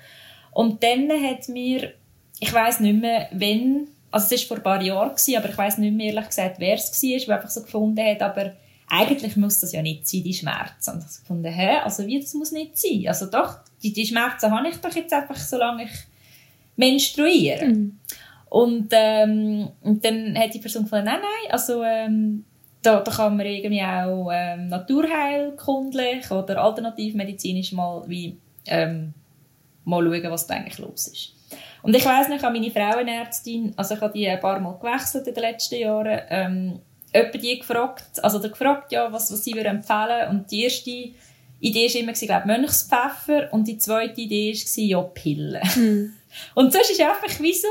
Und 0.51 0.81
dann 0.81 1.11
hat 1.11 1.49
mir, 1.49 1.93
ich 2.39 2.51
weiß 2.51 2.79
nicht 2.79 2.99
mehr, 2.99 3.27
wenn 3.31 3.89
also 4.11 4.33
es 4.33 4.41
war 4.41 4.47
vor 4.47 4.57
ein 4.57 4.63
paar 4.63 4.81
Jahren, 4.81 5.09
gewesen, 5.09 5.37
aber 5.37 5.49
ich 5.49 5.57
weiß 5.57 5.77
nicht 5.79 5.95
mehr 5.95 6.13
ehrlich 6.13 6.27
gesagt, 6.27 6.59
wer 6.59 6.75
es 6.75 7.03
war, 7.03 7.19
der 7.19 7.35
einfach 7.35 7.49
so 7.49 7.61
gefunden 7.61 8.05
hat, 8.05 8.21
aber 8.21 8.53
eigentlich 8.89 9.35
muss 9.35 9.59
das 9.59 9.73
ja 9.73 9.81
nicht 9.81 10.07
sein, 10.07 10.23
die 10.23 10.33
Schmerzen. 10.33 10.91
Und 10.91 10.99
ich 10.99 11.05
habe 11.05 11.19
gefunden, 11.21 11.51
hä, 11.51 11.77
also 11.83 12.05
wie, 12.07 12.19
das 12.19 12.33
muss 12.33 12.51
nicht 12.51 12.77
sein. 12.77 13.05
Also 13.07 13.25
doch, 13.25 13.57
die, 13.83 13.91
die 13.91 14.05
Schmerzen 14.05 14.51
habe 14.51 14.69
ich 14.69 14.77
doch 14.77 14.95
jetzt 14.95 15.13
einfach, 15.13 15.35
solange 15.35 15.83
ich 15.83 15.91
menstruiere. 16.77 17.65
Mhm. 17.65 17.99
Und, 18.49 18.87
ähm, 18.91 19.69
und 19.81 20.05
dann 20.05 20.37
hat 20.37 20.53
die 20.53 20.59
Person 20.59 20.83
gefunden, 20.83 21.05
nein, 21.05 21.19
nein, 21.19 21.51
also 21.51 21.83
ähm, 21.83 22.45
da, 22.81 23.01
da 23.01 23.11
kann 23.11 23.35
man 23.35 23.45
irgendwie 23.45 23.81
auch 23.81 24.29
ähm, 24.31 24.67
naturheilkundlich 24.67 26.31
oder 26.31 26.61
alternativmedizinisch 26.63 27.73
mal 27.73 28.03
wie 28.07 28.37
ähm, 28.67 29.13
mal 29.83 30.03
schauen, 30.03 30.31
was 30.31 30.47
da 30.47 30.55
eigentlich 30.55 30.77
los 30.77 31.07
ist. 31.07 31.33
Und 31.81 31.95
ich 31.95 32.05
weiss 32.05 32.27
noch, 32.27 32.35
ich 32.37 32.43
habe 32.43 32.59
meine 32.59 32.71
Frauenärztin, 32.71 33.73
also 33.75 33.95
ich 33.95 34.01
habe 34.01 34.13
die 34.13 34.27
ein 34.27 34.39
paar 34.39 34.59
Mal 34.59 34.77
gewechselt 34.77 35.27
in 35.27 35.33
den 35.33 35.43
letzten 35.43 35.75
Jahren, 35.75 36.21
ähm, 36.29 36.79
jemand 37.13 37.43
die 37.43 37.59
gefragt, 37.59 38.23
also 38.23 38.39
der 38.39 38.49
gefragt, 38.49 38.91
ja, 38.91 39.11
was, 39.11 39.31
was 39.31 39.43
sie 39.43 39.53
würde 39.53 39.69
empfehlen 39.69 40.29
und 40.29 40.51
die 40.51 40.63
erste 40.63 41.09
Idee 41.59 41.87
war 41.87 42.01
immer, 42.01 42.13
glaube 42.13 42.47
Mönchspfeffer 42.47 43.51
und 43.51 43.67
die 43.67 43.77
zweite 43.77 44.21
Idee 44.21 44.53
war, 44.53 44.83
ja, 44.83 45.01
Pillen. 45.01 45.61
Mhm. 45.75 46.13
Und 46.53 46.71
sonst 46.71 46.91
ist 46.91 47.01
einfach 47.01 47.39
wie 47.39 47.53
so, 47.53 47.67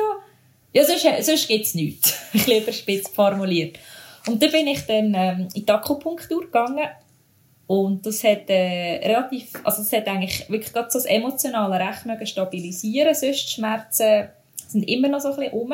ja, 0.72 0.84
sonst, 0.84 1.06
sonst 1.24 1.46
gibt 1.46 1.66
es 1.66 1.74
nichts. 1.74 2.18
ich 2.32 2.46
lieber 2.46 2.72
spitz 2.72 3.08
formuliert. 3.08 3.78
Und 4.26 4.42
dann 4.42 4.50
bin 4.50 4.66
ich 4.66 4.84
dann 4.86 5.14
ähm, 5.14 5.48
in 5.54 5.64
die 5.64 5.70
Akupunktur 5.70 6.42
gegangen 6.42 6.88
und 7.66 8.06
das 8.06 8.22
hat 8.22 8.48
äh, 8.48 9.00
relativ, 9.02 9.52
also 9.64 9.82
es 9.82 9.92
hat 9.92 10.06
eigentlich 10.06 10.48
wirklich 10.48 10.72
gerade 10.72 10.90
so 10.90 10.98
das 10.98 11.06
emotionale 11.06 11.84
Recht 11.84 12.28
stabilisieren. 12.28 13.14
Sonst 13.14 13.50
Schmerzen 13.50 14.28
sind 14.68 14.84
immer 14.84 15.08
noch 15.08 15.20
so 15.20 15.30
ein 15.30 15.36
bisschen 15.36 15.52
rum. 15.52 15.72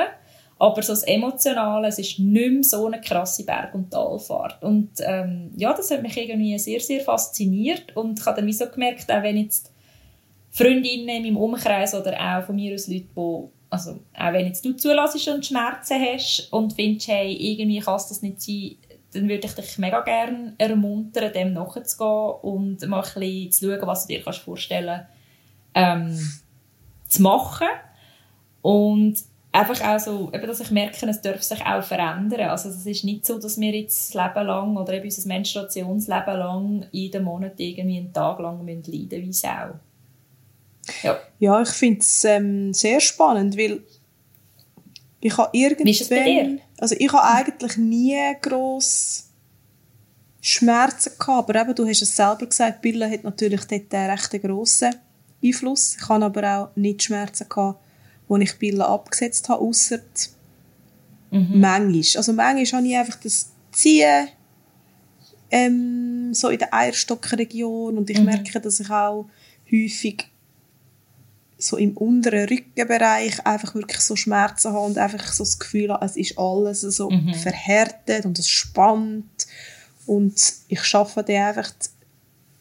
Aber 0.59 0.80
so 0.80 0.93
das 0.93 1.03
Emotionale, 1.03 1.88
es 1.88 1.99
ist 1.99 2.20
nicht 2.20 2.53
mehr 2.53 2.62
so 2.62 2.86
eine 2.86 3.01
krasse 3.01 3.45
Berg- 3.45 3.74
und 3.74 3.90
Talfahrt. 3.90 4.62
Und 4.62 4.90
ähm, 5.01 5.51
ja, 5.57 5.74
das 5.74 5.90
hat 5.90 6.03
mich 6.03 6.16
irgendwie 6.16 6.57
sehr, 6.59 6.78
sehr 6.78 7.01
fasziniert. 7.01 7.97
Und 7.97 8.20
ich 8.20 8.26
habe 8.26 8.40
dann 8.40 8.53
so 8.53 8.66
gemerkt, 8.66 9.11
auch 9.11 9.22
wenn 9.22 9.38
jetzt 9.38 9.72
Freundinnen 10.53 11.09
in 11.09 11.22
meinem 11.24 11.36
Umkreis 11.36 11.95
oder 11.95 12.12
auch 12.12 12.45
von 12.45 12.55
mir 12.55 12.74
aus 12.74 12.86
Leute, 12.86 13.07
die, 13.16 13.49
also 13.70 13.99
auch 14.14 14.32
wenn 14.32 14.47
jetzt 14.47 14.64
du 14.64 14.74
zulässt 14.74 15.28
und 15.28 15.45
Schmerzen 15.45 16.01
hast 16.01 16.53
und 16.53 16.74
findest, 16.74 17.09
hey, 17.09 17.32
irgendwie 17.32 17.80
kann 17.80 17.97
es 17.97 18.09
das 18.09 18.22
nicht 18.22 18.40
sein, 18.40 18.76
dann 19.13 19.29
würde 19.29 19.47
ich 19.47 19.55
dich 19.55 19.79
mega 19.79 20.01
gerne 20.01 20.55
ermuntern, 20.59 21.33
dem 21.33 21.53
nachzugehen 21.53 22.35
und 22.43 22.87
mal 22.89 23.03
ein 23.03 23.21
bisschen 23.21 23.53
zu 23.53 23.67
schauen, 23.67 23.87
was 23.87 24.07
du 24.07 24.15
dir 24.15 24.23
kannst 24.23 24.41
vorstellen 24.41 25.07
ähm, 25.75 26.19
zu 27.09 27.23
machen. 27.23 27.69
Und 28.63 29.17
einfach 29.53 29.81
auch 29.87 29.99
so, 29.99 30.31
eben, 30.33 30.47
dass 30.47 30.61
ich 30.61 30.71
merke, 30.71 31.07
es 31.07 31.21
darf 31.21 31.43
sich 31.43 31.65
auch 31.65 31.83
verändern. 31.83 32.49
Also 32.49 32.71
es 32.71 32.87
ist 32.87 33.05
nicht 33.05 33.27
so, 33.27 33.39
dass 33.39 33.61
wir 33.61 33.73
jetzt 33.73 34.15
das 34.15 34.23
Leben 34.23 34.47
lang 34.47 34.77
oder 34.77 34.95
eben 34.95 35.05
unser 35.05 35.29
Menstruationsleben 35.29 36.39
lang 36.39 36.87
jeden 36.91 37.25
Monat 37.25 37.55
irgendwie 37.59 37.99
einen 37.99 38.13
Tag 38.13 38.39
lang 38.39 38.67
leiden 38.67 38.83
müssen 38.87 39.11
wie 39.11 39.33
Sau. 39.33 39.75
Ja, 41.03 41.19
ja 41.39 41.63
ich 41.63 41.69
finde 41.69 42.01
es 42.01 42.25
ähm, 42.25 42.73
sehr 42.73 43.01
spannend, 43.01 43.57
weil 43.57 43.83
ich 45.23 45.39
habe 45.39 45.57
irgendwann... 45.57 46.61
Also 46.79 46.97
ich 46.99 47.12
habe 47.12 47.23
eigentlich 47.25 47.77
nie 47.77 48.18
gross 48.41 49.29
Schmerzen 50.41 51.12
gehabt, 51.18 51.49
aber 51.49 51.61
eben, 51.61 51.75
du 51.75 51.87
hast 51.87 52.03
es 52.03 52.16
selber 52.16 52.47
gesagt, 52.47 52.83
Pille 52.83 53.09
hat 53.09 53.23
natürlich 53.23 53.64
dort 53.64 53.95
einen 53.95 54.11
recht 54.11 54.43
grossen 54.43 54.93
Einfluss. 55.43 55.97
Ich 56.01 56.09
habe 56.09 56.25
aber 56.25 56.59
auch 56.59 56.77
nicht 56.77 57.05
Schmerzen 57.05 57.49
gehabt, 57.49 57.81
wo 58.27 58.37
ich 58.37 58.59
Pille 58.59 58.85
abgesetzt 58.85 59.49
habe, 59.49 59.62
ausser 59.62 60.01
mhm. 61.31 61.61
manchmal. 61.61 62.03
Also 62.16 62.33
manchmal 62.33 62.81
habe 62.81 62.89
ich 62.89 62.97
einfach 62.97 63.20
das 63.20 63.53
Ziehen 63.70 64.29
ähm, 65.53 66.35
so 66.35 66.49
in 66.49 66.59
der 66.59 66.75
Eierstockregion 66.75 67.97
und 67.97 68.11
ich 68.11 68.18
mhm. 68.18 68.25
merke, 68.25 68.61
dass 68.61 68.81
ich 68.81 68.91
auch 68.91 69.27
häufig 69.70 70.32
so 71.63 71.77
im 71.77 71.97
unteren 71.97 72.49
Rückenbereich 72.49 73.47
einfach 73.47 73.75
wirklich 73.75 74.01
so 74.01 74.17
Schmerzen 74.17 74.73
habe 74.73 74.87
und 74.87 74.99
einfach 74.99 75.33
so 75.33 75.45
das 75.45 75.59
Gefühl 75.59 75.93
habe, 75.93 76.05
es 76.05 76.17
ist 76.17 76.39
alles 76.39 76.81
so 76.81 77.11
mhm. 77.11 77.35
verhärtet 77.35 78.27
und 78.27 78.39
es 78.39 78.49
spannt 78.49 79.47
und 80.07 80.35
ich 80.69 80.83
schaffe 80.83 81.23
dann 81.23 81.37
einfach 81.37 81.73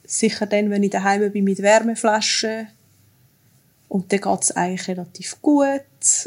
sicher 0.05 0.45
dann, 0.45 0.69
wenn 0.69 0.83
ich 0.83 0.91
daheim 0.91 1.31
bin 1.31 1.43
mit 1.43 1.61
Wärmeflaschen 1.61 2.67
und 3.91 4.11
dann 4.13 4.21
geht 4.21 4.41
es 4.41 4.51
eigentlich 4.51 4.87
relativ 4.87 5.41
gut 5.41 5.81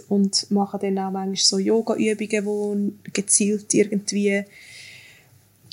und 0.09 0.51
mache 0.51 0.79
dann 0.79 0.99
auch 0.99 1.11
manchmal 1.11 1.37
so 1.37 1.59
Yoga-Übungen, 1.59 3.01
die 3.07 3.13
gezielt 3.13 3.73
irgendwie 3.73 4.45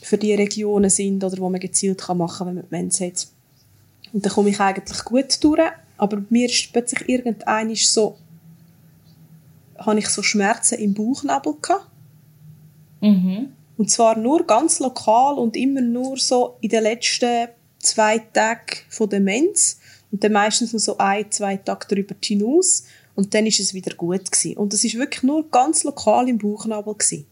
für 0.01 0.17
die 0.17 0.33
Regionen 0.33 0.89
sind 0.89 1.23
oder 1.23 1.37
wo 1.37 1.49
man 1.49 1.59
gezielt 1.59 2.01
kann 2.01 2.17
machen 2.17 2.37
kann, 2.37 2.47
wenn 2.47 2.55
man 2.55 2.65
Mens 2.69 3.01
hat. 3.01 3.27
Und 4.13 4.25
dann 4.25 4.31
komme 4.31 4.49
ich 4.49 4.59
eigentlich 4.59 5.03
gut 5.03 5.43
durch 5.43 5.71
aber 6.01 6.23
mir 6.31 6.49
ist 6.49 6.73
plötzlich 6.73 7.07
irgendein 7.07 7.75
so, 7.75 8.17
habe 9.77 9.99
ich 9.99 10.07
so 10.07 10.23
Schmerzen 10.23 10.79
im 10.79 10.95
Bauchnabel 10.95 11.53
gehabt. 11.61 11.91
Mhm. 13.01 13.49
Und 13.77 13.91
zwar 13.91 14.17
nur 14.17 14.47
ganz 14.47 14.79
lokal 14.79 15.35
und 15.35 15.55
immer 15.55 15.81
nur 15.81 16.17
so 16.17 16.57
in 16.59 16.69
den 16.69 16.81
letzten 16.81 17.49
zwei 17.77 18.17
Tagen 18.17 18.77
von 18.89 19.11
der 19.11 19.19
Mens. 19.19 19.77
Und 20.11 20.23
dann 20.23 20.31
meistens 20.31 20.73
nur 20.73 20.79
so 20.79 20.97
ein, 20.97 21.29
zwei 21.29 21.57
Tage 21.57 21.85
darüber 21.87 22.15
hinaus. 22.23 22.85
Und 23.13 23.35
dann 23.35 23.45
ist 23.45 23.59
es 23.59 23.75
wieder 23.75 23.93
gut 23.93 24.31
gewesen. 24.31 24.57
Und 24.57 24.73
das 24.73 24.83
ist 24.83 24.97
wirklich 24.97 25.21
nur 25.21 25.51
ganz 25.51 25.83
lokal 25.83 26.27
im 26.29 26.39
Bauchnabel 26.39 26.95
gewesen. 26.95 27.27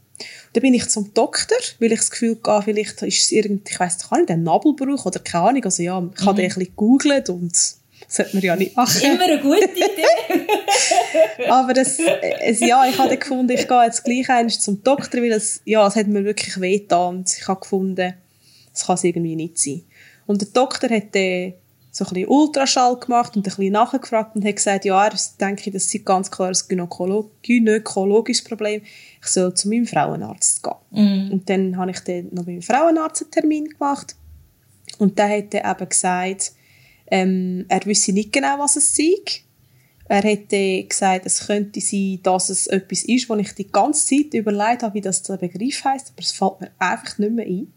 Dann 0.53 0.61
bin 0.61 0.75
ich 0.75 0.87
zum 0.89 1.11
Doktor, 1.15 1.57
weil 1.79 1.91
ich 1.91 1.99
das 1.99 2.11
Gefühl 2.11 2.37
hatte, 2.45 2.65
vielleicht 2.65 3.01
ist 3.01 3.23
es 3.23 3.31
irgendwie, 3.31 3.71
ich 3.71 3.79
weiss, 3.79 3.97
kann 3.97 4.25
ich 4.25 4.29
einen 4.29 4.43
Nabelbruch 4.43 5.07
oder 5.07 5.19
keine 5.19 5.45
Ahnung. 5.45 5.63
Also 5.63 5.81
ja, 5.81 6.07
ich 6.15 6.21
habe 6.21 6.33
mhm. 6.33 6.35
den 6.35 6.45
ein 6.45 6.47
bisschen 6.49 6.65
gegoogelt 6.65 7.29
und 7.31 7.78
sollte 8.09 8.35
man 8.35 8.43
ja 8.43 8.55
nicht 8.55 8.75
machen. 8.75 9.01
Immer 9.03 9.23
eine 9.23 9.39
gute 9.39 9.69
Idee. 9.69 10.47
Aber 11.49 11.73
das, 11.73 11.99
es, 12.41 12.59
ja, 12.59 12.85
ich 12.85 12.97
habe 12.97 13.15
gefunden, 13.15 13.51
ich 13.51 13.67
gehe 13.67 13.83
jetzt 13.83 14.03
gleich 14.03 14.29
eins 14.29 14.59
zum 14.59 14.83
Doktor, 14.83 15.21
weil 15.21 15.31
es, 15.31 15.61
ja, 15.63 15.85
es 15.87 15.95
hat 15.95 16.07
mir 16.07 16.25
wirklich 16.25 16.59
wehgetan 16.59 17.17
und 17.17 17.31
ich 17.31 17.47
habe 17.47 17.61
gefunden, 17.61 18.15
das 18.73 18.85
kann 18.85 18.95
es 18.95 19.03
irgendwie 19.03 19.35
nicht 19.35 19.59
sein. 19.59 19.83
Und 20.25 20.41
der 20.41 20.49
Doktor 20.49 20.89
hat 20.89 21.13
dann 21.15 21.53
so 21.91 22.05
ein 22.05 22.13
bisschen 22.13 22.29
Ultraschall 22.29 22.97
gemacht 22.97 23.35
und 23.35 23.41
ein 23.41 23.43
bisschen 23.43 23.73
nachgefragt 23.73 24.35
und 24.35 24.45
hat 24.45 24.55
gesagt, 24.55 24.85
ja, 24.85 25.05
er 25.05 25.13
denke, 25.39 25.71
das 25.71 25.93
ist 25.93 26.05
ganz 26.05 26.29
klar 26.29 26.49
ein 26.49 26.57
Gynäkolog 26.67 27.31
gynäkologisches 27.41 28.43
Problem. 28.43 28.81
Ich 29.21 29.27
soll 29.27 29.53
zu 29.53 29.69
meinem 29.69 29.85
Frauenarzt 29.85 30.63
gehen. 30.63 30.73
Mm. 30.91 31.31
Und 31.33 31.49
dann 31.49 31.77
habe 31.77 31.91
ich 31.91 31.99
dann 32.01 32.27
noch 32.31 32.45
beim 32.45 32.61
Frauenarzt 32.61 33.23
einen 33.23 33.31
Termin 33.31 33.69
gemacht. 33.69 34.15
Und 34.97 35.17
der 35.17 35.29
hat 35.29 35.53
dann 35.53 35.71
eben 35.71 35.89
gesagt, 35.89 36.53
ähm, 37.11 37.65
er 37.67 37.85
wüsste 37.85 38.13
nicht 38.13 38.31
genau, 38.31 38.59
was 38.59 38.75
es 38.75 38.95
sei. 38.95 39.13
Er 40.05 40.23
hätte 40.23 40.83
gesagt, 40.83 41.25
es 41.25 41.45
könnte 41.45 41.79
sein, 41.81 42.19
dass 42.23 42.49
es 42.49 42.65
etwas 42.67 43.03
ist, 43.03 43.29
wo 43.29 43.35
ich 43.35 43.53
die 43.53 43.71
ganze 43.71 44.07
Zeit 44.07 44.33
überlegt 44.33 44.81
habe, 44.81 44.95
wie 44.95 45.01
das 45.01 45.21
der 45.21 45.37
Begriff 45.37 45.83
heißt, 45.83 46.09
aber 46.09 46.21
es 46.21 46.31
fällt 46.31 46.61
mir 46.61 46.71
einfach 46.79 47.17
nicht 47.19 47.31
mehr 47.31 47.45
ein. 47.45 47.71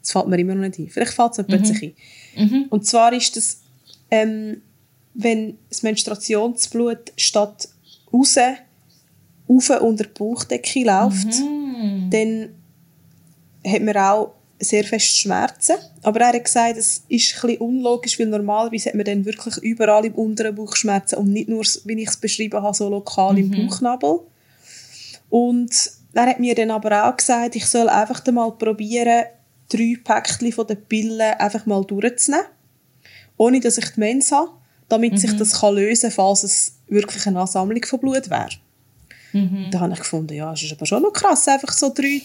Es 0.00 0.12
fällt 0.12 0.28
mir 0.28 0.38
immer 0.38 0.54
noch 0.54 0.62
nicht 0.62 0.78
ein. 0.78 0.88
Vielleicht 0.88 1.14
fällt 1.14 1.32
es 1.32 1.38
mir 1.38 1.44
mhm. 1.44 1.48
plötzlich 1.48 1.82
ein. 2.36 2.48
Mhm. 2.48 2.66
Und 2.70 2.86
zwar 2.86 3.12
ist 3.12 3.36
das, 3.36 3.60
ähm, 4.12 4.62
wenn 5.14 5.58
das 5.68 5.82
Menstruationsblut 5.82 7.12
statt 7.16 7.68
raus 8.12 8.38
auf 9.48 9.70
unter 9.80 10.04
die 10.04 10.10
Bauchdecke 10.16 10.84
läuft, 10.84 11.40
mhm. 11.40 12.08
dann 12.10 12.48
hat 13.66 13.82
man 13.82 13.96
auch 13.96 14.35
sehr 14.58 14.84
fest 14.84 15.18
Schmerzen. 15.18 15.76
Aber 16.02 16.20
er 16.20 16.28
hat 16.28 16.44
gesagt, 16.44 16.76
es 16.76 17.02
ist 17.08 17.34
ein 17.34 17.48
bisschen 17.48 17.58
unlogisch, 17.58 18.18
weil 18.18 18.26
normalerweise 18.26 18.88
hat 18.88 18.94
man 18.94 19.04
dann 19.04 19.24
wirklich 19.24 19.56
überall 19.58 20.04
im 20.04 20.14
unteren 20.14 20.54
Bauch 20.54 20.74
Schmerzen 20.76 21.16
und 21.16 21.32
nicht 21.32 21.48
nur, 21.48 21.64
wie 21.84 22.02
ich 22.02 22.08
es 22.08 22.16
beschrieben 22.16 22.62
habe, 22.62 22.76
so 22.76 22.88
lokal 22.88 23.34
mhm. 23.34 23.38
im 23.38 23.50
Bauchnabel. 23.50 24.20
Und 25.28 25.90
er 26.14 26.26
hat 26.26 26.40
mir 26.40 26.54
dann 26.54 26.70
aber 26.70 27.08
auch 27.08 27.16
gesagt, 27.16 27.56
ich 27.56 27.66
soll 27.66 27.88
einfach 27.88 28.24
mal 28.32 28.50
probieren, 28.52 29.24
drei 29.68 29.96
Päckchen 30.02 30.52
von 30.52 30.66
den 30.66 30.82
Pillen 30.84 31.20
einfach 31.20 31.66
mal 31.66 31.84
durchzunehmen, 31.84 32.46
ohne 33.36 33.60
dass 33.60 33.78
ich 33.78 33.90
die 33.90 34.00
Mens 34.00 34.32
habe, 34.32 34.50
damit 34.88 35.12
mhm. 35.12 35.18
sich 35.18 35.36
das 35.36 35.60
kann 35.60 35.74
lösen 35.74 36.10
kann, 36.10 36.12
falls 36.12 36.44
es 36.44 36.78
wirklich 36.88 37.26
eine 37.26 37.40
Ansammlung 37.40 37.84
von 37.84 38.00
Blut 38.00 38.30
wäre. 38.30 38.48
Mhm. 39.32 39.66
Da 39.70 39.80
habe 39.80 39.92
ich 39.92 39.98
gefunden, 39.98 40.34
ja, 40.34 40.52
es 40.52 40.62
ist 40.62 40.72
aber 40.72 40.86
schon 40.86 41.02
noch 41.02 41.12
krass, 41.12 41.48
einfach 41.48 41.72
so 41.72 41.92
drei 41.92 42.22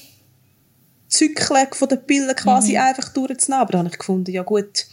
Zyklen 1.11 1.67
von 1.71 1.89
den 1.89 2.03
Pillen 2.03 2.35
quasi 2.35 2.71
mhm. 2.71 2.79
einfach 2.79 3.09
durchzunehmen. 3.09 3.61
Aber 3.61 3.71
dann 3.73 3.79
habe 3.79 3.89
ich 3.89 3.99
gefunden, 3.99 4.31
ja 4.31 4.41
gut, 4.41 4.87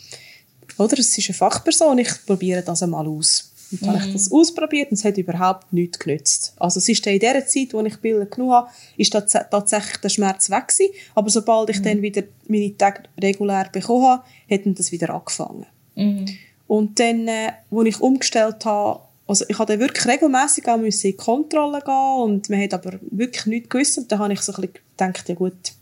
oder, 0.76 0.98
es 0.98 1.16
ist 1.16 1.28
eine 1.28 1.34
Fachperson, 1.34 1.98
ich 1.98 2.10
probiere 2.26 2.62
das 2.62 2.82
einmal 2.82 3.06
aus. 3.06 3.52
Und 3.70 3.82
dann 3.82 3.90
mhm. 3.90 4.00
habe 4.00 4.06
ich 4.08 4.12
das 4.14 4.32
ausprobiert 4.32 4.90
und 4.90 4.98
es 4.98 5.04
hat 5.04 5.18
überhaupt 5.18 5.72
nichts 5.72 5.98
genützt. 5.98 6.54
Also 6.56 6.78
es 6.78 6.88
ist 6.88 7.06
in 7.06 7.18
der 7.18 7.46
Zeit, 7.46 7.74
wo 7.74 7.80
ich 7.80 8.00
Pillen 8.00 8.28
genug 8.30 8.52
habe, 8.52 8.70
ist 8.96 9.12
tatsächlich 9.12 9.96
der 9.98 10.08
Schmerz 10.08 10.50
weg 10.50 10.68
gewesen. 10.68 10.92
Aber 11.14 11.30
sobald 11.30 11.70
ich 11.70 11.80
mhm. 11.80 11.84
dann 11.84 12.02
wieder 12.02 12.22
meine 12.46 12.76
Tage 12.76 13.02
regulär 13.20 13.68
bekommen 13.70 14.06
habe, 14.06 14.22
hat 14.50 14.60
das 14.64 14.92
wieder 14.92 15.10
angefangen. 15.10 15.66
Mhm. 15.96 16.26
Und 16.66 16.98
dann, 16.98 17.28
äh, 17.28 17.52
als 17.70 17.88
ich 17.88 18.00
umgestellt 18.00 18.64
habe, 18.64 19.00
also 19.26 19.44
ich 19.46 19.58
habe 19.58 19.78
wirklich 19.78 20.06
regelmässig 20.06 20.66
auch 20.68 20.80
in 20.80 20.90
die 20.90 21.12
Kontrolle 21.12 21.82
gehen 21.82 22.22
und 22.22 22.48
man 22.48 22.62
hat 22.62 22.72
aber 22.72 22.98
wirklich 23.10 23.44
nichts 23.46 23.68
gewusst. 23.68 23.98
Und 23.98 24.10
dann 24.10 24.20
habe 24.20 24.32
ich 24.32 24.40
so 24.40 24.52
ein 24.52 24.62
bisschen 24.62 24.78
gedacht, 24.96 25.28
ja 25.28 25.34
gut, 25.34 25.72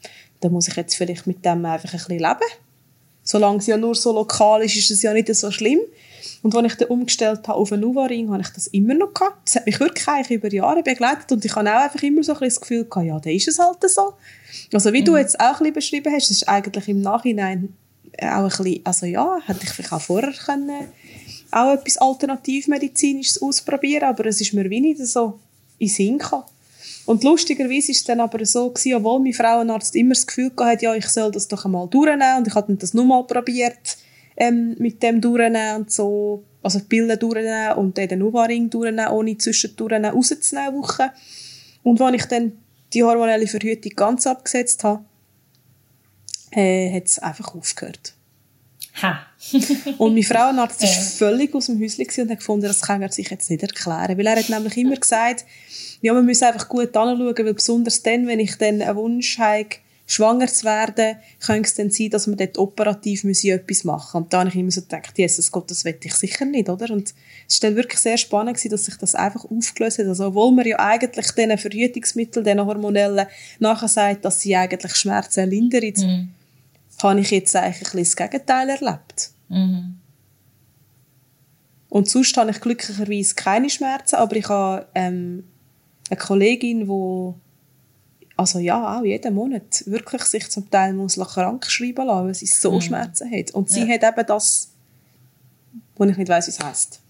dann 0.47 0.53
muss 0.53 0.69
ich 0.69 0.77
jetzt 0.77 0.95
vielleicht 0.95 1.27
mit 1.27 1.45
dem 1.45 1.65
einfach 1.65 1.93
ein 1.93 1.99
bisschen 1.99 2.19
leben. 2.19 2.51
Solange 3.25 3.59
es 3.59 3.67
ja 3.67 3.77
nur 3.77 3.97
so 3.97 4.13
lokal 4.13 4.63
ist, 4.63 4.77
ist 4.77 4.93
es 4.93 5.03
ja 5.03 5.13
nicht 5.13 5.35
so 5.35 5.51
schlimm. 5.51 5.81
Und 6.43 6.55
als 6.55 6.73
ich 6.73 6.79
dann 6.79 6.89
umgestellt 6.89 7.49
habe 7.49 7.59
auf 7.59 7.73
einen 7.73 7.83
Nuva-Ring, 7.83 8.31
habe 8.31 8.43
ich 8.43 8.51
das 8.51 8.69
immer 8.69 8.95
noch 8.95 9.13
gehabt. 9.13 9.39
Das 9.45 9.57
hat 9.57 9.67
mich 9.67 9.81
wirklich 9.81 10.07
eigentlich 10.07 10.39
über 10.39 10.53
Jahre 10.53 10.85
begleitet 10.85 11.33
und 11.33 11.45
ich 11.45 11.53
habe 11.57 11.69
auch 11.69 11.81
einfach 11.81 12.01
immer 12.01 12.23
so 12.23 12.35
ein 12.35 12.39
das 12.41 12.61
Gefühl 12.61 12.85
gehabt, 12.85 13.07
ja, 13.09 13.19
dann 13.19 13.33
ist 13.33 13.49
es 13.49 13.59
halt 13.59 13.79
so. 13.91 14.13
Also 14.73 14.93
wie 14.93 15.01
mhm. 15.01 15.07
du 15.07 15.17
jetzt 15.17 15.41
auch 15.41 15.45
ein 15.45 15.59
bisschen 15.59 15.73
beschrieben 15.75 16.13
hast, 16.13 16.31
ist 16.31 16.49
eigentlich 16.49 16.89
im 16.89 17.01
Nachhinein 17.01 17.75
auch 18.21 18.27
ein 18.27 18.49
bisschen, 18.49 18.81
also 18.85 19.07
ja, 19.07 19.39
hätte 19.45 19.65
ich 19.65 19.71
vielleicht 19.71 19.93
auch 19.93 20.01
vorher 20.01 20.33
können, 20.33 20.87
auch 21.51 21.73
etwas 21.73 21.99
Alternativmedizinisches 21.99 23.43
ausprobieren, 23.43 24.05
aber 24.05 24.27
es 24.27 24.41
ist 24.41 24.53
mir 24.53 24.71
wie 24.71 24.81
nicht 24.81 25.05
so 25.05 25.41
in 25.79 25.89
Sinn 25.89 26.19
gekommen. 26.19 26.45
Und 27.07 27.23
lustigerweise 27.23 27.89
war 27.89 27.93
es 27.93 28.05
dann 28.05 28.21
aber 28.21 28.45
so 28.45 28.71
gewesen, 28.71 28.95
obwohl 28.95 29.21
mein 29.21 29.33
Frauenarzt 29.33 29.95
immer 29.95 30.15
das 30.15 30.27
Gefühl 30.27 30.51
hatte, 30.59 30.85
ja, 30.85 30.95
ich 30.95 31.07
soll 31.07 31.31
das 31.31 31.47
doch 31.47 31.65
einmal 31.65 31.89
durchnehmen. 31.89 32.39
Und 32.39 32.49
ich 32.49 32.55
habe 32.55 32.75
das 32.75 32.95
nur 32.95 33.05
mal 33.05 33.23
probiert, 33.25 33.97
ähm, 34.37 34.75
mit 34.79 35.03
dem 35.03 35.21
durchnehmen 35.21 35.77
und 35.77 35.93
so. 35.93 36.43
Also 36.63 36.81
die 36.81 36.87
Pillen 36.87 37.17
durchnehmen 37.17 37.75
und 37.77 37.97
dann 37.97 38.09
den 38.09 38.23
Uvaring 38.23 38.69
durchnehmen, 38.69 39.13
ohne 39.13 39.39
zwischendurch 39.39 39.93
rauszunehmen 39.93 40.75
Wochen. 40.75 41.11
Und 41.85 42.01
als 42.01 42.17
ich 42.17 42.25
dann 42.25 42.53
die 42.93 43.05
hormonelle 43.05 43.47
Verhütung 43.47 43.93
ganz 43.95 44.27
abgesetzt 44.27 44.83
habe, 44.83 45.05
äh, 46.51 46.93
hat 46.93 47.05
es 47.05 47.21
einfach 47.21 47.55
aufgehört. 47.55 48.16
Ha. 49.03 49.27
und 49.99 50.15
mein 50.15 50.23
Frauenarzt 50.23 50.83
war 50.83 50.89
völlig 50.89 51.55
aus 51.55 51.67
dem 51.67 51.81
Häuschen 51.81 52.23
und 52.23 52.31
hat 52.31 52.39
gefunden, 52.39 52.67
das 52.67 52.81
kann 52.81 53.03
er 53.03 53.13
sich 53.13 53.29
jetzt 53.29 53.51
nicht 53.51 53.63
erklären. 53.63 54.17
Weil 54.17 54.27
er 54.27 54.37
hat 54.37 54.49
nämlich 54.49 54.77
immer 54.77 54.97
gesagt, 54.97 55.45
ja, 56.01 56.13
man 56.13 56.25
muss 56.25 56.43
einfach 56.43 56.69
gut 56.69 56.97
anschauen, 56.97 57.35
weil 57.37 57.55
besonders 57.55 58.03
dann, 58.03 58.27
wenn 58.27 58.41
ich 58.41 58.57
dann 58.57 58.81
einen 58.81 58.97
Wunsch 58.97 59.39
habe, 59.39 59.69
schwanger 60.07 60.47
zu 60.47 60.65
werden, 60.65 61.17
könnte 61.45 61.69
es 61.69 61.75
dann 61.75 61.91
sein, 61.91 62.11
dass 62.11 62.29
wir 62.29 62.37
dort 62.37 62.59
operativ 62.59 63.25
müssen 63.25 63.51
etwas 63.51 63.85
machen 63.85 64.23
Und 64.23 64.33
da 64.33 64.41
habe 64.41 64.49
ich 64.49 64.55
immer 64.55 64.71
so 64.71 64.81
gedacht, 64.83 65.19
Jesus 65.19 65.51
Gott, 65.51 65.71
das 65.71 65.85
will 65.85 65.97
ich 66.01 66.15
sicher 66.15 66.45
nicht, 66.45 66.69
oder? 66.69 66.91
Und 66.93 67.13
es 67.49 67.63
war 67.63 67.69
dann 67.69 67.77
wirklich 67.77 68.01
sehr 68.01 68.17
spannend, 68.17 68.57
gewesen, 68.57 68.71
dass 68.71 68.85
sich 68.85 68.97
das 68.97 69.17
einfach 69.17 69.45
aufgelöst 69.45 69.99
hat. 69.99 70.07
Also, 70.07 70.27
obwohl 70.27 70.53
man 70.53 70.65
ja 70.65 70.79
eigentlich 70.79 71.33
diesen 71.33 71.59
Verhütungsmitteln, 71.59 72.45
diesen 72.45 72.65
hormonellen, 72.65 73.27
nachher 73.59 73.89
sagt, 73.89 74.25
dass 74.25 74.41
sie 74.41 74.55
eigentlich 74.55 74.95
Schmerzen 74.95 75.51
lindern, 75.51 75.93
mhm. 75.97 76.29
Habe 77.03 77.21
ich 77.21 77.31
jetzt 77.31 77.55
eigentlich 77.55 77.77
ein 77.77 77.99
bisschen 77.99 78.05
das 78.05 78.17
Gegenteil 78.17 78.69
erlebt. 78.71 79.31
Mhm. 79.49 79.99
Und 81.89 82.09
sonst 82.09 82.37
habe 82.37 82.51
ich 82.51 82.61
glücklicherweise 82.61 83.35
keine 83.35 83.71
Schmerzen, 83.71 84.17
aber 84.17 84.37
ich 84.37 84.49
habe 84.49 84.87
ähm, 84.95 85.45
eine 86.11 86.19
Kollegin, 86.19 86.87
die 86.87 87.35
also 88.37 88.59
ja, 88.59 88.99
auch 88.99 89.03
jeden 89.03 89.35
Monat 89.35 89.83
wirklich 89.87 90.23
sich 90.25 90.51
zum 90.51 90.71
Teil 90.71 90.93
muss 90.93 91.17
krank 91.17 91.65
schreiben 91.67 92.07
lassen, 92.07 92.27
weil 92.27 92.35
sie 92.35 92.47
so 92.47 92.73
mhm. 92.73 92.81
Schmerzen 92.83 93.31
hat. 93.31 93.53
Und 93.53 93.71
sie 93.71 93.85
ja. 93.85 93.95
hat 93.95 94.03
eben 94.03 94.27
das, 94.27 94.73
wo 95.97 96.05
ich 96.05 96.17
nicht 96.17 96.29
weiß, 96.29 96.47
wie 96.47 96.51
es 96.51 96.61
heisst. 96.61 97.01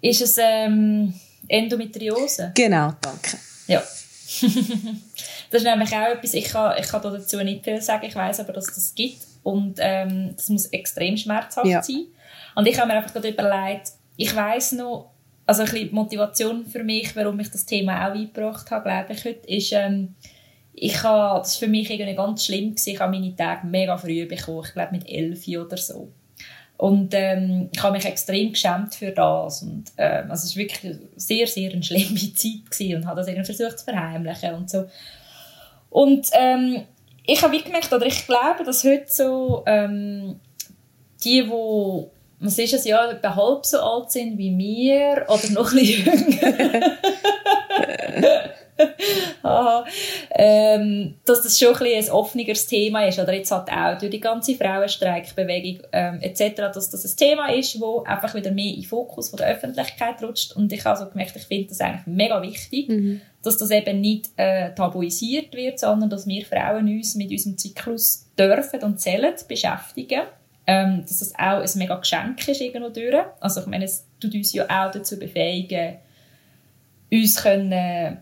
Ist 0.00 0.20
es 0.20 0.36
ähm, 0.38 1.12
Endometriose? 1.48 2.52
Genau, 2.54 2.92
danke. 3.00 3.36
Ja. 3.66 3.82
das 5.50 5.62
ist 5.62 5.68
nämlich 5.68 5.92
auch 5.92 6.06
etwas, 6.06 6.34
ich 6.34 6.44
kann, 6.44 6.76
ich 6.78 6.86
kann 6.86 7.02
dazu 7.02 7.38
nicht 7.38 7.64
viel 7.64 7.80
sagen, 7.80 8.06
ich 8.06 8.14
weiß 8.14 8.40
aber, 8.40 8.52
dass 8.52 8.68
es 8.68 8.74
das 8.74 8.94
gibt 8.94 9.20
und 9.42 9.78
ähm, 9.78 10.32
das 10.36 10.48
muss 10.48 10.66
extrem 10.66 11.16
schmerzhaft 11.16 11.66
ja. 11.66 11.82
sein. 11.82 12.06
Und 12.54 12.66
ich 12.66 12.78
habe 12.78 12.88
mir 12.88 12.94
einfach 12.94 13.12
gerade 13.12 13.28
überlegt, 13.28 13.92
ich 14.16 14.34
weiß 14.34 14.72
noch, 14.72 15.10
also 15.46 15.62
ein 15.62 15.70
bisschen 15.70 15.94
Motivation 15.94 16.66
für 16.66 16.84
mich, 16.84 17.14
warum 17.16 17.40
ich 17.40 17.50
das 17.50 17.66
Thema 17.66 18.06
auch 18.06 18.14
eingebracht 18.14 18.70
habe, 18.70 18.84
glaube 18.84 19.12
ich, 19.12 19.24
heute, 19.24 19.48
ist, 19.48 19.72
ähm, 19.72 20.14
ich 20.72 21.02
habe, 21.02 21.40
das 21.40 21.60
war 21.60 21.66
für 21.66 21.70
mich 21.70 21.90
irgendwie 21.90 22.14
ganz 22.14 22.46
schlimm, 22.46 22.70
gewesen. 22.70 22.90
ich 22.90 23.00
habe 23.00 23.12
meine 23.12 23.34
Tage 23.34 23.66
mega 23.66 23.96
früh 23.98 24.26
bekommen, 24.26 24.62
ich 24.64 24.72
glaube 24.72 24.92
mit 24.92 25.08
elf 25.08 25.46
oder 25.48 25.76
so. 25.76 26.12
Und 26.76 27.12
ähm, 27.12 27.68
ich 27.72 27.82
habe 27.82 27.94
mich 27.96 28.06
extrem 28.06 28.52
geschämt 28.52 28.94
für 28.94 29.10
das. 29.10 29.62
Und, 29.62 29.84
ähm, 29.98 30.30
also 30.30 30.46
es 30.46 30.56
war 30.56 30.62
wirklich 30.62 30.96
sehr, 31.16 31.46
sehr 31.46 31.72
eine 31.72 31.82
schlimme 31.82 32.14
Zeit 32.34 32.70
gewesen 32.70 32.96
und 32.96 33.06
habe 33.06 33.20
das 33.20 33.28
irgendwie 33.28 33.52
versucht 33.52 33.80
zu 33.80 33.84
verheimlichen 33.84 34.54
und 34.54 34.70
so. 34.70 34.86
Und 35.90 36.26
ähm, 36.32 36.86
ich 37.26 37.42
habe 37.42 37.58
gemerkt, 37.58 37.92
oder 37.92 38.06
ich 38.06 38.26
glaube, 38.26 38.64
dass 38.64 38.84
heute 38.84 39.06
so 39.08 39.62
ähm, 39.66 40.40
die, 41.22 41.42
die 41.42 42.06
was 42.42 42.58
ist 42.58 42.72
es 42.72 42.86
ja, 42.86 43.18
halb 43.22 43.66
so 43.66 43.78
alt 43.80 44.10
sind 44.10 44.38
wie 44.38 44.56
wir 44.56 45.26
oder 45.28 45.50
noch 45.50 45.70
ein 45.72 45.78
bisschen 45.78 46.40
jünger. 46.40 46.98
ähm, 50.34 51.14
dass 51.24 51.42
das 51.42 51.58
schon 51.58 51.76
ein, 51.76 51.86
ein 51.86 52.10
offeneres 52.10 52.66
Thema 52.66 53.06
ist. 53.06 53.18
Oder 53.18 53.34
jetzt 53.34 53.50
halt 53.50 53.68
auch 53.70 53.98
durch 53.98 54.10
die 54.10 54.20
ganze 54.20 54.54
Frauenstreikbewegung 54.54 55.86
ähm, 55.92 56.20
etc., 56.22 56.56
dass 56.72 56.90
das 56.90 57.04
ein 57.04 57.16
Thema 57.16 57.52
ist, 57.52 57.80
wo 57.80 58.02
einfach 58.04 58.34
wieder 58.34 58.50
mehr 58.50 58.72
in 58.72 58.80
den 58.80 58.84
Fokus 58.84 59.30
von 59.30 59.36
der 59.36 59.48
Öffentlichkeit 59.48 60.22
rutscht. 60.22 60.56
Und 60.56 60.72
ich 60.72 60.84
habe 60.84 60.98
so 60.98 61.06
gemerkt, 61.08 61.36
ich 61.36 61.44
finde 61.44 61.68
das 61.68 61.80
eigentlich 61.80 62.06
mega 62.06 62.40
wichtig, 62.42 62.88
mhm. 62.88 63.20
Dass 63.42 63.56
das 63.56 63.70
eben 63.70 64.00
nicht 64.00 64.30
äh, 64.36 64.74
tabuisiert 64.74 65.54
wird, 65.54 65.78
sondern 65.78 66.10
dass 66.10 66.26
wir 66.26 66.44
Frauen 66.44 66.88
uns 66.88 67.14
mit 67.14 67.30
unserem 67.30 67.56
Zyklus 67.56 68.26
dürfen 68.38 68.82
und 68.82 69.00
zählen 69.00 69.34
beschäftigen. 69.48 70.22
Ähm, 70.66 71.02
dass 71.02 71.20
das 71.20 71.34
auch 71.34 71.62
ein 71.62 71.70
mega 71.76 71.96
Geschenk 71.96 72.46
ist 72.46 72.60
irgendwo 72.60 72.90
durch. 72.90 73.24
Also 73.40 73.62
ich 73.62 73.66
meine, 73.66 73.86
es 73.86 74.04
tut 74.20 74.34
uns 74.34 74.52
ja 74.52 74.64
auch 74.64 74.90
dazu 74.90 75.18
befähigen, 75.18 75.96
uns 77.10 77.42
können 77.42 78.18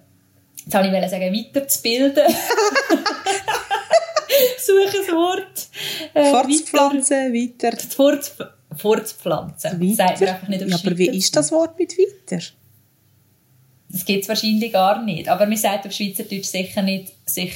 jetzt 0.68 0.74
habe 0.74 0.86
ich 0.86 1.10
sagen, 1.10 1.32
weiterzubilden. 1.34 2.24
Suche 4.58 4.98
ein 4.98 5.14
Wort. 5.14 5.68
Äh, 6.14 6.30
Fortpflanzen, 6.30 7.32
weiter. 7.32 7.72
weiter. 7.72 7.88
Fort, 7.88 8.32
fortpflanzen. 8.76 9.80
Weiter? 9.80 9.94
Sagt 9.94 10.20
man 10.20 10.30
einfach 10.30 10.48
nicht 10.48 10.62
auf 10.62 10.68
ja, 10.68 10.76
aber 10.84 10.98
wie 10.98 11.08
ist 11.08 11.34
das 11.34 11.50
Wort 11.52 11.78
mit 11.78 11.96
weiter? 11.96 12.42
Das 13.91 14.05
gibt 14.05 14.22
es 14.22 14.28
wahrscheinlich 14.28 14.72
gar 14.72 15.03
nicht. 15.03 15.28
Aber 15.28 15.47
man 15.47 15.57
sagt 15.57 15.86
auf 15.86 15.93
Schweizerdeutsch 15.93 16.47
sicher 16.47 16.82
nicht, 16.82 17.12
sich 17.24 17.53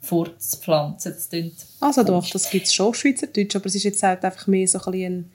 fortzupflanzen. 0.00 1.14
Das 1.14 1.66
also 1.80 2.02
doch, 2.02 2.28
das 2.30 2.48
gibt 2.48 2.66
es 2.66 2.74
schon 2.74 2.86
auf 2.86 2.96
Schweizerdeutsch, 2.96 3.54
aber 3.56 3.66
es 3.66 3.74
ist 3.74 3.84
jetzt 3.84 4.02
halt 4.02 4.24
einfach 4.24 4.46
mehr 4.46 4.66
so 4.66 4.80
ein, 4.86 5.30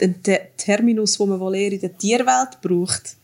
ein, 0.00 0.14
ein 0.26 0.38
Terminus, 0.56 1.18
den 1.18 1.28
man 1.28 1.40
wohl 1.40 1.54
eher 1.54 1.72
in 1.72 1.80
der 1.80 1.96
Tierwelt 1.96 2.60
braucht. 2.60 3.16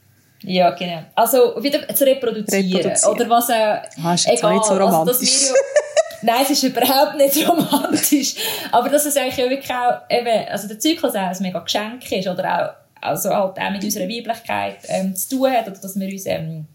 Ja, 0.43 0.71
genau. 0.71 1.03
Also 1.15 1.63
wieder 1.63 1.93
zu 1.95 2.05
reproduzieren. 2.05 2.73
reproduzieren. 2.73 3.15
Oder 3.15 3.31
was 3.31 3.49
äh, 3.49 3.79
ah, 4.03 4.15
ist 4.15 4.29
egal. 4.29 4.55
nicht 4.55 4.65
so 4.65 4.75
romantisch. 4.75 5.19
Also, 5.21 5.55
nein, 6.23 6.43
es 6.43 6.51
ist 6.51 6.63
überhaupt 6.63 7.17
nicht 7.17 7.49
romantisch. 7.49 8.35
Aber 8.71 8.89
dass 8.89 9.07
es 9.07 9.17
eigentlich 9.17 9.37
wirklich 9.37 9.71
auch, 9.71 10.03
eben, 10.09 10.49
also 10.49 10.69
der 10.69 10.79
Zyklus 10.79 11.15
auch 11.15 11.19
ein 11.19 11.37
mega 11.41 11.59
Geschenk 11.59 12.11
ist 12.13 12.29
oder 12.29 12.55
auch, 12.55 12.88
also 13.01 13.31
halt 13.31 13.59
auch 13.59 13.71
mit 13.71 13.85
unserer 13.85 14.09
Weiblichkeit 14.09 14.79
ähm, 14.89 15.15
zu 15.15 15.37
tun 15.37 15.53
hat 15.53 15.67
oder 15.69 15.79
dass 15.79 15.99
wir 15.99 16.09
uns, 16.09 16.27
ähm, 16.27 16.67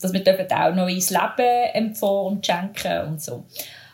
dass 0.00 0.12
wir 0.12 0.22
dürfen 0.22 0.50
auch 0.50 0.74
neues 0.74 1.10
Leben 1.10 1.72
empfangen 1.74 2.26
und 2.26 2.46
schenken 2.46 3.08
und 3.08 3.22
so. 3.22 3.44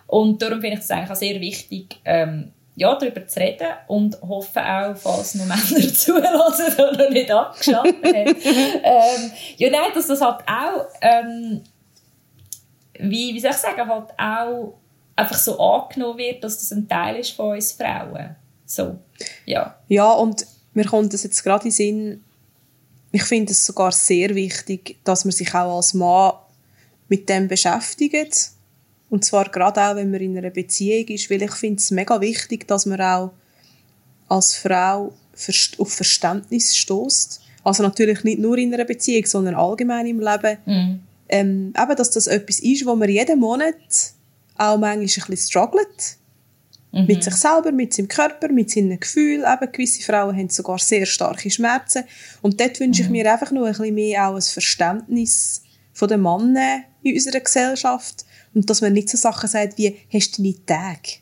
Und 0.07 0.43
darum 0.43 0.61
finde 0.61 0.75
ich 0.75 0.81
das 0.81 0.91
eigentlich 0.91 1.11
auch 1.11 1.17
sehr 1.17 1.41
wichtig, 1.41 2.01
ähm, 2.05 2.53
ja, 2.75 2.95
darüber 2.95 3.27
zu 3.27 3.41
reden 3.41 3.69
und 3.87 4.21
hoffe 4.23 4.61
auch, 4.61 4.97
falls 4.97 5.35
noch 5.35 5.45
Männer 5.47 5.95
zulassen 5.95 6.75
oder 6.75 7.05
noch 7.05 7.11
nicht 7.11 7.31
abgeschaltet 7.31 8.05
haben. 8.05 8.37
ähm, 8.45 9.33
ja, 9.57 9.71
nein, 9.71 9.91
dass 9.95 10.07
das 10.07 10.21
halt 10.21 10.41
auch, 10.47 10.87
ähm, 11.01 11.63
wie, 12.99 13.35
wie 13.35 13.41
soll 13.41 13.51
ich 13.51 13.57
sagen, 13.57 13.89
halt 13.89 14.11
auch 14.19 14.75
einfach 15.17 15.37
so 15.37 15.59
angenommen 15.59 16.19
wird, 16.19 16.45
dass 16.45 16.59
das 16.59 16.73
ein 16.73 16.89
Teil 16.89 17.17
ist 17.17 17.31
von 17.31 17.55
uns 17.55 17.73
Frauen. 17.73 18.37
So, 18.65 18.99
ja. 19.45 19.77
Ja, 19.89 20.13
und 20.13 20.47
mir 20.75 20.85
kommt 20.85 21.13
das 21.13 21.23
jetzt 21.23 21.43
gerade 21.43 21.67
in 21.67 21.71
Sinn, 21.71 22.25
ich 23.11 23.25
finde 23.25 23.53
es 23.53 23.67
sogar 23.67 23.93
sehr 23.93 24.35
wichtig, 24.35 24.97
dass 25.05 25.25
man 25.25 25.33
sich 25.33 25.55
auch 25.55 25.77
als 25.77 25.93
Mann 25.93 26.33
mit 27.09 27.29
dem 27.29 27.47
beschäftigt 27.49 28.53
und 29.13 29.27
zwar 29.27 29.51
gerade 29.51 29.79
auch, 29.83 29.97
wenn 29.97 30.11
man 30.11 30.23
in 30.23 30.39
einer 30.39 30.49
Beziehung 30.49 31.07
ist, 31.09 31.29
weil 31.31 31.43
ich 31.43 31.53
finde 31.53 31.77
es 31.77 31.91
mega 31.91 32.19
wichtig, 32.23 32.67
dass 32.67 32.87
man 32.87 32.99
auch 32.99 33.33
als 34.27 34.57
Frau 34.57 35.13
auf 35.77 35.93
Verständnis 35.93 36.75
stößt. 36.75 37.43
Also 37.63 37.83
natürlich 37.83 38.25
nicht 38.25 38.39
nur 38.39 38.57
in 38.57 38.73
einer 38.73 38.87
Beziehung, 38.87 39.27
sondern 39.27 39.55
allgemein 39.55 40.07
im 40.07 40.19
Leben. 40.19 40.57
Mhm. 40.65 41.01
Ähm, 41.29 41.75
eben, 41.79 41.97
dass 41.97 42.11
das 42.11 42.27
etwas 42.27 42.61
ist, 42.61 42.87
wo 42.87 42.97
man 42.97 43.11
jeden 43.11 43.39
Monat 43.39 43.75
auch 44.57 44.79
manchmal 44.79 44.95
ein 44.95 45.01
bisschen 45.03 45.37
struggelt. 45.37 46.17
Mhm. 46.93 47.07
Mit 47.07 47.25
sich 47.25 47.35
selber, 47.35 47.73
mit 47.73 47.95
seinem 47.95 48.09
Körper, 48.09 48.49
mit 48.49 48.71
seinen 48.71 49.01
Gefühlen. 49.01 49.45
Eben, 49.51 49.73
gewisse 49.73 50.03
Frauen 50.03 50.37
haben 50.37 50.51
sogar 50.51 50.79
sehr 50.79 51.07
starke 51.07 51.51
Schmerzen. 51.51 52.05
Und 52.43 52.61
dort 52.61 52.79
wünsche 52.81 53.03
mhm. 53.03 53.07
ich 53.07 53.11
mir 53.13 53.33
einfach 53.33 53.51
nur 53.51 53.67
ein 53.67 53.73
bisschen 53.73 53.95
mehr 53.95 54.29
auch 54.29 54.35
ein 54.35 54.43
Verständnis 54.43 55.63
von 55.95 56.09
den 56.09 56.23
Männern 56.23 56.85
in 57.03 57.15
unserer 57.15 57.41
Gesellschaft 57.41 58.25
und 58.55 58.69
dass 58.69 58.81
man 58.81 58.93
nicht 58.93 59.09
so 59.09 59.17
Sachen 59.17 59.49
sagt 59.49 59.79
wie, 59.79 59.97
hast 60.13 60.39
du 60.39 60.43
nicht 60.43 60.67
Tage? 60.67 61.21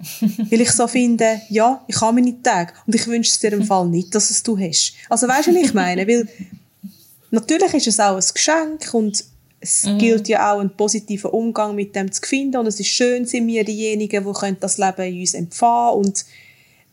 Weil 0.50 0.60
ich 0.62 0.70
so 0.70 0.86
finde, 0.86 1.42
ja, 1.48 1.84
ich 1.86 2.00
habe 2.00 2.14
meine 2.14 2.40
Tage. 2.42 2.72
Und 2.86 2.94
ich 2.94 3.06
wünsche 3.06 3.30
es 3.30 3.38
dir 3.38 3.52
im 3.52 3.64
Fall 3.64 3.86
nicht, 3.88 4.14
dass 4.14 4.30
es 4.30 4.42
du 4.42 4.58
hast. 4.58 4.94
Also 5.08 5.28
weißt 5.28 5.48
du, 5.48 5.54
was 5.54 5.62
ich 5.62 5.74
meine? 5.74 6.06
Weil 6.06 6.26
natürlich 7.30 7.74
ist 7.74 7.88
es 7.88 8.00
auch 8.00 8.16
ein 8.16 8.24
Geschenk 8.32 8.94
und 8.94 9.24
es 9.60 9.84
mhm. 9.84 9.98
gilt 9.98 10.28
ja 10.28 10.52
auch 10.52 10.60
einen 10.60 10.70
positiven 10.70 11.30
Umgang 11.30 11.74
mit 11.74 11.94
dem 11.94 12.10
zu 12.10 12.22
finden 12.22 12.56
und 12.58 12.66
es 12.66 12.80
ist 12.80 12.88
schön, 12.88 13.26
sind 13.26 13.46
wir 13.46 13.64
diejenigen, 13.64 14.24
die 14.24 14.56
das 14.58 14.78
Leben 14.78 15.02
in 15.02 15.20
uns 15.20 15.34
empfangen 15.34 15.98
und 15.98 16.24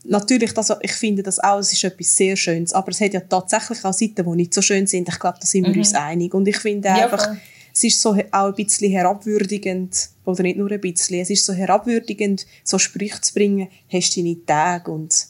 natürlich, 0.03 0.53
das, 0.53 0.73
ich 0.81 0.93
finde 0.93 1.23
das 1.23 1.39
auch, 1.39 1.59
es 1.59 1.73
ist 1.73 1.83
etwas 1.83 2.15
sehr 2.15 2.35
Schönes, 2.35 2.73
aber 2.73 2.91
es 2.91 3.01
hat 3.01 3.13
ja 3.13 3.21
tatsächlich 3.21 3.83
auch 3.85 3.93
Seiten, 3.93 4.29
die 4.29 4.35
nicht 4.35 4.53
so 4.53 4.61
schön 4.61 4.87
sind. 4.87 5.09
Ich 5.09 5.19
glaube, 5.19 5.37
da 5.39 5.45
sind 5.45 5.63
wir 5.63 5.73
mhm. 5.73 5.79
uns 5.79 5.93
einig 5.93 6.33
und 6.33 6.47
ich 6.47 6.57
finde 6.57 6.89
ja, 6.89 7.05
einfach, 7.05 7.25
voll 7.25 7.37
es 7.77 7.83
ist 7.83 8.01
so 8.01 8.17
auch 8.31 8.47
ein 8.47 8.55
bisschen 8.55 8.91
herabwürdigend, 8.91 10.09
oder 10.25 10.41
nicht 10.41 10.57
nur 10.57 10.71
ein 10.71 10.81
bisschen, 10.81 11.21
es 11.21 11.29
ist 11.29 11.45
so 11.45 11.53
herabwürdigend, 11.53 12.45
so 12.63 12.79
Sprüche 12.79 13.21
zu 13.21 13.33
bringen, 13.33 13.67
hast 13.91 14.15
du 14.15 14.21
deine 14.21 14.45
Tage 14.45 14.91
und... 14.91 15.27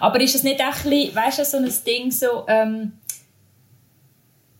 Aber 0.00 0.20
ist 0.20 0.34
es 0.34 0.42
nicht 0.42 0.60
auch 0.60 0.84
ein 0.84 0.90
bisschen, 0.90 1.14
weißt 1.14 1.38
du, 1.38 1.44
so 1.44 1.56
ein 1.58 1.72
Ding 1.86 2.10
so, 2.10 2.46
ähm, 2.46 2.92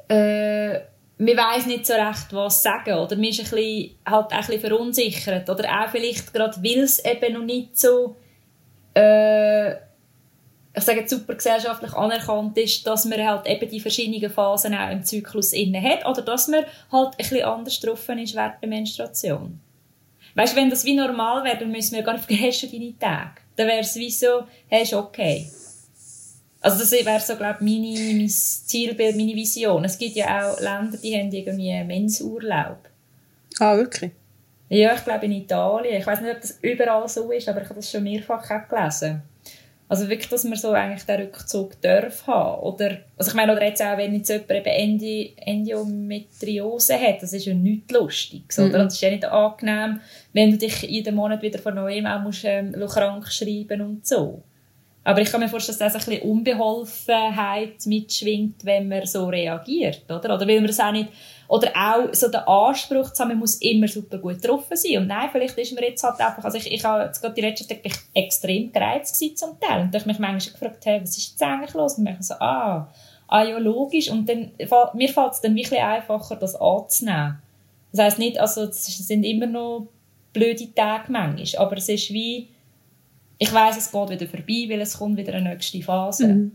äh, 0.08 0.80
man 1.18 1.36
weiß 1.36 1.66
nicht 1.66 1.86
so 1.86 1.94
recht, 1.94 2.32
was 2.32 2.62
sagen, 2.62 2.94
oder 2.94 3.16
man 3.16 3.24
ist 3.24 3.40
ein 3.40 3.50
bisschen, 3.50 3.96
halt 4.06 4.32
ein 4.32 4.38
bisschen 4.38 4.60
verunsichert, 4.60 5.48
oder 5.48 5.68
auch 5.68 5.88
vielleicht 5.88 6.32
gerade, 6.32 6.62
weil 6.62 6.80
es 6.80 7.04
eben 7.04 7.34
noch 7.34 7.44
nicht 7.44 7.78
so, 7.78 8.16
äh, 8.94 9.72
ich 10.78 10.84
sage 10.84 11.00
jetzt 11.00 11.10
super 11.10 11.34
gesellschaftlich 11.34 11.94
anerkannt 11.94 12.58
ist, 12.58 12.86
dass 12.86 13.06
man 13.06 13.26
halt 13.26 13.46
eben 13.46 13.70
die 13.70 13.80
verschiedenen 13.80 14.30
Phasen 14.30 14.74
auch 14.74 14.90
im 14.90 15.02
Zyklus 15.02 15.54
inne 15.54 15.80
hat 15.80 16.04
oder 16.04 16.20
dass 16.20 16.48
man 16.48 16.66
halt 16.92 17.12
ein 17.12 17.16
bisschen 17.16 17.44
anders 17.44 17.80
drauf 17.80 18.06
ist 18.10 18.34
während 18.34 18.60
der 18.60 18.68
Menstruation. 18.68 19.58
Weißt 20.34 20.52
du, 20.52 20.60
wenn 20.60 20.68
das 20.68 20.84
wie 20.84 20.94
normal 20.94 21.44
wäre, 21.44 21.56
dann 21.56 21.70
müssen 21.70 21.96
wir 21.96 22.02
gar 22.02 22.12
nicht 22.12 22.28
du 22.28 22.66
deine 22.66 22.98
Tage. 22.98 23.40
Dann 23.56 23.68
wäre 23.68 23.80
es 23.80 23.96
wie 23.96 24.10
so, 24.10 24.44
hey, 24.68 24.82
ist 24.82 24.92
okay. 24.92 25.50
Also 26.66 26.80
das 26.80 26.90
wäre 26.90 27.20
so, 27.20 27.36
glaube 27.36 27.58
ich, 27.60 27.60
meine, 27.60 28.18
mein 28.18 28.28
Zielbild, 28.28 29.14
meine 29.14 29.36
Vision. 29.36 29.84
Es 29.84 29.96
gibt 29.96 30.16
ja 30.16 30.50
auch 30.50 30.58
Länder, 30.58 30.98
die 31.00 31.16
haben 31.16 31.30
irgendwie 31.30 31.84
Mensurlaub. 31.84 32.78
Ah, 33.60 33.76
wirklich? 33.76 34.10
Ja, 34.68 34.92
ich 34.94 35.04
glaube 35.04 35.26
in 35.26 35.32
Italien. 35.32 36.00
Ich 36.00 36.04
weiß 36.04 36.22
nicht, 36.22 36.34
ob 36.34 36.40
das 36.40 36.58
überall 36.62 37.08
so 37.08 37.30
ist, 37.30 37.48
aber 37.48 37.62
ich 37.62 37.68
habe 37.68 37.76
das 37.76 37.88
schon 37.88 38.02
mehrfach 38.02 38.50
auch 38.50 38.68
gelesen. 38.68 39.22
Also 39.88 40.08
wirklich, 40.08 40.28
dass 40.28 40.42
man 40.42 40.58
so 40.58 40.72
eigentlich 40.72 41.04
den 41.04 41.20
Rückzug 41.20 41.80
darf 41.82 42.26
haben. 42.26 42.60
Oder, 42.62 42.98
also 43.16 43.30
ich 43.30 43.36
meine, 43.36 43.52
oder 43.52 43.64
jetzt 43.64 43.80
auch, 43.80 43.96
wenn 43.96 44.16
jetzt 44.16 44.28
jemand 44.28 44.50
eben 44.50 44.66
Endi 44.66 45.34
Endometriose 45.36 47.00
hat, 47.00 47.22
das 47.22 47.32
ist 47.32 47.46
ja 47.46 47.54
nichts 47.54 47.92
Lustiges, 47.92 48.58
oder? 48.58 48.80
Mhm. 48.80 48.84
Das 48.86 48.94
ist 48.94 49.02
ja 49.02 49.10
nicht 49.10 49.24
angenehm, 49.24 50.00
wenn 50.32 50.50
du 50.50 50.58
dich 50.58 50.82
jeden 50.82 51.14
Monat 51.14 51.42
wieder 51.42 51.60
von 51.60 51.76
neuem 51.76 52.06
auch 52.06 52.22
musst, 52.22 52.42
ähm, 52.42 52.72
krank 52.72 53.28
schreiben 53.28 53.82
und 53.82 54.04
so. 54.04 54.42
Aber 55.06 55.20
ich 55.20 55.30
kann 55.30 55.40
mir 55.40 55.48
vorstellen, 55.48 55.78
dass 55.78 55.92
das 55.92 56.02
ein 56.02 56.10
bisschen 56.10 56.28
Unbeholfenheit 56.28 57.86
mitschwingt, 57.86 58.64
wenn 58.64 58.88
man 58.88 59.06
so 59.06 59.26
reagiert, 59.26 60.02
oder? 60.10 60.34
Oder 60.34 60.48
will 60.48 60.60
man 60.60 60.68
es 60.68 60.80
auch 60.80 60.90
nicht 60.90 61.10
oder 61.46 61.70
auch 61.76 62.12
so 62.12 62.28
der 62.28 62.48
Anspruch 62.48 63.12
zu 63.12 63.22
haben, 63.22 63.28
man 63.28 63.38
muss 63.38 63.54
immer 63.56 63.86
super 63.86 64.18
gut 64.18 64.42
getroffen 64.42 64.76
sein. 64.76 64.98
Und 64.98 65.06
nein, 65.06 65.28
vielleicht 65.30 65.56
ist 65.58 65.72
man 65.74 65.84
jetzt 65.84 66.02
halt 66.02 66.18
einfach, 66.18 66.42
also 66.42 66.58
ich, 66.58 66.72
ich 66.72 66.84
habe 66.84 67.04
jetzt 67.04 67.20
gerade 67.20 67.34
die 67.34 67.40
letzten 67.40 67.68
Tage 67.68 67.88
extrem 68.14 68.72
gereizt 68.72 69.16
zum 69.38 69.60
Teil. 69.60 69.82
Und 69.82 69.94
ich 69.94 70.06
mich 70.06 70.18
manchmal 70.18 70.52
gefragt, 70.52 70.84
hey, 70.84 71.00
was 71.00 71.16
ist 71.16 71.30
jetzt 71.30 71.42
eigentlich 71.42 71.74
los? 71.74 71.98
Und 71.98 72.08
ich 72.08 72.26
so, 72.26 72.34
ah, 72.34 72.92
ah 73.28 73.42
ja, 73.44 73.58
logisch. 73.58 74.10
Und 74.10 74.28
dann, 74.28 74.50
mir 74.94 75.08
fällt 75.08 75.32
es 75.34 75.40
dann 75.40 75.54
wirklich 75.54 75.80
einfacher, 75.80 76.34
das 76.34 76.56
anzunehmen. 76.56 77.40
Das 77.92 78.00
heisst 78.00 78.18
nicht, 78.18 78.40
also 78.40 78.62
es 78.62 78.86
sind 78.86 79.22
immer 79.22 79.46
noch 79.46 79.86
blöde 80.32 80.74
Tage 80.74 81.12
manchmal, 81.12 81.64
aber 81.64 81.76
es 81.76 81.88
ist 81.88 82.12
wie, 82.12 82.48
ich 83.38 83.52
weiß, 83.52 83.76
es 83.76 83.90
geht 83.90 84.10
wieder 84.10 84.26
vorbei, 84.26 84.66
weil 84.68 84.80
es 84.80 84.98
kommt 84.98 85.16
wieder 85.16 85.34
eine 85.34 85.50
nächste 85.50 85.82
Phase. 85.82 86.28
Mhm. 86.28 86.52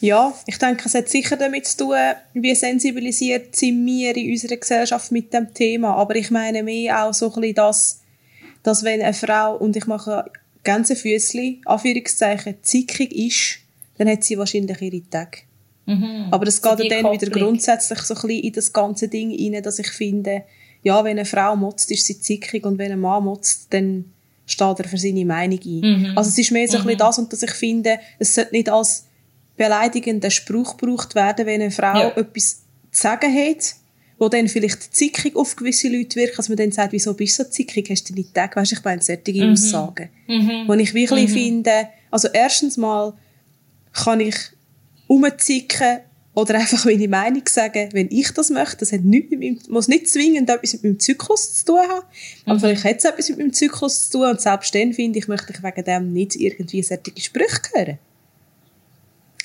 Ja, 0.00 0.32
ich 0.46 0.58
denke, 0.58 0.84
es 0.86 0.94
hat 0.94 1.08
sicher 1.08 1.36
damit 1.36 1.66
zu 1.66 1.78
tun, 1.78 1.96
wie 2.34 2.54
sensibilisiert 2.54 3.56
sind 3.56 3.84
wir 3.84 4.16
in 4.16 4.30
unserer 4.30 4.56
Gesellschaft 4.56 5.10
mit 5.10 5.32
dem 5.34 5.52
Thema. 5.52 5.96
Aber 5.96 6.14
ich 6.16 6.30
meine 6.30 6.62
mehr 6.62 7.04
auch 7.04 7.12
so 7.12 7.26
ein 7.26 7.40
bisschen 7.40 7.54
das, 7.56 8.00
dass 8.62 8.84
wenn 8.84 9.02
eine 9.02 9.12
Frau, 9.12 9.56
und 9.56 9.76
ich 9.76 9.86
mache 9.86 10.30
Gänsefüßchen, 10.62 11.62
Anführungszeichen, 11.64 12.56
zickig 12.62 13.12
ist, 13.12 13.58
dann 13.98 14.08
hat 14.08 14.24
sie 14.24 14.38
wahrscheinlich 14.38 14.80
ihre 14.80 15.02
Tage. 15.08 15.38
Mhm. 15.86 16.28
Aber 16.30 16.46
es 16.46 16.62
geht 16.62 16.78
so 16.78 16.88
dann 16.88 17.12
wieder 17.12 17.30
grundsätzlich 17.30 18.00
so 18.00 18.14
ein 18.14 18.20
bisschen 18.22 18.44
in 18.44 18.52
das 18.52 18.72
ganze 18.72 19.08
Ding 19.08 19.30
rein, 19.30 19.62
dass 19.62 19.78
ich 19.78 19.90
finde, 19.90 20.44
ja, 20.82 21.02
wenn 21.04 21.18
eine 21.18 21.24
Frau 21.24 21.56
motzt, 21.56 21.90
ist 21.90 22.06
sie 22.06 22.20
zickig 22.20 22.64
und 22.64 22.78
wenn 22.78 22.92
ein 22.92 23.00
Mann 23.00 23.24
motzt, 23.24 23.72
dann 23.72 24.12
steht 24.46 24.78
er 24.78 24.88
für 24.88 24.96
seine 24.96 25.24
Meinung 25.24 25.60
ein. 25.64 25.80
Mhm. 25.80 26.12
Also 26.16 26.30
es 26.30 26.38
ist 26.38 26.52
mehr 26.52 26.68
so 26.68 26.78
ein 26.78 26.84
bisschen 26.84 26.94
mhm. 26.94 26.98
das 26.98 27.18
und 27.18 27.32
dass 27.32 27.42
ich 27.42 27.50
finde, 27.50 27.98
es 28.18 28.34
sollte 28.34 28.52
nicht 28.52 28.68
als 28.70 29.06
beleidigender 29.56 30.30
Spruch 30.30 30.76
gebraucht 30.76 31.14
werden, 31.14 31.46
wenn 31.46 31.60
eine 31.60 31.70
Frau 31.70 31.98
ja. 31.98 32.16
etwas 32.16 32.62
zu 32.90 33.02
sagen 33.02 33.34
hat, 33.34 33.74
wo 34.18 34.28
dann 34.28 34.48
vielleicht 34.48 34.94
zickig 34.94 35.36
auf 35.36 35.56
gewisse 35.56 35.88
Leute 35.88 36.16
wirkt, 36.16 36.38
dass 36.38 36.48
man 36.48 36.56
dann 36.56 36.72
sagt, 36.72 36.92
wieso 36.92 37.14
bist 37.14 37.38
du 37.38 37.44
so 37.44 37.50
zickig, 37.50 37.90
hast 37.90 38.08
du 38.08 38.14
nicht 38.14 38.32
Tag, 38.32 38.56
weißt 38.56 38.72
ich 38.72 38.84
meine, 38.84 39.02
solche 39.02 39.44
mhm. 39.44 39.52
Aussagen. 39.52 40.08
Mhm. 40.26 40.64
Wo 40.66 40.72
ich 40.74 40.94
wirklich 40.94 41.28
mhm. 41.28 41.34
finde, 41.34 41.88
also 42.10 42.28
erstens 42.32 42.76
mal 42.76 43.14
kann 43.92 44.20
ich 44.20 44.36
umzicken 45.06 46.00
oder 46.36 46.56
einfach 46.56 46.84
meine 46.84 47.08
Meinung 47.08 47.42
sagen, 47.48 47.88
wenn 47.92 48.08
ich 48.10 48.30
das 48.32 48.50
möchte. 48.50 48.76
Das 48.76 48.92
hat 48.92 49.00
nichts 49.00 49.30
mit 49.30 49.40
meinem, 49.40 49.58
muss 49.68 49.88
nicht 49.88 50.08
zwingend 50.08 50.50
etwas 50.50 50.74
mit 50.74 50.84
meinem 50.84 51.00
Zyklus 51.00 51.54
zu 51.54 51.64
tun 51.64 51.78
haben, 51.78 52.06
aber 52.44 52.54
mhm. 52.54 52.60
vielleicht 52.60 52.84
hat 52.84 52.96
es 52.98 53.04
etwas 53.06 53.28
mit 53.30 53.38
meinem 53.38 53.52
Zyklus 53.54 54.10
zu 54.10 54.18
tun 54.18 54.30
und 54.30 54.40
selbst 54.40 54.74
dann 54.74 54.92
finde 54.92 55.18
ich, 55.18 55.28
möchte 55.28 55.54
ich 55.54 55.62
wegen 55.62 55.84
dem 55.84 56.12
nicht 56.12 56.36
irgendwie 56.36 56.82
solche 56.82 57.12
Sprüche 57.16 57.62
hören. 57.72 57.98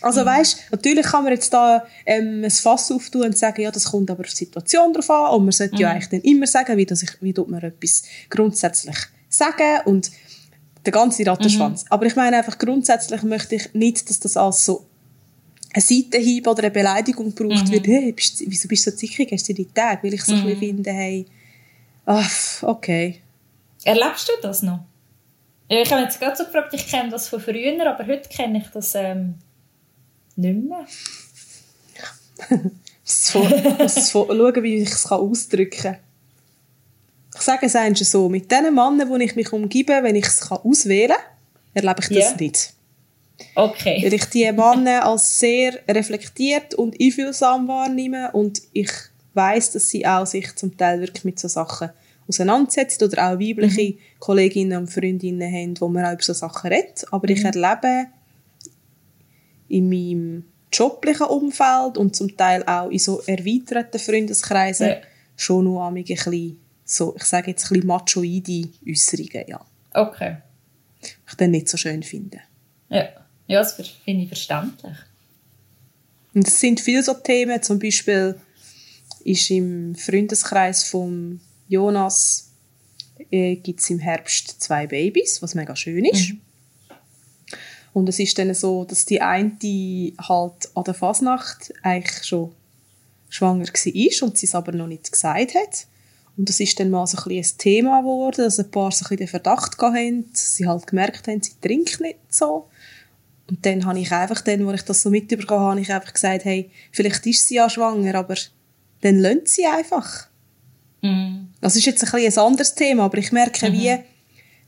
Also 0.02 0.22
mhm. 0.22 0.26
weißt, 0.26 0.58
natürlich 0.72 1.06
kann 1.06 1.24
man 1.24 1.32
jetzt 1.32 1.54
da 1.54 1.86
ähm, 2.06 2.44
ein 2.44 2.52
Fass 2.52 2.92
auftun 2.92 3.24
und 3.24 3.38
sagen, 3.38 3.62
ja, 3.62 3.72
das 3.72 3.86
kommt 3.86 4.12
aber 4.12 4.22
auf 4.22 4.30
die 4.30 4.36
Situation 4.36 4.92
drauf 4.92 5.10
an 5.10 5.36
und 5.36 5.46
man 5.46 5.52
sollte 5.54 5.76
mhm. 5.76 5.82
ja 5.82 5.92
eigentlich 5.92 6.10
dann 6.10 6.22
immer 6.22 6.46
sagen, 6.46 6.76
wie, 6.76 6.86
das 6.86 7.04
ich, 7.04 7.22
wie 7.22 7.34
tut 7.34 7.48
man 7.48 7.64
etwas 7.64 8.04
grundsätzlich 8.30 8.98
sagen 9.30 9.80
und 9.86 10.12
der 10.86 10.92
ganze 10.92 11.26
Rattenschwanz. 11.26 11.84
Mhm. 11.84 11.88
Aber 11.92 12.06
ich 12.06 12.18
meine 12.18 12.36
einfach, 12.36 12.58
grundsätzlich 12.58 13.24
möchte 13.24 13.56
ich 13.56 13.74
nicht, 13.74 14.10
dass 14.10 14.20
das 14.20 14.36
als 14.36 14.66
so 14.66 14.88
ein 15.74 15.82
Seitenhieb 15.82 16.48
oder 16.48 16.64
eine 16.64 16.72
Beleidigung 16.72 17.34
gebraucht 17.34 17.68
mhm. 17.68 17.72
wird. 17.72 17.88
Hey, 17.88 18.12
bist, 18.12 18.44
wieso 18.46 18.68
bist 18.68 18.86
du 18.88 18.92
so 18.92 18.98
zickig? 18.98 19.32
Hast 19.32 19.48
du 19.48 19.54
die 19.54 19.66
Tage? 19.66 20.04
Weil 20.04 20.14
ich 20.14 20.24
so 20.24 20.34
mhm. 20.34 20.40
ein 20.40 20.46
bisschen 20.48 20.76
finde, 20.76 20.92
hey, 20.92 21.26
ach, 22.06 22.64
okay. 22.64 23.22
Erlebst 23.84 24.28
du 24.28 24.34
das 24.42 24.62
noch? 24.62 24.82
Ich 25.68 25.92
habe 25.92 26.02
jetzt 26.02 26.20
gerade 26.20 26.36
so 26.36 26.44
gefragt, 26.44 26.74
ich 26.74 26.86
kenne 26.88 27.10
das 27.10 27.30
von 27.30 27.40
früher, 27.40 27.88
aber 27.88 28.06
heute 28.06 28.28
kenne 28.28 28.58
ich 28.58 28.68
das 28.74 28.94
ähm, 28.96 29.36
nicht 30.36 30.60
mehr. 30.64 30.86
so, 33.04 33.42
schauen, 33.42 34.64
wie 34.64 34.78
ich 34.78 34.90
es 34.90 35.10
ausdrücken 35.10 35.82
kann. 35.82 35.98
Ich 37.34 37.42
sage 37.42 37.66
es 37.66 37.76
eigentlich 37.76 38.10
so, 38.10 38.28
mit 38.28 38.52
den 38.52 38.76
Männern, 38.76 39.08
wo 39.08 39.16
ich 39.16 39.36
mich 39.36 39.52
umgebe, 39.54 40.04
wenn 40.04 40.18
ich 40.18 40.26
es 40.26 40.52
auswählen 40.52 41.16
kann, 41.16 41.26
erlebe 41.74 42.02
ich 42.02 42.08
das 42.10 42.32
yeah. 42.32 42.36
nicht. 42.38 42.74
Okay. 43.56 44.02
Weil 44.04 44.14
ich 44.14 44.26
die 44.26 44.52
Männer 44.52 45.06
als 45.06 45.40
sehr 45.40 45.80
reflektiert 45.88 46.74
und 46.76 46.96
einfühlsam 47.00 47.68
wahrnehme 47.68 48.32
und 48.32 48.62
ich 48.74 48.92
weiß, 49.34 49.72
dass 49.72 49.90
sie 49.90 50.06
auch 50.06 50.26
sich 50.26 50.56
zum 50.56 50.76
Teil 50.78 51.00
wirklich 51.00 51.24
mit 51.24 51.40
so 51.40 51.48
Sachen 51.48 51.90
auseinandersetzen 52.28 53.06
oder 53.06 53.28
auch 53.32 53.40
weibliche 53.40 53.94
mhm. 53.94 53.98
Kolleginnen 54.20 54.78
und 54.78 54.88
Freundinnen 54.88 55.52
haben, 55.52 55.80
wo 55.80 55.88
man 55.88 56.06
auch 56.06 56.14
über 56.14 56.24
so 56.24 56.34
Sachen 56.34 56.72
redet. 56.72 57.06
Aber 57.12 57.28
mhm. 57.28 57.36
ich 57.36 57.44
erlebe 57.44 58.08
in 59.68 59.90
meinem 59.90 60.46
joblichen 60.72 61.28
Umfeld 61.28 61.98
und 61.98 62.16
zum 62.16 62.36
Teil 62.36 62.64
auch 62.64 62.90
in 62.90 63.00
so 63.00 63.22
erweiterten 63.22 64.00
Freundeskreisen 64.00 64.88
ja. 64.88 64.96
schon 65.36 65.66
noch 65.66 65.88
ein 65.88 66.04
bisschen, 66.04 66.60
so, 66.86 67.16
ich 67.16 67.24
sage 67.24 67.52
jetzt 67.52 67.66
ein 67.66 67.76
bisschen 67.76 67.88
machoide 67.88 68.70
Äußerungen, 68.88 69.48
ja. 69.48 69.66
Okay. 69.94 70.38
Ich 71.02 71.36
dann 71.36 71.52
nicht 71.52 71.68
so 71.68 71.78
schön 71.78 72.04
finde. 72.04 72.40
Ja, 72.90 73.10
ja 73.52 73.60
das 73.60 73.74
finde 73.74 74.24
ich 74.24 74.28
verständlich. 74.28 74.98
Und 76.34 76.48
es 76.48 76.60
sind 76.60 76.80
viele 76.80 77.04
so 77.04 77.14
Themen, 77.14 77.62
zum 77.62 77.80
Beispiel 77.80 78.40
ist 79.24 79.52
im 79.52 79.96
Freundeskreis 79.96 80.86
von 80.86 81.40
Jonas 81.68 82.52
äh, 83.30 83.56
gibt 83.56 83.82
es 83.82 83.90
im 83.90 84.00
Herbst 84.00 84.62
zwei 84.62 84.88
Babys, 84.88 85.42
was 85.42 85.56
mega 85.56 85.76
schön 85.76 86.06
ist. 86.06 86.30
Mhm. 86.30 86.42
Und 87.94 88.10
es 88.10 88.20
ist 88.20 88.38
dann 88.40 88.54
so, 88.54 88.86
dass 88.86 89.06
die 89.06 89.22
eine 89.22 89.52
halt 90.18 90.70
an 90.76 90.84
der 90.86 90.94
Fasnacht 90.94 91.74
eigentlich 91.84 92.26
schon 92.26 92.52
schwanger 93.30 93.66
war 93.66 94.28
und 94.28 94.38
sie 94.38 94.46
es 94.46 94.56
aber 94.56 94.72
noch 94.72 94.88
nicht 94.88 95.12
gesagt 95.12 95.56
hat. 95.56 95.88
Und 96.38 96.48
das 96.48 96.60
ist 96.60 96.80
dann 96.80 96.90
mal 96.90 97.06
so 97.06 97.18
ein, 97.18 97.38
ein 97.38 97.46
Thema 97.58 98.02
geworden, 98.02 98.46
dass 98.46 98.60
ein 98.60 98.72
paar 98.72 98.92
so 98.92 99.06
ein 99.10 99.18
den 99.18 99.28
Verdacht 99.28 99.78
hatten, 99.78 100.30
sie 100.34 100.68
halt 100.68 100.88
gemerkt 100.88 101.28
haben, 101.28 101.42
sie 101.42 101.54
trinkt 101.62 102.00
nicht 102.00 102.20
so. 102.30 102.68
Und 103.52 103.66
dann 103.66 103.86
habe 103.86 104.00
ich 104.00 104.10
einfach, 104.14 104.40
dann, 104.40 104.66
als 104.68 104.82
ich 104.82 104.86
das 104.88 105.02
so 105.02 105.10
mitbekommen 105.10 105.60
habe, 105.60 105.82
ich 105.82 105.92
einfach 105.92 106.14
gesagt, 106.14 106.46
hey, 106.46 106.72
vielleicht 106.94 107.26
ist 107.28 107.50
sie 107.50 107.56
ja 107.56 107.70
schwanger, 107.70 108.16
aber 108.16 108.36
dann 109.02 109.20
lönt 109.20 109.50
sie 109.50 109.66
einfach. 109.66 110.28
Mhm. 111.02 111.50
Das 111.60 111.76
ist 111.76 111.86
jetzt 111.86 112.02
ein, 112.02 112.22
ein 112.22 112.38
anderes 112.38 112.76
Thema, 112.76 113.04
aber 113.04 113.18
ich 113.18 113.34
merke, 113.34 113.70
mhm. 113.70 113.74
wie 113.74 113.98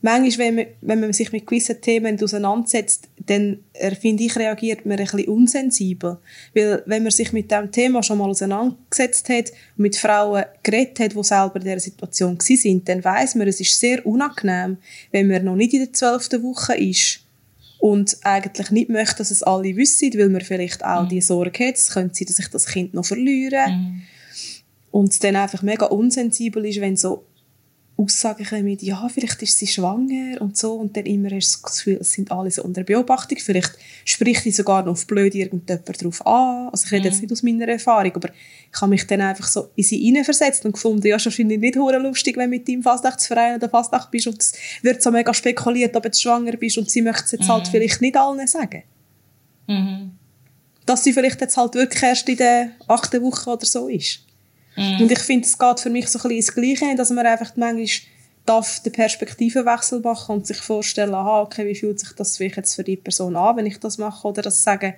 manchmal, 0.02 0.48
wenn 0.48 0.56
man, 0.56 0.66
wenn 0.82 1.00
man 1.00 1.14
sich 1.14 1.32
mit 1.32 1.48
gewissen 1.48 1.80
Themen 1.80 2.22
auseinandersetzt, 2.22 3.08
dann, 3.26 3.60
finde 4.02 4.24
ich, 4.24 4.36
reagiert 4.36 4.86
man 4.86 5.00
ein 5.00 5.06
bisschen 5.06 5.30
unsensibel. 5.30 6.18
Weil, 6.54 6.84
wenn 6.86 7.04
man 7.04 7.12
sich 7.14 7.32
mit 7.32 7.52
dem 7.52 7.72
Thema 7.72 8.04
schon 8.04 8.18
mal 8.18 8.30
auseinandergesetzt 8.30 9.30
hat 9.30 9.52
und 9.78 9.84
mit 9.84 9.96
Frauen 9.96 10.44
geredet 10.62 11.00
hat, 11.00 11.16
die 11.16 11.24
selber 11.24 11.56
in 11.56 11.64
dieser 11.64 11.80
Situation 11.80 12.38
sind, 12.42 12.90
dann 12.90 13.02
weiß 13.02 13.36
man, 13.36 13.48
es 13.48 13.62
ist 13.62 13.80
sehr 13.80 14.06
unangenehm, 14.06 14.76
wenn 15.12 15.30
man 15.30 15.46
noch 15.46 15.56
nicht 15.56 15.74
in 15.74 15.86
der 15.86 15.94
zwölften 15.94 16.44
Woche 16.44 16.76
ist 16.76 17.23
und 17.84 18.16
eigentlich 18.24 18.72
nicht 18.72 18.90
möchte, 18.90 19.18
dass 19.18 19.30
es 19.30 19.44
alle 19.44 19.76
wissen, 19.76 20.14
weil 20.14 20.30
man 20.30 20.40
vielleicht 20.40 20.86
auch 20.86 21.04
mhm. 21.04 21.10
die 21.10 21.20
Sorge 21.20 21.68
hat, 21.68 21.76
es 21.76 21.90
könnte 21.90 22.16
sein, 22.16 22.28
dass 22.28 22.40
ich 22.40 22.48
das 22.48 22.66
Kind 22.66 22.94
noch 22.94 23.04
verliere. 23.04 23.68
Mhm. 23.68 24.02
Und 24.90 25.22
dann 25.22 25.36
einfach 25.36 25.64
mega 25.64 25.88
unsensibel 25.88 26.66
ist, 26.66 26.80
wenn 26.80 26.96
so 26.96 27.26
Aussagen 27.96 28.44
kommen, 28.44 28.78
ja, 28.82 29.08
vielleicht 29.08 29.44
ist 29.44 29.60
sie 29.60 29.68
schwanger 29.68 30.42
und 30.42 30.58
so, 30.58 30.74
und 30.74 30.98
dann 30.98 31.06
immer 31.06 31.30
hast 31.30 31.54
du 31.54 31.62
das 31.62 31.64
Gefühl, 31.64 31.98
es 32.02 32.12
sind 32.12 32.32
alle 32.32 32.50
so 32.50 32.64
unter 32.64 32.84
Beobachtung. 32.84 33.38
Vielleicht 33.38 33.78
spricht 34.04 34.46
die 34.46 34.52
sogar 34.52 34.84
noch 34.84 34.94
auf 34.94 35.06
blöd 35.06 35.36
irgendjemand 35.36 36.04
drauf 36.04 36.26
an. 36.26 36.70
Also 36.70 36.86
ich 36.86 36.92
rede 36.92 37.06
jetzt 37.06 37.18
mhm. 37.18 37.22
nicht 37.22 37.32
aus 37.32 37.44
meiner 37.44 37.68
Erfahrung, 37.68 38.12
aber 38.16 38.30
ich 38.30 38.82
habe 38.82 38.90
mich 38.90 39.06
dann 39.06 39.22
einfach 39.22 39.48
so 39.48 39.70
in 39.76 39.84
sie 39.84 40.00
hineinversetzt 40.00 40.66
und 40.66 40.72
gefunden, 40.72 41.06
ja, 41.06 41.18
ist 41.18 41.26
wahrscheinlich 41.26 41.60
nicht 41.60 41.76
hure 41.76 42.00
lustig, 42.00 42.36
wenn 42.36 42.50
du 42.50 42.58
mit 42.58 42.68
deinem 42.68 42.82
Fastnachtsverein 42.82 43.58
oder 43.58 43.70
Fastnacht 43.70 44.10
bist 44.10 44.26
und 44.26 44.42
es 44.42 44.54
wird 44.82 45.04
so 45.04 45.12
mega 45.12 45.32
spekuliert, 45.32 45.96
ob 45.96 46.04
du 46.04 46.14
schwanger 46.14 46.54
bist 46.54 46.80
und 46.80 46.90
sie 46.90 47.04
möchte 47.04 47.26
es 47.26 47.32
jetzt 47.34 47.42
halt 47.42 47.50
mhm. 47.50 47.54
halt 47.54 47.68
vielleicht 47.68 48.02
nicht 48.02 48.18
allen 48.18 48.48
sagen. 48.48 48.84
Mhm. 49.68 50.12
Dass 50.88 51.04
sie 51.04 51.14
vielleicht 51.14 51.42
jetzt 51.42 51.58
halt 51.58 51.76
wirklich 51.76 52.02
erst 52.02 52.28
in 52.28 52.38
der 52.38 52.72
achten 52.88 53.22
Woche 53.22 53.52
oder 53.52 53.66
so 53.68 53.88
ist. 53.88 54.22
Mhm. 54.76 55.02
Und 55.02 55.12
ich 55.12 55.20
finde, 55.20 55.48
es 55.48 55.58
geht 55.58 55.80
für 55.80 55.90
mich 55.90 56.08
so 56.08 56.20
ein 56.20 56.24
bisschen 56.36 56.38
ins 56.38 56.80
Gleiche, 56.80 56.96
dass 56.96 57.10
man 57.10 57.26
einfach 57.26 57.56
manchmal 57.56 57.88
darf 58.46 58.82
den 58.82 58.92
Perspektivenwechsel 58.92 60.02
machen 60.02 60.36
und 60.36 60.48
sich 60.48 60.58
vorstellen, 60.58 61.14
aha, 61.14 61.42
okay, 61.42 61.66
wie 61.66 61.76
fühlt 61.76 62.00
sich 62.00 62.12
das 62.14 62.38
vielleicht 62.38 62.58
jetzt 62.58 62.76
für 62.76 62.84
die 62.84 62.98
Person 62.98 63.36
an, 63.36 63.56
wenn 63.56 63.66
ich 63.66 63.80
das 63.80 63.98
mache, 63.98 64.28
oder 64.28 64.42
das 64.42 64.64
sagen, 64.64 64.96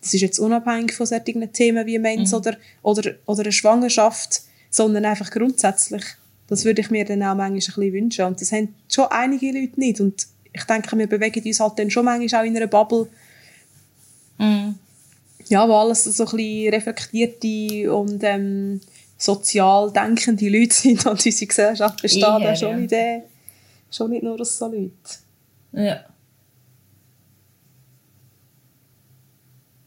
das 0.00 0.14
ist 0.14 0.20
jetzt 0.20 0.38
unabhängig 0.38 0.94
von 0.94 1.06
solchen 1.06 1.52
Themen 1.52 1.86
wie 1.86 1.98
Mens 1.98 2.30
mhm. 2.30 2.38
oder, 2.38 2.56
oder, 2.82 3.14
oder 3.26 3.42
eine 3.42 3.52
Schwangerschaft, 3.52 4.42
sondern 4.70 5.04
einfach 5.04 5.30
grundsätzlich. 5.30 6.04
Das 6.46 6.64
würde 6.64 6.80
ich 6.80 6.90
mir 6.90 7.04
dann 7.04 7.22
auch 7.22 7.34
manchmal 7.34 7.50
ein 7.50 7.54
bisschen 7.54 7.92
wünschen. 7.92 8.24
Und 8.24 8.40
das 8.40 8.52
haben 8.52 8.74
schon 8.88 9.06
einige 9.10 9.46
Leute 9.46 9.78
nicht. 9.78 10.00
Und 10.00 10.26
ich 10.52 10.64
denke, 10.64 10.96
wir 10.96 11.06
bewegen 11.06 11.44
uns 11.44 11.60
halt 11.60 11.78
dann 11.78 11.90
schon 11.90 12.06
manchmal 12.06 12.42
auch 12.42 12.46
in 12.46 12.56
einer 12.56 12.68
Bubble, 12.68 13.08
Mm. 14.38 14.74
ja, 15.48 15.68
wo 15.68 15.74
alles 15.74 16.04
so 16.04 16.24
ein 16.24 16.30
bisschen 16.30 16.74
reflektierte 16.74 17.92
und 17.92 18.22
ähm, 18.22 18.80
sozial 19.18 19.92
denkende 19.92 20.48
Leute 20.48 20.74
sind 20.74 21.04
und 21.04 21.12
unsere 21.12 21.46
Gesellschaft 21.46 22.00
besteht 22.00 22.22
ja 22.22 22.56
schon, 22.56 22.70
ja. 22.70 22.76
nicht, 22.76 22.92
äh, 22.92 23.22
schon 23.90 24.10
nicht 24.10 24.22
nur 24.22 24.40
aus 24.40 24.56
so 24.56 24.66
Leuten. 24.66 24.92
Ja. 25.72 26.04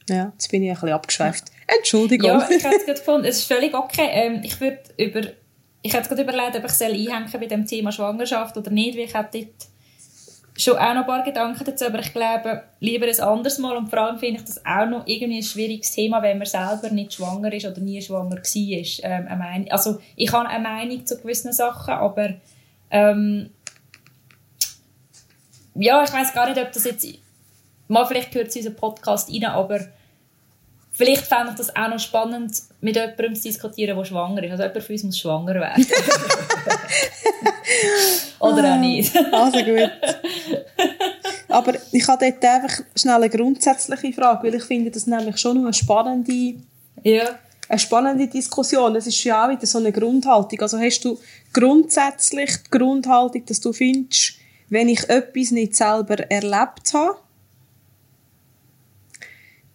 Ja, 0.09 0.31
jetzt 0.33 0.51
bin 0.51 0.63
ich 0.63 0.69
ein 0.69 0.75
bisschen 0.75 0.89
abgeschweift. 0.89 1.45
Entschuldigung. 1.67 2.29
Ja, 2.29 2.49
ich 2.49 2.63
hätte 2.63 2.75
es 2.75 2.85
gerade 2.85 2.99
gefunden, 2.99 3.25
es 3.25 3.37
ist 3.37 3.47
völlig 3.47 3.73
okay. 3.73 4.09
Ähm, 4.11 4.41
ich 4.43 4.59
würde 4.59 4.79
über, 4.97 5.21
ich 5.81 5.93
hätte 5.93 6.09
gerade 6.09 6.23
überlegt, 6.23 6.57
ob 6.57 6.65
ich 6.65 6.71
soll 6.71 6.91
einhängen 6.91 7.31
bei 7.31 7.45
dem 7.45 7.65
Thema 7.65 7.93
Schwangerschaft 7.93 8.57
oder 8.57 8.69
nicht, 8.69 8.97
weil 8.97 9.05
ich 9.05 9.13
hätte 9.13 9.39
dort 9.39 9.70
schon 10.63 10.77
auch 10.77 10.93
noch 10.93 11.01
ein 11.01 11.05
paar 11.05 11.23
Gedanken 11.23 11.63
dazu, 11.63 11.85
aber 11.85 11.99
ich 11.99 12.13
glaube, 12.13 12.63
lieber 12.79 13.07
ein 13.07 13.19
anderes 13.19 13.57
Mal 13.57 13.77
und 13.77 13.89
vor 13.89 13.99
allem 13.99 14.19
finde 14.19 14.39
ich 14.39 14.45
das 14.45 14.65
auch 14.65 14.85
noch 14.85 15.07
irgendwie 15.07 15.39
ein 15.39 15.43
schwieriges 15.43 15.91
Thema, 15.91 16.21
wenn 16.21 16.37
man 16.37 16.47
selber 16.47 16.89
nicht 16.91 17.13
schwanger 17.13 17.51
ist 17.53 17.65
oder 17.65 17.79
nie 17.79 18.01
schwanger 18.01 18.37
war. 18.37 19.01
Ähm, 19.03 19.67
also 19.69 19.99
ich 20.15 20.31
habe 20.31 20.47
eine 20.47 20.63
Meinung 20.63 21.05
zu 21.05 21.17
gewissen 21.17 21.53
Sachen, 21.53 21.93
aber 21.93 22.35
ähm, 22.89 23.49
ja, 25.75 26.03
ich 26.03 26.11
weiß 26.11 26.33
gar 26.33 26.47
nicht, 26.47 26.61
ob 26.61 26.71
das 26.71 26.83
jetzt 26.83 27.07
mal 27.87 28.05
vielleicht 28.05 28.31
gehört 28.31 28.51
zu 28.51 28.59
unserem 28.59 28.75
Podcast 28.75 29.29
rein, 29.29 29.45
aber 29.45 29.79
vielleicht 30.91 31.25
fände 31.25 31.51
ich 31.51 31.57
das 31.57 31.75
auch 31.75 31.89
noch 31.89 31.99
spannend, 31.99 32.61
mit 32.81 32.95
jemandem 32.95 33.35
zu 33.35 33.43
diskutieren, 33.43 33.97
der 33.97 34.05
schwanger 34.05 34.43
ist. 34.43 34.51
Also 34.51 34.63
jemand 34.63 34.83
von 34.83 34.93
uns 34.93 35.03
muss 35.03 35.19
schwanger 35.19 35.55
werden. 35.55 35.85
Oder 38.39 38.73
auch 38.73 38.79
nicht. 38.79 39.15
Also 39.31 39.59
gut. 39.59 39.91
Aber 41.47 41.73
ich 41.91 42.07
habe 42.07 42.31
dort 42.31 42.45
einfach 42.45 42.83
schnell 42.95 43.15
eine 43.15 43.29
grundsätzliche 43.29 44.13
Frage, 44.13 44.47
weil 44.47 44.55
ich 44.55 44.63
finde 44.63 44.91
das 44.91 45.07
nämlich 45.07 45.37
schon 45.37 45.57
noch 45.57 45.63
eine 45.63 45.73
spannende, 45.73 46.55
ja. 47.03 47.39
eine 47.67 47.79
spannende 47.79 48.27
Diskussion. 48.27 48.95
Es 48.95 49.07
ist 49.07 49.23
ja 49.23 49.45
auch 49.45 49.49
wieder 49.49 49.65
so 49.65 49.77
eine 49.77 49.91
Grundhaltung. 49.91 50.59
Also 50.61 50.79
hast 50.79 51.05
du 51.05 51.19
grundsätzlich 51.53 52.51
die 52.63 52.77
Grundhaltung, 52.77 53.45
dass 53.45 53.59
du 53.59 53.73
findest, 53.73 54.35
wenn 54.69 54.87
ich 54.87 55.07
etwas 55.09 55.51
nicht 55.51 55.75
selber 55.75 56.19
erlebt 56.29 56.93
habe, 56.93 57.17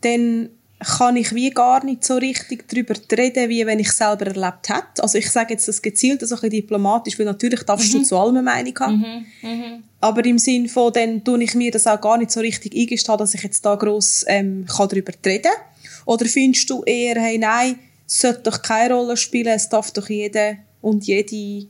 dann 0.00 0.50
kann 0.78 1.16
ich 1.16 1.34
wie 1.34 1.50
gar 1.50 1.84
nicht 1.84 2.04
so 2.04 2.16
richtig 2.16 2.68
darüber 2.68 2.94
reden, 3.16 3.48
wie 3.48 3.64
wenn 3.64 3.78
ich 3.78 3.88
es 3.88 3.96
selber 3.96 4.26
erlebt 4.26 4.68
hätte. 4.68 5.02
Also 5.02 5.16
ich 5.16 5.30
sage 5.30 5.54
jetzt 5.54 5.66
das 5.68 5.80
gezielt, 5.80 6.20
so 6.20 6.26
ein 6.26 6.28
bisschen 6.30 6.50
diplomatisch, 6.50 7.18
weil 7.18 7.26
natürlich 7.26 7.62
darfst 7.62 7.92
du 7.94 8.02
zu 8.02 8.16
allem 8.18 8.36
eine 8.36 8.42
Meinung 8.42 8.78
haben. 8.78 9.02
Aber 10.00 10.24
im 10.24 10.38
Sinn 10.38 10.68
von, 10.68 10.92
dann 10.92 11.24
tue 11.24 11.42
ich 11.42 11.54
mir 11.54 11.70
das 11.70 11.86
auch 11.86 12.00
gar 12.00 12.18
nicht 12.18 12.30
so 12.30 12.40
richtig 12.40 12.74
eingestehen, 12.76 13.16
dass 13.16 13.34
ich 13.34 13.42
jetzt 13.42 13.64
da 13.64 13.74
gross 13.74 14.24
ähm, 14.28 14.66
kann 14.66 14.88
darüber 14.88 15.12
reden 15.24 15.50
Oder 16.04 16.26
findest 16.26 16.68
du 16.68 16.82
eher, 16.84 17.20
hey, 17.20 17.38
nein, 17.38 17.78
es 18.06 18.20
sollte 18.20 18.42
doch 18.42 18.60
keine 18.60 18.94
Rolle 18.94 19.16
spielen, 19.16 19.54
es 19.54 19.68
darf 19.70 19.90
doch 19.92 20.08
jeder 20.10 20.56
und 20.82 21.06
jede 21.06 21.66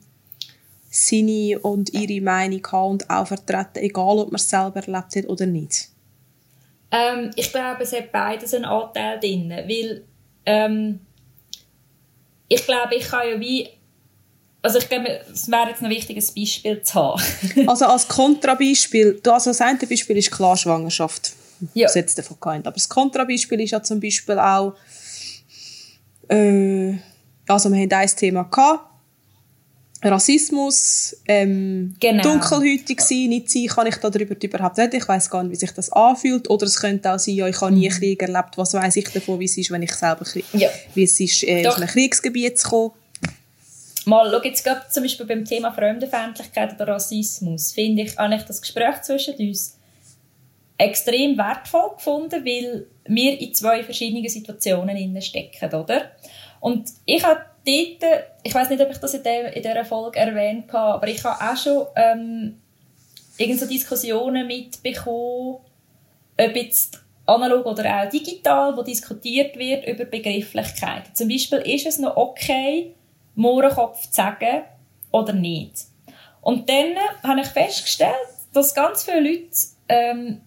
seine 0.90 1.58
und 1.60 1.92
ihre 1.92 2.22
Meinung 2.22 2.66
haben 2.72 2.90
und 2.92 3.10
auch 3.10 3.28
vertreten, 3.28 3.76
egal 3.76 4.18
ob 4.18 4.32
man 4.32 4.40
es 4.40 4.50
selber 4.50 4.80
erlebt 4.80 5.16
hat 5.16 5.28
oder 5.28 5.46
nicht. 5.46 5.90
Ähm, 6.98 7.30
ich 7.36 7.50
glaube, 7.52 7.82
es 7.82 7.92
hat 7.92 8.10
beides 8.12 8.54
einen 8.54 8.64
Anteil 8.64 9.18
drin, 9.20 9.50
weil 9.50 10.04
ähm, 10.46 11.00
ich 12.48 12.64
glaube, 12.64 12.94
ich 12.94 13.04
kann 13.08 13.28
ja 13.28 13.40
wie 13.40 13.68
also 14.62 14.78
ich 14.78 14.88
glaube, 14.88 15.20
es 15.32 15.48
wäre 15.48 15.68
jetzt 15.68 15.80
ein 15.82 15.90
Beispiel 15.90 16.82
zu 16.82 16.94
haben. 16.94 17.22
Also 17.68 17.84
als 17.86 18.08
Kontrabeispiel, 18.08 19.20
du- 19.22 19.30
also 19.32 19.50
das 19.50 19.60
eine 19.60 19.78
Beispiel 19.78 20.16
ist 20.16 20.30
klar 20.32 20.56
Schwangerschaft. 20.56 21.34
Ja. 21.72 21.86
Das 21.86 21.94
jetzt 21.94 22.18
davon 22.18 22.36
gemeint. 22.40 22.66
Aber 22.66 22.74
das 22.74 22.88
Kontrabeispiel 22.88 23.60
ist 23.60 23.70
ja 23.70 23.82
zum 23.82 24.00
Beispiel 24.00 24.38
auch, 24.38 24.74
äh, 26.28 26.94
also 27.46 27.70
wir 27.72 27.80
haben 27.80 27.92
ein 27.92 28.08
Thema 28.16 28.42
gehabt, 28.44 28.90
Rassismus, 30.12 31.16
ähm, 31.26 31.94
Genau. 32.00 32.22
dunkelhäutig 32.22 33.00
sein, 33.00 33.28
nicht 33.28 33.50
sein, 33.50 33.66
kann 33.66 33.86
ich 33.86 33.96
darüber 33.96 34.34
überhaupt 34.40 34.78
reden, 34.78 34.96
ich 34.96 35.08
weiß 35.08 35.30
gar 35.30 35.42
nicht, 35.42 35.52
wie 35.52 35.56
sich 35.56 35.72
das 35.72 35.90
anfühlt, 35.92 36.48
oder 36.50 36.66
es 36.66 36.80
könnte 36.80 37.12
auch 37.12 37.18
sein, 37.18 37.34
ja, 37.34 37.46
ich 37.48 37.60
habe 37.60 37.72
nie 37.72 37.88
Krieg 37.88 38.20
erlebt, 38.22 38.56
was 38.56 38.74
weiß 38.74 38.96
ich 38.96 39.08
davon, 39.10 39.38
wie 39.40 39.44
es 39.46 39.56
ist, 39.58 39.70
wenn 39.70 39.82
ich 39.82 39.92
selber, 39.92 40.24
Krieg- 40.24 40.44
Ja. 40.52 40.68
wie 40.94 41.04
es 41.04 41.18
ist, 41.20 41.42
äh, 41.44 41.66
aus 41.66 41.76
einem 41.76 41.88
Kriegsgebiet 41.88 42.58
zu 42.58 42.68
kommen. 42.68 42.90
Mal, 44.04 44.30
schau 44.30 44.42
jetzt 44.42 44.62
gerade 44.64 44.82
zum 44.90 45.02
Beispiel 45.02 45.26
beim 45.26 45.44
Thema 45.44 45.72
Fremdenfeindlichkeit 45.72 46.74
oder 46.74 46.88
Rassismus, 46.92 47.72
finde 47.72 48.02
ich 48.02 48.18
eigentlich 48.18 48.42
das 48.44 48.60
Gespräch 48.60 49.02
zwischen 49.02 49.34
uns 49.34 49.76
extrem 50.78 51.36
wertvoll 51.38 51.96
gefunden, 51.96 52.44
weil 52.44 52.86
wir 53.06 53.40
in 53.40 53.54
zwei 53.54 53.82
verschiedenen 53.82 54.28
Situationen 54.28 55.20
stecken, 55.22 55.74
oder? 55.74 56.10
Und 56.60 56.88
ich 57.04 57.24
habe 57.24 57.40
dort, 57.66 58.12
ich 58.42 58.54
weiß 58.54 58.70
nicht, 58.70 58.80
ob 58.80 58.90
ich 58.90 58.98
das 58.98 59.14
in, 59.14 59.22
der, 59.22 59.54
in 59.54 59.62
dieser 59.62 59.84
Folge 59.84 60.18
erwähnt 60.18 60.72
habe, 60.72 60.94
aber 60.94 61.08
ich 61.08 61.22
habe 61.24 61.52
auch 61.52 61.56
schon 61.56 61.86
ähm, 61.96 62.60
irgend 63.36 63.60
so 63.60 63.66
Diskussionen 63.66 64.46
mitbekommen, 64.46 65.58
ob 66.38 66.56
jetzt 66.56 67.00
analog 67.26 67.66
oder 67.66 68.02
auch 68.02 68.08
digital, 68.08 68.76
wo 68.76 68.82
diskutiert 68.82 69.56
wird 69.56 69.86
über 69.86 70.04
Begrifflichkeiten. 70.04 71.14
Zum 71.14 71.28
Beispiel 71.28 71.58
ist 71.58 71.86
es 71.86 71.98
noch 71.98 72.16
okay, 72.16 72.94
Mohrenkopf 73.34 74.08
zu 74.08 74.12
sagen 74.12 74.62
oder 75.10 75.32
nicht. 75.32 75.86
Und 76.40 76.68
dann 76.68 76.94
habe 77.22 77.40
ich 77.40 77.48
festgestellt, 77.48 78.14
dass 78.52 78.74
ganz 78.74 79.04
viele 79.04 79.20
Leute 79.20 79.50
ähm, 79.88 80.40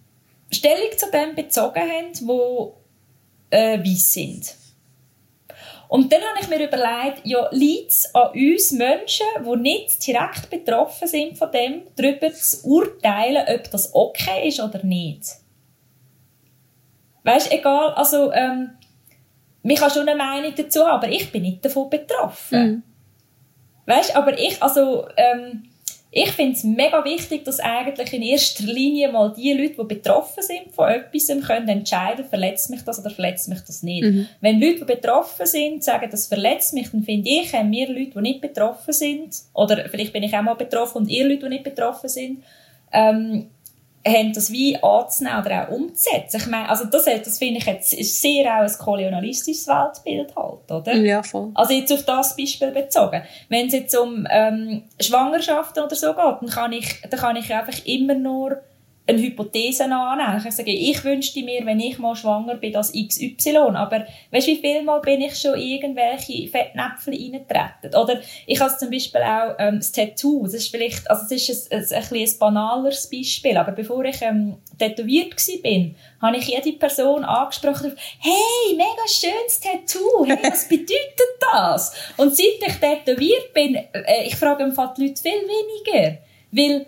Stellung 0.51 0.97
zu 0.97 1.11
dem 1.11 1.35
bezogen 1.35 1.81
haben, 1.81 2.13
die 2.13 3.55
äh, 3.55 3.79
weiss 3.79 4.13
sind. 4.13 4.55
Und 5.89 6.13
dann 6.13 6.21
habe 6.21 6.39
ich 6.39 6.47
mir 6.47 6.63
überlegt, 6.63 7.25
ja, 7.25 7.47
liegt 7.49 7.89
es 7.89 8.13
an 8.13 8.29
uns 8.29 8.71
Menschen, 8.73 9.25
die 9.43 9.59
nicht 9.59 10.05
direkt 10.05 10.47
betroffen 10.51 11.07
sind 11.07 11.35
von 11.35 11.51
dem, 11.51 11.81
darüber 11.95 12.31
zu 12.31 12.63
urteilen, 12.63 13.43
ob 13.47 13.71
das 13.71 13.93
okay 13.95 14.47
ist 14.47 14.59
oder 14.59 14.83
nicht. 14.85 15.23
Weißt, 17.23 17.51
egal, 17.51 17.93
also, 17.95 18.31
ähm, 18.31 18.69
man 19.63 19.75
kann 19.75 19.89
schon 19.89 20.07
eine 20.07 20.15
Meinung 20.15 20.53
dazu 20.55 20.81
haben, 20.81 20.91
aber 21.03 21.09
ich 21.09 21.31
bin 21.31 21.41
nicht 21.41 21.65
davon 21.65 21.89
betroffen. 21.89 22.83
Weißt, 23.87 24.15
aber 24.15 24.37
ich, 24.37 24.61
also, 24.61 25.07
ähm, 25.17 25.68
ich 26.11 26.31
finde 26.31 26.53
es 26.53 26.63
mega 26.63 27.05
wichtig, 27.05 27.45
dass 27.45 27.59
eigentlich 27.59 28.13
in 28.13 28.23
erster 28.23 28.63
Linie 28.63 29.11
mal 29.11 29.31
die 29.31 29.53
Leute, 29.53 29.75
die 29.79 29.95
betroffen 29.95 30.41
sind 30.41 30.73
von 30.73 30.89
etwas, 30.89 31.27
können 31.45 31.69
entscheiden, 31.69 32.25
verletzt 32.25 32.71
mich 32.71 32.81
das 32.81 32.99
oder 32.99 33.11
verletzt 33.11 33.47
mich 33.47 33.61
das 33.61 33.83
nicht. 33.83 34.03
Wenn 34.41 34.59
Leute, 34.59 34.79
die 34.79 34.85
betroffen 34.85 35.45
sind, 35.45 35.83
sagen, 35.83 36.07
das 36.09 36.25
verletzt 36.25 36.73
mich, 36.73 36.89
dann 36.89 37.03
finde 37.03 37.29
ich, 37.29 37.53
haben 37.53 37.71
wir 37.71 37.87
Leute, 37.87 38.11
die 38.15 38.21
nicht 38.21 38.41
betroffen 38.41 38.91
sind, 38.91 39.35
oder 39.53 39.87
vielleicht 39.87 40.11
bin 40.11 40.23
ich 40.23 40.35
auch 40.35 40.41
mal 40.41 40.55
betroffen 40.55 41.03
und 41.03 41.09
ihr 41.09 41.27
Leute, 41.27 41.43
die 41.43 41.49
nicht 41.49 41.63
betroffen 41.63 42.09
sind, 42.09 42.43
ähm, 42.91 43.47
haben 44.09 44.33
das 44.33 44.51
wie 44.51 44.81
anzunehmen 44.81 45.45
oder 45.45 45.67
auch 45.67 45.71
umzusetzen. 45.71 46.37
Ich 46.37 46.47
meine, 46.47 46.69
also 46.69 46.85
das, 46.85 47.05
das 47.05 47.37
finde 47.37 47.59
ich 47.59 47.65
jetzt 47.65 47.93
ist 47.93 48.21
sehr 48.21 48.45
auch 48.45 48.61
ein 48.61 48.77
kolonialistisches 48.77 49.67
Weltbild 49.67 50.35
halt, 50.35 50.71
oder? 50.71 50.95
Ja, 50.95 51.23
voll. 51.23 51.51
Also 51.53 51.73
jetzt 51.73 51.91
auf 51.93 52.03
das 52.03 52.35
Beispiel 52.35 52.71
bezogen. 52.71 53.21
Wenn 53.49 53.67
es 53.67 53.73
jetzt 53.73 53.97
um 53.97 54.27
ähm, 54.29 54.83
Schwangerschaften 54.99 55.83
oder 55.83 55.95
so 55.95 56.13
geht, 56.13 56.41
dann 56.41 56.49
kann 56.49 56.73
ich, 56.73 57.01
dann 57.09 57.19
kann 57.19 57.35
ich 57.35 57.53
einfach 57.53 57.85
immer 57.85 58.15
nur 58.15 58.61
eine 59.09 59.21
Hypothese 59.21 59.85
annehmen. 59.85 60.43
Ich 60.45 60.53
sagen, 60.53 60.69
ich 60.69 61.03
wünschte 61.03 61.43
mir, 61.43 61.65
wenn 61.65 61.79
ich 61.79 61.97
mal 61.97 62.15
schwanger 62.15 62.55
bin, 62.55 62.73
das 62.73 62.91
XY. 62.91 63.57
Aber 63.73 64.05
weißt 64.31 64.47
du, 64.47 64.51
wie 64.51 64.57
viel 64.57 64.83
Mal 64.83 65.01
bin 65.01 65.21
ich 65.21 65.35
schon 65.35 65.59
irgendwelche 65.59 66.47
Fettnäpfel 66.47 67.13
reingetreten? 67.13 67.95
Oder 67.95 68.21
ich 68.45 68.59
habe 68.59 68.77
zum 68.77 68.91
Beispiel 68.91 69.21
auch 69.21 69.55
ähm, 69.57 69.77
das 69.77 69.91
Tattoo. 69.91 70.43
Das 70.43 70.53
ist 70.53 70.69
vielleicht, 70.69 71.09
also 71.09 71.23
das 71.23 71.49
ist 71.49 71.71
ein, 71.71 71.79
ein, 71.79 72.03
ein, 72.03 72.17
ein 72.21 72.39
banaleres 72.39 73.09
Beispiel. 73.09 73.57
Aber 73.57 73.71
bevor 73.71 74.05
ich 74.05 74.21
ähm, 74.21 74.57
tätowiert 74.77 75.33
war, 75.35 76.27
habe 76.29 76.37
ich 76.37 76.47
jede 76.47 76.77
Person 76.77 77.23
angesprochen, 77.23 77.95
hey, 78.19 78.75
mega 78.75 79.07
schönes 79.07 79.59
Tattoo, 79.59 80.25
hey, 80.25 80.37
was 80.43 80.67
bedeutet 80.67 81.39
das? 81.51 81.93
Und 82.17 82.35
seit 82.35 82.45
ich 82.65 82.75
tätowiert 82.75 83.53
bin, 83.53 83.75
äh, 83.75 84.25
ich 84.25 84.35
frage 84.35 84.63
im 84.63 84.73
Fall 84.73 84.93
die 84.95 85.07
Leute 85.07 85.21
viel 85.21 85.31
weniger. 85.31 86.17
Weil 86.51 86.85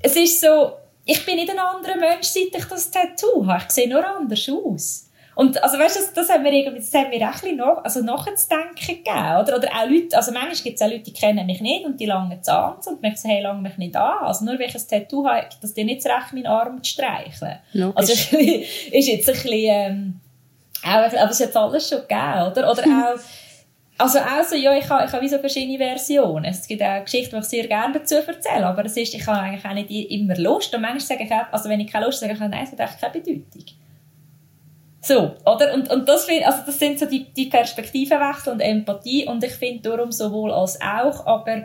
es 0.00 0.16
ist 0.16 0.40
so, 0.40 0.72
ich 1.04 1.26
bin 1.26 1.36
nicht 1.36 1.50
ein 1.50 1.58
anderer 1.58 1.96
Mensch, 1.96 2.26
seit 2.26 2.54
ich 2.54 2.64
das 2.64 2.90
Tattoo 2.90 3.46
habe. 3.46 3.62
Ich 3.66 3.72
sehe 3.72 3.88
nur 3.88 4.06
anders 4.06 4.48
aus. 4.48 5.10
Und, 5.36 5.60
also, 5.62 5.78
weißt 5.78 5.96
du, 5.96 6.00
das, 6.00 6.12
das 6.12 6.30
haben 6.30 6.44
wir 6.44 6.52
irgendwie, 6.52 6.78
das 6.78 6.94
haben 6.94 7.10
wir 7.10 7.18
auch 7.18 7.34
ein 7.34 7.40
bisschen 7.40 7.56
nach, 7.56 7.84
also 7.84 8.02
nachzudenken 8.02 8.76
gegeben, 8.76 9.36
oder? 9.42 9.56
Oder 9.56 9.68
auch 9.72 9.88
Leute, 9.88 10.16
also 10.16 10.30
manchmal 10.30 10.54
gibt 10.54 10.76
es 10.76 10.82
auch 10.82 10.88
Leute, 10.90 11.02
die 11.02 11.12
kennen 11.12 11.44
mich 11.44 11.60
nicht 11.60 11.84
und 11.84 11.98
die 11.98 12.06
langen 12.06 12.40
Zahn 12.42 12.76
und 12.86 13.02
mich 13.02 13.16
sagen, 13.16 13.34
hey, 13.34 13.42
lang 13.42 13.60
mich 13.60 13.76
nicht 13.76 13.96
an. 13.96 14.24
Also 14.24 14.44
nur 14.44 14.54
weil 14.54 14.68
ich 14.68 14.76
ein 14.76 14.88
Tattoo 14.88 15.26
habe, 15.26 15.48
gibt 15.48 15.62
das 15.62 15.74
dir 15.74 15.84
nicht 15.84 16.04
das 16.04 16.12
Recht, 16.12 16.32
meinen 16.32 16.46
Arm 16.46 16.82
zu 16.82 16.92
streicheln. 16.92 17.58
Logisch. 17.72 17.96
Also, 17.96 18.12
ist, 18.36 19.08
jetzt 19.08 19.28
ein 19.28 19.34
bisschen, 19.34 19.52
ähm, 19.52 20.20
auch, 20.84 21.12
aber 21.12 21.30
es 21.30 21.38
jetzt 21.38 21.56
alles 21.56 21.88
schon 21.88 22.00
gegeben, 22.02 22.52
oder? 22.52 22.70
Oder 22.70 22.84
auch, 23.14 23.20
also, 23.96 24.18
also 24.18 24.56
ja, 24.56 24.76
ich 24.76 24.88
habe, 24.88 25.04
ich 25.04 25.12
habe 25.12 25.22
wie 25.22 25.28
so 25.28 25.38
verschiedene 25.38 25.78
Versionen. 25.78 26.46
Es 26.46 26.66
gibt 26.66 26.82
auch 26.82 27.04
Geschichten, 27.04 27.36
die 27.36 27.42
ich 27.42 27.44
sehr 27.44 27.66
gerne 27.68 27.94
dazu 27.94 28.16
erzähle, 28.16 28.66
aber 28.66 28.84
es 28.84 28.96
ist, 28.96 29.14
ich 29.14 29.26
habe 29.26 29.38
eigentlich 29.38 29.64
auch 29.64 29.74
nicht 29.74 30.10
immer 30.10 30.36
Lust 30.36 30.74
und 30.74 30.82
manchmal 30.82 31.00
sage 31.00 31.24
ich 31.24 31.32
auch, 31.32 31.52
also 31.52 31.68
wenn 31.68 31.80
ich 31.80 31.92
keine 31.92 32.06
Lust 32.06 32.22
habe, 32.22 32.34
sage 32.34 32.44
ich, 32.44 32.50
nein, 32.50 32.64
es 32.64 32.72
hat 32.72 32.80
eigentlich 32.80 33.00
keine 33.00 33.12
Bedeutung. 33.12 33.76
So, 35.00 35.36
oder? 35.44 35.74
Und, 35.74 35.90
und 35.90 36.08
das, 36.08 36.26
also 36.44 36.58
das 36.66 36.78
sind 36.78 36.98
so 36.98 37.06
die, 37.06 37.24
die 37.34 37.46
Perspektivenwechsel 37.46 38.54
und 38.54 38.60
Empathie 38.60 39.26
und 39.26 39.44
ich 39.44 39.52
finde 39.52 39.90
darum 39.90 40.10
sowohl 40.10 40.50
als 40.50 40.80
auch, 40.80 41.26
aber 41.26 41.64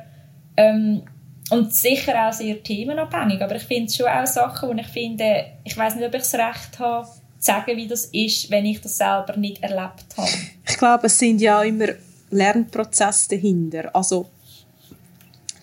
ähm, 0.57 1.03
und 1.49 1.73
sicher 1.73 2.27
auch 2.27 2.33
sehr 2.33 2.61
themenabhängig, 2.61 3.41
aber 3.41 3.55
ich 3.55 3.63
finde 3.63 3.91
schon 3.91 4.07
auch 4.07 4.27
Sachen, 4.27 4.69
wo 4.69 4.73
ich 4.73 4.87
finde, 4.87 5.45
ich 5.63 5.75
weiß 5.75 5.95
nicht, 5.95 6.05
ob 6.05 6.13
ich 6.13 6.21
das 6.21 6.35
Recht 6.35 6.79
habe, 6.79 7.07
zu 7.07 7.45
sagen, 7.45 7.77
wie 7.77 7.87
das 7.87 8.05
ist, 8.05 8.51
wenn 8.51 8.65
ich 8.65 8.81
das 8.81 8.97
selber 8.97 9.35
nicht 9.37 9.63
erlebt 9.63 10.05
habe. 10.17 10.29
Ich 10.67 10.77
glaube, 10.77 11.07
es 11.07 11.17
sind 11.17 11.39
ja 11.39 11.63
immer 11.63 11.87
Lernprozesse 12.29 13.29
dahinter. 13.29 13.95
Also 13.95 14.29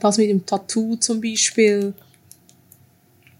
das 0.00 0.18
mit 0.18 0.28
dem 0.28 0.44
Tattoo 0.44 0.96
zum 0.96 1.20
Beispiel, 1.20 1.94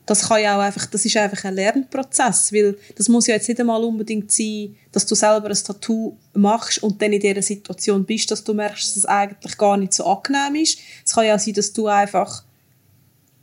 das 0.07 0.29
kann 0.29 0.43
ja 0.43 0.57
auch 0.57 0.63
einfach, 0.63 0.87
das 0.87 1.05
ist 1.05 1.17
einfach 1.17 1.45
ein 1.45 1.55
Lernprozess, 1.55 2.53
weil 2.53 2.79
das 2.95 3.09
muss 3.09 3.27
ja 3.27 3.35
jetzt 3.35 3.49
nicht 3.49 3.61
einmal 3.61 3.83
unbedingt 3.83 4.31
sein, 4.31 4.77
dass 4.93 5.05
du 5.05 5.15
selber 5.15 5.49
ein 5.49 5.57
Tattoo 5.57 6.17
machst 6.35 6.83
und 6.83 7.01
dann 7.03 7.13
in 7.13 7.21
dieser 7.21 7.43
Situation 7.43 8.05
bist, 8.05 8.31
dass 8.31 8.45
du 8.45 8.55
merkst, 8.55 8.89
dass 8.89 8.97
es 8.97 9.05
eigentlich 9.05 9.59
gar 9.59 9.77
nicht 9.77 9.95
so 9.95 10.05
angenehm 10.07 10.63
ist. 10.63 10.79
Es 11.05 11.15
kann 11.15 11.27
ja 11.27 11.39
sein, 11.39 11.55
dass 11.55 11.73
du 11.73 11.89
einfach 11.89 12.45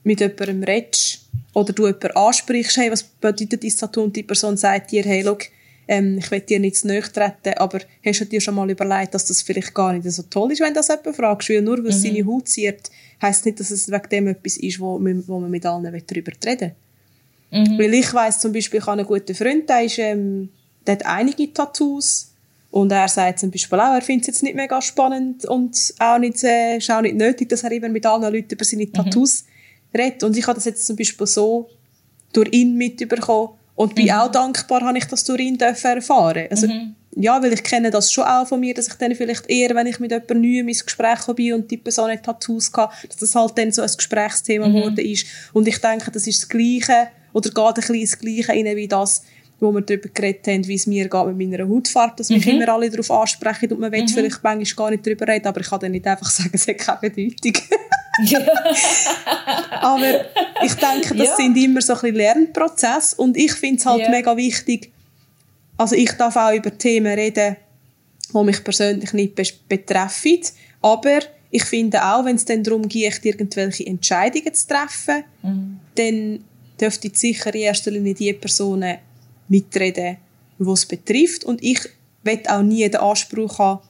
mit 0.03 0.19
jemandem 0.19 0.63
redest 0.63 1.29
oder 1.53 1.73
du 1.73 1.85
jemanden 1.85 2.11
ansprichst, 2.11 2.77
hey, 2.77 2.91
was 2.91 3.03
bedeutet 3.03 3.63
das 3.63 3.75
Tattoo 3.75 4.03
und 4.03 4.15
die 4.15 4.23
Person 4.23 4.57
sagt 4.57 4.91
dir, 4.91 5.03
hey, 5.03 5.21
look, 5.21 5.43
ähm, 5.93 6.17
ich 6.17 6.31
will 6.31 6.39
dir 6.41 6.59
nicht 6.59 6.77
zu 6.77 6.87
nahe 6.87 7.01
treten, 7.01 7.53
aber 7.57 7.79
hast 8.03 8.21
du 8.21 8.25
dir 8.25 8.41
schon 8.41 8.55
mal 8.55 8.69
überlegt, 8.69 9.13
dass 9.13 9.25
das 9.25 9.41
vielleicht 9.41 9.73
gar 9.73 9.93
nicht 9.93 10.09
so 10.09 10.23
toll 10.23 10.51
ist, 10.51 10.61
wenn 10.61 10.73
du 10.73 10.79
das 10.79 10.87
jemand 10.87 11.15
fragst, 11.15 11.49
weil 11.49 11.61
nur 11.61 11.77
weil 11.77 11.87
es 11.87 11.99
mhm. 11.99 12.01
seine 12.01 12.25
Haut 12.25 12.47
ziert, 12.47 12.89
heisst 13.21 13.45
nicht, 13.45 13.59
dass 13.59 13.71
es 13.71 13.91
wegen 13.91 14.09
dem 14.09 14.27
etwas 14.27 14.57
ist, 14.57 14.79
wo, 14.79 14.99
wo 14.99 15.39
man 15.39 15.51
mit 15.51 15.65
allen 15.65 15.83
darüber 15.83 16.31
reden 16.45 16.71
will. 17.51 17.61
Mhm. 17.61 17.77
Weil 17.77 17.93
ich 17.93 18.13
weiss 18.13 18.39
zum 18.39 18.51
Beispiel, 18.51 18.79
ich 18.79 18.85
habe 18.85 18.99
einen 18.99 19.07
guten 19.07 19.35
Freund, 19.35 19.69
der, 19.69 19.83
ist, 19.83 19.99
ähm, 19.99 20.49
der 20.87 20.95
hat 20.95 21.05
einige 21.05 21.53
Tattoos 21.53 22.31
und 22.71 22.91
er 22.91 23.07
sagt 23.07 23.39
zum 23.39 23.51
Beispiel 23.51 23.79
auch, 23.79 23.93
er 23.93 24.01
findet 24.01 24.23
es 24.23 24.27
jetzt 24.27 24.43
nicht 24.43 24.55
mega 24.55 24.81
spannend 24.81 25.45
und 25.45 25.93
auch 25.99 26.17
nicht, 26.17 26.43
äh, 26.43 26.77
ist 26.77 26.89
auch 26.89 27.01
nicht 27.01 27.15
nötig, 27.15 27.49
dass 27.49 27.63
er 27.63 27.71
immer 27.71 27.89
mit 27.89 28.05
allen 28.05 28.33
Leuten 28.33 28.53
über 28.53 28.65
seine 28.65 28.85
mhm. 28.85 28.93
Tattoos 28.93 29.43
mhm. 29.43 29.99
redet. 29.99 30.23
Und 30.23 30.35
ich 30.35 30.47
habe 30.47 30.55
das 30.55 30.65
jetzt 30.65 30.87
zum 30.87 30.95
Beispiel 30.95 31.27
so 31.27 31.69
durch 32.33 32.51
ihn 32.51 32.75
mitbekommen, 32.75 33.49
und 33.75 33.95
bin 33.95 34.05
mhm. 34.05 34.11
auch 34.11 34.31
dankbar, 34.31 34.81
habe 34.81 34.97
ich 34.97 35.05
das 35.05 35.23
durch 35.23 35.41
ihn 35.41 35.59
erfahren 35.59 36.47
Also, 36.49 36.67
mhm. 36.67 36.95
Ja, 37.15 37.41
weil 37.43 37.53
ich 37.53 37.63
kenne 37.63 37.91
das 37.91 38.11
schon 38.11 38.23
auch 38.23 38.47
von 38.47 38.59
mir, 38.59 38.73
dass 38.73 38.87
ich 38.87 38.93
dann 38.95 39.13
vielleicht 39.13 39.47
eher, 39.47 39.75
wenn 39.75 39.85
ich 39.85 39.99
mit 39.99 40.11
jemandem 40.11 40.41
neu 40.41 40.59
ins 40.67 40.83
Gespräch 40.83 41.19
bin 41.35 41.53
und 41.53 41.69
die 41.69 41.77
Person 41.77 42.09
hat 42.09 42.23
Tattoos 42.23 42.71
gehabt, 42.71 43.07
dass 43.07 43.17
das 43.17 43.35
halt 43.35 43.55
dann 43.57 43.71
so 43.71 43.83
ein 43.83 43.91
Gesprächsthema 43.95 44.67
mhm. 44.67 44.73
geworden 44.73 44.97
ist. 44.97 45.27
Und 45.53 45.67
ich 45.67 45.77
denke, 45.77 46.09
das 46.09 46.25
ist 46.25 46.41
das 46.41 46.49
Gleiche, 46.49 47.09
oder 47.33 47.49
geht 47.49 47.57
ein 47.57 47.73
bisschen 47.73 48.01
das 48.01 48.19
Gleiche 48.19 48.49
rein, 48.49 48.75
wie 48.75 48.87
das, 48.87 49.23
wo 49.59 49.71
wir 49.71 49.81
darüber 49.81 50.09
geredet 50.09 50.47
haben, 50.47 50.67
wie 50.67 50.75
es 50.75 50.87
mir 50.87 51.07
geht 51.07 51.25
mit 51.25 51.37
meiner 51.37 51.69
Hautfarbe, 51.69 52.15
dass 52.17 52.29
mich 52.29 52.45
mhm. 52.45 52.53
immer 52.53 52.69
alle 52.69 52.89
darauf 52.89 53.11
ansprechen 53.11 53.71
und 53.71 53.79
man 53.79 53.91
will 53.91 54.03
mhm. 54.03 54.07
vielleicht 54.07 54.43
manchmal 54.43 54.85
gar 54.85 54.91
nicht 54.91 55.05
darüber 55.05 55.27
reden, 55.27 55.47
aber 55.47 55.61
ich 55.61 55.67
kann 55.67 55.79
dann 55.79 55.91
nicht 55.91 56.07
einfach 56.07 56.29
sagen, 56.31 56.51
es 56.53 56.67
hat 56.67 56.77
keine 56.79 57.11
Bedeutung. 57.11 57.63
Aber 59.81 60.25
ich 60.63 60.73
denke, 60.75 61.15
das 61.15 61.29
ja. 61.29 61.35
sind 61.35 61.57
immer 61.57 61.81
so 61.81 61.93
ein 61.93 61.99
bisschen 61.99 62.15
Lernprozesse 62.15 63.15
und 63.15 63.35
ich 63.37 63.53
finde 63.53 63.77
es 63.79 63.85
halt 63.85 64.01
ja. 64.01 64.09
mega 64.09 64.37
wichtig, 64.37 64.91
also 65.77 65.95
ich 65.95 66.11
darf 66.11 66.35
auch 66.35 66.53
über 66.53 66.77
Themen 66.77 67.13
reden, 67.13 67.57
die 68.33 68.43
mich 68.43 68.63
persönlich 68.63 69.13
nicht 69.13 69.35
betreffen, 69.67 70.39
aber 70.81 71.19
ich 71.49 71.65
finde 71.65 72.03
auch, 72.03 72.25
wenn 72.25 72.35
es 72.35 72.45
dann 72.45 72.63
darum 72.63 72.87
geht, 72.87 73.23
irgendwelche 73.23 73.85
Entscheidungen 73.85 74.53
zu 74.53 74.67
treffen, 74.67 75.23
mhm. 75.41 75.79
dann 75.95 76.43
dürfte 76.79 77.11
sicher 77.13 77.53
in 77.53 77.61
erster 77.61 77.91
Linie 77.91 78.13
die 78.13 78.33
Personen 78.33 78.97
mitreden, 79.47 80.17
die 80.57 80.69
es 80.69 80.85
betrifft 80.85 81.43
und 81.45 81.63
ich 81.63 81.79
will 82.23 82.39
auch 82.47 82.61
nie 82.61 82.89
den 82.89 83.01
Anspruch 83.01 83.59
haben, 83.59 83.81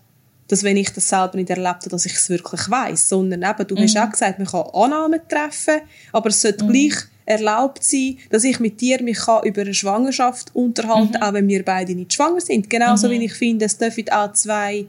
dass 0.47 0.63
wenn 0.63 0.77
ich 0.77 0.91
das 0.91 1.09
selber 1.09 1.35
nicht 1.35 1.49
erlebt 1.49 1.67
habe, 1.67 1.89
dass 1.89 2.05
ich 2.05 2.13
es 2.13 2.29
wirklich 2.29 2.69
weiß, 2.69 3.09
sondern 3.09 3.43
eben, 3.43 3.67
du 3.67 3.75
mhm. 3.75 3.79
hast 3.79 3.97
auch 3.97 4.09
gesagt, 4.09 4.39
man 4.39 4.47
kann 4.47 4.65
Annahmen 4.73 5.21
treffen, 5.27 5.81
aber 6.11 6.29
es 6.29 6.41
sollte 6.41 6.65
mhm. 6.65 6.69
gleich 6.71 6.95
erlaubt 7.25 7.83
sein, 7.83 8.17
dass 8.29 8.43
ich 8.43 8.59
mit 8.59 8.81
dir 8.81 9.01
mich 9.01 9.17
kann 9.17 9.43
über 9.43 9.61
eine 9.61 9.73
Schwangerschaft 9.73 10.53
unterhalten, 10.53 11.13
mhm. 11.17 11.23
auch 11.23 11.33
wenn 11.33 11.47
wir 11.47 11.63
beide 11.63 11.95
nicht 11.95 12.13
schwanger 12.13 12.41
sind. 12.41 12.69
Genauso 12.69 13.07
mhm. 13.07 13.11
wie 13.11 13.25
ich 13.25 13.33
finde, 13.33 13.65
es 13.65 13.77
dürfen 13.77 14.09
auch 14.09 14.33
zwei 14.33 14.85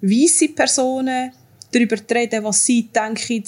weiße 0.00 0.48
Personen 0.50 1.32
darüber 1.72 1.96
reden, 2.14 2.44
was 2.44 2.64
sie 2.64 2.88
denken, 2.88 3.42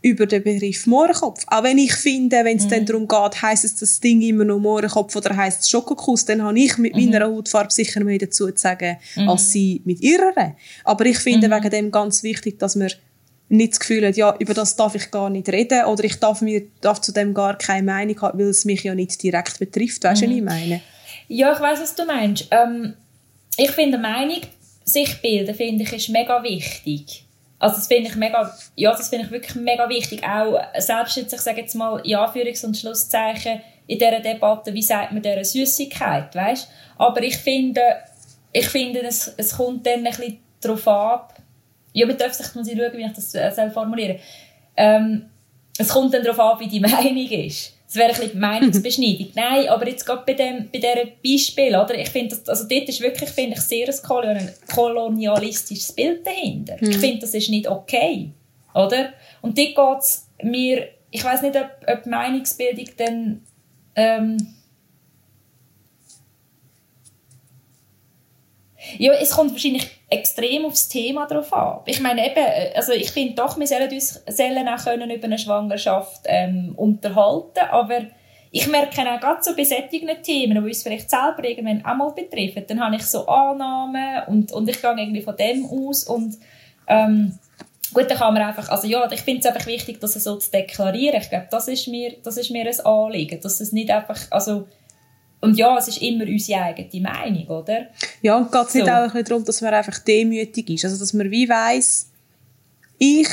über 0.00 0.26
den 0.26 0.42
Begriff 0.42 0.86
Mohrenkopf. 0.86 1.44
Auch 1.48 1.62
wenn 1.62 1.78
ich 1.78 1.94
finde, 1.94 2.44
wenn 2.44 2.56
es 2.56 2.64
mhm. 2.64 2.70
dann 2.70 2.86
darum 2.86 3.08
geht, 3.08 3.42
heisst 3.42 3.64
es 3.64 3.76
das 3.76 4.00
Ding 4.00 4.22
immer 4.22 4.44
noch 4.44 4.58
Mohrenkopf 4.58 5.16
oder 5.16 5.36
heisst 5.36 5.62
es 5.62 5.70
Schokokuss, 5.70 6.24
dann 6.24 6.42
habe 6.42 6.58
ich 6.58 6.78
mit 6.78 6.94
mhm. 6.94 7.10
meiner 7.10 7.26
Hautfarbe 7.26 7.72
sicher 7.72 8.02
mehr 8.04 8.18
dazu 8.18 8.46
zu 8.46 8.56
sagen, 8.56 8.96
mhm. 9.16 9.28
als 9.28 9.50
sie 9.50 9.82
mit 9.84 10.00
ihrer. 10.00 10.54
Aber 10.84 11.06
ich 11.06 11.18
finde 11.18 11.48
mhm. 11.48 11.52
wegen 11.52 11.70
dem 11.70 11.90
ganz 11.90 12.22
wichtig, 12.22 12.58
dass 12.58 12.76
man 12.76 12.90
nicht 13.48 13.72
das 13.72 13.80
Gefühl 13.80 14.06
hat, 14.06 14.16
ja, 14.16 14.36
über 14.38 14.54
das 14.54 14.76
darf 14.76 14.94
ich 14.94 15.10
gar 15.10 15.30
nicht 15.30 15.48
reden 15.48 15.86
oder 15.86 16.04
ich 16.04 16.16
darf, 16.16 16.42
mir, 16.42 16.62
darf 16.80 17.00
zu 17.00 17.12
dem 17.12 17.34
gar 17.34 17.56
keine 17.56 17.84
Meinung 17.84 18.20
haben, 18.20 18.38
weil 18.38 18.48
es 18.48 18.64
mich 18.64 18.84
ja 18.84 18.94
nicht 18.94 19.20
direkt 19.22 19.58
betrifft. 19.58 20.04
Weißt 20.04 20.22
du, 20.22 20.26
was 20.26 20.32
ich 20.32 20.40
mhm. 20.40 20.44
meine? 20.44 20.80
Ja, 21.28 21.52
ich 21.52 21.60
weiß, 21.60 21.80
was 21.80 21.94
du 21.94 22.04
meinst. 22.04 22.48
Ähm, 22.50 22.94
ich 23.56 23.70
finde, 23.70 23.98
Meinung, 23.98 24.40
sich 24.84 25.20
bilden, 25.20 25.54
finde 25.54 25.84
ich, 25.84 25.92
ist 25.92 26.08
mega 26.10 26.42
wichtig. 26.42 27.24
Also 27.58 27.76
das 27.76 27.88
finde 27.88 28.08
ich 28.08 28.16
mega, 28.16 28.54
ja, 28.76 28.92
das 28.92 29.08
finde 29.08 29.26
ich 29.26 29.30
wirklich 29.30 29.54
mega 29.56 29.88
wichtig. 29.88 30.22
Auch 30.24 30.60
selbst 30.78 31.16
jetzt, 31.16 31.32
ich 31.32 31.40
sage 31.40 31.60
jetzt 31.60 31.74
mal, 31.74 31.98
in 32.00 32.16
Anführungs- 32.16 32.64
und 32.64 32.76
Schlusszeichen 32.76 33.60
in 33.86 33.98
dieser 33.98 34.20
Debatte, 34.20 34.72
wie 34.72 34.82
sagt 34.82 35.12
man 35.12 35.22
dieser 35.22 35.44
Süßigkeit, 35.44 36.34
weißt? 36.34 36.68
Aber 36.98 37.22
ich 37.22 37.36
finde, 37.36 37.80
ich 38.52 38.68
finde, 38.68 39.02
es, 39.02 39.34
es 39.36 39.56
kommt 39.56 39.86
dann 39.86 39.98
ein 39.98 40.04
bisschen 40.04 40.38
darauf 40.60 40.86
ab, 40.86 41.34
ja, 41.92 42.06
man 42.06 42.16
darf 42.16 42.32
sich, 42.32 42.54
muss 42.54 42.68
schauen, 42.68 42.92
wie 42.92 43.04
ich 43.04 43.12
das 43.12 43.34
äh, 43.34 43.70
formulieren 43.70 44.18
ähm, 44.78 45.28
es 45.76 45.88
kommt 45.88 46.14
dann 46.14 46.22
darauf 46.22 46.40
an, 46.40 46.60
wie 46.60 46.68
die 46.68 46.80
Meinung 46.80 47.28
ist. 47.28 47.77
Das 47.88 47.96
wäre 47.96 48.12
ein 48.12 48.20
bisschen 48.20 48.40
Meinungsbeschneidung. 48.40 49.28
Nein, 49.34 49.68
aber 49.68 49.88
jetzt 49.88 50.04
gerade 50.04 50.22
bei 50.26 50.34
dem, 50.34 50.70
bei 50.70 50.78
diesem 50.78 51.10
Beispiel, 51.24 51.74
oder? 51.74 51.94
Ich 51.94 52.10
finde, 52.10 52.38
also 52.46 52.68
dort 52.68 52.88
ist 52.88 53.00
wirklich, 53.00 53.30
finde 53.30 53.56
ich, 53.56 53.62
sehr 53.62 53.88
ein 53.88 54.54
kolonialistisches 54.74 55.92
Bild 55.92 56.26
dahinter. 56.26 56.76
Mhm. 56.78 56.88
Ich 56.90 56.94
hm. 56.96 57.00
finde, 57.00 57.18
das 57.20 57.32
ist 57.32 57.48
nicht 57.48 57.66
okay, 57.66 58.30
oder? 58.74 59.14
Und 59.40 59.56
dort 59.56 59.74
geht 59.74 59.98
es 60.00 60.28
mir, 60.42 60.88
ich 61.10 61.24
weiß 61.24 61.40
nicht, 61.40 61.56
ob, 61.56 61.70
ob 61.86 62.04
Meinungsbildung 62.04 62.88
dann, 62.98 63.42
ähm, 63.96 64.36
Ja, 68.96 69.12
es 69.14 69.30
kommt 69.30 69.52
wahrscheinlich 69.52 69.97
extrem 70.10 70.64
aufs 70.64 70.88
Thema 70.88 71.26
drauf 71.26 71.52
an. 71.52 71.80
Ich 71.84 72.00
meine 72.00 72.26
eben, 72.26 72.44
also 72.74 72.92
ich 72.92 73.10
finde 73.10 73.34
doch, 73.34 73.58
wir 73.58 73.66
sollen 73.66 73.90
uns 73.90 74.22
sollen 74.26 74.68
auch 74.68 74.82
können 74.82 75.10
über 75.10 75.24
eine 75.24 75.38
Schwangerschaft 75.38 76.22
ähm, 76.24 76.72
unterhalten, 76.76 77.60
aber 77.70 78.00
ich 78.50 78.66
merke 78.68 79.02
auch 79.02 79.20
gerade 79.20 79.42
so 79.42 79.52
solchen 79.52 80.22
Themen, 80.22 80.54
die 80.54 80.70
uns 80.70 80.82
vielleicht 80.82 81.10
selber 81.10 81.44
irgendwann 81.44 81.84
auch 81.84 81.96
mal 81.96 82.12
betreffen, 82.12 82.64
dann 82.66 82.82
habe 82.82 82.96
ich 82.96 83.02
so 83.02 83.26
Annahmen 83.26 84.22
und, 84.28 84.52
und 84.52 84.68
ich 84.68 84.80
gehe 84.80 84.94
irgendwie 84.96 85.20
von 85.20 85.36
dem 85.36 85.66
aus 85.66 86.04
und 86.04 86.38
ähm, 86.86 87.38
gut, 87.92 88.10
dann 88.10 88.16
kann 88.16 88.32
man 88.32 88.42
einfach, 88.42 88.70
also 88.70 88.86
ja, 88.86 89.10
ich 89.12 89.20
finde 89.20 89.40
es 89.40 89.46
einfach 89.46 89.66
wichtig, 89.66 90.00
das 90.00 90.14
so 90.14 90.36
zu 90.36 90.50
deklarieren. 90.50 91.20
Ich 91.20 91.28
glaube, 91.28 91.48
das 91.50 91.68
ist 91.68 91.86
mir, 91.88 92.16
das 92.22 92.38
ist 92.38 92.50
mir 92.50 92.66
ein 92.66 92.80
Anliegen, 92.86 93.40
dass 93.42 93.60
es 93.60 93.72
nicht 93.72 93.90
einfach, 93.90 94.18
also 94.30 94.66
und 95.40 95.56
ja, 95.56 95.76
es 95.78 95.88
ist 95.88 96.02
immer 96.02 96.24
unsere 96.24 96.62
eigene 96.62 97.02
Meinung, 97.02 97.46
oder? 97.46 97.86
Ja, 98.22 98.36
und 98.36 98.50
geht 98.50 98.66
es 98.66 98.72
so. 98.72 98.78
nicht 98.78 98.90
auch 98.90 99.14
ein 99.14 99.24
darum, 99.24 99.44
dass 99.44 99.60
man 99.60 99.72
einfach 99.72 99.98
demütig 100.00 100.68
ist? 100.70 100.84
Also, 100.84 100.98
dass 100.98 101.12
man 101.12 101.30
wie 101.30 101.48
weiss, 101.48 102.10
ich 102.98 103.28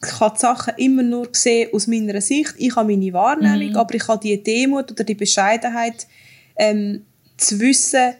kann 0.00 0.32
die 0.34 0.40
Sachen 0.40 0.74
immer 0.76 1.02
nur 1.02 1.28
sehen 1.32 1.70
aus 1.72 1.86
meiner 1.86 2.20
Sicht. 2.20 2.54
Ich 2.58 2.74
habe 2.74 2.90
meine 2.90 3.12
Wahrnehmung, 3.12 3.70
mhm. 3.70 3.76
aber 3.76 3.94
ich 3.94 4.08
habe 4.08 4.20
die 4.20 4.42
Demut 4.42 4.90
oder 4.90 5.04
die 5.04 5.14
Bescheidenheit, 5.14 6.06
ähm, 6.56 7.04
zu 7.36 7.60
wissen, 7.60 8.14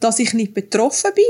dass 0.00 0.18
ich 0.18 0.32
nicht 0.34 0.54
betroffen 0.54 1.10
bin 1.14 1.24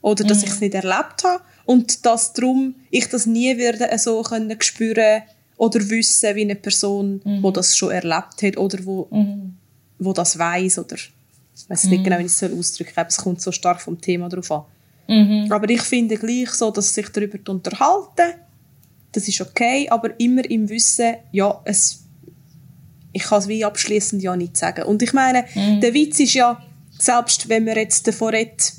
oder 0.00 0.24
dass 0.24 0.38
mhm. 0.38 0.44
ich 0.44 0.50
es 0.50 0.60
nicht 0.60 0.74
erlebt 0.74 1.24
habe 1.24 1.42
und 1.66 2.06
dass 2.06 2.32
darum 2.32 2.74
ich 2.90 3.08
das 3.08 3.26
nie 3.26 3.56
werde 3.58 3.98
so 3.98 4.22
können 4.22 4.60
spüren 4.60 5.22
oder 5.56 5.90
wissen 5.90 6.34
wie 6.36 6.42
eine 6.42 6.54
Person, 6.54 7.20
mhm. 7.24 7.42
die 7.42 7.52
das 7.52 7.76
schon 7.76 7.90
erlebt 7.90 8.42
hat 8.42 8.56
oder 8.56 8.78
wo 8.84 9.08
mhm 9.10 9.59
wo 10.00 10.12
das 10.12 10.36
weiß 10.38 10.80
oder 10.80 10.96
ich 10.96 11.68
weiß 11.68 11.84
nicht 11.84 12.00
mhm. 12.00 12.04
genau, 12.04 12.18
wie 12.18 12.24
ich 12.24 12.32
es 12.32 12.42
ausdrücken 12.42 12.92
soll, 12.94 13.04
es 13.06 13.16
kommt 13.18 13.40
so 13.40 13.52
stark 13.52 13.80
vom 13.80 14.00
Thema 14.00 14.28
drauf 14.28 14.50
an. 14.50 14.64
Mhm. 15.06 15.52
Aber 15.52 15.68
ich 15.68 15.82
finde 15.82 16.16
gleich 16.16 16.50
so, 16.50 16.70
dass 16.70 16.94
sich 16.94 17.08
darüber 17.10 17.38
unterhalten, 17.50 18.34
das 19.12 19.28
ist 19.28 19.40
okay, 19.40 19.88
aber 19.90 20.18
immer 20.18 20.48
im 20.48 20.68
Wissen, 20.68 21.16
ja, 21.32 21.60
es, 21.64 22.04
ich 23.12 23.22
kann 23.22 23.40
es 23.40 23.48
wie 23.48 23.64
abschließend 23.64 24.22
ja 24.22 24.36
nicht 24.36 24.56
sagen. 24.56 24.84
Und 24.84 25.02
ich 25.02 25.12
meine, 25.12 25.44
mhm. 25.54 25.80
der 25.80 25.92
Witz 25.94 26.20
ist 26.20 26.34
ja, 26.34 26.62
selbst 26.98 27.48
wenn 27.48 27.64
man 27.64 27.76
jetzt 27.76 28.06
davon 28.06 28.30
redet, 28.30 28.72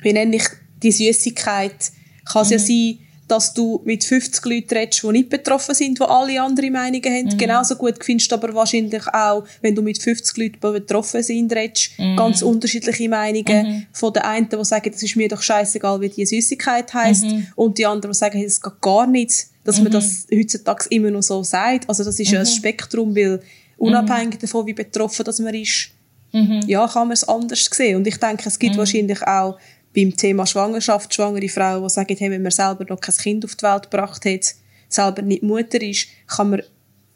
wie 0.00 0.12
nenne 0.12 0.36
ich 0.36 0.44
die 0.82 0.92
Süßigkeit, 0.92 1.92
Kann 2.24 2.42
es 2.42 2.50
ja 2.50 2.58
sein, 2.58 2.98
dass 3.28 3.54
du 3.54 3.80
mit 3.84 4.04
50 4.04 4.44
Leuten 4.46 4.74
redest, 4.74 5.02
die 5.02 5.08
nicht 5.08 5.28
betroffen 5.28 5.74
sind, 5.74 5.98
die 5.98 6.04
alle 6.04 6.42
andere 6.42 6.70
Meinungen 6.70 7.04
haben. 7.04 7.26
Mhm. 7.26 7.38
Genauso 7.38 7.76
gut 7.76 8.02
findest 8.02 8.30
du 8.32 8.36
aber 8.36 8.54
wahrscheinlich 8.54 9.06
auch, 9.08 9.44
wenn 9.60 9.74
du 9.74 9.82
mit 9.82 10.02
50 10.02 10.36
Leuten, 10.36 10.58
die 10.62 10.80
betroffen 10.80 11.22
sind, 11.22 11.52
redest, 11.52 11.90
mhm. 11.98 12.16
ganz 12.16 12.42
unterschiedliche 12.42 13.08
Meinungen. 13.08 13.66
Mhm. 13.66 13.86
Von 13.92 14.12
den 14.12 14.22
einen, 14.22 14.48
die 14.48 14.64
sagen, 14.64 14.90
das 14.90 15.02
ist 15.02 15.16
mir 15.16 15.28
doch 15.28 15.42
scheißegal, 15.42 16.00
wie 16.00 16.08
die 16.08 16.26
Süßigkeit 16.26 16.92
heisst, 16.94 17.24
mhm. 17.24 17.46
und 17.54 17.78
die 17.78 17.86
anderen, 17.86 18.12
die 18.12 18.18
sagen, 18.18 18.42
es 18.42 18.60
geht 18.60 18.80
gar 18.80 19.06
nicht, 19.06 19.46
dass 19.64 19.78
man 19.78 19.88
mhm. 19.88 19.92
das 19.92 20.26
heutzutage 20.32 20.86
immer 20.90 21.10
noch 21.10 21.22
so 21.22 21.42
sagt. 21.42 21.88
Also 21.88 22.04
das 22.04 22.18
ist 22.18 22.30
ja 22.30 22.40
ein 22.40 22.46
mhm. 22.46 22.50
Spektrum, 22.50 23.14
weil 23.14 23.40
unabhängig 23.76 24.38
davon, 24.38 24.66
wie 24.66 24.72
betroffen 24.72 25.24
das 25.24 25.38
man 25.38 25.54
ist, 25.54 25.90
ja, 26.32 26.86
kann 26.86 27.08
man 27.08 27.14
es 27.14 27.24
anders 27.24 27.68
sehen. 27.72 27.96
Und 27.96 28.06
ich 28.06 28.18
denke, 28.18 28.44
es 28.46 28.58
gibt 28.58 28.76
wahrscheinlich 28.76 29.22
auch 29.22 29.58
beim 29.98 30.16
Thema 30.16 30.46
Schwangerschaft 30.46 31.12
schwangere 31.12 31.48
Frauen, 31.48 31.82
die 31.82 31.90
sagen, 31.90 32.16
hey, 32.16 32.30
wenn 32.30 32.42
man 32.42 32.52
selber 32.52 32.84
noch 32.88 33.00
kein 33.00 33.16
Kind 33.16 33.44
auf 33.44 33.56
die 33.56 33.64
Welt 33.64 33.90
gebracht 33.90 34.24
hat, 34.24 34.54
selber 34.88 35.22
nicht 35.22 35.42
Mutter 35.42 35.82
ist, 35.82 36.06
kann 36.28 36.50
man 36.50 36.62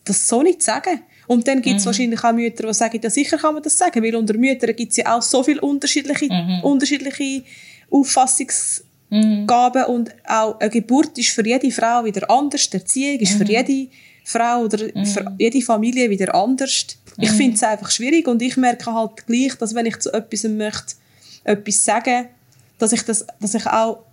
das 0.05 0.27
so 0.27 0.43
nicht 0.43 0.63
sagen. 0.63 1.01
Und 1.29 1.47
dann 1.47 1.63
gibt 1.63 1.77
es 1.77 1.85
mhm. 1.85 1.87
wahrscheinlich 1.87 2.25
auch 2.25 2.33
Mütter, 2.33 2.67
die 2.67 2.75
sagen, 2.75 3.01
ja 3.01 3.09
sicher 3.09 3.39
kann 3.39 3.55
man 3.55 3.63
das 3.63 3.79
sagen, 3.79 4.03
weil 4.03 4.17
unter 4.17 4.37
Müttern 4.37 4.75
gibt 4.75 4.91
es 4.91 4.97
ja 4.97 5.17
auch 5.17 5.23
so 5.23 5.45
viele 5.45 5.61
unterschiedliche, 5.61 6.27
mhm. 6.27 6.61
unterschiedliche 6.65 7.45
Auffassungsgaben 7.89 9.83
mhm. 9.83 9.95
und 9.95 10.11
auch 10.27 10.59
eine 10.59 10.71
Geburt 10.71 11.17
ist 11.19 11.31
für 11.31 11.47
jede 11.47 11.71
Frau 11.71 12.05
wieder 12.05 12.29
anders, 12.29 12.69
die 12.69 12.79
Erziehung 12.79 13.21
ist 13.21 13.35
für 13.35 13.45
mhm. 13.45 13.51
jede 13.51 13.91
Frau 14.25 14.63
oder 14.63 14.89
mhm. 14.93 15.07
für 15.07 15.33
jede 15.39 15.63
Familie 15.63 16.11
wieder 16.11 16.35
anders. 16.35 16.87
Ich 17.19 17.31
mhm. 17.31 17.37
finde 17.37 17.55
es 17.55 17.63
einfach 17.63 17.93
schwierig 17.93 18.27
und 18.27 18.43
ich 18.43 18.57
merke 18.57 18.93
halt 18.93 19.25
gleich, 19.25 19.55
dass 19.55 19.73
wenn 19.75 19.87
ich 19.87 20.01
zu 20.01 20.13
etwas 20.13 20.43
möchte, 20.45 20.95
etwas 21.45 21.85
sagen 21.85 22.27
dass 22.79 22.93
ich, 22.93 23.03
das, 23.03 23.27
dass 23.41 23.55
ich 23.55 23.67
auch 23.67 24.05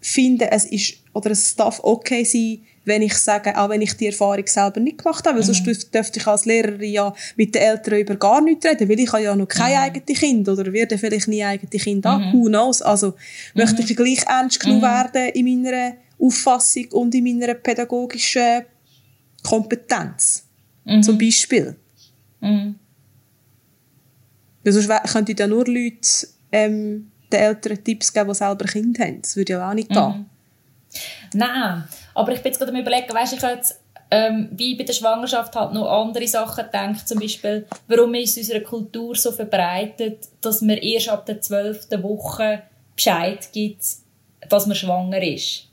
finde, 0.00 0.50
es 0.50 0.64
ist, 0.64 0.94
oder 1.12 1.30
es 1.30 1.56
darf 1.56 1.80
okay 1.82 2.24
sein, 2.24 2.60
wenn 2.84 3.02
ich 3.02 3.14
sage, 3.14 3.56
auch 3.56 3.68
wenn 3.68 3.82
ich 3.82 3.92
die 3.94 4.06
Erfahrung 4.06 4.46
selber 4.46 4.80
nicht 4.80 4.98
gemacht 4.98 5.24
habe, 5.26 5.38
weil 5.38 5.46
mhm. 5.46 5.54
sonst 5.54 5.94
dürfte 5.94 6.18
ich 6.18 6.26
als 6.26 6.46
Lehrerin 6.46 6.90
ja 6.90 7.14
mit 7.36 7.54
den 7.54 7.62
Eltern 7.62 8.00
über 8.00 8.16
gar 8.16 8.40
nichts 8.40 8.64
reden, 8.66 8.88
weil 8.88 8.98
ich 8.98 9.12
habe 9.12 9.22
ja 9.22 9.36
noch 9.36 9.46
kein 9.46 9.72
mhm. 9.72 9.78
eigenes 9.78 10.18
Kind 10.18 10.48
oder 10.48 10.72
werde 10.72 10.98
vielleicht 10.98 11.28
nie 11.28 11.44
eigene 11.44 11.70
Kind 11.70 12.04
mhm. 12.04 12.08
haben, 12.08 12.32
who 12.32 12.46
knows. 12.46 12.82
Also 12.82 13.08
mhm. 13.08 13.14
möchte 13.54 13.82
ich 13.82 13.94
gleich 13.94 14.24
ernst 14.26 14.58
genug 14.58 14.78
mhm. 14.78 14.82
werden 14.82 15.28
in 15.34 15.62
meiner 15.62 15.92
Auffassung 16.18 16.86
und 16.92 17.14
in 17.14 17.24
meiner 17.24 17.54
pädagogischen 17.54 18.62
Kompetenz, 19.42 20.44
mhm. 20.84 21.02
zum 21.02 21.18
Beispiel. 21.18 21.76
Mhm. 22.40 22.76
Weil 24.64 24.72
sonst 24.72 24.88
könnte 25.12 25.32
ich 25.32 25.38
ja 25.38 25.46
nur 25.46 25.66
Leute 25.66 26.26
ähm, 26.50 27.10
den 27.32 27.40
Eltern 27.40 27.82
Tipps 27.82 28.12
geben, 28.12 28.28
die 28.28 28.34
selber 28.34 28.64
Kinder 28.64 29.04
haben. 29.04 29.22
Das 29.22 29.36
würde 29.36 29.52
ja 29.54 29.68
auch 29.68 29.74
nicht 29.74 29.88
gehen. 29.88 30.02
Mhm. 30.02 30.26
Nein, 31.34 31.84
aber 32.14 32.32
ich 32.32 32.42
bin 32.42 32.50
jetzt 32.50 32.58
gerade 32.58 32.72
am 32.72 32.80
überlegen, 32.80 33.12
weißt, 33.12 33.34
ich 33.34 33.42
habe 33.42 33.60
ähm, 34.10 34.48
wie 34.52 34.74
bei 34.74 34.84
der 34.84 34.94
Schwangerschaft 34.94 35.54
halt 35.54 35.72
noch 35.74 35.86
andere 35.86 36.26
Sachen 36.26 36.64
gedacht, 36.64 37.06
zum 37.06 37.18
Beispiel, 37.18 37.66
warum 37.88 38.14
ist 38.14 38.38
unsere 38.38 38.62
Kultur 38.62 39.14
so 39.14 39.32
verbreitet, 39.32 40.28
dass 40.40 40.62
man 40.62 40.78
erst 40.78 41.10
ab 41.10 41.26
der 41.26 41.40
zwölften 41.40 42.02
Woche 42.02 42.62
Bescheid 42.96 43.48
gibt, 43.52 43.82
dass 44.48 44.66
man 44.66 44.74
schwanger 44.74 45.22
ist. 45.22 45.64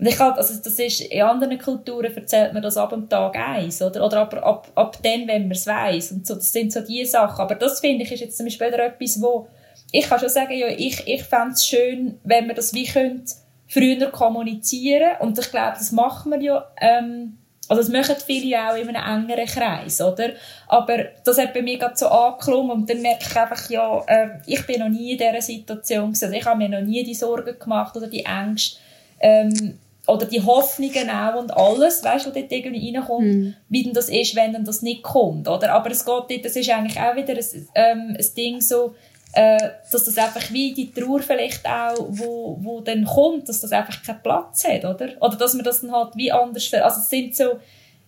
Ich 0.00 0.18
halt, 0.18 0.36
also 0.36 0.54
das 0.62 0.78
ist, 0.78 1.00
in 1.00 1.22
anderen 1.22 1.58
Kulturen 1.58 2.14
erzählt 2.14 2.52
man 2.52 2.62
das 2.62 2.76
ab 2.76 2.90
dem 2.90 3.08
Tag 3.08 3.36
eins, 3.36 3.82
oder? 3.82 4.04
Oder 4.04 4.20
ab, 4.20 4.34
ab, 4.34 4.70
ab 4.74 4.96
dann, 5.02 5.26
wenn 5.26 5.42
man 5.42 5.52
es 5.52 5.66
weiss. 5.66 6.12
Und 6.12 6.24
so, 6.24 6.36
das 6.36 6.52
sind 6.52 6.72
so 6.72 6.80
die 6.82 7.04
Sachen. 7.04 7.40
Aber 7.40 7.56
das 7.56 7.80
finde 7.80 8.04
ich 8.04 8.12
ist 8.12 8.20
jetzt 8.20 8.36
zum 8.36 8.46
Beispiel 8.46 8.68
etwas, 8.68 9.20
wo 9.20 9.48
ich 9.92 10.08
kann 10.08 10.18
schon 10.18 10.28
sagen, 10.28 10.52
ja, 10.52 10.68
ich, 10.68 11.06
ich 11.06 11.22
fände 11.22 11.52
es 11.52 11.66
schön, 11.66 12.18
wenn 12.24 12.46
wir 12.46 12.54
das 12.54 12.74
wie 12.74 12.86
könnt, 12.86 13.34
früher 13.66 14.10
kommunizieren 14.10 15.12
und 15.20 15.38
ich 15.38 15.50
glaube, 15.50 15.76
das 15.78 15.92
machen 15.92 16.32
wir 16.32 16.40
ja, 16.40 16.70
ähm, 16.80 17.38
also 17.68 17.82
das 17.82 17.90
machen 17.90 18.16
viele 18.24 18.58
auch 18.58 18.76
in 18.76 18.88
einem 18.88 19.28
engeren 19.28 19.46
Kreis, 19.46 20.00
oder? 20.00 20.30
Aber 20.68 20.96
das 21.22 21.38
hat 21.38 21.52
bei 21.52 21.60
mir 21.60 21.78
gerade 21.78 21.96
so 21.96 22.08
angeklungen 22.08 22.70
und 22.70 22.90
dann 22.90 23.02
merke 23.02 23.26
ich 23.28 23.36
einfach, 23.36 23.68
ja, 23.68 24.02
äh, 24.06 24.28
ich 24.46 24.66
bin 24.66 24.80
noch 24.80 24.88
nie 24.88 25.12
in 25.12 25.18
dieser 25.18 25.42
Situation 25.42 26.06
gewesen. 26.06 26.24
Also 26.24 26.36
ich 26.36 26.46
habe 26.46 26.56
mir 26.56 26.68
noch 26.70 26.80
nie 26.80 27.04
die 27.04 27.14
Sorgen 27.14 27.58
gemacht 27.58 27.94
oder 27.94 28.06
die 28.06 28.24
Ängste 28.24 28.78
ähm, 29.20 29.78
oder 30.06 30.24
die 30.24 30.40
Hoffnungen 30.40 31.10
auch 31.10 31.38
und 31.38 31.54
alles, 31.54 32.02
weißt 32.02 32.24
du, 32.24 32.30
was 32.30 32.36
dort 32.38 32.50
irgendwie 32.50 32.96
reinkommt, 32.96 33.26
mm. 33.26 33.54
wie 33.68 33.82
denn 33.82 33.92
das 33.92 34.08
ist, 34.08 34.34
wenn 34.34 34.54
dann 34.54 34.64
das 34.64 34.80
nicht 34.80 35.02
kommt, 35.02 35.46
oder? 35.46 35.74
Aber 35.74 35.90
es 35.90 36.06
geht 36.06 36.14
dort, 36.14 36.44
das 36.46 36.56
ist 36.56 36.70
eigentlich 36.70 36.98
auch 36.98 37.14
wieder 37.14 37.34
ein, 37.34 37.68
ähm, 37.74 38.16
ein 38.18 38.26
Ding 38.34 38.62
so, 38.62 38.94
äh, 39.32 39.58
dass 39.92 40.04
das 40.04 40.16
einfach 40.16 40.50
wie 40.52 40.72
die 40.72 40.90
Trauer 40.90 41.20
vielleicht 41.20 41.66
auch, 41.66 42.06
wo, 42.08 42.56
wo 42.60 42.80
dann 42.80 43.04
kommt, 43.04 43.48
dass 43.48 43.60
das 43.60 43.72
einfach 43.72 44.02
keinen 44.02 44.22
Platz 44.22 44.66
hat, 44.66 44.84
oder? 44.84 45.10
Oder 45.20 45.36
dass 45.36 45.54
man 45.54 45.64
das 45.64 45.80
dann 45.80 45.92
halt 45.92 46.16
wie 46.16 46.32
anders, 46.32 46.72
also 46.74 47.00
es 47.00 47.10
sind 47.10 47.36
so, 47.36 47.58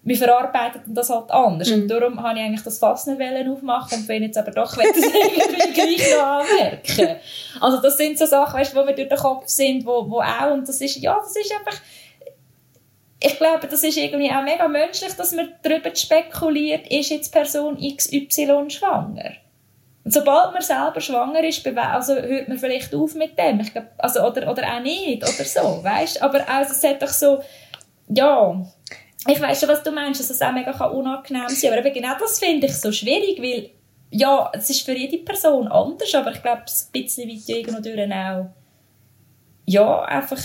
wir 0.02 0.16
verarbeiten 0.16 0.94
das 0.94 1.10
halt 1.10 1.30
anders. 1.30 1.68
Mhm. 1.68 1.82
Und 1.82 1.88
darum 1.88 2.22
habe 2.22 2.38
ich 2.38 2.44
eigentlich 2.44 2.62
das 2.62 2.78
Fass 2.78 3.06
nicht 3.06 3.20
aufmachen 3.20 3.98
und 3.98 4.06
bin 4.06 4.22
jetzt 4.22 4.38
aber 4.38 4.50
doch 4.50 4.74
das 4.74 4.78
irgendwie 4.86 5.72
gleich 5.72 6.16
noch 6.16 6.26
anmerken. 6.26 7.16
Also 7.60 7.82
das 7.82 7.98
sind 7.98 8.18
so 8.18 8.24
Sachen, 8.24 8.58
weißt, 8.58 8.74
wo 8.74 8.86
wir 8.86 8.94
durch 8.94 9.08
den 9.08 9.18
Kopf 9.18 9.46
sind, 9.46 9.84
wo, 9.84 10.08
wo 10.10 10.20
auch, 10.20 10.52
und 10.52 10.66
das 10.66 10.80
ist, 10.80 10.96
ja, 10.96 11.16
das 11.16 11.36
ist 11.36 11.52
einfach, 11.52 11.78
ich 13.22 13.36
glaube, 13.36 13.66
das 13.66 13.82
ist 13.82 13.98
irgendwie 13.98 14.30
auch 14.30 14.42
mega 14.42 14.66
menschlich, 14.66 15.12
dass 15.12 15.32
man 15.32 15.52
darüber 15.62 15.94
spekuliert, 15.94 16.90
ist 16.90 17.10
jetzt 17.10 17.30
Person 17.30 17.76
XY 17.76 18.70
schwanger? 18.70 19.32
Sobald 20.10 20.52
man 20.52 20.62
selber 20.62 21.00
schwanger 21.00 21.44
ist, 21.44 21.66
also 21.66 22.14
hört 22.14 22.48
man 22.48 22.58
vielleicht 22.58 22.94
auf 22.94 23.14
mit 23.14 23.38
dem. 23.38 23.60
Ich 23.60 23.72
glaub, 23.72 23.86
also, 23.98 24.26
oder, 24.26 24.50
oder 24.50 24.74
auch 24.74 24.80
nicht, 24.80 25.22
oder 25.22 25.44
so, 25.44 25.84
weißt? 25.84 26.20
Aber 26.20 26.48
also, 26.48 26.72
es 26.72 26.82
hat 26.82 27.00
doch 27.00 27.08
so, 27.08 27.40
ja, 28.08 28.66
ich 29.26 29.40
weiß 29.40 29.60
schon, 29.60 29.68
was 29.68 29.82
du 29.82 29.92
meinst, 29.92 30.20
dass 30.20 30.30
es 30.30 30.42
auch 30.42 30.52
mega 30.52 30.72
unangenehm 30.86 31.48
sein 31.48 31.70
kann. 31.70 31.78
Aber 31.78 31.90
genau 31.90 32.14
das 32.18 32.38
finde 32.38 32.66
ich 32.66 32.74
so 32.74 32.90
schwierig, 32.90 33.40
weil, 33.40 33.70
ja, 34.10 34.50
es 34.54 34.70
ist 34.70 34.82
für 34.82 34.96
jede 34.96 35.18
Person 35.18 35.68
anders, 35.68 36.14
aber 36.14 36.32
ich 36.32 36.42
glaube, 36.42 36.62
ein 36.62 36.92
bisschen 36.92 37.28
weit 37.28 37.48
irgendwo 37.48 38.14
auch, 38.14 38.46
ja, 39.66 40.02
einfach, 40.02 40.42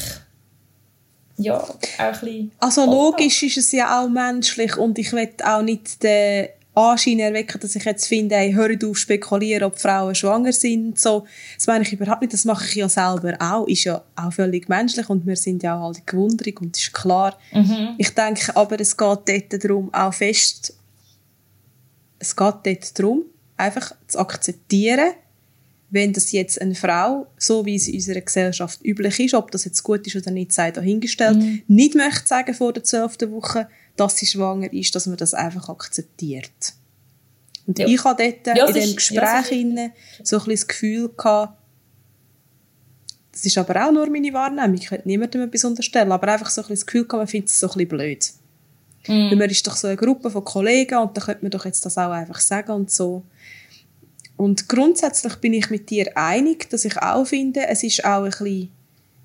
ja, 1.37 1.57
auch 1.57 1.79
ein 1.97 2.11
bisschen... 2.11 2.51
Also 2.59 2.85
logisch 2.85 3.41
ist 3.43 3.57
es 3.57 3.71
ja 3.71 4.01
auch 4.01 4.09
menschlich 4.09 4.77
und 4.77 4.99
ich 4.99 5.11
will 5.13 5.33
auch 5.43 5.61
nicht 5.61 6.03
den 6.03 6.49
Anschein 6.75 7.19
erwecken, 7.19 7.59
dass 7.61 7.75
ich 7.75 7.85
jetzt 7.85 8.07
finde, 8.07 8.35
hey, 8.35 8.53
hör 8.53 8.69
auf 8.83 8.97
spekulieren, 8.97 9.63
ob 9.63 9.79
Frauen 9.79 10.13
schwanger 10.13 10.51
sind. 10.51 10.99
So, 10.99 11.25
das 11.55 11.67
meine 11.67 11.83
ich 11.83 11.93
überhaupt 11.93 12.21
nicht. 12.21 12.33
Das 12.33 12.45
mache 12.45 12.65
ich 12.65 12.75
ja 12.75 12.89
selber 12.89 13.35
auch. 13.39 13.67
Ist 13.67 13.85
ja 13.85 14.03
auch 14.15 14.33
völlig 14.33 14.67
menschlich 14.67 15.09
und 15.09 15.25
wir 15.25 15.35
sind 15.35 15.63
ja 15.63 15.77
auch 15.77 15.87
alle 15.87 16.01
gewundert 16.05 16.59
und 16.59 16.77
ist 16.77 16.93
klar. 16.93 17.37
Mhm. 17.53 17.95
Ich 17.97 18.13
denke 18.13 18.55
aber, 18.55 18.79
es 18.79 18.95
geht 18.95 19.19
dort 19.25 19.63
darum, 19.63 19.93
auch 19.93 20.13
fest, 20.13 20.73
es 22.19 22.35
geht 22.35 22.55
dort 22.63 22.99
darum, 22.99 23.23
einfach 23.57 23.93
zu 24.07 24.19
akzeptieren, 24.19 25.11
wenn 25.89 26.11
das 26.11 26.31
jetzt 26.31 26.61
eine 26.61 26.75
Frau, 26.75 27.27
so 27.37 27.65
wie 27.65 27.75
es 27.75 27.87
in 27.87 27.95
unserer 27.95 28.21
Gesellschaft 28.21 28.83
üblich 28.83 29.19
ist, 29.19 29.33
ob 29.33 29.51
das 29.51 29.65
jetzt 29.65 29.81
gut 29.83 30.05
ist 30.07 30.15
oder 30.15 30.31
nicht, 30.31 30.51
sei 30.51 30.71
dahingestellt, 30.71 31.37
mhm. 31.37 31.61
nicht 31.67 31.95
möchte 31.95 32.27
sagen 32.27 32.53
vor 32.53 32.73
der 32.73 32.83
zwölften 32.83 33.31
Woche, 33.31 33.67
dass 33.95 34.17
sie 34.17 34.25
schwanger 34.25 34.71
ist, 34.73 34.95
dass 34.95 35.07
man 35.07 35.17
das 35.17 35.33
einfach 35.33 35.69
akzeptiert. 35.69 36.73
Und 37.67 37.79
ja. 37.79 37.87
ich 37.87 38.03
hatte 38.03 38.35
dort 38.43 38.57
ja, 38.57 38.67
in 38.67 38.73
dem 38.73 38.95
Gespräch 38.95 39.51
ja, 39.51 39.89
so 40.23 40.39
ein 40.39 40.49
das 40.49 40.67
Gefühl 40.67 41.09
gehabt, 41.09 41.57
das 43.31 43.45
ist 43.45 43.57
aber 43.57 43.85
auch 43.85 43.91
nur 43.91 44.09
meine 44.09 44.31
Wahrnehmung, 44.31 44.75
ich 44.75 44.87
könnte 44.87 45.07
niemandem 45.07 45.41
etwas 45.41 45.65
unterstellen, 45.65 46.11
aber 46.11 46.31
einfach 46.31 46.49
so 46.49 46.61
ein 46.61 46.67
das 46.69 46.85
Gefühl 46.85 47.03
gehabt, 47.03 47.19
man 47.19 47.27
findet 47.27 47.49
es 47.49 47.59
so 47.59 47.67
ein 47.67 47.73
bisschen 47.73 47.89
blöd. 47.89 48.31
Mhm. 49.07 49.31
Weil 49.31 49.35
man 49.35 49.49
ist 49.49 49.65
doch 49.67 49.75
so 49.75 49.87
eine 49.87 49.97
Gruppe 49.97 50.29
von 50.29 50.43
Kollegen 50.43 50.97
und 50.97 51.17
da 51.17 51.21
könnte 51.21 51.43
man 51.43 51.51
doch 51.51 51.65
jetzt 51.65 51.85
das 51.85 51.97
auch 51.97 52.11
einfach 52.11 52.39
sagen 52.39 52.71
und 52.71 52.91
so. 52.91 53.23
Und 54.37 54.67
grundsätzlich 54.67 55.35
bin 55.35 55.53
ich 55.53 55.69
mit 55.69 55.89
dir 55.89 56.11
einig, 56.15 56.69
dass 56.69 56.85
ich 56.85 56.97
auch 57.01 57.25
finde, 57.25 57.67
es 57.67 57.83
ist 57.83 58.03
auch 58.03 58.23
ein 58.23 58.31
bisschen 58.31 58.69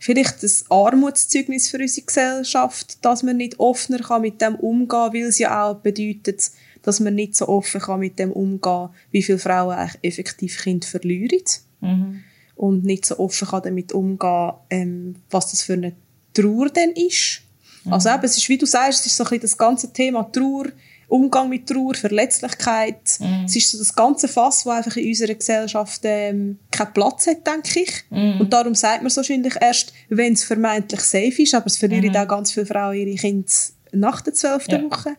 vielleicht 0.00 0.42
ein 0.42 0.50
Armutszeugnis 0.70 1.68
für 1.68 1.78
unsere 1.78 2.06
Gesellschaft, 2.06 3.04
dass 3.04 3.22
man 3.22 3.36
nicht 3.36 3.60
offener 3.60 3.98
kann 3.98 4.22
mit 4.22 4.40
dem 4.40 4.56
umgehen, 4.56 5.12
weil 5.12 5.22
es 5.24 5.38
ja 5.38 5.68
auch 5.68 5.76
bedeutet, 5.76 6.50
dass 6.82 7.00
man 7.00 7.14
nicht 7.14 7.36
so 7.36 7.46
offen 7.48 7.80
kann 7.80 8.00
mit 8.00 8.18
dem 8.18 8.32
umgehen, 8.32 8.88
wie 9.10 9.22
viele 9.22 9.38
Frauen 9.38 9.76
eigentlich 9.76 9.98
effektiv 10.02 10.62
Kinder 10.62 10.86
verlieren. 10.86 11.44
Mhm. 11.80 12.24
Und 12.56 12.84
nicht 12.84 13.04
so 13.06 13.18
offen 13.18 13.46
kann 13.46 13.62
damit 13.62 13.92
umgehen, 13.92 14.52
ähm, 14.70 15.16
was 15.30 15.50
das 15.50 15.62
für 15.62 15.74
eine 15.74 15.94
Trauer 16.32 16.70
denn 16.70 16.92
ist. 16.92 17.42
Mhm. 17.84 17.92
Also 17.92 18.08
eben, 18.08 18.24
es 18.24 18.38
ist, 18.38 18.48
wie 18.48 18.58
du 18.58 18.66
sagst, 18.66 19.00
es 19.00 19.12
ist 19.12 19.16
so 19.16 19.24
ein 19.24 19.28
bisschen 19.28 19.42
das 19.42 19.58
ganze 19.58 19.92
Thema 19.92 20.24
Trauer, 20.24 20.66
Umgang 21.10 21.48
mit 21.48 21.66
Trauer, 21.68 21.94
Verletzlichkeit. 21.94 23.18
Mm. 23.18 23.44
Es 23.44 23.56
ist 23.56 23.70
so 23.70 23.78
das 23.78 23.94
ganze 23.94 24.28
Fass, 24.28 24.64
das 24.64 24.72
einfach 24.72 24.96
in 24.96 25.08
unserer 25.08 25.34
Gesellschaft 25.34 26.00
ähm, 26.04 26.58
keinen 26.70 26.92
Platz 26.92 27.26
hat, 27.26 27.46
denke 27.46 27.80
ich. 27.80 28.04
Mm. 28.10 28.40
Und 28.40 28.52
darum 28.52 28.74
sagt 28.74 28.98
man 28.98 29.08
es 29.08 29.16
wahrscheinlich 29.16 29.54
erst, 29.60 29.92
wenn 30.08 30.34
es 30.34 30.44
vermeintlich 30.44 31.00
safe 31.00 31.42
ist, 31.42 31.54
aber 31.54 31.66
es 31.66 31.76
verlieren 31.76 32.12
mm. 32.12 32.16
auch 32.16 32.28
ganz 32.28 32.52
viele 32.52 32.66
Frauen 32.66 32.96
ihre 32.96 33.16
Kinder 33.16 33.50
nach 33.92 34.20
der 34.20 34.34
zwölften 34.34 34.82
ja. 34.82 34.90
Woche. 34.90 35.16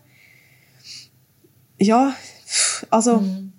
Ja, 1.78 2.16
also 2.89 3.18
mm. 3.18 3.51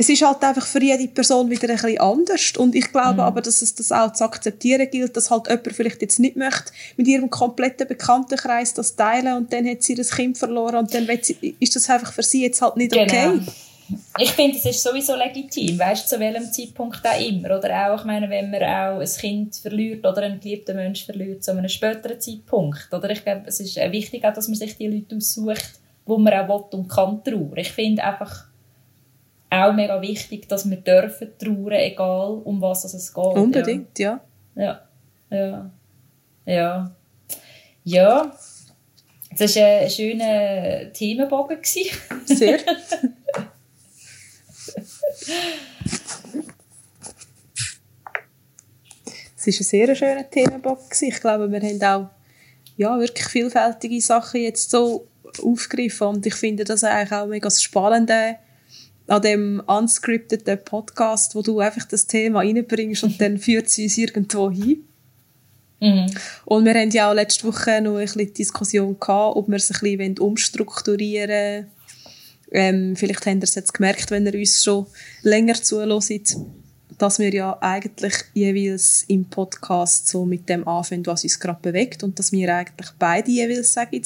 Es 0.00 0.08
ist 0.08 0.22
halt 0.22 0.42
einfach 0.44 0.64
für 0.64 0.80
jede 0.80 1.08
Person 1.08 1.50
wieder 1.50 1.68
ein 1.68 1.74
bisschen 1.74 1.98
anders. 1.98 2.52
Und 2.56 2.76
ich 2.76 2.90
glaube 2.92 3.14
mhm. 3.14 3.20
aber, 3.20 3.42
dass 3.42 3.62
es 3.62 3.74
das 3.74 3.90
auch 3.90 4.12
zu 4.12 4.24
akzeptieren 4.24 4.88
gilt, 4.90 5.16
dass 5.16 5.30
halt 5.30 5.48
jemand 5.48 5.72
vielleicht 5.72 6.00
jetzt 6.00 6.20
nicht 6.20 6.36
möchte 6.36 6.72
mit 6.96 7.08
ihrem 7.08 7.28
kompletten 7.28 7.88
Bekanntenkreis 7.88 8.74
das 8.74 8.94
teilen 8.94 9.36
und 9.36 9.52
dann 9.52 9.68
hat 9.68 9.82
sie 9.82 9.96
das 9.96 10.12
Kind 10.12 10.38
verloren 10.38 10.76
und 10.76 10.94
dann 10.94 11.08
sie, 11.20 11.56
ist 11.58 11.74
das 11.74 11.90
einfach 11.90 12.12
für 12.12 12.22
sie 12.22 12.42
jetzt 12.42 12.62
halt 12.62 12.76
nicht 12.76 12.92
genau. 12.92 13.02
okay. 13.02 13.40
Ich 14.18 14.32
finde, 14.32 14.56
es 14.56 14.66
ist 14.66 14.82
sowieso 14.82 15.16
legitim, 15.16 15.78
weißt 15.78 16.08
zu 16.08 16.20
welchem 16.20 16.52
Zeitpunkt 16.52 17.04
auch 17.04 17.20
immer. 17.20 17.58
Oder 17.58 17.90
auch, 17.90 18.00
ich 18.00 18.04
meine, 18.04 18.28
wenn 18.28 18.50
man 18.50 18.62
auch 18.62 19.00
ein 19.00 19.08
Kind 19.08 19.56
verliert 19.56 20.06
oder 20.06 20.22
einen 20.22 20.40
geliebten 20.40 20.76
Menschen 20.76 21.06
verliert, 21.06 21.42
zu 21.42 21.52
einem 21.52 21.68
späteren 21.68 22.20
Zeitpunkt. 22.20 22.88
Oder 22.92 23.10
ich 23.10 23.24
glaube, 23.24 23.44
es 23.46 23.60
ist 23.60 23.76
wichtig 23.76 24.24
auch, 24.24 24.34
dass 24.34 24.46
man 24.46 24.56
sich 24.56 24.76
die 24.76 24.88
Leute 24.88 25.16
aussucht, 25.16 25.80
wo 26.04 26.18
man 26.18 26.34
auch 26.34 26.70
will 26.70 26.78
und 26.78 26.88
kann 26.88 27.24
trauern. 27.24 27.56
Ich 27.56 27.72
finde 27.72 28.04
einfach, 28.04 28.48
auch 29.50 29.72
mega 29.72 30.00
wichtig, 30.00 30.48
dass 30.48 30.68
wir 30.68 30.76
dürfen 30.76 31.30
trauern, 31.38 31.72
egal 31.72 32.40
um 32.44 32.60
was 32.60 32.84
es 32.84 33.12
geht. 33.12 33.24
Unbedingt, 33.24 33.98
ja. 33.98 34.20
Ja, 34.54 34.82
ja, 35.30 35.70
ja. 36.44 36.90
Ja, 37.84 38.32
das 39.38 39.56
war 39.56 39.80
ein 39.80 39.90
schöner 39.90 40.92
Themenbogen. 40.92 41.58
Sehr. 41.62 42.58
Es 49.36 49.46
war 49.46 49.60
ein 49.60 49.86
sehr 49.86 49.94
schöner 49.94 50.28
Themenbogen. 50.28 50.84
Ich 51.00 51.20
glaube, 51.20 51.50
wir 51.50 51.60
haben 51.60 51.82
auch 51.82 52.10
ja, 52.76 52.98
wirklich 52.98 53.26
vielfältige 53.26 54.00
Sachen 54.00 54.40
jetzt 54.40 54.70
so 54.70 55.06
aufgegriffen 55.42 56.08
und 56.08 56.26
ich 56.26 56.34
finde 56.34 56.64
das 56.64 56.84
eigentlich 56.84 57.12
auch 57.12 57.26
mega 57.26 57.50
spannend 57.50 58.10
an 59.08 59.22
dem 59.22 59.62
unscripteten 59.66 60.58
Podcast, 60.64 61.34
wo 61.34 61.42
du 61.42 61.60
einfach 61.60 61.86
das 61.86 62.06
Thema 62.06 62.40
reinbringst 62.40 63.02
und 63.04 63.20
dann 63.20 63.38
führt 63.38 63.68
sie 63.68 63.84
uns 63.84 63.98
irgendwo 63.98 64.50
hin. 64.50 64.84
Mhm. 65.80 66.06
Und 66.44 66.64
wir 66.64 66.74
haben 66.74 66.90
ja 66.90 67.10
auch 67.10 67.14
letzte 67.14 67.46
Woche 67.46 67.80
noch 67.80 67.96
ein 67.96 68.04
bisschen 68.04 68.34
Diskussion 68.34 68.98
gehabt, 68.98 69.36
ob 69.36 69.48
wir 69.48 69.56
es 69.56 69.70
ein 69.70 69.80
bisschen 69.80 70.18
umstrukturieren 70.18 71.30
wollen. 71.30 71.66
Ähm, 72.50 72.96
vielleicht 72.96 73.26
habt 73.26 73.36
ihr 73.36 73.42
es 73.42 73.54
jetzt 73.54 73.74
gemerkt, 73.74 74.10
wenn 74.10 74.26
ihr 74.26 74.34
uns 74.34 74.62
schon 74.64 74.86
länger 75.22 75.54
zuhört, 75.54 76.36
dass 76.96 77.18
wir 77.18 77.32
ja 77.32 77.56
eigentlich 77.60 78.14
jeweils 78.34 79.04
im 79.08 79.24
Podcast 79.26 80.08
so 80.08 80.24
mit 80.24 80.48
dem 80.48 80.66
anfangen, 80.66 81.06
was 81.06 81.24
uns 81.24 81.38
gerade 81.38 81.60
bewegt 81.62 82.02
und 82.02 82.18
dass 82.18 82.32
wir 82.32 82.54
eigentlich 82.54 82.90
beide 82.98 83.30
jeweils 83.30 83.72
sagen, 83.72 84.02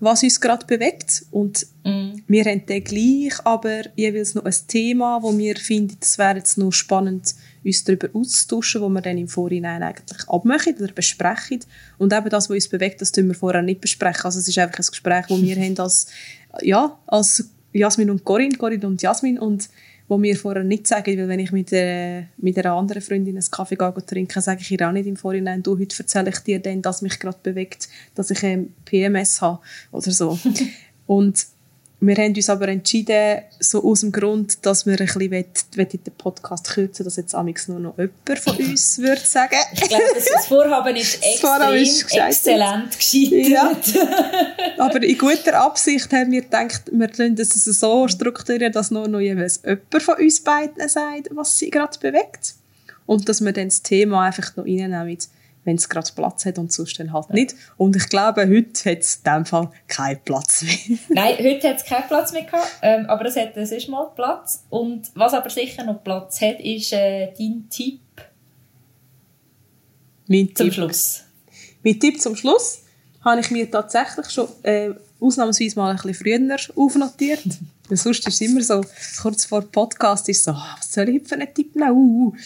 was 0.00 0.22
uns 0.22 0.40
gerade 0.40 0.66
bewegt. 0.66 1.24
Und 1.30 1.66
mm. 1.84 2.22
wir 2.26 2.44
haben 2.44 2.64
dann 2.66 2.84
gleich 2.84 3.34
aber 3.44 3.82
jeweils 3.96 4.34
noch 4.34 4.44
ein 4.44 4.54
Thema, 4.68 5.22
wo 5.22 5.36
wir 5.36 5.56
finden, 5.56 5.96
es 6.00 6.18
wäre 6.18 6.36
jetzt 6.36 6.58
noch 6.58 6.72
spannend, 6.72 7.34
uns 7.64 7.84
darüber 7.84 8.08
auszutauschen, 8.12 8.80
wo 8.80 8.88
wir 8.88 9.00
dann 9.00 9.18
im 9.18 9.28
Vorhinein 9.28 9.82
eigentlich 9.82 10.28
abmachen 10.28 10.76
oder 10.76 10.92
besprechen. 10.92 11.60
Und 11.98 12.12
eben 12.12 12.28
das, 12.28 12.48
was 12.48 12.54
uns 12.54 12.68
bewegt, 12.68 13.00
das 13.00 13.12
tun 13.12 13.28
wir 13.28 13.34
vorher 13.34 13.62
nicht 13.62 13.80
besprechen. 13.80 14.24
Also 14.24 14.38
es 14.38 14.48
ist 14.48 14.58
einfach 14.58 14.78
ein 14.78 14.86
Gespräch, 14.86 15.26
das 15.28 15.42
wir 15.42 15.56
haben 15.62 15.78
als, 15.78 16.06
ja, 16.62 16.98
als 17.06 17.50
Jasmin 17.72 18.10
und 18.10 18.24
Corinne, 18.24 18.56
Corinne 18.56 18.86
und 18.86 19.02
Jasmin 19.02 19.38
und 19.38 19.68
wo 20.08 20.18
mir 20.18 20.36
vorher 20.36 20.64
nicht 20.64 20.86
sagen, 20.86 21.18
weil 21.18 21.28
wenn 21.28 21.40
ich 21.40 21.52
mit, 21.52 21.72
äh, 21.72 22.24
mit 22.38 22.58
einer 22.58 22.74
anderen 22.74 23.02
Freundin 23.02 23.36
einen 23.36 23.50
Kaffee 23.50 23.76
gehe 23.76 24.06
trinken, 24.06 24.40
sage 24.40 24.60
ich 24.60 24.70
ihr 24.70 24.88
auch 24.88 24.92
nicht 24.92 25.06
im 25.06 25.16
Vorhinein, 25.16 25.62
du, 25.62 25.78
heute 25.78 25.96
erzähle 25.98 26.30
ich 26.30 26.38
dir 26.40 26.60
dann, 26.60 26.82
dass 26.82 27.02
mich 27.02 27.18
gerade 27.18 27.38
bewegt, 27.42 27.88
dass 28.14 28.30
ich 28.30 28.44
ein 28.44 28.72
PMS 28.84 29.40
habe 29.40 29.60
oder 29.90 30.10
so. 30.10 30.38
und 31.06 31.46
wir 31.98 32.14
haben 32.16 32.34
uns 32.34 32.50
aber 32.50 32.68
entschieden, 32.68 33.40
so 33.58 33.82
aus 33.82 34.00
dem 34.00 34.12
Grund, 34.12 34.64
dass 34.66 34.84
wir 34.84 35.00
ein 35.00 35.06
bisschen 35.06 36.04
den 36.04 36.12
Podcast 36.18 36.68
kürzen, 36.68 37.04
dass 37.04 37.16
jetzt 37.16 37.34
amigs 37.34 37.68
nur 37.68 37.80
noch 37.80 37.96
jemand 37.96 38.38
von 38.38 38.56
uns 38.56 38.98
würde 38.98 39.22
sagen. 39.22 39.56
Ich 39.72 39.80
glaube, 39.80 40.04
das 40.14 40.46
Vorhaben 40.46 40.94
ist 40.94 41.14
extrem 41.22 41.74
ist 41.74 42.14
exzellent 42.14 42.98
gescheitert. 42.98 43.48
Ja. 43.48 43.72
aber 44.84 45.02
in 45.02 45.16
guter 45.16 45.58
Absicht 45.58 46.12
haben 46.12 46.32
wir 46.32 46.42
gedacht, 46.42 46.82
wir 46.92 47.08
können 47.08 47.34
das 47.34 47.54
so 47.54 48.08
strukturieren, 48.08 48.72
dass 48.72 48.90
nur 48.90 49.08
noch 49.08 49.20
jeweils 49.20 49.62
jemand 49.64 50.02
von 50.02 50.16
uns 50.16 50.40
beiden 50.40 50.88
sagt, 50.88 51.30
was 51.30 51.56
sie 51.56 51.70
gerade 51.70 51.98
bewegt. 51.98 52.56
Und 53.06 53.26
dass 53.28 53.40
wir 53.40 53.52
dann 53.52 53.68
das 53.68 53.82
Thema 53.82 54.26
einfach 54.26 54.54
noch 54.56 54.64
reinnehmen 54.64 55.18
wenn 55.66 55.76
es 55.76 55.88
gerade 55.88 56.08
Platz 56.14 56.46
hat 56.46 56.58
und 56.58 56.72
sonst 56.72 56.98
dann 56.98 57.12
halt 57.12 57.30
nicht. 57.30 57.54
Und 57.76 57.96
ich 57.96 58.08
glaube, 58.08 58.48
heute 58.48 58.90
hat 58.90 58.98
es 59.00 59.16
in 59.16 59.24
dem 59.24 59.44
Fall 59.44 59.70
keinen 59.88 60.20
Platz 60.24 60.62
mehr. 60.62 60.98
Nein, 61.08 61.36
heute 61.38 61.68
hat 61.68 61.76
es 61.78 61.84
keinen 61.84 62.06
Platz 62.06 62.32
mehr 62.32 62.44
gehabt, 62.44 62.70
ähm, 62.82 63.04
aber 63.06 63.26
es 63.26 63.36
hat 63.36 63.56
es 63.56 63.72
ist 63.72 63.88
mal 63.88 64.06
Platz. 64.14 64.64
Und 64.70 65.10
was 65.14 65.34
aber 65.34 65.50
sicher 65.50 65.84
noch 65.84 66.02
Platz 66.02 66.40
hat, 66.40 66.60
ist 66.60 66.92
äh, 66.92 67.32
dein 67.36 67.66
Tipp 67.68 68.00
mein 70.28 70.54
zum 70.54 70.66
Tipp. 70.66 70.74
Schluss. 70.74 71.22
Mein 71.82 72.00
Tipp 72.00 72.20
zum 72.20 72.36
Schluss 72.36 72.82
habe 73.24 73.40
ich 73.40 73.50
mir 73.50 73.68
tatsächlich 73.68 74.30
schon 74.30 74.48
äh, 74.62 74.90
ausnahmsweise 75.20 75.76
mal 75.76 75.90
ein 75.90 75.96
bisschen 75.96 76.14
früher 76.14 76.56
aufnotiert. 76.76 77.42
sonst 77.90 78.26
ist 78.26 78.34
es 78.34 78.40
immer 78.40 78.62
so, 78.62 78.84
kurz 79.20 79.44
vor 79.44 79.62
Podcast 79.62 80.28
ist 80.28 80.44
so, 80.44 80.52
oh, 80.52 80.76
was 80.78 80.92
soll 80.92 81.08
ich 81.08 81.26
für 81.26 81.34
einen 81.34 81.52
Tipp 81.52 81.74
nehmen? 81.74 81.90
Uh, 81.90 82.28
uh. 82.28 82.36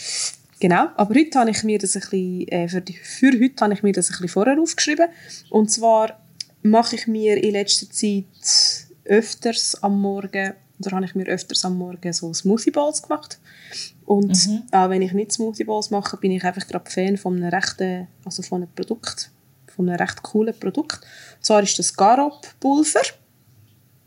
Genau, 0.60 0.88
aber 0.96 1.14
heute 1.14 1.38
habe 1.38 1.50
ich 1.50 1.64
mir 1.64 1.78
das 1.78 1.96
ein 1.96 2.00
bisschen, 2.00 2.48
äh, 2.48 2.68
für, 2.68 2.82
die, 2.82 2.92
für 2.92 3.32
heute 3.32 3.64
habe 3.64 3.72
ich 3.72 3.82
mir 3.82 3.92
das 3.92 4.10
ein 4.10 4.12
bisschen 4.12 4.28
vorher 4.28 4.60
aufgeschrieben. 4.60 5.08
Und 5.48 5.70
zwar 5.70 6.20
mache 6.62 6.96
ich 6.96 7.06
mir 7.06 7.42
in 7.42 7.52
letzter 7.52 7.90
Zeit 7.90 8.26
öfters 9.06 9.82
am 9.82 10.00
Morgen, 10.02 10.52
oder 10.78 10.96
habe 10.96 11.04
ich 11.06 11.14
mir 11.14 11.26
öfters 11.26 11.64
am 11.64 11.78
Morgen 11.78 12.12
so 12.12 12.32
Smoothie 12.34 12.70
Balls 12.70 13.02
gemacht. 13.02 13.38
Und 14.04 14.48
mhm. 14.48 14.62
auch 14.70 14.90
wenn 14.90 15.00
ich 15.00 15.12
nicht 15.12 15.32
Smoothie 15.32 15.64
Balls 15.64 15.90
mache, 15.90 16.18
bin 16.18 16.30
ich 16.30 16.44
einfach 16.44 16.66
gerade 16.66 16.90
Fan 16.90 17.16
von 17.16 17.36
einem 17.36 17.48
rechten, 17.48 18.06
also 18.26 18.42
von 18.42 18.62
einem 18.62 18.72
Produkt, 18.74 19.30
von 19.74 19.88
einem 19.88 19.98
recht 19.98 20.22
coolen 20.22 20.54
Produkt. 20.58 21.00
Und 21.36 21.44
zwar 21.44 21.62
ist 21.62 21.78
das 21.78 21.96
Garop 21.96 22.46
Pulver. 22.60 23.00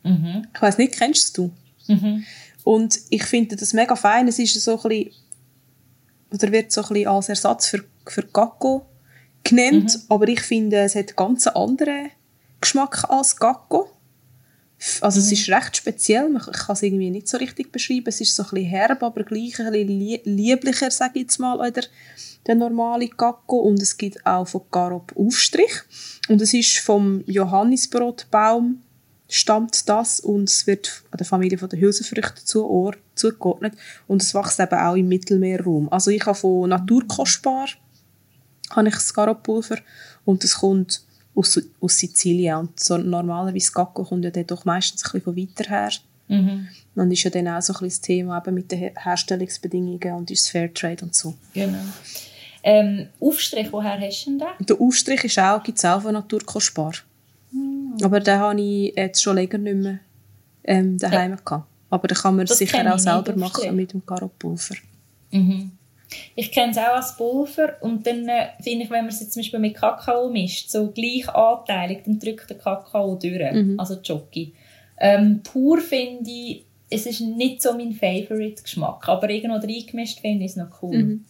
Mhm. 0.04 0.47
Ich 0.54 0.62
weiß 0.62 0.78
nicht, 0.78 0.93
kennst 0.93 1.36
du? 1.36 1.51
Mhm. 1.88 2.24
Und 2.64 2.99
ich 3.10 3.24
finde 3.24 3.56
das 3.56 3.74
mega 3.74 3.95
fein. 3.95 4.28
Es 4.28 4.38
ist 4.38 4.62
so 4.62 4.80
ein 4.84 4.89
bisschen 4.89 5.22
oder 6.34 6.51
wird 6.51 6.71
so 6.71 6.81
ein 6.81 6.88
bisschen 6.89 7.07
als 7.07 7.29
Ersatz 7.29 7.67
für, 7.67 7.84
für 8.05 8.23
Gacko 8.23 8.86
genannt, 9.43 9.95
mhm. 9.95 10.01
aber 10.09 10.27
ich 10.27 10.41
finde, 10.41 10.77
es 10.77 10.95
hat 10.95 11.15
ganz 11.15 11.47
einen 11.47 11.55
anderen 11.55 12.09
Geschmack 12.59 13.05
als 13.09 13.36
Gacko. 13.36 13.89
Also 15.01 15.19
mhm. 15.19 15.25
es 15.25 15.31
ist 15.31 15.49
recht 15.49 15.77
speziell, 15.77 16.36
ich 16.36 16.51
kann 16.51 16.73
es 16.73 16.84
irgendwie 16.84 17.09
nicht 17.09 17.27
so 17.27 17.38
richtig 17.38 17.71
beschreiben, 17.71 18.07
es 18.07 18.19
ist 18.19 18.36
so 18.36 18.43
ein 18.43 18.49
bisschen 18.49 18.69
herb, 18.69 19.03
aber 19.03 19.23
gleich 19.23 19.59
ein 19.59 19.71
bisschen 19.71 20.19
lieblicher, 20.25 20.91
sage 20.91 21.13
ich 21.15 21.21
jetzt 21.23 21.39
mal, 21.39 21.61
als 21.61 21.89
der 22.45 22.55
normale 22.55 23.07
Gacko 23.07 23.59
und 23.59 23.81
es 23.81 23.97
gibt 23.97 24.25
auch 24.25 24.47
von 24.47 24.63
Garop 24.71 25.13
Aufstrich 25.15 25.71
und 26.27 26.41
es 26.41 26.53
ist 26.53 26.79
vom 26.79 27.23
Johannisbrotbaum 27.25 28.81
stammt 29.34 29.89
das 29.89 30.19
und 30.19 30.47
es 30.47 30.67
wird 30.67 31.03
an 31.09 31.18
der 31.18 31.26
Familie 31.26 31.57
der 31.57 31.80
Hülsenfrüchte 31.80 32.45
zu 32.45 32.93
zugeordnet 33.15 33.73
und 34.07 34.22
es 34.22 34.34
wächst 34.35 34.60
eben 34.60 34.77
auch 34.77 34.95
im 34.95 35.07
Mittelmeerraum. 35.07 35.91
Also 35.91 36.11
ich 36.11 36.26
habe 36.26 36.38
von 36.38 36.69
Naturkostbar 36.69 37.68
habe 38.69 38.88
ich 38.88 38.93
das 38.93 39.14
Garopulver 39.14 39.77
und 40.26 40.43
es 40.43 40.55
kommt 40.55 41.01
aus, 41.35 41.60
aus 41.81 41.97
Sizilien 41.97 42.57
und 42.57 42.80
so 42.80 42.97
normalerweise 42.97 43.72
Gacko 43.72 44.03
kommt 44.03 44.23
ja 44.23 44.31
dann 44.31 44.45
doch 44.45 44.65
meistens 44.65 45.03
ein 45.03 45.11
bisschen 45.11 45.23
von 45.23 45.38
weiter 45.38 45.69
her. 45.69 45.91
Mhm. 46.27 46.68
Und 46.95 47.11
ist 47.11 47.23
ja 47.23 47.31
dann 47.31 47.47
auch 47.47 47.61
so 47.61 47.73
ein 47.73 47.80
bisschen 47.80 47.89
das 47.89 48.01
Thema 48.01 48.38
eben 48.38 48.53
mit 48.53 48.72
den 48.72 48.91
Herstellungsbedingungen 48.95 50.14
und 50.14 50.31
ist 50.31 50.49
Fairtrade 50.49 51.03
und 51.03 51.15
so. 51.15 51.34
Genau. 51.53 51.80
Ähm, 52.61 53.07
Aufstrich, 53.19 53.68
woher 53.72 53.99
hast 53.99 54.26
du 54.26 54.30
denn 54.30 54.39
den? 54.39 54.65
Der 54.68 54.80
Aufstrich 54.80 55.22
gibt 55.22 55.77
es 55.77 55.85
auch 55.85 56.01
von 56.01 56.14
Naturkostbar. 56.14 56.93
Aber 58.01 58.19
den 58.19 58.39
habe 58.39 58.61
ich 58.61 58.95
jetzt 58.95 59.21
schon 59.21 59.35
länger 59.35 59.57
nicht 59.57 59.75
mehr 59.75 59.99
ähm, 60.63 60.97
daheim 60.97 61.31
ja. 61.31 61.38
gehabt. 61.43 61.67
Aber 61.89 62.07
den 62.07 62.17
kann 62.17 62.35
man 62.35 62.45
das 62.45 62.57
sicher 62.57 62.93
auch 62.93 62.99
selber 62.99 63.35
machen 63.35 63.75
mit 63.75 63.93
dem 63.93 64.05
Karopulver. 64.05 64.75
Mhm. 65.31 65.71
Ich 66.35 66.51
kenne 66.51 66.71
es 66.71 66.77
auch 66.77 66.95
als 66.95 67.17
Pulver 67.17 67.75
und 67.81 68.05
dann 68.05 68.27
äh, 68.27 68.47
finde 68.61 68.85
ich, 68.85 68.91
wenn 68.91 69.05
man 69.05 69.07
es 69.07 69.19
jetzt 69.19 69.34
zum 69.34 69.41
Beispiel 69.41 69.59
mit 69.59 69.75
Kakao 69.75 70.30
mischt, 70.30 70.69
so 70.69 70.91
gleich 70.91 71.27
anteilig, 71.30 72.03
dann 72.05 72.19
drückt 72.19 72.49
der 72.49 72.57
Kakao 72.57 73.15
durch, 73.15 73.51
mhm. 73.51 73.80
also 73.80 73.95
Jockey. 74.03 74.53
Ähm, 74.99 75.41
pur 75.43 75.80
finde 75.80 76.30
ich, 76.30 76.65
es 76.89 77.05
ist 77.05 77.21
nicht 77.21 77.61
so 77.61 77.73
mein 77.73 77.93
Favorite-Geschmack, 77.93 79.09
aber 79.09 79.30
irgendwo 79.30 79.57
reingemischt 79.57 80.19
finde 80.19 80.45
ich 80.45 80.51
es 80.51 80.57
noch 80.57 80.81
cool. 80.81 80.97
Mhm. 80.97 81.25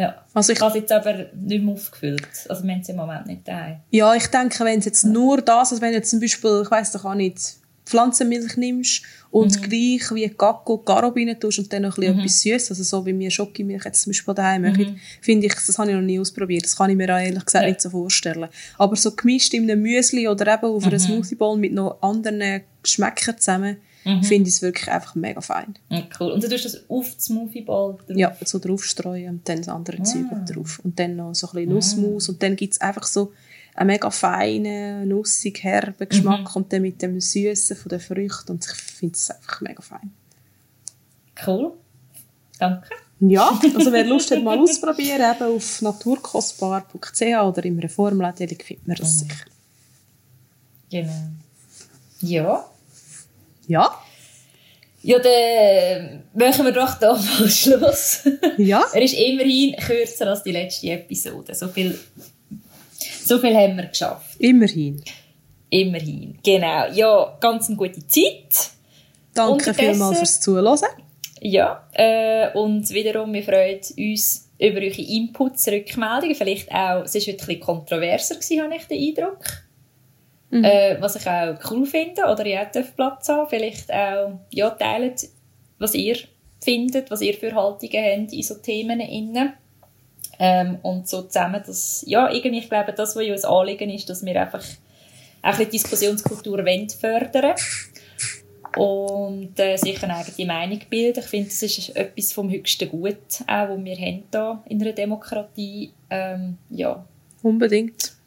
Ja. 0.00 0.14
Also 0.32 0.54
ich, 0.54 0.60
habe 0.62 0.70
es 0.70 0.76
jetzt 0.76 0.92
aber 0.92 1.26
nicht 1.34 1.62
mehr 1.62 1.74
aufgefüllt. 1.74 2.26
Also 2.48 2.64
wir 2.64 2.72
haben 2.72 2.80
es 2.80 2.88
im 2.88 2.96
Moment 2.96 3.26
nicht 3.26 3.46
da. 3.46 3.82
Ja, 3.90 4.14
ich 4.14 4.28
denke, 4.28 4.64
wenn 4.64 4.78
es 4.78 4.86
jetzt 4.86 5.04
ja. 5.04 5.10
nur 5.10 5.42
das, 5.42 5.72
also 5.72 5.82
wenn 5.82 5.90
du 5.90 5.96
jetzt 5.96 6.08
zum 6.08 6.20
Beispiel, 6.20 6.62
ich 6.64 6.70
weiss 6.70 6.92
doch 6.92 7.04
auch 7.04 7.14
nicht, 7.14 7.38
Pflanzenmilch 7.84 8.56
nimmst 8.56 9.02
und 9.30 9.60
mhm. 9.60 9.62
gleich 9.62 10.14
wie 10.14 10.28
Gacko 10.28 10.78
Garob 10.78 11.16
rein 11.16 11.38
tust 11.38 11.58
und 11.58 11.70
dann 11.72 11.82
noch 11.82 11.98
ein 11.98 12.00
bisschen 12.00 12.14
mhm. 12.14 12.20
etwas 12.20 12.40
Süßes, 12.40 12.70
also 12.70 12.82
so 12.82 13.04
wie 13.04 13.18
wir 13.18 13.30
Schokimilch 13.30 13.84
jetzt 13.84 14.02
zum 14.02 14.12
Beispiel 14.12 14.34
daheim 14.34 14.62
machen, 14.62 14.92
mhm. 14.92 15.00
finde 15.20 15.48
ich, 15.48 15.54
das 15.54 15.76
habe 15.78 15.90
ich 15.90 15.96
noch 15.96 16.02
nie 16.02 16.18
ausprobiert. 16.18 16.64
Das 16.64 16.76
kann 16.76 16.88
ich 16.88 16.96
mir 16.96 17.14
auch 17.14 17.20
ehrlich 17.20 17.44
gesagt 17.44 17.64
ja. 17.64 17.68
nicht 17.68 17.80
so 17.82 17.90
vorstellen. 17.90 18.48
Aber 18.78 18.96
so 18.96 19.10
gemischt 19.10 19.52
in 19.52 19.70
einem 19.70 19.82
Müsli 19.82 20.28
oder 20.28 20.54
eben 20.54 20.64
auf 20.64 20.82
mhm. 20.82 20.88
einer 20.88 20.98
Smoothie 20.98 21.34
Bowl 21.34 21.58
mit 21.58 21.74
noch 21.74 22.00
anderen 22.00 22.62
Geschmäckern 22.82 23.36
zusammen, 23.36 23.76
mhm. 24.04 24.22
finde 24.22 24.48
ich 24.48 24.56
es 24.56 24.62
wirklich 24.62 24.90
einfach 24.90 25.14
mega 25.14 25.40
fein. 25.40 25.74
Ja, 25.88 26.02
cool. 26.18 26.32
Und 26.32 26.42
du 26.42 26.48
tust 26.48 26.64
das 26.64 26.88
auf 26.88 27.14
das 27.14 27.28
Movieball 27.28 27.96
drauf? 28.06 28.16
Ja, 28.16 28.36
so 28.44 28.58
draufstreuen 28.58 29.28
und 29.28 29.48
dann 29.48 29.58
das 29.58 29.68
andere 29.68 29.98
ah. 30.00 30.04
Zeug 30.04 30.26
drauf. 30.46 30.80
Und 30.84 30.98
dann 30.98 31.16
noch 31.16 31.34
so 31.34 31.48
ein 31.48 31.54
bisschen 31.54 31.72
Nussmus 31.72 32.28
ah. 32.28 32.32
und 32.32 32.42
dann 32.42 32.56
gibt 32.56 32.74
es 32.74 32.80
einfach 32.80 33.04
so 33.04 33.32
einen 33.74 33.88
mega 33.88 34.10
feinen, 34.10 35.08
nussig, 35.08 35.62
herben 35.62 36.08
Geschmack 36.08 36.40
mhm. 36.40 36.62
und 36.62 36.72
dann 36.72 36.82
mit 36.82 37.00
dem 37.02 37.20
Süßen 37.20 37.76
von 37.76 37.88
den 37.88 38.00
Früchten 38.00 38.52
und 38.52 38.64
ich 38.64 38.72
finde 38.72 39.14
es 39.14 39.30
einfach 39.30 39.60
mega 39.60 39.82
fein. 39.82 40.12
Cool. 41.46 41.72
Danke. 42.58 42.88
Ja, 43.20 43.58
also 43.76 43.92
wer 43.92 44.04
Lust 44.04 44.30
hat, 44.30 44.42
mal 44.42 44.58
ausprobieren, 44.62 45.20
eben 45.20 45.56
auf 45.56 45.82
naturkostbar.ch 45.82 47.22
oder 47.22 47.64
im 47.64 47.78
Reformläden 47.78 48.48
findet 48.48 48.86
man 48.86 48.96
das 48.96 49.22
mhm. 49.22 49.28
sicher. 49.28 49.44
Genau. 50.90 51.30
Ja. 52.22 52.69
Ja. 53.70 53.88
Ja, 55.02 55.18
dann 55.20 56.24
machen 56.34 56.64
wir 56.66 56.72
doch 56.72 56.98
da 56.98 57.12
mal 57.12 57.48
Schluss. 57.48 58.28
Ja. 58.58 58.84
er 58.92 59.00
ist 59.00 59.14
immerhin 59.14 59.76
kürzer 59.76 60.26
als 60.26 60.42
die 60.42 60.50
letzte 60.50 60.88
Episode. 60.88 61.54
So 61.54 61.68
viel, 61.68 61.96
so 63.24 63.38
viel 63.38 63.56
haben 63.56 63.76
wir 63.76 63.86
geschafft. 63.86 64.40
Immerhin. 64.40 65.02
Immerhin, 65.70 66.36
genau. 66.42 66.86
Ja, 66.92 67.38
ganz 67.40 67.68
eine 67.68 67.76
gute 67.76 68.04
Zeit. 68.08 68.72
Danke 69.34 69.72
vielmals 69.72 70.18
fürs 70.18 70.40
Zuhören. 70.40 70.78
Ja, 71.40 71.88
äh, 71.92 72.50
und 72.58 72.90
wiederum, 72.90 73.32
wir 73.32 73.44
freuen 73.44 73.78
uns 73.96 74.50
über 74.58 74.80
eure 74.80 75.00
Inputs, 75.00 75.68
Rückmeldungen. 75.68 76.34
Vielleicht 76.34 76.72
auch, 76.72 77.04
es 77.04 77.14
war 77.14 77.20
heute 77.20 77.30
ein 77.30 77.36
bisschen 77.36 77.60
kontroverser, 77.60 78.34
gewesen, 78.34 78.62
habe 78.62 78.74
ich 78.74 78.84
den 78.86 79.16
Eindruck. 79.16 79.44
Mhm. 80.50 80.64
Äh, 80.64 81.00
was 81.00 81.16
ich 81.16 81.26
auch 81.26 81.56
cool 81.70 81.86
finde, 81.86 82.22
oder 82.24 82.44
ihr 82.44 82.60
auch 82.60 82.96
Platz 82.96 83.28
haben 83.28 83.48
Vielleicht 83.48 83.92
auch, 83.92 84.32
ja, 84.50 84.70
teilt, 84.70 85.28
was 85.78 85.94
ihr 85.94 86.16
findet, 86.60 87.10
was 87.10 87.22
ihr 87.22 87.34
für 87.34 87.54
Haltungen 87.54 88.22
habt 88.22 88.32
in 88.32 88.42
so 88.42 88.54
Themen 88.56 89.00
innen. 89.00 89.52
Ähm, 90.38 90.78
und 90.82 91.08
so 91.08 91.22
zusammen, 91.22 91.62
dass, 91.64 92.02
ja, 92.06 92.30
irgendwie, 92.30 92.60
ich 92.60 92.68
glaube, 92.68 92.92
das, 92.92 93.14
was 93.14 93.26
uns 93.26 93.44
Anliegen 93.44 93.90
ist, 93.90 94.08
dass 94.08 94.24
wir 94.24 94.40
einfach 94.40 94.64
auch 95.42 95.58
ein 95.58 95.70
Diskussionskultur 95.70 96.64
fördern 96.98 97.54
und 98.76 99.58
äh, 99.58 99.76
sich 99.76 100.02
eine 100.02 100.16
eigene 100.16 100.46
Meinung 100.46 100.80
bilden. 100.88 101.20
Ich 101.20 101.26
finde, 101.26 101.48
das 101.48 101.62
ist 101.62 101.94
etwas 101.96 102.32
vom 102.32 102.50
höchsten 102.50 102.88
Gut, 102.88 103.16
auch, 103.46 103.68
was 103.68 103.84
wir 103.84 103.96
haben 103.96 104.24
hier 104.32 104.62
in 104.66 104.82
einer 104.82 104.92
Demokratie. 104.92 105.92
Ähm, 106.08 106.56
ja. 106.70 107.04
Unbedingt 107.42 108.19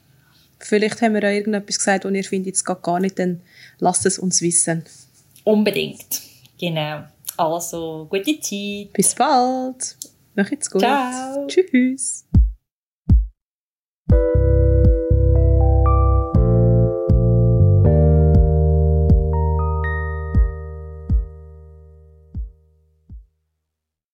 vielleicht 0.66 1.02
haben 1.02 1.14
wir 1.14 1.24
auch 1.24 1.34
irgendetwas 1.34 1.78
gesagt 1.78 2.06
und 2.06 2.16
ihr 2.16 2.24
findet 2.24 2.56
es 2.56 2.64
gar 2.64 3.00
nicht, 3.00 3.20
dann 3.20 3.42
lasst 3.80 4.06
es 4.06 4.20
uns 4.20 4.42
wissen. 4.42 4.84
Unbedingt. 5.44 6.22
Genau. 6.60 7.04
Also, 7.38 8.08
gute 8.10 8.40
Zeit. 8.40 8.94
Bis 8.94 9.16
bald. 9.16 9.98
Macht's 10.36 10.70
gut. 10.70 10.82
Ciao. 10.82 11.48
Tschüss. 11.48 12.26